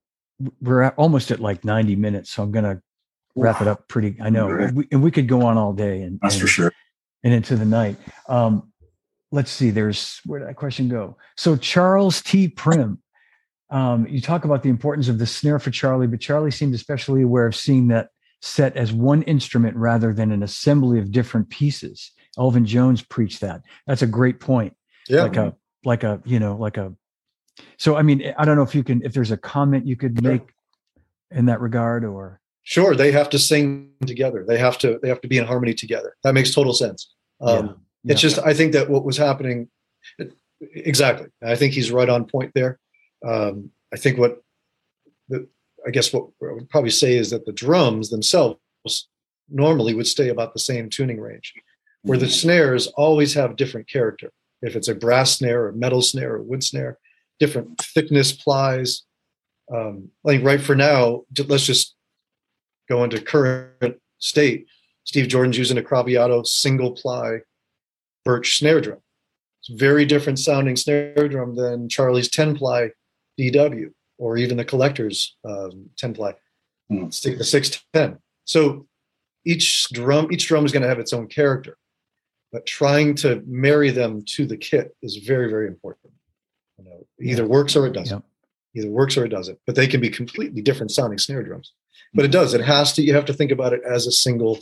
we're 0.62 0.82
at, 0.82 0.94
almost 0.98 1.32
at 1.32 1.40
like 1.40 1.64
90 1.64 1.96
minutes 1.96 2.32
so 2.32 2.44
i'm 2.44 2.52
going 2.52 2.66
to 2.66 2.82
wrap 3.36 3.62
it 3.62 3.68
up 3.68 3.88
pretty 3.88 4.18
i 4.22 4.30
know 4.30 4.50
Right. 4.50 4.74
we, 4.74 4.88
and 4.92 5.02
we 5.04 5.12
could 5.12 5.28
go 5.28 5.44
on 5.46 5.58
all 5.58 5.74
day 5.74 6.02
and, 6.02 6.20
That's 6.22 6.36
and 6.36 6.42
for 6.42 6.48
sure. 6.48 6.72
and 7.24 7.34
into 7.34 7.56
the 7.56 7.66
night. 7.66 7.98
Um, 8.30 8.72
let's 9.32 9.52
see, 9.52 9.72
there's 9.72 10.22
where 10.26 10.40
did 10.40 10.48
that 10.48 10.56
question 10.56 10.88
go? 10.88 11.18
So 11.36 11.58
Charles 11.58 12.22
T. 12.22 12.48
Prim, 12.48 13.02
um, 13.70 14.08
you 14.08 14.22
talk 14.22 14.46
about 14.46 14.64
the 14.64 14.70
importance 14.70 15.10
of 15.10 15.18
the 15.20 15.26
snare 15.26 15.60
for 15.60 15.72
Charlie, 15.72 16.08
but 16.08 16.22
Charlie 16.22 16.52
seemed 16.52 16.74
especially 16.76 17.24
aware 17.24 17.48
of 17.48 17.56
seeing 17.56 17.88
that 17.90 18.10
set 18.42 18.78
as 18.78 18.94
one 18.94 19.24
instrument 19.24 19.76
rather 19.76 20.14
than 20.14 20.32
an 20.32 20.44
assembly 20.44 21.00
of 21.00 21.12
different 21.12 21.50
pieces. 21.50 22.12
Elvin 22.38 22.66
Jones 22.66 23.02
preached 23.02 23.42
that. 23.42 23.62
That's 23.88 24.02
a 24.04 24.08
great 24.08 24.40
point. 24.40 24.74
Yeah. 25.10 25.24
Like 25.24 25.36
a 25.38 25.56
like 25.84 26.04
a 26.04 26.22
you 26.26 26.40
know 26.40 26.56
like 26.56 26.78
a. 26.78 26.94
So 27.78 27.96
I 27.96 28.02
mean, 28.02 28.34
I 28.38 28.46
don't 28.46 28.56
know 28.56 28.64
if 28.64 28.76
you 28.76 28.84
can 28.84 29.02
if 29.04 29.14
there's 29.14 29.32
a 29.32 29.38
comment 29.38 29.86
you 29.86 29.96
could 29.96 30.20
Sure. 30.22 30.32
make 30.34 30.54
in 31.32 31.46
that 31.46 31.62
regard 31.62 32.04
or 32.06 32.42
Sure, 32.64 32.96
they 32.96 33.12
have 33.12 33.30
to 33.30 33.40
sing 33.40 33.92
together. 34.08 34.44
They 34.48 34.58
have 34.58 34.78
to 34.80 35.00
they 35.02 35.10
have 35.10 35.22
to 35.22 35.28
be 35.28 35.38
in 35.38 35.46
harmony 35.46 35.74
together. 35.74 36.16
That 36.24 36.34
makes 36.34 36.54
total 36.54 36.74
sense. 36.74 37.14
Um, 37.42 37.82
Yeah. 38.04 38.14
It's 38.14 38.22
just 38.22 38.40
I 38.40 38.54
think 38.54 38.74
that 38.74 38.90
what 38.90 39.04
was 39.06 39.18
happening 39.18 39.70
exactly. 40.62 41.28
I 41.44 41.56
think 41.56 41.74
he's 41.74 41.92
right 41.92 42.10
on 42.10 42.26
point 42.26 42.52
there. 42.54 42.80
Um, 43.26 43.72
I 43.94 43.98
think 43.98 44.18
what 44.18 44.42
the 45.30 45.48
I 45.88 45.92
guess 45.92 46.12
what 46.14 46.30
I 46.42 46.54
would 46.54 46.70
probably 46.70 46.92
say 46.92 47.16
is 47.16 47.30
that 47.30 47.46
the 47.46 47.54
drums 47.54 48.10
themselves 48.10 48.60
normally 49.50 49.94
would 49.94 50.08
stay 50.08 50.30
about 50.30 50.54
the 50.54 50.60
same 50.60 50.90
tuning 50.90 51.20
range, 51.20 51.54
where 52.02 52.18
the 52.18 52.30
snares 52.30 52.88
always 52.96 53.34
have 53.36 53.56
different 53.56 53.88
character. 53.88 54.32
If 54.62 54.76
it's 54.76 54.88
a 54.88 54.96
brass 54.96 55.38
snare 55.38 55.66
or 55.68 55.72
metal 55.74 56.02
snare 56.02 56.34
or 56.36 56.42
wood 56.42 56.64
snare, 56.64 56.98
different 57.40 57.80
thickness 57.82 58.32
plies. 58.32 59.04
Um, 59.74 60.10
like 60.24 60.44
right 60.44 60.62
for 60.62 60.76
now, 60.76 61.24
let's 61.48 61.66
just 61.66 61.96
go 62.88 63.04
into 63.04 63.22
current 63.22 63.98
state. 64.20 64.68
Steve 65.04 65.28
Jordan's 65.28 65.58
using 65.58 65.78
a 65.78 65.84
Craviotto 65.84 66.46
single 66.46 66.92
ply 66.92 67.40
birch 68.24 68.58
snare 68.58 68.82
drum. 68.82 69.00
It's 69.62 69.70
a 69.70 69.78
very 69.78 70.06
different 70.06 70.40
sounding 70.40 70.76
snare 70.76 71.28
drum 71.28 71.56
than 71.56 71.90
Charlie's 71.90 72.30
10 72.30 72.58
ply 72.58 72.90
DW 73.40 73.92
or 74.18 74.38
even 74.38 74.58
the 74.58 74.66
collector's 74.66 75.36
um, 75.48 75.90
10 75.98 76.14
ply, 76.14 76.34
mm. 76.92 77.38
the 77.38 77.44
610. 77.44 78.20
So 78.46 78.88
each 79.46 79.90
drum, 79.92 80.32
each 80.32 80.48
drum 80.48 80.66
is 80.66 80.72
going 80.72 80.84
to 80.84 80.90
have 80.90 81.00
its 81.00 81.14
own 81.14 81.28
character, 81.28 81.78
but 82.52 82.66
trying 82.66 83.16
to 83.16 83.44
marry 83.46 83.92
them 83.92 84.24
to 84.30 84.46
the 84.46 84.58
kit 84.58 84.96
is 85.02 85.18
very, 85.18 85.50
very 85.50 85.68
important. 85.68 86.05
You 86.78 86.86
know, 86.86 87.08
either 87.22 87.48
works 87.48 87.76
or 87.76 87.88
it 87.88 87.94
doesn't. 87.94 88.18
Yep. 88.18 88.84
Either 88.84 88.90
works 88.90 89.18
or 89.18 89.26
it 89.26 89.30
doesn't. 89.30 89.60
But 89.66 89.76
they 89.76 89.88
can 89.88 90.02
be 90.02 90.10
completely 90.10 90.62
different 90.62 90.92
sounding 90.92 91.18
snare 91.18 91.44
drums. 91.44 91.72
But 92.14 92.26
it 92.26 92.32
does. 92.32 92.54
It 92.54 92.62
has 92.62 92.94
to. 92.94 93.02
You 93.02 93.14
have 93.14 93.26
to 93.26 93.34
think 93.34 93.52
about 93.52 93.74
it 93.74 93.82
as 93.90 94.08
a 94.08 94.12
single 94.12 94.60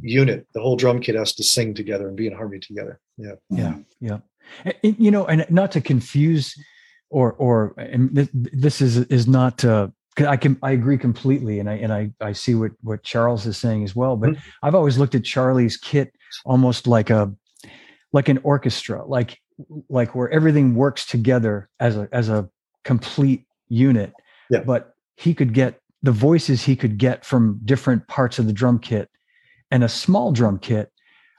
unit. 0.00 0.46
The 0.54 0.60
whole 0.60 0.76
drum 0.76 1.00
kit 1.00 1.14
has 1.14 1.32
to 1.34 1.44
sing 1.44 1.74
together 1.74 2.08
and 2.08 2.16
be 2.16 2.26
in 2.26 2.34
harmony 2.34 2.60
together. 2.60 3.00
Yeah. 3.16 3.34
Yeah. 3.50 3.74
Yeah. 4.00 4.18
And, 4.64 4.96
you 4.98 5.10
know, 5.10 5.26
and 5.26 5.46
not 5.50 5.72
to 5.72 5.80
confuse 5.80 6.56
or 7.12 7.34
or 7.34 7.74
and 7.76 8.10
this 8.34 8.80
is 8.80 8.98
is 8.98 9.28
not 9.28 9.64
uh, 9.64 9.88
I 10.18 10.36
can 10.36 10.58
I 10.62 10.72
agree 10.72 10.98
completely, 10.98 11.60
and 11.60 11.70
I 11.70 11.74
and 11.74 11.92
I 11.92 12.10
I 12.20 12.32
see 12.32 12.54
what 12.54 12.72
what 12.82 13.02
Charles 13.02 13.46
is 13.46 13.56
saying 13.56 13.84
as 13.84 13.94
well. 13.94 14.16
But 14.16 14.30
mm-hmm. 14.30 14.48
I've 14.62 14.74
always 14.74 14.98
looked 14.98 15.14
at 15.14 15.24
Charlie's 15.24 15.76
kit 15.76 16.12
almost 16.44 16.86
like 16.86 17.10
a 17.10 17.32
like 18.12 18.28
an 18.28 18.38
orchestra, 18.42 19.04
like 19.06 19.38
like 19.88 20.14
where 20.14 20.30
everything 20.30 20.74
works 20.74 21.06
together 21.06 21.68
as 21.80 21.96
a 21.96 22.08
as 22.12 22.28
a 22.28 22.48
complete 22.84 23.44
unit. 23.68 24.12
Yeah. 24.50 24.60
But 24.60 24.94
he 25.16 25.34
could 25.34 25.54
get 25.54 25.80
the 26.02 26.12
voices 26.12 26.62
he 26.62 26.76
could 26.76 26.98
get 26.98 27.24
from 27.24 27.60
different 27.64 28.08
parts 28.08 28.38
of 28.38 28.46
the 28.46 28.52
drum 28.52 28.78
kit, 28.78 29.08
and 29.70 29.84
a 29.84 29.88
small 29.88 30.32
drum 30.32 30.58
kit, 30.58 30.90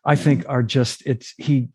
I 0.06 0.16
think, 0.16 0.42
mm-hmm. 0.42 0.52
are 0.52 0.64
just 0.64 1.06
it's 1.06 1.34
he 1.38 1.70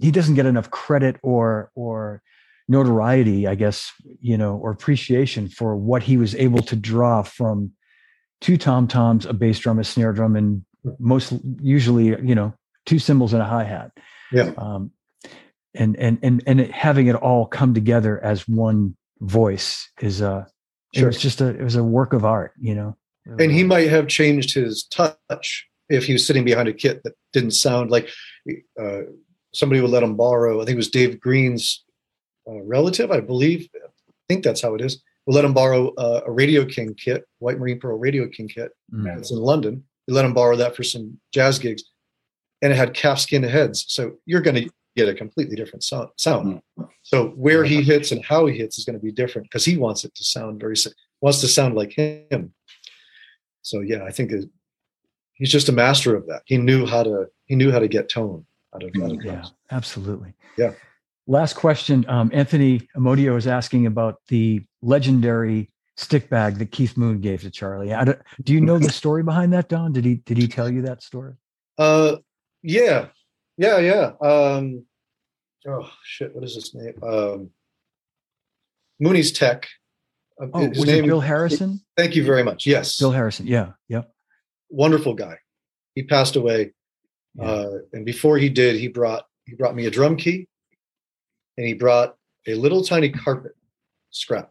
he 0.00 0.10
doesn't 0.10 0.34
get 0.34 0.46
enough 0.46 0.70
credit 0.70 1.16
or 1.22 1.70
or 1.74 2.22
notoriety, 2.68 3.46
I 3.46 3.54
guess, 3.54 3.92
you 4.20 4.38
know, 4.38 4.56
or 4.56 4.70
appreciation 4.70 5.48
for 5.48 5.76
what 5.76 6.02
he 6.02 6.16
was 6.16 6.34
able 6.36 6.62
to 6.62 6.76
draw 6.76 7.22
from 7.22 7.72
two 8.40 8.56
tom 8.56 8.88
toms, 8.88 9.26
a 9.26 9.32
bass 9.32 9.58
drum, 9.58 9.78
a 9.78 9.84
snare 9.84 10.12
drum, 10.12 10.36
and 10.36 10.64
most 10.98 11.32
usually, 11.60 12.08
you 12.26 12.34
know, 12.34 12.54
two 12.86 12.98
cymbals 12.98 13.32
and 13.32 13.42
a 13.42 13.44
hi 13.44 13.64
hat. 13.64 13.92
Yeah. 14.32 14.52
Um, 14.56 14.90
and 15.74 15.96
and 15.98 16.18
and 16.22 16.42
and 16.46 16.60
it, 16.60 16.70
having 16.70 17.06
it 17.06 17.14
all 17.14 17.46
come 17.46 17.74
together 17.74 18.22
as 18.22 18.48
one 18.48 18.96
voice 19.20 19.90
is 20.00 20.20
uh 20.20 20.44
sure. 20.94 21.04
it 21.04 21.06
was 21.06 21.18
just 21.18 21.40
a 21.40 21.48
it 21.48 21.62
was 21.62 21.76
a 21.76 21.84
work 21.84 22.12
of 22.12 22.24
art, 22.24 22.52
you 22.60 22.74
know. 22.74 22.96
And 23.38 23.52
he 23.52 23.62
might 23.62 23.88
have 23.88 24.08
changed 24.08 24.52
his 24.52 24.84
touch 24.84 25.68
if 25.88 26.04
he 26.06 26.12
was 26.12 26.26
sitting 26.26 26.44
behind 26.44 26.68
a 26.68 26.72
kit 26.72 27.02
that 27.04 27.14
didn't 27.32 27.52
sound 27.52 27.90
like 27.90 28.08
uh, 28.80 29.02
somebody 29.54 29.80
would 29.80 29.90
let 29.90 30.02
him 30.02 30.16
borrow. 30.16 30.60
I 30.60 30.64
think 30.64 30.74
it 30.74 30.76
was 30.76 30.90
Dave 30.90 31.20
Green's 31.20 31.84
uh, 32.48 32.60
relative, 32.62 33.10
I 33.10 33.20
believe. 33.20 33.68
I 33.74 34.12
think 34.28 34.42
that's 34.42 34.60
how 34.60 34.74
it 34.74 34.80
is. 34.80 35.02
We 35.26 35.34
let 35.34 35.44
him 35.44 35.54
borrow 35.54 35.94
uh, 35.94 36.22
a 36.26 36.32
Radio 36.32 36.64
King 36.64 36.94
kit, 36.94 37.24
White 37.38 37.58
Marine 37.58 37.78
Pearl 37.78 37.96
Radio 37.96 38.28
King 38.28 38.48
kit. 38.48 38.72
Mm. 38.92 39.18
It's 39.18 39.30
in 39.30 39.38
London. 39.38 39.84
We 40.08 40.14
let 40.14 40.24
him 40.24 40.34
borrow 40.34 40.56
that 40.56 40.74
for 40.74 40.82
some 40.82 41.20
jazz 41.32 41.60
gigs, 41.60 41.84
and 42.60 42.72
it 42.72 42.76
had 42.76 42.94
calfskin 42.94 43.44
heads. 43.44 43.84
So 43.88 44.16
you're 44.26 44.40
going 44.40 44.56
to 44.56 44.70
get 44.96 45.08
a 45.08 45.14
completely 45.14 45.56
different 45.56 45.82
sound. 45.84 46.10
sound. 46.16 46.62
Mm. 46.78 46.88
So 47.02 47.28
where 47.30 47.64
he 47.64 47.82
hits 47.82 48.12
and 48.12 48.24
how 48.24 48.46
he 48.46 48.56
hits 48.56 48.78
is 48.78 48.84
going 48.84 48.98
to 48.98 49.04
be 49.04 49.12
different 49.12 49.48
because 49.48 49.64
he 49.64 49.76
wants 49.76 50.04
it 50.04 50.14
to 50.14 50.24
sound 50.24 50.60
very 50.60 50.76
wants 51.20 51.40
to 51.40 51.48
sound 51.48 51.74
like 51.74 51.92
him. 51.92 52.52
So 53.62 53.80
yeah, 53.80 54.04
I 54.04 54.10
think 54.10 54.32
it, 54.32 54.48
he's 55.34 55.50
just 55.50 55.68
a 55.68 55.72
master 55.72 56.14
of 56.16 56.26
that. 56.26 56.42
He 56.46 56.58
knew 56.58 56.86
how 56.86 57.02
to 57.02 57.26
he 57.46 57.54
knew 57.54 57.70
how 57.70 57.78
to 57.78 57.88
get 57.88 58.08
tone 58.08 58.44
out 58.74 58.82
of, 58.82 58.90
out 59.02 59.12
of 59.12 59.24
yeah, 59.24 59.44
absolutely. 59.70 60.34
Yeah. 60.56 60.72
Last 61.26 61.54
question. 61.54 62.04
Um, 62.08 62.30
Anthony 62.34 62.80
Amodio 62.96 63.36
is 63.36 63.46
asking 63.46 63.86
about 63.86 64.20
the 64.28 64.62
legendary 64.82 65.70
stick 65.96 66.28
bag 66.28 66.56
that 66.56 66.72
Keith 66.72 66.96
Moon 66.96 67.20
gave 67.20 67.42
to 67.42 67.50
Charlie. 67.50 67.94
do 68.42 68.52
you 68.52 68.60
know 68.60 68.78
the 68.78 68.90
story 68.92 69.22
behind 69.22 69.52
that, 69.52 69.68
Don? 69.68 69.92
Did 69.92 70.04
he 70.04 70.16
did 70.16 70.36
he 70.36 70.48
tell 70.48 70.70
you 70.70 70.82
that 70.82 71.02
story? 71.02 71.34
Uh, 71.78 72.16
yeah, 72.62 73.06
yeah, 73.56 73.78
yeah. 73.78 74.12
Um, 74.20 74.84
oh 75.66 75.90
shit, 76.04 76.34
what 76.34 76.44
is 76.44 76.54
his 76.54 76.74
name? 76.74 76.94
Um, 77.02 77.50
Mooney's 79.00 79.32
Tech. 79.32 79.68
Uh, 80.40 80.46
oh, 80.54 80.68
his 80.68 80.78
was 80.78 80.86
name, 80.86 81.04
it 81.04 81.06
Bill 81.08 81.20
Harrison? 81.20 81.80
Thank 81.96 82.16
you 82.16 82.24
very 82.24 82.42
much. 82.42 82.66
Yes, 82.66 82.98
Bill 82.98 83.10
Harrison. 83.10 83.46
Yeah, 83.46 83.72
yep. 83.88 84.10
Wonderful 84.70 85.14
guy. 85.14 85.38
He 85.94 86.02
passed 86.04 86.36
away, 86.36 86.72
yeah. 87.34 87.44
uh, 87.44 87.78
and 87.92 88.04
before 88.04 88.38
he 88.38 88.48
did, 88.48 88.76
he 88.76 88.88
brought 88.88 89.24
he 89.44 89.54
brought 89.54 89.74
me 89.74 89.86
a 89.86 89.90
drum 89.90 90.16
key 90.16 90.48
and 91.56 91.66
he 91.66 91.74
brought 91.74 92.14
a 92.46 92.54
little 92.54 92.82
tiny 92.82 93.10
carpet 93.10 93.52
scrap 94.10 94.50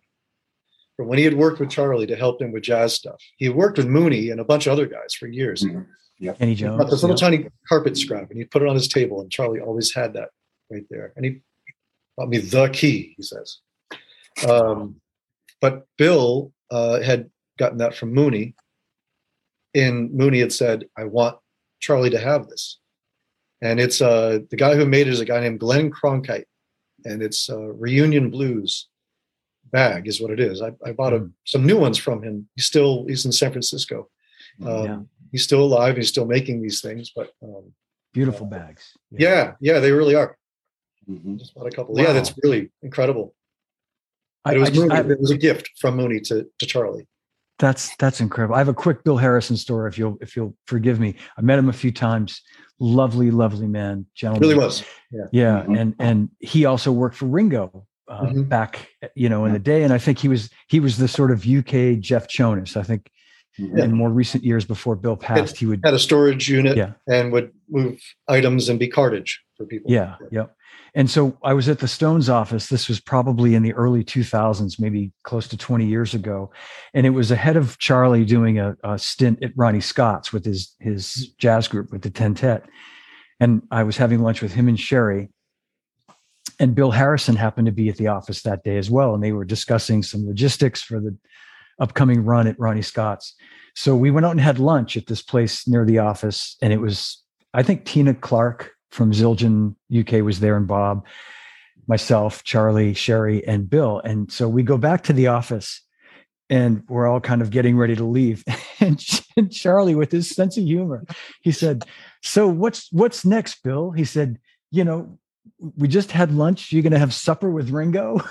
from 0.95 1.07
when 1.07 1.17
he 1.17 1.23
had 1.23 1.33
worked 1.35 1.59
with 1.59 1.69
Charlie 1.69 2.07
to 2.07 2.15
help 2.15 2.41
him 2.41 2.51
with 2.51 2.63
jazz 2.63 2.93
stuff. 2.93 3.21
He 3.37 3.49
worked 3.49 3.77
with 3.77 3.87
Mooney 3.87 4.29
and 4.29 4.39
a 4.39 4.45
bunch 4.45 4.67
of 4.67 4.73
other 4.73 4.85
guys 4.85 5.13
for 5.13 5.27
years. 5.27 5.63
Mm-hmm. 5.63 5.81
Yeah. 6.21 6.33
Kenny 6.33 6.55
Jones. 6.55 6.89
This 6.89 7.01
little 7.01 7.17
tiny 7.17 7.47
carpet 7.67 7.97
scrap 7.97 8.29
and 8.29 8.37
he 8.37 8.45
put 8.45 8.61
it 8.61 8.67
on 8.67 8.75
his 8.75 8.87
table, 8.87 9.21
and 9.21 9.31
Charlie 9.31 9.59
always 9.59 9.93
had 9.93 10.13
that 10.13 10.29
right 10.69 10.85
there. 10.89 11.11
And 11.15 11.25
he 11.25 11.41
brought 12.15 12.29
me 12.29 12.37
the 12.37 12.69
key, 12.69 13.13
he 13.17 13.23
says. 13.23 13.57
Um, 14.47 15.01
but 15.59 15.85
Bill 15.97 16.53
uh, 16.69 17.01
had 17.01 17.29
gotten 17.57 17.79
that 17.79 17.95
from 17.95 18.13
Mooney, 18.13 18.55
and 19.75 20.13
Mooney 20.13 20.39
had 20.39 20.53
said, 20.53 20.85
I 20.97 21.05
want 21.05 21.37
Charlie 21.79 22.09
to 22.11 22.19
have 22.19 22.47
this. 22.47 22.79
And 23.61 23.79
it's 23.79 24.01
uh, 24.01 24.39
the 24.49 24.55
guy 24.55 24.75
who 24.75 24.85
made 24.85 25.07
it 25.07 25.13
is 25.13 25.19
a 25.19 25.25
guy 25.25 25.39
named 25.39 25.59
Glenn 25.59 25.91
Cronkite 25.91 26.45
and 27.05 27.21
it's 27.21 27.49
a 27.49 27.57
reunion 27.57 28.29
blues 28.29 28.87
bag 29.71 30.07
is 30.07 30.21
what 30.21 30.31
it 30.31 30.39
is. 30.39 30.61
I, 30.61 30.71
I 30.85 30.91
bought 30.91 31.13
a, 31.13 31.19
mm. 31.19 31.31
some 31.45 31.65
new 31.65 31.77
ones 31.77 31.97
from 31.97 32.21
him. 32.21 32.47
He's 32.55 32.65
still 32.65 33.05
he's 33.07 33.25
in 33.25 33.31
San 33.31 33.51
Francisco. 33.51 34.09
Um, 34.65 34.85
yeah. 34.85 34.99
He's 35.31 35.43
still 35.43 35.61
alive. 35.61 35.97
He's 35.97 36.09
still 36.09 36.25
making 36.25 36.61
these 36.61 36.81
things, 36.81 37.11
but 37.15 37.31
um, 37.43 37.73
beautiful 38.13 38.47
uh, 38.47 38.49
bags. 38.49 38.91
Yeah. 39.11 39.29
yeah, 39.29 39.53
yeah, 39.73 39.79
they 39.79 39.91
really 39.91 40.15
are. 40.15 40.37
Mm-hmm. 41.09 41.37
Just 41.37 41.55
bought 41.55 41.67
a 41.67 41.71
couple. 41.71 41.95
Wow. 41.95 42.03
Yeah, 42.03 42.13
that's 42.13 42.33
really 42.43 42.69
incredible. 42.81 43.33
I, 44.45 44.55
it, 44.55 44.57
was 44.57 44.69
just, 44.69 44.87
Mooney, 44.87 45.11
it 45.11 45.19
was 45.19 45.31
a 45.31 45.37
gift 45.37 45.71
from 45.79 45.95
Mooney 45.95 46.19
to, 46.21 46.47
to 46.59 46.65
Charlie. 46.65 47.07
That's 47.59 47.95
that's 47.97 48.19
incredible. 48.19 48.55
I 48.55 48.57
have 48.57 48.69
a 48.69 48.73
quick 48.73 49.03
Bill 49.03 49.17
Harrison 49.17 49.55
story, 49.55 49.87
if 49.87 49.97
you'll 49.97 50.17
if 50.19 50.35
you'll 50.35 50.55
forgive 50.65 50.99
me. 50.99 51.15
I 51.37 51.41
met 51.41 51.59
him 51.59 51.69
a 51.69 51.73
few 51.73 51.91
times 51.91 52.41
lovely, 52.79 53.29
lovely 53.29 53.67
man, 53.67 54.07
gentleman. 54.15 54.41
Really 54.41 54.63
was. 54.63 54.83
Yeah. 55.11 55.25
Yeah. 55.31 55.61
Mm-hmm. 55.61 55.75
And 55.75 55.95
and 55.99 56.29
he 56.39 56.65
also 56.65 56.91
worked 56.91 57.15
for 57.15 57.27
Ringo 57.27 57.85
uh, 58.07 58.23
mm-hmm. 58.23 58.43
back, 58.43 58.89
you 59.15 59.29
know, 59.29 59.45
in 59.45 59.53
the 59.53 59.59
day. 59.59 59.83
And 59.83 59.93
I 59.93 59.99
think 59.99 60.17
he 60.17 60.27
was 60.27 60.49
he 60.67 60.79
was 60.79 60.97
the 60.97 61.07
sort 61.07 61.31
of 61.31 61.45
UK 61.47 61.99
Jeff 61.99 62.27
Jonas. 62.27 62.75
I 62.75 62.83
think 62.83 63.11
yeah. 63.57 63.83
in 63.83 63.93
more 63.93 64.09
recent 64.09 64.43
years 64.43 64.65
before 64.65 64.95
Bill 64.95 65.17
passed, 65.17 65.57
he 65.57 65.65
would 65.65 65.81
had 65.83 65.93
a 65.93 65.99
storage 65.99 66.49
unit 66.49 66.77
yeah. 66.77 66.93
and 67.07 67.31
would 67.31 67.51
move 67.69 67.99
items 68.27 68.69
and 68.69 68.79
be 68.79 68.87
cartage 68.87 69.41
for 69.55 69.65
people. 69.65 69.91
Yeah. 69.91 70.15
Yeah. 70.31 70.45
And 70.93 71.09
so 71.09 71.37
I 71.41 71.53
was 71.53 71.69
at 71.69 71.79
the 71.79 71.87
Stones 71.87 72.27
office. 72.27 72.67
This 72.67 72.89
was 72.89 72.99
probably 72.99 73.55
in 73.55 73.63
the 73.63 73.73
early 73.73 74.03
2000s, 74.03 74.79
maybe 74.79 75.13
close 75.23 75.47
to 75.47 75.57
20 75.57 75.85
years 75.85 76.13
ago. 76.13 76.51
And 76.93 77.05
it 77.05 77.11
was 77.11 77.31
ahead 77.31 77.55
of 77.55 77.77
Charlie 77.77 78.25
doing 78.25 78.59
a, 78.59 78.75
a 78.83 78.99
stint 78.99 79.41
at 79.41 79.51
Ronnie 79.55 79.79
Scott's 79.79 80.33
with 80.33 80.43
his, 80.43 80.75
his 80.79 81.33
jazz 81.37 81.69
group 81.69 81.91
with 81.91 82.01
the 82.01 82.09
Tentet. 82.09 82.65
And 83.39 83.61
I 83.71 83.83
was 83.83 83.95
having 83.95 84.21
lunch 84.21 84.41
with 84.41 84.53
him 84.53 84.67
and 84.67 84.79
Sherry. 84.79 85.29
And 86.59 86.75
Bill 86.75 86.91
Harrison 86.91 87.37
happened 87.37 87.67
to 87.67 87.71
be 87.71 87.87
at 87.87 87.95
the 87.95 88.07
office 88.07 88.41
that 88.41 88.63
day 88.63 88.77
as 88.77 88.91
well. 88.91 89.15
And 89.15 89.23
they 89.23 89.31
were 89.31 89.45
discussing 89.45 90.03
some 90.03 90.27
logistics 90.27 90.81
for 90.81 90.99
the 90.99 91.15
upcoming 91.81 92.23
run 92.23 92.47
at 92.47 92.59
Ronnie 92.59 92.81
Scott's. 92.81 93.35
So 93.75 93.95
we 93.95 94.11
went 94.11 94.25
out 94.25 94.31
and 94.31 94.41
had 94.41 94.59
lunch 94.59 94.95
at 94.95 95.07
this 95.07 95.21
place 95.21 95.67
near 95.67 95.85
the 95.85 95.99
office. 95.99 96.55
And 96.61 96.71
it 96.71 96.79
was, 96.79 97.21
I 97.53 97.63
think, 97.63 97.85
Tina 97.85 98.13
Clark 98.13 98.71
from 98.91 99.11
Zildjian 99.11 99.75
UK 99.97 100.23
was 100.23 100.39
there 100.39 100.57
and 100.57 100.67
Bob, 100.67 101.05
myself, 101.87 102.43
Charlie, 102.43 102.93
Sherry, 102.93 103.45
and 103.47 103.69
Bill. 103.69 104.01
And 104.03 104.31
so 104.31 104.47
we 104.47 104.63
go 104.63 104.77
back 104.77 105.03
to 105.03 105.13
the 105.13 105.27
office 105.27 105.81
and 106.49 106.83
we're 106.89 107.07
all 107.07 107.21
kind 107.21 107.41
of 107.41 107.49
getting 107.49 107.77
ready 107.77 107.95
to 107.95 108.05
leave. 108.05 108.43
And, 108.83 109.51
Charlie, 109.51 109.93
with 109.93 110.11
his 110.11 110.27
sense 110.27 110.57
of 110.57 110.63
humor, 110.63 111.05
he 111.43 111.51
said, 111.51 111.83
So 112.23 112.47
what's 112.47 112.91
what's 112.91 113.23
next, 113.23 113.61
Bill? 113.61 113.91
He 113.91 114.03
said, 114.03 114.39
you 114.71 114.83
know, 114.83 115.19
we 115.77 115.87
just 115.87 116.11
had 116.11 116.33
lunch. 116.33 116.71
You're 116.71 116.81
gonna 116.81 116.97
have 116.97 117.13
supper 117.13 117.51
with 117.51 117.69
Ringo. 117.69 118.21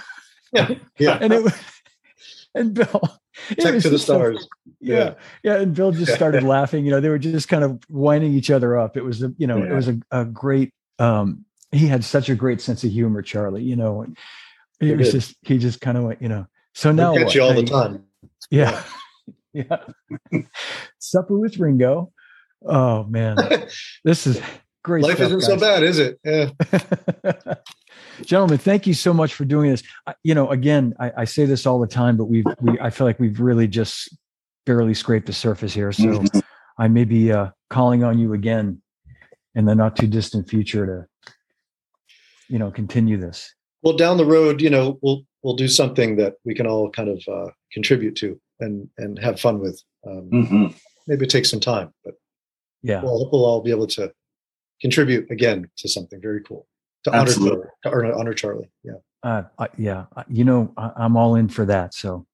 Yeah. 0.52 0.74
yeah. 0.98 1.18
and 1.20 1.32
it 1.32 1.54
and 2.54 2.74
Bill. 2.74 3.00
Tech 3.58 3.80
to 3.82 3.90
the 3.90 3.98
stars. 3.98 4.48
yeah, 4.80 4.96
yeah, 4.96 5.14
yeah, 5.42 5.60
And 5.60 5.74
Bill 5.74 5.92
just 5.92 6.14
started 6.14 6.42
laughing. 6.56 6.84
You 6.84 6.90
know, 6.90 7.00
they 7.00 7.08
were 7.08 7.18
just 7.18 7.48
kind 7.48 7.62
of 7.62 7.80
winding 7.88 8.32
each 8.32 8.50
other 8.50 8.78
up. 8.78 8.96
It 8.96 9.04
was 9.04 9.22
a, 9.22 9.32
you 9.38 9.46
know, 9.46 9.58
yeah. 9.58 9.70
it 9.70 9.72
was 9.74 9.88
a, 9.88 9.98
a 10.10 10.24
great. 10.24 10.72
um 10.98 11.44
He 11.72 11.86
had 11.86 12.04
such 12.04 12.28
a 12.28 12.34
great 12.34 12.60
sense 12.60 12.82
of 12.84 12.90
humor, 12.90 13.22
Charlie. 13.22 13.62
You 13.62 13.76
know, 13.76 14.02
and 14.02 14.16
it 14.80 14.96
was 14.96 15.12
just 15.12 15.36
he 15.42 15.58
just 15.58 15.80
kind 15.80 15.96
of 15.96 16.04
went, 16.04 16.22
you 16.22 16.28
know. 16.28 16.46
So 16.74 16.92
now 16.92 17.14
catch 17.14 17.34
you 17.34 17.42
all 17.42 17.54
the 17.54 17.64
time. 17.64 18.04
Yeah, 18.50 18.82
yeah. 19.52 19.84
Supper 20.98 21.38
with 21.38 21.58
Ringo. 21.58 22.12
Oh 22.64 23.04
man, 23.04 23.36
this 24.04 24.26
is 24.26 24.40
great. 24.82 25.04
Life 25.04 25.16
stuff, 25.16 25.26
isn't 25.26 25.38
guys. 25.38 25.46
so 25.46 25.56
bad, 25.58 25.82
is 25.82 25.98
it? 25.98 26.20
Yeah. 26.24 26.50
Gentlemen, 28.24 28.58
thank 28.58 28.86
you 28.86 28.94
so 28.94 29.12
much 29.12 29.34
for 29.34 29.44
doing 29.44 29.70
this. 29.70 29.82
I, 30.06 30.14
you 30.22 30.34
know, 30.34 30.50
again, 30.50 30.94
I, 30.98 31.12
I, 31.18 31.24
say 31.24 31.44
this 31.46 31.66
all 31.66 31.80
the 31.80 31.86
time, 31.86 32.16
but 32.16 32.26
we've, 32.26 32.44
we, 32.60 32.78
I 32.80 32.90
feel 32.90 33.06
like 33.06 33.18
we've 33.18 33.40
really 33.40 33.68
just 33.68 34.16
barely 34.66 34.94
scraped 34.94 35.26
the 35.26 35.32
surface 35.32 35.72
here. 35.72 35.92
So 35.92 36.04
mm-hmm. 36.04 36.38
I 36.78 36.88
may 36.88 37.04
be 37.04 37.32
uh, 37.32 37.50
calling 37.68 38.04
on 38.04 38.18
you 38.18 38.32
again 38.34 38.80
in 39.54 39.64
the 39.64 39.74
not 39.74 39.96
too 39.96 40.06
distant 40.06 40.48
future 40.48 40.86
to, 40.86 41.32
you 42.48 42.58
know, 42.58 42.70
continue 42.70 43.16
this. 43.16 43.54
Well, 43.82 43.96
down 43.96 44.16
the 44.16 44.26
road, 44.26 44.60
you 44.60 44.70
know, 44.70 44.98
we'll 45.02 45.22
we'll 45.42 45.56
do 45.56 45.68
something 45.68 46.16
that 46.16 46.34
we 46.44 46.54
can 46.54 46.66
all 46.66 46.90
kind 46.90 47.08
of 47.08 47.22
uh, 47.26 47.50
contribute 47.72 48.16
to 48.16 48.40
and 48.60 48.88
and 48.98 49.18
have 49.18 49.40
fun 49.40 49.58
with. 49.58 49.82
Um, 50.06 50.30
mm-hmm. 50.32 50.66
Maybe 51.06 51.24
it 51.24 51.30
takes 51.30 51.50
some 51.50 51.60
time, 51.60 51.92
but 52.04 52.14
yeah, 52.82 53.02
we'll, 53.02 53.30
we'll 53.30 53.44
all 53.44 53.62
be 53.62 53.70
able 53.70 53.86
to 53.88 54.12
contribute 54.80 55.30
again 55.30 55.70
to 55.78 55.88
something 55.88 56.20
very 56.20 56.42
cool 56.42 56.66
to 57.04 57.16
honor 57.16 57.32
Charlie, 57.32 57.66
to 57.84 58.14
honor 58.14 58.34
Charlie. 58.34 58.70
Yeah. 58.84 58.92
Uh, 59.22 59.42
yeah. 59.76 60.06
You 60.28 60.44
know, 60.44 60.72
I, 60.76 60.92
I'm 60.96 61.16
all 61.16 61.34
in 61.34 61.48
for 61.48 61.64
that. 61.66 61.94
So 61.94 62.26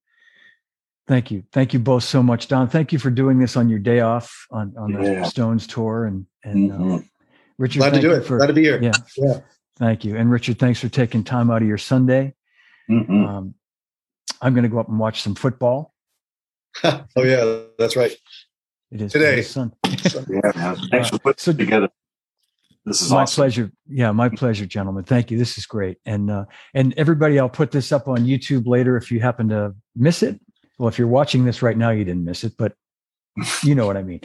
thank 1.07 1.31
you. 1.31 1.43
Thank 1.51 1.73
you 1.73 1.79
both 1.79 2.03
so 2.03 2.21
much, 2.23 2.47
Don. 2.47 2.67
Thank 2.67 2.91
you 2.91 2.99
for 2.99 3.09
doing 3.09 3.39
this 3.39 3.55
on 3.55 3.69
your 3.69 3.79
day 3.79 4.01
off 4.01 4.47
on, 4.51 4.73
on 4.77 4.93
the 4.93 5.03
yeah. 5.03 5.23
Stones 5.23 5.67
tour 5.67 6.05
and, 6.05 6.25
and, 6.43 6.71
uh, 6.71 6.75
mm-hmm. 6.75 6.93
uh, 6.95 6.99
Richard, 7.57 7.79
glad 7.79 7.93
to 7.93 8.01
do 8.01 8.11
it. 8.11 8.21
For, 8.21 8.37
glad 8.37 8.47
to 8.47 8.53
be 8.53 8.63
here. 8.63 8.79
Yeah. 8.81 8.91
Yeah. 9.17 9.39
Thank 9.77 10.05
you. 10.05 10.15
And 10.15 10.29
Richard, 10.29 10.59
thanks 10.59 10.79
for 10.79 10.89
taking 10.89 11.23
time 11.23 11.49
out 11.49 11.61
of 11.61 11.67
your 11.67 11.77
Sunday. 11.77 12.35
Mm-hmm. 12.89 13.25
Um, 13.25 13.55
I'm 14.41 14.53
going 14.53 14.63
to 14.63 14.69
go 14.69 14.79
up 14.79 14.89
and 14.89 14.99
watch 14.99 15.21
some 15.21 15.35
football. 15.35 15.93
oh 16.83 17.03
yeah, 17.17 17.61
that's 17.79 17.95
right. 17.95 18.15
It 18.91 19.01
is 19.01 19.11
today. 19.11 19.41
Sun. 19.41 19.73
yeah, 19.83 20.51
man. 20.55 20.77
Thanks 20.91 21.09
for 21.09 21.17
putting 21.19 21.39
so, 21.39 21.53
together 21.53 21.89
this 22.87 23.01
is 23.01 23.11
my 23.11 23.23
awesome. 23.23 23.41
pleasure. 23.41 23.71
Yeah, 23.89 24.11
my 24.11 24.29
pleasure, 24.29 24.65
gentlemen. 24.65 25.03
Thank 25.03 25.29
you. 25.29 25.37
This 25.37 25.57
is 25.57 25.65
great. 25.65 25.97
And 26.05 26.31
uh, 26.31 26.45
and 26.73 26.93
everybody, 26.95 27.37
I'll 27.37 27.49
put 27.49 27.71
this 27.71 27.91
up 27.91 28.07
on 28.07 28.19
YouTube 28.19 28.65
later 28.65 28.95
if 28.95 29.11
you 29.11 29.19
happen 29.19 29.49
to 29.49 29.75
miss 29.95 30.23
it. 30.23 30.39
Well, 30.79 30.87
if 30.87 30.97
you're 30.97 31.09
watching 31.09 31.43
this 31.43 31.61
right 31.61 31.77
now, 31.77 31.89
you 31.89 32.05
didn't 32.05 32.23
miss 32.23 32.45
it, 32.45 32.53
but 32.57 32.75
you 33.63 33.75
know 33.75 33.85
what 33.85 33.97
I 33.97 34.03
mean. 34.03 34.21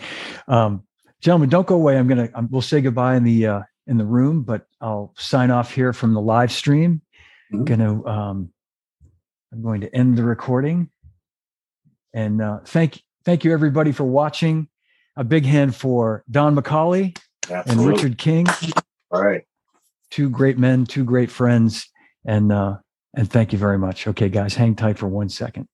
Um, 0.47 0.85
gentlemen, 1.21 1.49
don't 1.49 1.67
go 1.67 1.75
away. 1.75 1.99
I'm 1.99 2.07
gonna 2.07 2.31
I'm, 2.35 2.49
we'll 2.51 2.63
say 2.63 2.81
goodbye 2.81 3.17
in 3.17 3.25
the 3.25 3.47
uh, 3.47 3.63
in 3.89 3.99
the 3.99 4.07
room, 4.07 4.43
but 4.43 4.67
I'll 4.81 5.13
sign 5.19 5.51
off 5.51 5.75
here 5.75 5.93
from 5.93 6.15
the 6.15 6.21
live 6.21 6.53
stream. 6.53 7.03
Mm-hmm. 7.53 7.65
Gonna 7.65 8.07
um, 8.07 8.53
I'm 9.53 9.63
going 9.63 9.81
to 9.81 9.95
end 9.95 10.17
the 10.17 10.23
recording. 10.23 10.89
And 12.15 12.41
uh, 12.41 12.61
thank 12.65 13.03
thank 13.25 13.45
you 13.45 13.53
everybody 13.53 13.91
for 13.91 14.05
watching. 14.05 14.69
A 15.17 15.25
big 15.25 15.45
hand 15.45 15.75
for 15.75 16.25
Don 16.31 16.57
McAulay 16.57 17.17
Absolutely. 17.51 17.71
and 17.71 17.87
Richard 17.87 18.19
King. 18.19 18.47
All 19.11 19.23
right. 19.23 19.43
Two 20.11 20.29
great 20.29 20.59
men, 20.59 20.85
two 20.87 21.05
great 21.05 21.31
friends. 21.31 21.89
And 22.25 22.53
uh, 22.53 22.77
and 23.15 23.31
thank 23.31 23.53
you 23.53 23.59
very 23.59 23.79
much. 23.79 24.07
Okay, 24.07 24.29
guys, 24.29 24.55
hang 24.55 24.75
tight 24.75 24.99
for 24.99 25.09
one 25.09 25.29
second. 25.29 25.69